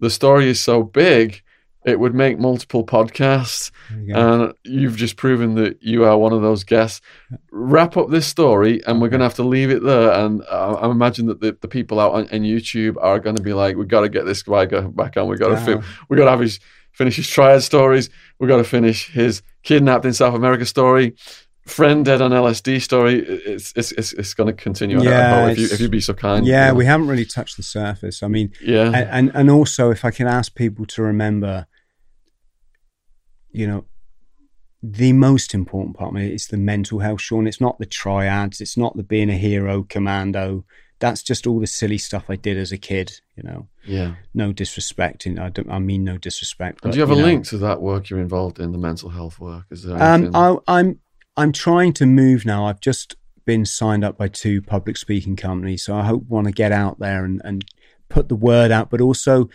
the 0.00 0.10
story 0.10 0.48
is 0.48 0.60
so 0.60 0.82
big 0.82 1.42
it 1.86 2.00
would 2.00 2.14
make 2.14 2.38
multiple 2.38 2.84
podcasts, 2.84 3.70
you 3.96 4.14
and 4.14 4.52
you've 4.64 4.96
just 4.96 5.16
proven 5.16 5.54
that 5.54 5.80
you 5.80 6.04
are 6.04 6.18
one 6.18 6.32
of 6.32 6.42
those 6.42 6.64
guests. 6.64 7.00
Wrap 7.52 7.96
up 7.96 8.10
this 8.10 8.26
story, 8.26 8.84
and 8.86 9.00
we're 9.00 9.08
going 9.08 9.20
to 9.20 9.24
have 9.24 9.34
to 9.34 9.44
leave 9.44 9.70
it 9.70 9.84
there. 9.84 10.10
And 10.10 10.42
I, 10.50 10.72
I 10.72 10.90
imagine 10.90 11.26
that 11.26 11.40
the, 11.40 11.56
the 11.60 11.68
people 11.68 12.00
out 12.00 12.12
on, 12.12 12.22
on 12.24 12.40
YouTube 12.40 12.96
are 13.00 13.20
going 13.20 13.36
to 13.36 13.42
be 13.42 13.52
like, 13.52 13.76
"We've 13.76 13.86
got 13.86 14.00
to 14.00 14.08
get 14.08 14.26
this 14.26 14.42
guy 14.42 14.66
back 14.66 15.16
on. 15.16 15.28
We 15.28 15.36
got 15.36 15.48
to 15.48 15.64
film. 15.64 15.84
We 16.08 16.16
got 16.16 16.24
to 16.24 16.30
have 16.32 16.40
his 16.40 16.58
finish 16.90 17.16
his 17.16 17.28
triad 17.28 17.62
stories. 17.62 18.10
We've 18.40 18.48
got 18.48 18.56
to 18.56 18.64
finish 18.64 19.12
his 19.12 19.42
kidnapped 19.62 20.04
in 20.04 20.12
South 20.12 20.34
America 20.34 20.66
story." 20.66 21.14
Friend 21.66 22.04
dead 22.04 22.22
on 22.22 22.30
LSD 22.30 22.80
story. 22.80 23.18
It's 23.26 23.72
it's 23.74 23.90
it's, 23.92 24.12
it's 24.12 24.34
going 24.34 24.46
to 24.46 24.52
continue. 24.52 25.02
Yeah, 25.02 25.48
if 25.48 25.58
you 25.58 25.66
if 25.66 25.80
you'd 25.80 25.90
be 25.90 26.00
so 26.00 26.14
kind. 26.14 26.46
yeah, 26.46 26.66
you 26.66 26.72
know. 26.72 26.78
we 26.78 26.84
haven't 26.84 27.08
really 27.08 27.24
touched 27.24 27.56
the 27.56 27.64
surface. 27.64 28.22
I 28.22 28.28
mean, 28.28 28.52
yeah. 28.62 29.08
and 29.10 29.32
and 29.34 29.50
also 29.50 29.90
if 29.90 30.04
I 30.04 30.12
can 30.12 30.28
ask 30.28 30.54
people 30.54 30.86
to 30.86 31.02
remember, 31.02 31.66
you 33.56 33.66
know, 33.66 33.84
the 34.82 35.12
most 35.12 35.54
important 35.54 35.96
part 35.96 36.14
of 36.14 36.20
it 36.20 36.32
is 36.32 36.46
the 36.46 36.58
mental 36.58 37.00
health, 37.00 37.20
Sean. 37.20 37.46
It's 37.46 37.60
not 37.60 37.78
the 37.78 37.86
triads. 37.86 38.60
It's 38.60 38.76
not 38.76 38.96
the 38.96 39.02
being 39.02 39.30
a 39.30 39.36
hero, 39.36 39.82
commando. 39.82 40.64
That's 40.98 41.22
just 41.22 41.46
all 41.46 41.60
the 41.60 41.66
silly 41.66 41.98
stuff 41.98 42.24
I 42.28 42.36
did 42.36 42.56
as 42.56 42.72
a 42.72 42.78
kid. 42.78 43.20
You 43.36 43.42
know, 43.42 43.68
yeah. 43.84 44.14
no 44.34 44.52
disrespect. 44.52 45.26
In, 45.26 45.38
I 45.38 45.48
don't. 45.48 45.70
I 45.70 45.78
mean 45.78 46.04
no 46.04 46.18
disrespect. 46.18 46.82
And 46.82 46.90
but, 46.90 46.92
do 46.92 46.98
you 46.98 47.06
have 47.06 47.10
a 47.10 47.20
know, 47.20 47.26
link 47.26 47.46
to 47.46 47.58
that 47.58 47.80
work 47.80 48.10
you're 48.10 48.20
involved 48.20 48.60
in, 48.60 48.72
the 48.72 48.78
mental 48.78 49.10
health 49.10 49.40
work? 49.40 49.64
Is 49.70 49.82
there 49.82 49.96
Um, 49.96 50.02
anything? 50.02 50.36
I, 50.36 50.56
I'm 50.68 51.00
I'm 51.36 51.52
trying 51.52 51.92
to 51.94 52.06
move 52.06 52.44
now. 52.46 52.66
I've 52.66 52.80
just 52.80 53.16
been 53.44 53.64
signed 53.64 54.04
up 54.04 54.18
by 54.18 54.28
two 54.28 54.60
public 54.60 54.96
speaking 54.96 55.36
companies, 55.36 55.84
so 55.84 55.96
I 55.96 56.04
hope 56.04 56.24
want 56.28 56.46
to 56.46 56.52
get 56.52 56.72
out 56.72 56.98
there 56.98 57.24
and, 57.24 57.40
and 57.44 57.64
put 58.08 58.28
the 58.28 58.36
word 58.36 58.70
out. 58.70 58.90
But 58.90 59.00
also, 59.00 59.48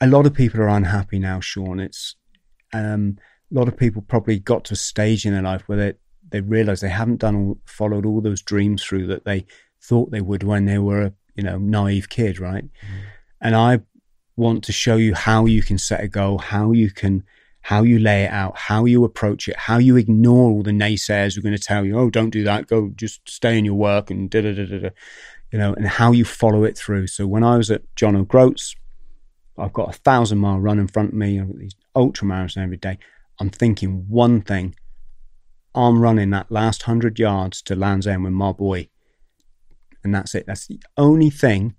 a 0.00 0.06
lot 0.06 0.26
of 0.26 0.34
people 0.34 0.60
are 0.60 0.68
unhappy 0.68 1.18
now, 1.18 1.40
Sean. 1.40 1.80
It's 1.80 2.16
um, 2.72 3.18
a 3.50 3.58
lot 3.58 3.68
of 3.68 3.76
people 3.76 4.02
probably 4.02 4.38
got 4.38 4.64
to 4.64 4.74
a 4.74 4.76
stage 4.76 5.24
in 5.24 5.32
their 5.32 5.42
life 5.42 5.62
where 5.66 5.78
they 5.78 5.92
they 6.30 6.40
realise 6.42 6.80
they 6.80 6.90
haven't 6.90 7.20
done 7.20 7.34
all, 7.36 7.58
followed 7.64 8.04
all 8.04 8.20
those 8.20 8.42
dreams 8.42 8.84
through 8.84 9.06
that 9.06 9.24
they 9.24 9.46
thought 9.82 10.10
they 10.10 10.20
would 10.20 10.42
when 10.42 10.66
they 10.66 10.78
were 10.78 11.02
a 11.02 11.12
you 11.34 11.42
know 11.42 11.58
naive 11.58 12.08
kid, 12.08 12.38
right? 12.38 12.64
And 13.40 13.54
I 13.54 13.80
want 14.36 14.64
to 14.64 14.72
show 14.72 14.96
you 14.96 15.14
how 15.14 15.46
you 15.46 15.62
can 15.62 15.78
set 15.78 16.02
a 16.02 16.08
goal, 16.08 16.38
how 16.38 16.72
you 16.72 16.90
can 16.90 17.24
how 17.62 17.82
you 17.82 17.98
lay 17.98 18.24
it 18.24 18.30
out, 18.30 18.56
how 18.56 18.84
you 18.84 19.04
approach 19.04 19.48
it, 19.48 19.56
how 19.56 19.78
you 19.78 19.96
ignore 19.96 20.50
all 20.50 20.62
the 20.62 20.70
naysayers 20.70 21.34
who 21.34 21.40
are 21.40 21.42
going 21.42 21.56
to 21.56 21.62
tell 21.62 21.84
you, 21.84 21.98
oh, 21.98 22.08
don't 22.08 22.30
do 22.30 22.44
that, 22.44 22.66
go 22.66 22.90
just 22.96 23.28
stay 23.28 23.58
in 23.58 23.64
your 23.64 23.74
work 23.74 24.10
and 24.10 24.30
da 24.30 24.40
da 24.40 24.54
da 24.54 24.64
da 24.64 24.78
da, 24.78 24.90
you 25.52 25.58
know, 25.58 25.74
and 25.74 25.86
how 25.86 26.12
you 26.12 26.24
follow 26.24 26.64
it 26.64 26.78
through. 26.78 27.06
So 27.06 27.26
when 27.26 27.44
I 27.44 27.56
was 27.56 27.70
at 27.70 27.82
John 27.96 28.16
O'Groats, 28.16 28.74
I've 29.58 29.72
got 29.72 29.94
a 29.94 29.98
thousand 29.98 30.38
mile 30.38 30.58
run 30.58 30.78
in 30.78 30.88
front 30.88 31.10
of 31.10 31.14
me, 31.14 31.40
I've 31.40 31.48
got 31.48 31.58
these 31.58 31.76
ultra 31.94 32.26
marathons 32.26 32.62
every 32.62 32.76
day. 32.76 32.98
I'm 33.40 33.50
thinking 33.50 34.06
one 34.08 34.40
thing. 34.40 34.74
I'm 35.74 36.00
running 36.00 36.30
that 36.30 36.50
last 36.50 36.84
hundred 36.84 37.18
yards 37.18 37.62
to 37.62 37.76
Land's 37.76 38.06
End 38.06 38.24
with 38.24 38.32
my 38.32 38.52
boy. 38.52 38.88
And 40.02 40.14
that's 40.14 40.34
it. 40.34 40.46
That's 40.46 40.66
the 40.66 40.80
only 40.96 41.30
thing 41.30 41.74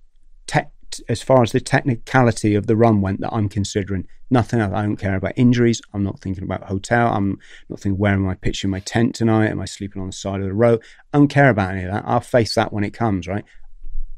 te- 0.48 0.62
as 1.08 1.22
far 1.22 1.42
as 1.42 1.52
the 1.52 1.60
technicality 1.60 2.56
of 2.56 2.68
the 2.68 2.76
run 2.76 3.02
went 3.02 3.22
that 3.22 3.34
I'm 3.34 3.50
considering. 3.50 4.08
Nothing 4.30 4.60
else. 4.60 4.74
I 4.74 4.84
don't 4.84 4.98
care 4.98 5.16
about 5.16 5.34
injuries. 5.36 5.82
I'm 5.94 6.04
not 6.04 6.20
thinking 6.20 6.44
about 6.44 6.64
hotel. 6.66 7.08
I'm 7.08 7.40
not 7.68 7.80
thinking 7.80 7.98
where 7.98 8.14
am 8.14 8.28
I 8.28 8.36
pitching 8.36 8.70
my 8.70 8.80
tent 8.82 9.16
tonight? 9.16 9.50
Am 9.50 9.60
I 9.60 9.66
sleeping 9.66 10.02
on 10.02 10.10
the 10.10 10.14
side 10.14 10.40
of 10.40 10.46
the 10.46 10.54
road? 10.54 10.84
I 11.12 11.18
don't 11.18 11.28
care 11.28 11.50
about 11.50 11.72
any 11.72 11.84
of 11.84 11.92
that. 11.92 12.04
I'll 12.06 12.20
face 12.20 12.54
that 12.56 12.72
when 12.72 12.84
it 12.84 12.94
comes, 12.94 13.28
right? 13.28 13.44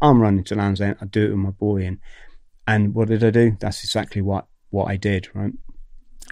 I'm 0.02 0.22
running 0.22 0.44
to 0.46 0.56
Land's 0.56 0.82
End. 0.82 0.98
I 1.00 1.06
do 1.06 1.26
it 1.26 1.30
with 1.30 1.38
my 1.38 1.52
boy, 1.52 1.84
and 1.86 2.00
and 2.68 2.94
what 2.94 3.08
did 3.08 3.24
I 3.24 3.30
do? 3.30 3.58
That's 3.60 3.84
exactly 3.84 4.22
what 4.22 4.48
what 4.70 4.90
I 4.90 4.98
did, 4.98 5.30
right? 5.34 5.54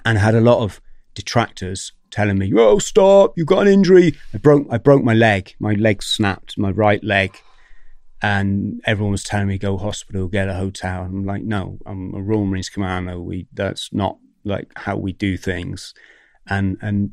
And 0.05 0.17
I 0.17 0.21
had 0.21 0.35
a 0.35 0.41
lot 0.41 0.63
of 0.63 0.81
detractors 1.13 1.93
telling 2.11 2.37
me, 2.37 2.51
"Oh, 2.55 2.79
stop! 2.79 3.33
You 3.37 3.45
got 3.45 3.67
an 3.67 3.73
injury." 3.73 4.15
I 4.33 4.37
broke 4.37 4.67
I 4.69 4.77
broke 4.77 5.03
my 5.03 5.13
leg. 5.13 5.55
My 5.59 5.73
leg 5.73 6.03
snapped. 6.03 6.57
My 6.57 6.71
right 6.71 7.03
leg 7.03 7.39
and 8.21 8.81
everyone 8.85 9.11
was 9.11 9.23
telling 9.23 9.47
me 9.47 9.57
go 9.57 9.77
hospital, 9.77 10.27
get 10.27 10.49
a 10.49 10.55
hotel. 10.55 11.03
I'm 11.03 11.25
like, 11.25 11.43
no, 11.43 11.79
I'm 11.85 12.13
a 12.13 12.21
Royal 12.21 12.45
Marines 12.45 12.69
commander. 12.69 13.19
We 13.19 13.47
that's 13.53 13.93
not 13.93 14.17
like 14.43 14.71
how 14.75 14.97
we 14.97 15.13
do 15.13 15.37
things. 15.37 15.93
And 16.47 16.77
and 16.81 17.11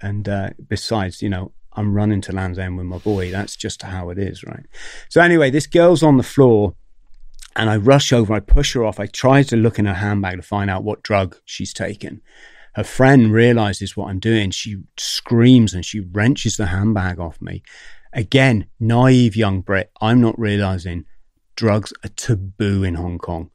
and 0.00 0.28
uh, 0.28 0.50
besides, 0.68 1.22
you 1.22 1.28
know, 1.28 1.52
I'm 1.72 1.92
running 1.92 2.20
to 2.22 2.32
Land's 2.32 2.58
End 2.58 2.76
with 2.76 2.86
my 2.86 2.98
boy. 2.98 3.32
That's 3.32 3.56
just 3.56 3.82
how 3.82 4.10
it 4.10 4.18
is, 4.18 4.44
right? 4.44 4.66
So 5.08 5.20
anyway, 5.20 5.50
this 5.50 5.66
girl's 5.66 6.04
on 6.04 6.18
the 6.18 6.22
floor, 6.22 6.74
and 7.56 7.68
I 7.68 7.76
rush 7.76 8.12
over. 8.12 8.34
I 8.34 8.40
push 8.40 8.74
her 8.74 8.84
off. 8.84 9.00
I 9.00 9.06
try 9.06 9.42
to 9.44 9.56
look 9.56 9.78
in 9.78 9.86
her 9.86 9.94
handbag 9.94 10.36
to 10.36 10.42
find 10.42 10.70
out 10.70 10.84
what 10.84 11.02
drug 11.02 11.36
she's 11.44 11.72
taken. 11.72 12.20
Her 12.74 12.84
friend 12.84 13.32
realizes 13.32 13.96
what 13.96 14.08
I'm 14.08 14.20
doing. 14.20 14.50
She 14.50 14.76
screams 14.96 15.74
and 15.74 15.84
she 15.84 16.00
wrenches 16.00 16.56
the 16.56 16.66
handbag 16.66 17.18
off 17.18 17.40
me. 17.40 17.62
Again, 18.12 18.66
naive 18.78 19.36
young 19.36 19.60
Brit, 19.60 19.90
I'm 20.00 20.20
not 20.20 20.38
realizing 20.38 21.04
drugs 21.56 21.92
are 22.04 22.10
taboo 22.10 22.84
in 22.84 22.94
Hong 22.94 23.18
Kong. 23.18 23.50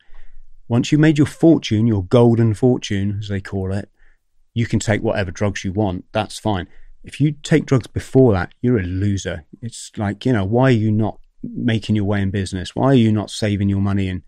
Once 0.67 0.91
you've 0.91 1.01
made 1.01 1.17
your 1.17 1.27
fortune, 1.27 1.87
your 1.87 2.03
golden 2.03 2.53
fortune, 2.53 3.17
as 3.19 3.29
they 3.29 3.39
call 3.39 3.73
it, 3.73 3.89
you 4.53 4.65
can 4.65 4.79
take 4.79 5.01
whatever 5.01 5.31
drugs 5.31 5.63
you 5.63 5.71
want. 5.71 6.05
That's 6.11 6.37
fine. 6.37 6.67
If 7.03 7.19
you 7.19 7.31
take 7.43 7.65
drugs 7.65 7.87
before 7.87 8.33
that, 8.33 8.53
you're 8.61 8.79
a 8.79 8.83
loser. 8.83 9.45
It's 9.61 9.91
like, 9.97 10.25
you 10.25 10.33
know, 10.33 10.45
why 10.45 10.65
are 10.65 10.71
you 10.71 10.91
not 10.91 11.19
making 11.43 11.95
your 11.95 12.05
way 12.05 12.21
in 12.21 12.31
business? 12.31 12.75
Why 12.75 12.87
are 12.87 12.95
you 12.95 13.11
not 13.11 13.29
saving 13.29 13.69
your 13.69 13.81
money? 13.81 14.07
And 14.07 14.23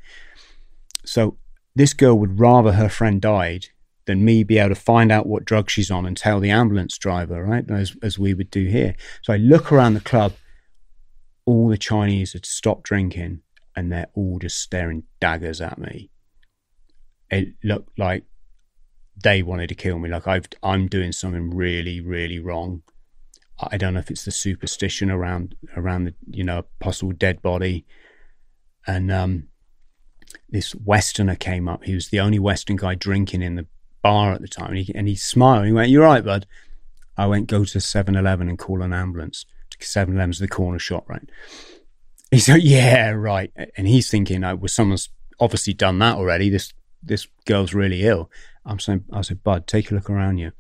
so 1.05 1.37
this 1.75 1.93
girl 1.93 2.17
would 2.19 2.39
rather 2.39 2.73
her 2.73 2.89
friend 2.89 3.21
died 3.21 3.67
than 4.05 4.23
me 4.23 4.43
be 4.43 4.57
able 4.57 4.69
to 4.69 4.75
find 4.75 5.11
out 5.11 5.25
what 5.25 5.45
drug 5.45 5.69
she's 5.69 5.89
on 5.89 6.05
and 6.05 6.15
tell 6.15 6.39
the 6.39 6.51
ambulance 6.51 6.97
driver, 6.97 7.43
right? 7.43 7.69
As, 7.69 7.95
as 8.03 8.19
we 8.19 8.33
would 8.33 8.51
do 8.51 8.65
here. 8.65 8.95
So 9.21 9.33
I 9.33 9.37
look 9.37 9.71
around 9.71 9.95
the 9.95 10.01
club, 10.01 10.33
all 11.45 11.69
the 11.69 11.77
Chinese 11.77 12.33
had 12.33 12.45
stopped 12.45 12.83
drinking 12.83 13.41
and 13.75 13.91
they're 13.91 14.07
all 14.13 14.39
just 14.39 14.59
staring 14.59 15.03
daggers 15.19 15.59
at 15.61 15.77
me. 15.77 16.09
It 17.31 17.55
looked 17.63 17.97
like 17.97 18.23
they 19.23 19.41
wanted 19.41 19.69
to 19.69 19.75
kill 19.75 19.99
me. 19.99 20.09
Like 20.09 20.27
I've, 20.27 20.47
I'm 20.61 20.87
doing 20.87 21.11
something 21.11 21.55
really, 21.55 21.99
really 21.99 22.39
wrong. 22.39 22.83
I 23.59 23.77
don't 23.77 23.93
know 23.93 23.99
if 23.99 24.11
it's 24.11 24.25
the 24.25 24.31
superstition 24.31 25.09
around 25.09 25.55
around 25.75 26.05
the 26.05 26.13
you 26.29 26.43
know 26.43 26.65
possible 26.79 27.13
dead 27.13 27.41
body, 27.41 27.85
and 28.85 29.11
um, 29.11 29.47
this 30.49 30.75
Westerner 30.75 31.35
came 31.35 31.67
up. 31.67 31.85
He 31.85 31.93
was 31.93 32.09
the 32.09 32.19
only 32.19 32.39
Western 32.39 32.75
guy 32.75 32.95
drinking 32.95 33.41
in 33.41 33.55
the 33.55 33.67
bar 34.01 34.33
at 34.33 34.41
the 34.41 34.47
time, 34.47 34.69
and 34.69 34.77
he, 34.77 34.93
and 34.93 35.07
he 35.07 35.15
smiled. 35.15 35.65
He 35.65 35.71
went, 35.71 35.89
"You're 35.89 36.03
right, 36.03 36.23
bud." 36.23 36.45
I 37.17 37.27
went, 37.27 37.47
"Go 37.47 37.63
to 37.63 37.77
7-Eleven 37.77 38.49
and 38.49 38.59
call 38.59 38.81
an 38.81 38.93
ambulance." 38.93 39.45
7-Eleven's 39.79 40.39
the 40.39 40.47
corner 40.47 40.79
shop, 40.79 41.09
right? 41.09 41.29
He 42.31 42.39
said, 42.39 42.61
"Yeah, 42.61 43.11
right." 43.11 43.51
And 43.77 43.87
he's 43.87 44.09
thinking, 44.09 44.43
"I 44.43 44.53
was 44.53 44.73
someone's 44.73 45.09
obviously 45.39 45.73
done 45.73 45.99
that 45.99 46.17
already. 46.17 46.49
This 46.49 46.73
this 47.01 47.27
girl's 47.45 47.73
really 47.73 48.03
ill." 48.03 48.29
I'm 48.65 48.79
saying, 48.79 49.05
"I 49.13 49.21
said, 49.21 49.43
Bud, 49.43 49.67
take 49.67 49.91
a 49.91 49.95
look 49.95 50.09
around 50.09 50.39
you." 50.39 50.51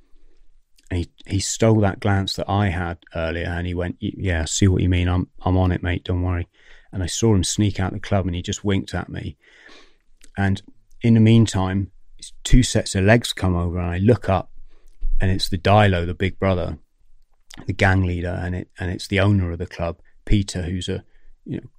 And 0.91 0.99
he, 0.99 1.09
he 1.25 1.39
stole 1.39 1.79
that 1.81 1.99
glance 1.99 2.35
that 2.35 2.49
I 2.49 2.69
had 2.69 2.99
earlier, 3.15 3.47
and 3.47 3.65
he 3.65 3.73
went, 3.73 3.97
"Yeah, 3.99 4.45
see 4.45 4.67
what 4.67 4.81
you 4.81 4.89
mean. 4.89 5.07
I'm 5.07 5.27
I'm 5.41 5.57
on 5.57 5.71
it, 5.71 5.81
mate. 5.81 6.03
Don't 6.03 6.21
worry." 6.21 6.47
And 6.91 7.01
I 7.03 7.07
saw 7.07 7.33
him 7.33 7.43
sneak 7.43 7.79
out 7.79 7.93
the 7.93 7.99
club, 7.99 8.25
and 8.25 8.35
he 8.35 8.41
just 8.41 8.63
winked 8.63 8.93
at 8.93 9.09
me. 9.09 9.37
And 10.37 10.61
in 11.01 11.15
the 11.15 11.19
meantime, 11.19 11.91
two 12.43 12.63
sets 12.63 12.95
of 12.95 13.03
legs 13.03 13.33
come 13.33 13.55
over, 13.55 13.79
and 13.79 13.89
I 13.89 13.97
look 13.97 14.29
up, 14.29 14.51
and 15.19 15.31
it's 15.31 15.49
the 15.49 15.57
Dilo, 15.57 16.05
the 16.05 16.13
big 16.13 16.37
brother, 16.39 16.77
the 17.65 17.73
gang 17.73 18.03
leader, 18.03 18.39
and 18.41 18.55
it 18.55 18.69
and 18.79 18.91
it's 18.91 19.07
the 19.07 19.19
owner 19.19 19.51
of 19.51 19.57
the 19.57 19.65
club, 19.65 19.99
Peter, 20.23 20.61
who's 20.63 20.87
a 20.87 21.03
you 21.45 21.57
know 21.57 21.69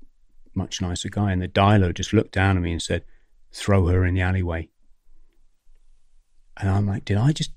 much 0.54 0.80
nicer 0.80 1.08
guy. 1.08 1.30
And 1.30 1.40
the 1.40 1.48
Dilo 1.48 1.94
just 1.94 2.12
looked 2.12 2.32
down 2.32 2.56
at 2.56 2.62
me 2.62 2.72
and 2.72 2.82
said, 2.82 3.04
"Throw 3.52 3.86
her 3.86 4.04
in 4.04 4.14
the 4.14 4.22
alleyway." 4.22 4.68
And 6.56 6.70
I'm 6.70 6.86
like, 6.86 7.04
did 7.04 7.18
I 7.18 7.32
just 7.32 7.52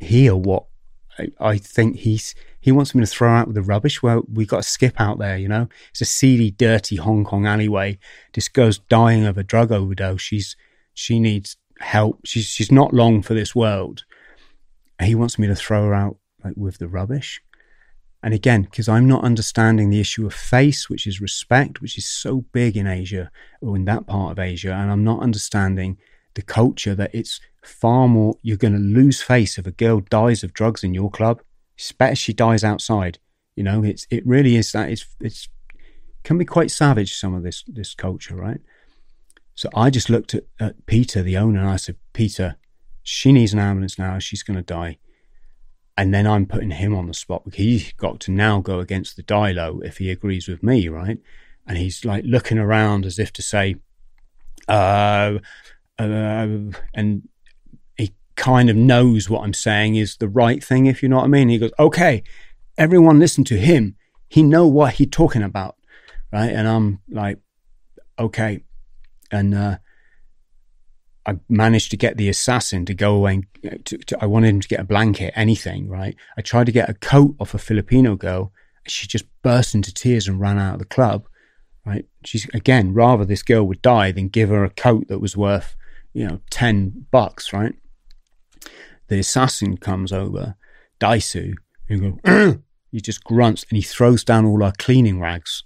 hear 0.00 0.34
what 0.34 0.66
I, 1.38 1.58
think 1.58 1.96
he's 1.96 2.34
he 2.60 2.72
wants 2.72 2.94
me 2.94 3.00
to 3.00 3.06
throw 3.06 3.30
out 3.30 3.54
the 3.54 3.62
rubbish. 3.62 4.02
Well, 4.02 4.24
we 4.32 4.46
got 4.46 4.62
to 4.62 4.68
skip 4.68 5.00
out 5.00 5.18
there, 5.18 5.36
you 5.36 5.48
know. 5.48 5.68
It's 5.90 6.00
a 6.00 6.06
seedy, 6.06 6.50
dirty 6.50 6.96
Hong 6.96 7.24
Kong 7.24 7.46
alleyway. 7.46 7.98
This 8.32 8.48
girl's 8.48 8.78
dying 8.78 9.24
of 9.24 9.38
a 9.38 9.44
drug 9.44 9.70
overdose. 9.70 10.20
She's 10.20 10.56
she 10.92 11.18
needs 11.20 11.56
help. 11.78 12.20
She's 12.24 12.46
she's 12.46 12.72
not 12.72 12.92
long 12.92 13.22
for 13.22 13.34
this 13.34 13.54
world. 13.54 14.04
He 15.02 15.14
wants 15.14 15.38
me 15.38 15.46
to 15.46 15.54
throw 15.54 15.84
her 15.84 15.94
out 15.94 16.18
like 16.44 16.54
with 16.56 16.78
the 16.78 16.88
rubbish. 16.88 17.40
And 18.22 18.32
again, 18.32 18.62
because 18.62 18.88
I'm 18.88 19.06
not 19.06 19.22
understanding 19.22 19.90
the 19.90 20.00
issue 20.00 20.26
of 20.26 20.32
face, 20.32 20.88
which 20.88 21.06
is 21.06 21.20
respect, 21.20 21.82
which 21.82 21.98
is 21.98 22.06
so 22.06 22.46
big 22.52 22.76
in 22.76 22.86
Asia 22.86 23.30
or 23.60 23.76
in 23.76 23.84
that 23.84 24.06
part 24.06 24.32
of 24.32 24.38
Asia, 24.38 24.72
and 24.72 24.90
I'm 24.90 25.04
not 25.04 25.20
understanding 25.20 25.98
the 26.34 26.42
culture 26.42 26.94
that 26.94 27.14
it's 27.14 27.40
far 27.62 28.08
more, 28.08 28.36
you're 28.42 28.56
going 28.56 28.74
to 28.74 28.78
lose 28.78 29.22
face 29.22 29.58
if 29.58 29.66
a 29.66 29.72
girl 29.72 30.00
dies 30.00 30.44
of 30.44 30.52
drugs 30.52 30.84
in 30.84 30.94
your 30.94 31.10
club. 31.10 31.40
It's 31.76 31.92
better 31.92 32.14
she 32.14 32.32
dies 32.32 32.62
outside. 32.62 33.18
You 33.56 33.62
know, 33.62 33.82
it's 33.84 34.06
it 34.10 34.26
really 34.26 34.56
is 34.56 34.72
that 34.72 34.88
it's 34.88 35.06
it's 35.20 35.48
can 36.24 36.38
be 36.38 36.44
quite 36.44 36.70
savage 36.70 37.14
some 37.14 37.34
of 37.34 37.42
this 37.42 37.64
this 37.66 37.94
culture, 37.94 38.34
right? 38.34 38.60
So 39.54 39.68
I 39.74 39.90
just 39.90 40.10
looked 40.10 40.34
at, 40.34 40.44
at 40.58 40.86
Peter, 40.86 41.22
the 41.22 41.36
owner, 41.36 41.60
and 41.60 41.68
I 41.68 41.76
said, 41.76 41.96
Peter, 42.12 42.56
she 43.02 43.32
needs 43.32 43.52
an 43.52 43.60
ambulance 43.60 43.98
now. 43.98 44.18
She's 44.18 44.42
going 44.42 44.56
to 44.56 44.62
die. 44.62 44.98
And 45.96 46.12
then 46.12 46.26
I'm 46.26 46.46
putting 46.46 46.72
him 46.72 46.92
on 46.92 47.06
the 47.06 47.14
spot 47.14 47.42
he's 47.54 47.92
got 47.92 48.18
to 48.20 48.32
now 48.32 48.60
go 48.60 48.80
against 48.80 49.16
the 49.16 49.22
Dilo 49.22 49.84
if 49.84 49.98
he 49.98 50.10
agrees 50.10 50.48
with 50.48 50.60
me, 50.60 50.88
right? 50.88 51.18
And 51.68 51.78
he's 51.78 52.04
like 52.04 52.24
looking 52.26 52.58
around 52.58 53.06
as 53.06 53.20
if 53.20 53.32
to 53.34 53.42
say, 53.42 53.76
uh, 54.66 55.38
uh, 55.98 56.78
and 56.94 57.28
he 57.96 58.14
kind 58.36 58.68
of 58.70 58.76
knows 58.76 59.30
what 59.30 59.42
I'm 59.42 59.54
saying 59.54 59.96
is 59.96 60.16
the 60.16 60.28
right 60.28 60.62
thing, 60.62 60.86
if 60.86 61.02
you 61.02 61.08
know 61.08 61.16
what 61.16 61.24
I 61.24 61.28
mean. 61.28 61.48
He 61.48 61.58
goes, 61.58 61.72
okay, 61.78 62.22
everyone 62.76 63.18
listen 63.18 63.44
to 63.44 63.56
him. 63.56 63.96
He 64.28 64.42
know 64.42 64.66
what 64.66 64.94
he 64.94 65.06
talking 65.06 65.42
about, 65.42 65.76
right? 66.32 66.50
And 66.50 66.66
I'm 66.66 67.00
like, 67.08 67.38
okay. 68.18 68.64
And 69.30 69.54
uh, 69.54 69.78
I 71.26 71.38
managed 71.48 71.90
to 71.92 71.96
get 71.96 72.16
the 72.16 72.28
assassin 72.28 72.84
to 72.86 72.94
go 72.94 73.14
away. 73.14 73.42
And, 73.62 73.84
to, 73.86 73.98
to, 73.98 74.18
I 74.20 74.26
wanted 74.26 74.48
him 74.48 74.60
to 74.60 74.68
get 74.68 74.80
a 74.80 74.84
blanket, 74.84 75.32
anything, 75.36 75.88
right? 75.88 76.16
I 76.36 76.42
tried 76.42 76.66
to 76.66 76.72
get 76.72 76.90
a 76.90 76.94
coat 76.94 77.36
off 77.38 77.54
a 77.54 77.58
Filipino 77.58 78.16
girl. 78.16 78.52
She 78.86 79.06
just 79.06 79.24
burst 79.42 79.74
into 79.74 79.94
tears 79.94 80.28
and 80.28 80.40
ran 80.40 80.58
out 80.58 80.74
of 80.74 80.78
the 80.80 80.84
club, 80.84 81.26
right? 81.86 82.04
She's, 82.24 82.46
again, 82.52 82.92
rather 82.92 83.24
this 83.24 83.42
girl 83.42 83.64
would 83.64 83.80
die 83.80 84.12
than 84.12 84.28
give 84.28 84.50
her 84.50 84.64
a 84.64 84.70
coat 84.70 85.08
that 85.08 85.20
was 85.20 85.36
worth, 85.36 85.76
you 86.14 86.26
know, 86.26 86.40
10 86.50 87.06
bucks, 87.10 87.52
right? 87.52 87.74
The 89.08 89.18
assassin 89.18 89.76
comes 89.76 90.12
over, 90.12 90.56
Daisu, 90.98 91.54
and 91.88 92.20
go, 92.22 92.58
he 92.90 93.00
just 93.00 93.22
grunts 93.24 93.66
and 93.68 93.76
he 93.76 93.82
throws 93.82 94.24
down 94.24 94.46
all 94.46 94.62
our 94.62 94.72
cleaning 94.78 95.20
rags. 95.20 95.64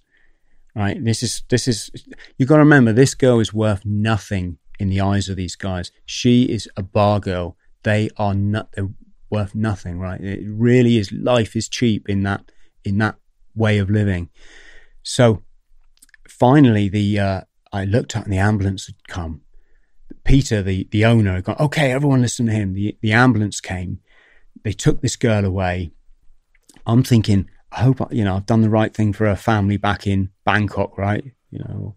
Right. 0.74 1.02
This 1.02 1.22
is, 1.22 1.42
this 1.48 1.66
is, 1.66 1.90
You've 2.36 2.48
got 2.48 2.56
to 2.56 2.62
remember, 2.62 2.92
this 2.92 3.14
girl 3.14 3.40
is 3.40 3.52
worth 3.52 3.84
nothing 3.84 4.58
in 4.78 4.88
the 4.88 5.00
eyes 5.00 5.28
of 5.28 5.36
these 5.36 5.56
guys. 5.56 5.90
She 6.06 6.44
is 6.44 6.68
a 6.76 6.82
bar 6.82 7.20
girl. 7.20 7.56
They 7.82 8.10
are 8.16 8.34
not 8.34 8.72
they're 8.72 8.88
worth 9.30 9.54
nothing, 9.54 9.98
right? 9.98 10.20
It 10.20 10.44
really 10.46 10.96
is 10.96 11.12
life 11.12 11.56
is 11.56 11.68
cheap 11.68 12.08
in 12.08 12.22
that 12.22 12.50
in 12.84 12.98
that 12.98 13.16
way 13.54 13.78
of 13.78 13.90
living. 13.90 14.30
So 15.02 15.42
finally 16.28 16.88
the 16.88 17.18
uh, 17.18 17.40
I 17.72 17.84
looked 17.84 18.16
up 18.16 18.24
and 18.24 18.32
the 18.32 18.38
ambulance 18.38 18.86
had 18.86 19.08
come. 19.08 19.42
Peter, 20.28 20.62
the, 20.62 20.86
the 20.90 21.04
owner, 21.04 21.40
gone, 21.40 21.56
okay, 21.58 21.90
everyone 21.90 22.22
listen 22.22 22.46
to 22.46 22.52
him. 22.52 22.74
The 22.74 22.96
the 23.00 23.12
ambulance 23.12 23.60
came. 23.60 24.00
They 24.62 24.72
took 24.72 25.00
this 25.00 25.16
girl 25.16 25.44
away. 25.44 25.90
I'm 26.86 27.02
thinking, 27.02 27.48
I 27.72 27.80
hope 27.80 28.00
you 28.12 28.24
know 28.24 28.36
I've 28.36 28.46
done 28.46 28.62
the 28.62 28.70
right 28.70 28.94
thing 28.94 29.12
for 29.12 29.26
her 29.26 29.36
family 29.36 29.76
back 29.76 30.06
in 30.06 30.30
Bangkok, 30.44 30.96
right? 30.98 31.24
you 31.50 31.60
know, 31.60 31.96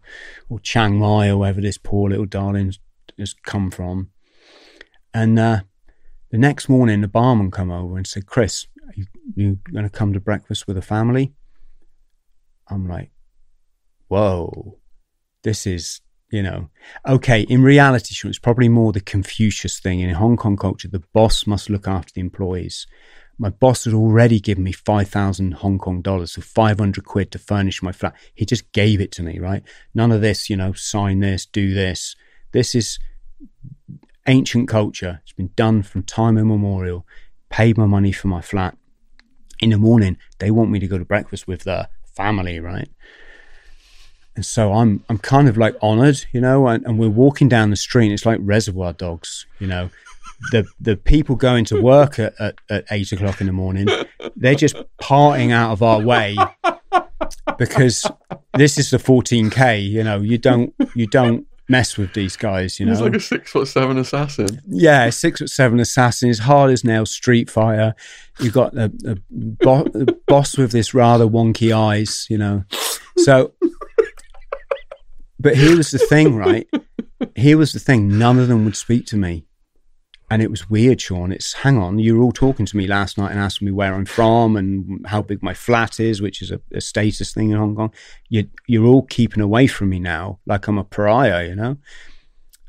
or, 0.50 0.56
or 0.56 0.60
Chiang 0.60 0.98
Mai 0.98 1.30
or 1.30 1.38
wherever 1.38 1.62
this 1.62 1.78
poor 1.78 2.10
little 2.10 2.26
darling 2.26 2.74
has 3.18 3.34
come 3.34 3.72
from. 3.72 4.10
And 5.14 5.38
uh, 5.38 5.62
the 6.30 6.38
next 6.38 6.70
morning, 6.70 7.02
the 7.02 7.08
barman 7.08 7.52
come 7.52 7.72
over 7.72 7.98
and 7.98 8.08
said, 8.08 8.26
"Chris, 8.26 8.68
you, 8.96 9.06
you 9.36 9.60
going 9.72 9.84
to 9.84 9.90
come 9.90 10.14
to 10.14 10.20
breakfast 10.20 10.68
with 10.68 10.78
the 10.78 10.82
family?" 10.82 11.34
I'm 12.70 12.88
like, 12.88 13.12
"Whoa, 14.08 14.80
this 15.44 15.68
is." 15.68 16.02
You 16.32 16.44
know, 16.44 16.70
okay, 17.06 17.42
in 17.42 17.62
reality, 17.62 18.16
it's 18.24 18.40
probably 18.40 18.70
more 18.70 18.94
the 18.94 19.02
Confucius 19.02 19.80
thing. 19.80 20.00
In 20.00 20.12
Hong 20.12 20.38
Kong 20.38 20.56
culture, 20.56 20.88
the 20.88 21.04
boss 21.14 21.46
must 21.46 21.70
look 21.70 21.88
after 21.88 22.14
the 22.14 22.22
employees 22.22 22.88
my 23.42 23.50
boss 23.50 23.86
had 23.86 23.96
already 23.96 24.40
given 24.40 24.64
me 24.64 24.72
5,000 24.72 25.54
Hong 25.54 25.80
Kong 25.80 26.04
dollars, 26.04 26.34
so 26.34 26.42
500 26.42 27.04
quid 27.04 27.32
to 27.32 27.40
furnish 27.40 27.82
my 27.82 27.92
flat. 27.92 28.14
He 28.36 28.46
just 28.46 28.72
gave 28.72 29.02
it 29.02 29.12
to 29.14 29.24
me, 29.24 29.40
right? 29.40 29.64
None 29.96 30.12
of 30.12 30.22
this, 30.22 30.48
you 30.48 30.56
know, 30.56 30.74
sign 30.74 31.22
this, 31.22 31.48
do 31.48 31.74
this. 31.74 32.16
This 32.52 32.76
is 32.76 33.00
ancient 34.28 34.70
culture. 34.70 35.22
It's 35.24 35.34
been 35.34 35.50
done 35.56 35.82
from 35.82 36.04
time 36.04 36.38
immemorial. 36.38 37.08
Paid 37.50 37.80
my 37.80 37.88
money 37.88 38.12
for 38.12 38.28
my 38.28 38.42
flat. 38.42 38.78
In 39.60 39.72
the 39.72 39.80
morning, 39.80 40.18
they 40.38 40.52
want 40.52 40.70
me 40.70 40.78
to 40.78 40.88
go 40.88 41.00
to 41.00 41.06
breakfast 41.06 41.48
with 41.48 41.64
the 41.64 41.90
family, 42.16 42.60
right? 42.60 42.90
And 44.42 44.46
so 44.48 44.74
I'm 44.74 45.04
I'm 45.08 45.20
kind 45.20 45.48
of 45.48 45.56
like 45.56 45.76
honored, 45.84 46.26
you 46.32 46.42
know, 46.42 46.66
and, 46.66 46.84
and 46.88 46.98
we're 46.98 47.10
walking 47.10 47.48
down 47.48 47.70
the 47.70 47.76
street. 47.76 48.12
It's 48.12 48.26
like 48.26 48.40
reservoir 48.42 48.92
dogs, 48.92 49.46
you 49.60 49.68
know 49.68 49.92
the 50.50 50.66
the 50.80 50.98
people 50.98 51.36
going 51.36 51.64
to 51.66 51.80
work 51.80 52.18
at, 52.18 52.34
at, 52.40 52.56
at, 52.72 52.86
eight 52.90 53.12
o'clock 53.12 53.42
in 53.42 53.46
the 53.46 53.54
morning, 53.54 53.88
they're 54.36 54.56
just 54.56 54.76
parting 55.00 55.52
out 55.52 55.72
of 55.72 55.84
our 55.84 56.02
way 56.02 56.36
because 57.60 58.10
this 58.56 58.80
is 58.80 58.90
the 58.90 58.98
14k. 58.98 59.88
You 59.88 60.04
know, 60.04 60.20
you 60.20 60.40
don't 60.40 60.74
you 60.96 61.06
don't 61.06 61.46
mess 61.70 61.98
with 61.98 62.14
these 62.14 62.36
guys. 62.36 62.80
You 62.80 62.88
know, 62.88 62.94
he's 62.94 63.02
like 63.02 63.16
a 63.16 63.20
six 63.20 63.52
foot 63.52 63.68
seven 63.68 63.98
assassin. 63.98 64.62
Yeah, 64.68 65.10
six 65.10 65.40
foot 65.40 65.50
seven 65.50 65.80
assassin 65.80 66.30
is 66.30 66.40
hard 66.40 66.72
as 66.72 66.84
nails. 66.84 67.12
Street 67.12 67.50
fighter. 67.50 67.94
You've 68.40 68.54
got 68.54 68.74
a, 68.74 68.90
the, 68.90 69.22
bo- 69.30 69.84
the 69.84 70.18
boss 70.28 70.58
with 70.58 70.72
this 70.72 70.94
rather 70.94 71.26
wonky 71.26 71.76
eyes. 71.76 72.28
You 72.30 72.38
know, 72.38 72.64
so. 73.18 73.54
But 75.42 75.56
here 75.56 75.76
was 75.78 75.92
the 75.92 75.98
thing, 75.98 76.36
right? 76.36 76.68
Here 77.36 77.58
was 77.58 77.74
the 77.74 77.80
thing. 77.80 78.18
None 78.18 78.40
of 78.40 78.48
them 78.48 78.66
would 78.66 78.76
speak 78.76 79.06
to 79.08 79.18
me 79.18 79.46
and 80.32 80.42
it 80.42 80.50
was 80.50 80.70
weird, 80.70 81.02
Sean. 81.02 81.34
It's 81.34 81.52
hang 81.52 81.78
on, 81.78 82.00
you 82.00 82.18
were 82.18 82.24
all 82.24 82.32
talking 82.32 82.66
to 82.66 82.78
me 82.78 82.88
last 82.88 83.18
night 83.18 83.32
and 83.32 83.40
asking 83.40 83.66
me 83.66 83.74
where 83.74 83.94
I'm 83.94 84.06
from 84.06 84.56
and 84.56 85.06
how 85.06 85.22
big 85.22 85.44
my 85.44 85.54
flat 85.54 86.00
is, 86.00 86.22
which 86.22 86.42
is 86.42 86.52
a, 86.52 86.62
a 86.74 86.80
status 86.80 87.34
thing 87.34 87.50
in 87.50 87.58
Hong 87.58 87.76
Kong. 87.76 87.92
You, 88.30 88.48
you're 88.66 88.86
all 88.86 89.02
keeping 89.02 89.44
away 89.44 89.68
from 89.68 89.90
me 89.90 90.00
now, 90.00 90.40
like 90.46 90.70
I'm 90.70 90.78
a 90.78 90.86
pariah, 90.86 91.50
you 91.50 91.56
know. 91.56 91.80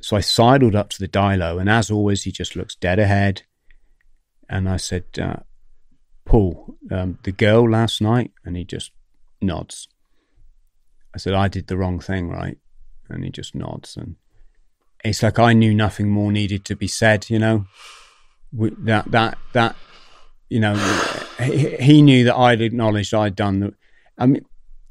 So 0.01 0.17
I 0.17 0.20
sidled 0.20 0.75
up 0.75 0.91
to 0.91 0.99
the 0.99 1.07
Dilo, 1.07 1.60
and 1.60 1.70
as 1.70 1.89
always, 1.89 2.25
he 2.25 2.33
just 2.33 2.57
looks 2.57 2.75
dead 2.75 2.99
ahead. 2.99 3.42
And 4.49 4.68
I 4.68 4.76
said, 4.76 5.05
uh, 5.20 5.36
"Paul, 6.25 6.75
um, 6.91 7.20
the 7.23 7.31
girl 7.31 7.70
last 7.70 8.02
night," 8.02 8.33
and 8.44 8.57
he 8.57 8.65
just 8.65 8.91
nods. 9.41 9.86
I 11.15 11.18
said, 11.18 11.33
"I 11.33 11.47
did 11.47 11.68
the 11.68 11.76
wrong 11.76 12.01
thing, 12.01 12.28
right?" 12.28 12.59
And 13.12 13.24
he 13.24 13.31
just 13.31 13.55
nods 13.55 13.97
and 13.97 14.16
it's 15.05 15.23
like 15.23 15.39
I 15.39 15.52
knew 15.52 15.74
nothing 15.74 16.10
more 16.10 16.31
needed 16.31 16.65
to 16.66 16.76
be 16.76 16.89
said. 16.89 17.28
You 17.28 17.39
know, 17.39 17.66
that 18.52 19.10
that 19.10 19.39
that 19.52 19.76
you 20.49 20.60
know, 20.60 20.74
he, 21.42 21.76
he 21.76 22.02
knew 22.02 22.24
that 22.24 22.36
I'd 22.36 22.60
acknowledged 22.60 23.15
I'd 23.15 23.34
done 23.34 23.60
the. 23.60 23.74
I 24.18 24.26
mean, 24.26 24.44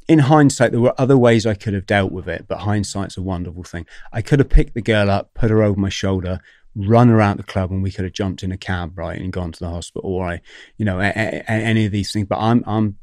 in 0.08 0.20
hindsight, 0.20 0.72
there 0.72 0.82
were 0.82 1.00
other 1.00 1.18
ways 1.18 1.46
I 1.46 1.54
could 1.54 1.74
have 1.74 1.86
dealt 1.86 2.12
with 2.12 2.28
it, 2.28 2.46
but 2.48 2.60
hindsight's 2.60 3.16
a 3.16 3.22
wonderful 3.22 3.64
thing. 3.64 3.86
I 4.12 4.22
could 4.22 4.40
have 4.40 4.50
picked 4.50 4.74
the 4.74 4.82
girl 4.82 5.10
up, 5.10 5.34
put 5.36 5.52
her 5.52 5.62
over 5.62 5.80
my 5.80 5.90
shoulder, 5.90 6.42
run 6.76 7.10
her 7.10 7.22
out 7.22 7.38
the 7.38 7.44
club, 7.44 7.72
and 7.72 7.84
we 7.84 7.92
could 7.92 8.06
have 8.06 8.14
jumped 8.14 8.42
in 8.42 8.52
a 8.52 8.58
cab, 8.58 8.98
right, 8.98 9.20
and 9.20 9.32
gone 9.32 9.52
to 9.52 9.60
the 9.60 9.70
hospital, 9.70 10.10
or 10.10 10.28
I, 10.28 10.42
you 10.78 10.86
know, 10.86 11.00
a, 11.00 11.10
a, 11.10 11.52
any 11.52 11.86
of 11.86 11.92
these 11.92 12.12
things. 12.12 12.28
But 12.28 12.40
I'm, 12.40 12.64
I'm, 12.66 12.98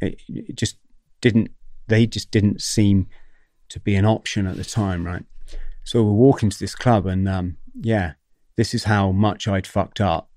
it, 0.00 0.20
it 0.28 0.54
just 0.54 0.76
didn't. 1.22 1.50
They 1.88 2.06
just 2.06 2.30
didn't 2.30 2.60
seem 2.60 3.08
to 3.68 3.80
be 3.80 3.94
an 3.94 4.04
option 4.04 4.46
at 4.46 4.56
the 4.56 4.64
time, 4.64 5.06
right? 5.06 5.24
So 5.84 6.02
we're 6.02 6.12
walking 6.12 6.50
to 6.50 6.58
this 6.58 6.74
club, 6.74 7.06
and 7.06 7.28
um, 7.28 7.56
yeah, 7.80 8.14
this 8.56 8.74
is 8.74 8.84
how 8.84 9.12
much 9.12 9.46
I'd 9.46 9.66
fucked 9.66 10.00
up. 10.00 10.28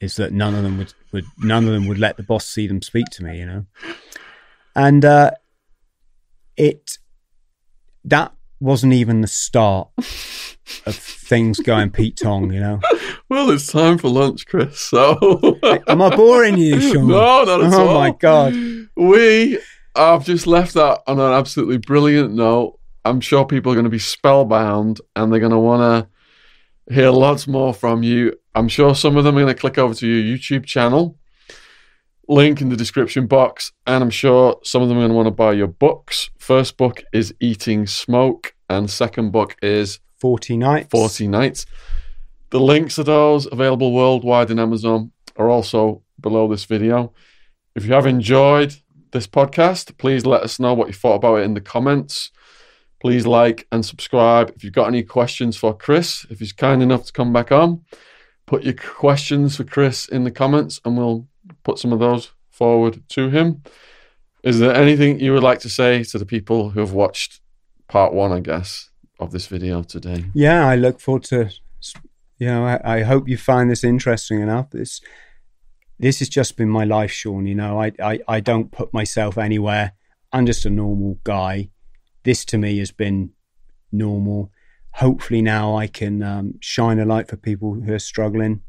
Is 0.00 0.16
that 0.16 0.32
none 0.32 0.54
of 0.54 0.62
them 0.62 0.78
would, 0.78 0.94
would 1.12 1.26
none 1.38 1.66
of 1.66 1.72
them 1.72 1.86
would 1.86 1.98
let 1.98 2.16
the 2.16 2.22
boss 2.22 2.46
see 2.46 2.66
them 2.66 2.80
speak 2.80 3.06
to 3.12 3.24
me, 3.24 3.38
you 3.38 3.46
know, 3.46 3.66
and 4.74 5.04
uh, 5.04 5.32
it 6.56 6.96
that 8.04 8.32
wasn't 8.60 8.94
even 8.94 9.20
the 9.20 9.28
start 9.28 9.88
of 9.98 10.94
things 10.94 11.60
going 11.60 11.90
Pete 11.90 12.16
Tong, 12.16 12.52
you 12.52 12.60
know. 12.60 12.80
Well, 13.28 13.50
it's 13.50 13.70
time 13.70 13.98
for 13.98 14.08
lunch, 14.08 14.46
Chris. 14.46 14.80
So, 14.80 15.58
am 15.86 16.02
I 16.02 16.16
boring 16.16 16.58
you, 16.58 16.80
Sean? 16.92 17.08
No, 17.08 17.44
not 17.44 17.60
at 17.60 17.72
oh, 17.74 17.80
all. 17.80 17.88
Oh 17.88 17.94
my 17.94 18.10
god, 18.12 18.54
we 18.96 19.58
have 19.96 20.24
just 20.24 20.46
left 20.46 20.74
that 20.74 21.02
on 21.06 21.18
an 21.18 21.32
absolutely 21.32 21.78
brilliant 21.78 22.32
note. 22.32 22.78
I'm 23.04 23.20
sure 23.20 23.44
people 23.44 23.72
are 23.72 23.74
going 23.74 23.84
to 23.84 23.90
be 23.90 23.98
spellbound 23.98 25.00
and 25.16 25.32
they're 25.32 25.40
going 25.40 25.52
to 25.52 25.58
want 25.58 26.08
to 26.88 26.94
hear 26.94 27.10
lots 27.10 27.46
more 27.46 27.72
from 27.72 28.02
you. 28.02 28.38
I'm 28.54 28.68
sure 28.68 28.94
some 28.94 29.16
of 29.16 29.24
them 29.24 29.36
are 29.36 29.42
going 29.42 29.54
to 29.54 29.60
click 29.60 29.78
over 29.78 29.94
to 29.94 30.06
your 30.06 30.36
YouTube 30.36 30.66
channel. 30.66 31.16
Link 32.28 32.60
in 32.60 32.68
the 32.68 32.76
description 32.76 33.26
box. 33.26 33.72
And 33.86 34.02
I'm 34.02 34.10
sure 34.10 34.60
some 34.62 34.82
of 34.82 34.88
them 34.88 34.98
are 34.98 35.00
going 35.00 35.10
to 35.10 35.16
want 35.16 35.26
to 35.26 35.32
buy 35.32 35.52
your 35.52 35.66
books. 35.66 36.30
First 36.38 36.76
book 36.76 37.02
is 37.12 37.34
Eating 37.40 37.86
Smoke, 37.86 38.54
and 38.68 38.88
second 38.90 39.32
book 39.32 39.56
is 39.62 39.98
40 40.20 40.58
nights. 40.58 40.88
40 40.90 41.28
Nights. 41.28 41.66
The 42.50 42.60
links 42.60 42.96
to 42.96 43.04
those 43.04 43.46
available 43.50 43.92
worldwide 43.92 44.50
in 44.50 44.58
Amazon 44.58 45.12
are 45.36 45.48
also 45.48 46.02
below 46.20 46.48
this 46.48 46.64
video. 46.64 47.12
If 47.74 47.86
you 47.86 47.94
have 47.94 48.06
enjoyed 48.06 48.74
this 49.12 49.26
podcast, 49.26 49.96
please 49.98 50.26
let 50.26 50.42
us 50.42 50.58
know 50.60 50.74
what 50.74 50.88
you 50.88 50.94
thought 50.94 51.16
about 51.16 51.36
it 51.36 51.44
in 51.44 51.54
the 51.54 51.60
comments. 51.60 52.30
Please 53.00 53.26
like 53.26 53.66
and 53.72 53.84
subscribe. 53.84 54.52
If 54.54 54.62
you've 54.62 54.74
got 54.74 54.88
any 54.88 55.02
questions 55.02 55.56
for 55.56 55.74
Chris, 55.74 56.26
if 56.28 56.38
he's 56.38 56.52
kind 56.52 56.82
enough 56.82 57.04
to 57.04 57.12
come 57.12 57.32
back 57.32 57.50
on, 57.50 57.82
put 58.46 58.62
your 58.62 58.74
questions 58.74 59.56
for 59.56 59.64
Chris 59.64 60.06
in 60.06 60.24
the 60.24 60.30
comments 60.30 60.80
and 60.84 60.96
we'll 60.96 61.26
put 61.64 61.78
some 61.78 61.92
of 61.92 61.98
those 61.98 62.32
forward 62.50 63.02
to 63.10 63.30
him. 63.30 63.62
Is 64.42 64.58
there 64.58 64.74
anything 64.74 65.20
you 65.20 65.32
would 65.32 65.42
like 65.42 65.60
to 65.60 65.68
say 65.68 66.02
to 66.04 66.18
the 66.18 66.26
people 66.26 66.70
who 66.70 66.80
have 66.80 66.92
watched 66.92 67.40
part 67.88 68.12
one, 68.12 68.32
I 68.32 68.40
guess, 68.40 68.90
of 69.18 69.32
this 69.32 69.46
video 69.46 69.82
today? 69.82 70.24
Yeah, 70.34 70.66
I 70.66 70.76
look 70.76 71.00
forward 71.00 71.24
to. 71.24 71.50
You 72.38 72.46
know, 72.46 72.64
I, 72.64 72.98
I 72.98 73.02
hope 73.02 73.28
you 73.28 73.36
find 73.36 73.70
this 73.70 73.84
interesting 73.84 74.40
enough. 74.40 74.70
This 74.70 75.00
this 76.00 76.18
has 76.20 76.28
just 76.28 76.56
been 76.56 76.70
my 76.70 76.84
life, 76.84 77.12
Sean. 77.12 77.46
You 77.46 77.54
know, 77.54 77.80
I, 77.80 77.92
I 78.02 78.20
I 78.26 78.40
don't 78.40 78.72
put 78.72 78.92
myself 78.92 79.38
anywhere. 79.38 79.92
I'm 80.32 80.46
just 80.46 80.64
a 80.64 80.70
normal 80.70 81.18
guy. 81.24 81.70
This 82.24 82.44
to 82.46 82.58
me 82.58 82.78
has 82.78 82.90
been 82.90 83.30
normal. 83.92 84.50
Hopefully 84.94 85.42
now 85.42 85.76
I 85.76 85.86
can 85.86 86.22
um, 86.22 86.54
shine 86.60 86.98
a 86.98 87.04
light 87.04 87.28
for 87.28 87.36
people 87.36 87.74
who 87.74 87.92
are 87.92 87.98
struggling. 87.98 88.62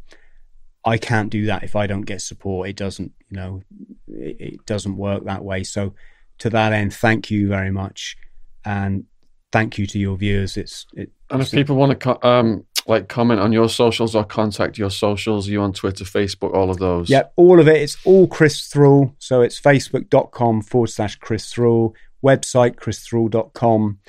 I 0.84 0.98
can't 0.98 1.30
do 1.30 1.45
that 1.45 1.64
if 1.64 1.76
I 1.76 1.88
don't 1.88 2.01
get 2.01 2.22
support. 2.22 2.69
It 2.69 2.76
doesn't, 2.76 3.11
you 3.30 3.38
know, 3.38 3.61
it, 4.08 4.35
it 4.40 4.66
doesn't 4.66 4.98
work 4.98 5.26
that 5.26 5.43
way. 5.43 5.64
So 5.64 5.93
to 6.40 6.50
that 6.50 6.74
end, 6.74 6.93
thank 6.93 7.32
you 7.32 7.48
very 7.48 7.72
much, 7.72 8.18
and 8.66 9.06
thank 9.51 9.77
you 9.77 9.85
to 9.88 10.00
your 10.00 10.18
viewers. 10.18 10.58
It's 10.58 10.85
it, 10.93 11.11
And 11.30 11.42
if 11.42 11.51
people 11.51 11.76
want 11.76 12.00
to 12.00 12.27
um, 12.27 12.66
like 12.88 13.08
comment 13.08 13.40
on 13.40 13.51
your 13.51 13.69
socials 13.69 14.16
or 14.16 14.24
contact 14.24 14.77
your 14.77 14.90
socials, 14.90 15.48
you 15.48 15.61
on 15.61 15.74
Twitter, 15.74 16.03
Facebook, 16.03 16.53
all 16.53 16.69
of 16.69 16.77
those. 16.77 17.10
Yep, 17.10 17.34
all 17.35 17.60
of 17.60 17.68
it. 17.68 17.82
It's 17.82 17.98
all 18.06 18.27
Chris 18.27 18.68
Thrall. 18.68 19.16
So 19.19 19.42
it's 19.42 19.60
facebook.com 19.60 20.61
forward 20.61 20.88
slash 20.88 21.16
Chris 21.18 21.51
Thrall, 21.51 21.95
website 22.24 22.76
christhrall.com. 22.76 24.00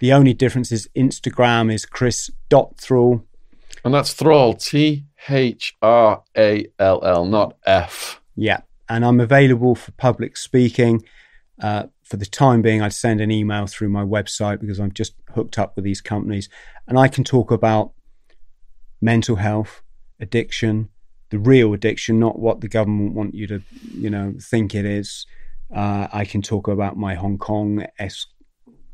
The 0.00 0.12
only 0.12 0.34
difference 0.34 0.72
is 0.72 0.88
Instagram 0.96 1.72
is 1.72 1.86
chris.thrall. 1.86 3.24
And 3.84 3.94
that's 3.94 4.12
Thrall, 4.12 4.54
T 4.54 5.04
H 5.28 5.74
R 5.82 6.22
A 6.36 6.66
L 6.78 7.04
L, 7.04 7.24
not 7.24 7.56
F. 7.66 8.20
Yeah. 8.36 8.60
And 8.88 9.04
I'm 9.04 9.20
available 9.20 9.74
for 9.74 9.92
public 9.92 10.36
speaking. 10.36 11.02
Uh, 11.62 11.84
for 12.02 12.16
the 12.16 12.26
time 12.26 12.60
being, 12.60 12.82
I'd 12.82 12.92
send 12.92 13.20
an 13.20 13.30
email 13.30 13.66
through 13.66 13.88
my 13.88 14.04
website 14.04 14.60
because 14.60 14.78
I'm 14.78 14.92
just 14.92 15.14
hooked 15.34 15.58
up 15.58 15.76
with 15.76 15.84
these 15.84 16.00
companies. 16.00 16.48
And 16.86 16.98
I 16.98 17.08
can 17.08 17.24
talk 17.24 17.50
about 17.50 17.92
mental 19.04 19.36
health, 19.36 19.82
addiction, 20.18 20.88
the 21.28 21.38
real 21.38 21.74
addiction, 21.74 22.18
not 22.18 22.38
what 22.38 22.62
the 22.62 22.68
government 22.68 23.12
want 23.12 23.34
you 23.34 23.46
to, 23.46 23.60
you 23.92 24.08
know, 24.08 24.34
think 24.40 24.74
it 24.74 24.86
is. 24.86 25.26
Uh, 25.74 26.08
I 26.12 26.24
can 26.24 26.40
talk 26.40 26.68
about 26.68 26.96
my 26.96 27.14
Hong 27.14 27.36
Kong, 27.36 27.84
es- 27.98 28.26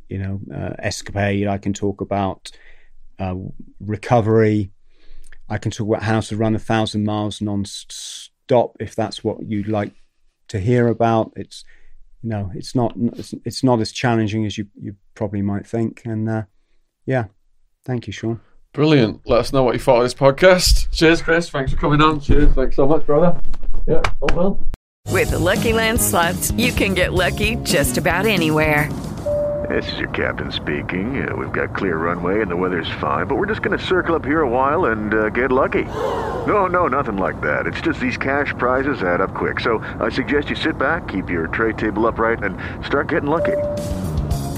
you 0.08 0.18
know, 0.18 0.40
uh, 0.52 0.74
escapade. 0.80 1.47
I 1.47 1.58
can 1.58 1.72
talk 1.72 2.00
about 2.00 2.50
uh, 3.20 3.36
recovery. 3.78 4.72
I 5.48 5.58
can 5.58 5.70
talk 5.70 5.86
about 5.86 6.02
how 6.02 6.20
to 6.20 6.36
run 6.36 6.56
a 6.56 6.58
thousand 6.58 7.05
miles 7.05 7.40
non-stop 7.40 8.76
if 8.80 8.97
that's 8.97 9.22
what 9.22 9.39
you'd 9.47 9.68
like 9.68 9.92
to 10.48 10.58
hear 10.58 10.89
about. 10.89 11.32
It's, 11.36 11.64
you 12.22 12.30
know, 12.30 12.50
it's 12.55 12.74
not 12.74 12.94
it's, 13.44 13.62
not 13.62 13.80
as 13.80 13.92
challenging 13.92 14.44
as 14.44 14.58
you 14.58 14.66
you 14.80 14.97
probably 15.14 15.42
might 15.42 15.66
think. 15.66 16.02
And 16.05 16.28
uh, 16.28 16.44
yeah, 17.06 17.26
thank 17.84 18.06
you, 18.06 18.12
Sean. 18.12 18.40
Brilliant. 18.73 19.20
Let 19.26 19.40
us 19.40 19.52
know 19.52 19.65
what 19.65 19.74
you 19.74 19.81
thought 19.81 19.99
of 19.99 20.05
this 20.05 20.15
podcast. 20.15 20.90
Cheers, 20.92 21.23
Chris. 21.23 21.49
Thanks 21.49 21.73
for 21.73 21.78
coming 21.78 22.00
on. 22.00 22.20
Cheers. 22.20 22.52
Thanks 22.55 22.76
so 22.76 22.86
much, 22.86 23.05
brother. 23.05 23.40
Yeah, 23.86 24.02
all 24.20 24.36
well. 24.36 24.66
With 25.08 25.31
the 25.31 25.39
Lucky 25.39 25.73
Land 25.73 26.00
slots, 26.00 26.52
you 26.52 26.73
can 26.73 26.94
get 26.94 27.12
lucky 27.12 27.57
just 27.57 27.99
about 27.99 28.26
anywhere. 28.26 28.89
This 29.68 29.92
is 29.92 29.99
your 29.99 30.08
captain 30.10 30.52
speaking. 30.52 31.28
Uh, 31.28 31.34
we've 31.36 31.52
got 31.52 31.74
clear 31.74 31.97
runway 31.97 32.42
and 32.42 32.50
the 32.50 32.57
weather's 32.57 32.90
fine, 33.00 33.26
but 33.26 33.36
we're 33.36 33.47
just 33.47 33.62
going 33.62 33.76
to 33.76 33.84
circle 33.84 34.15
up 34.15 34.24
here 34.24 34.40
a 34.40 34.49
while 34.49 34.86
and 34.86 35.15
uh, 35.15 35.28
get 35.31 35.50
lucky. 35.52 35.84
No, 36.47 36.66
no, 36.66 36.86
nothing 36.86 37.16
like 37.16 37.40
that. 37.40 37.66
It's 37.66 37.81
just 37.81 38.00
these 38.00 38.16
cash 38.16 38.55
prizes 38.57 39.02
add 39.02 39.20
up 39.20 39.34
quick. 39.34 39.60
So 39.60 39.78
I 40.00 40.08
suggest 40.08 40.49
you 40.49 40.57
sit 40.57 40.78
back, 40.78 41.08
keep 41.08 41.28
your 41.28 41.49
tray 41.49 41.73
table 41.73 42.07
upright, 42.07 42.42
and 42.42 42.57
start 42.84 43.08
getting 43.08 43.31
lucky. 43.31 43.57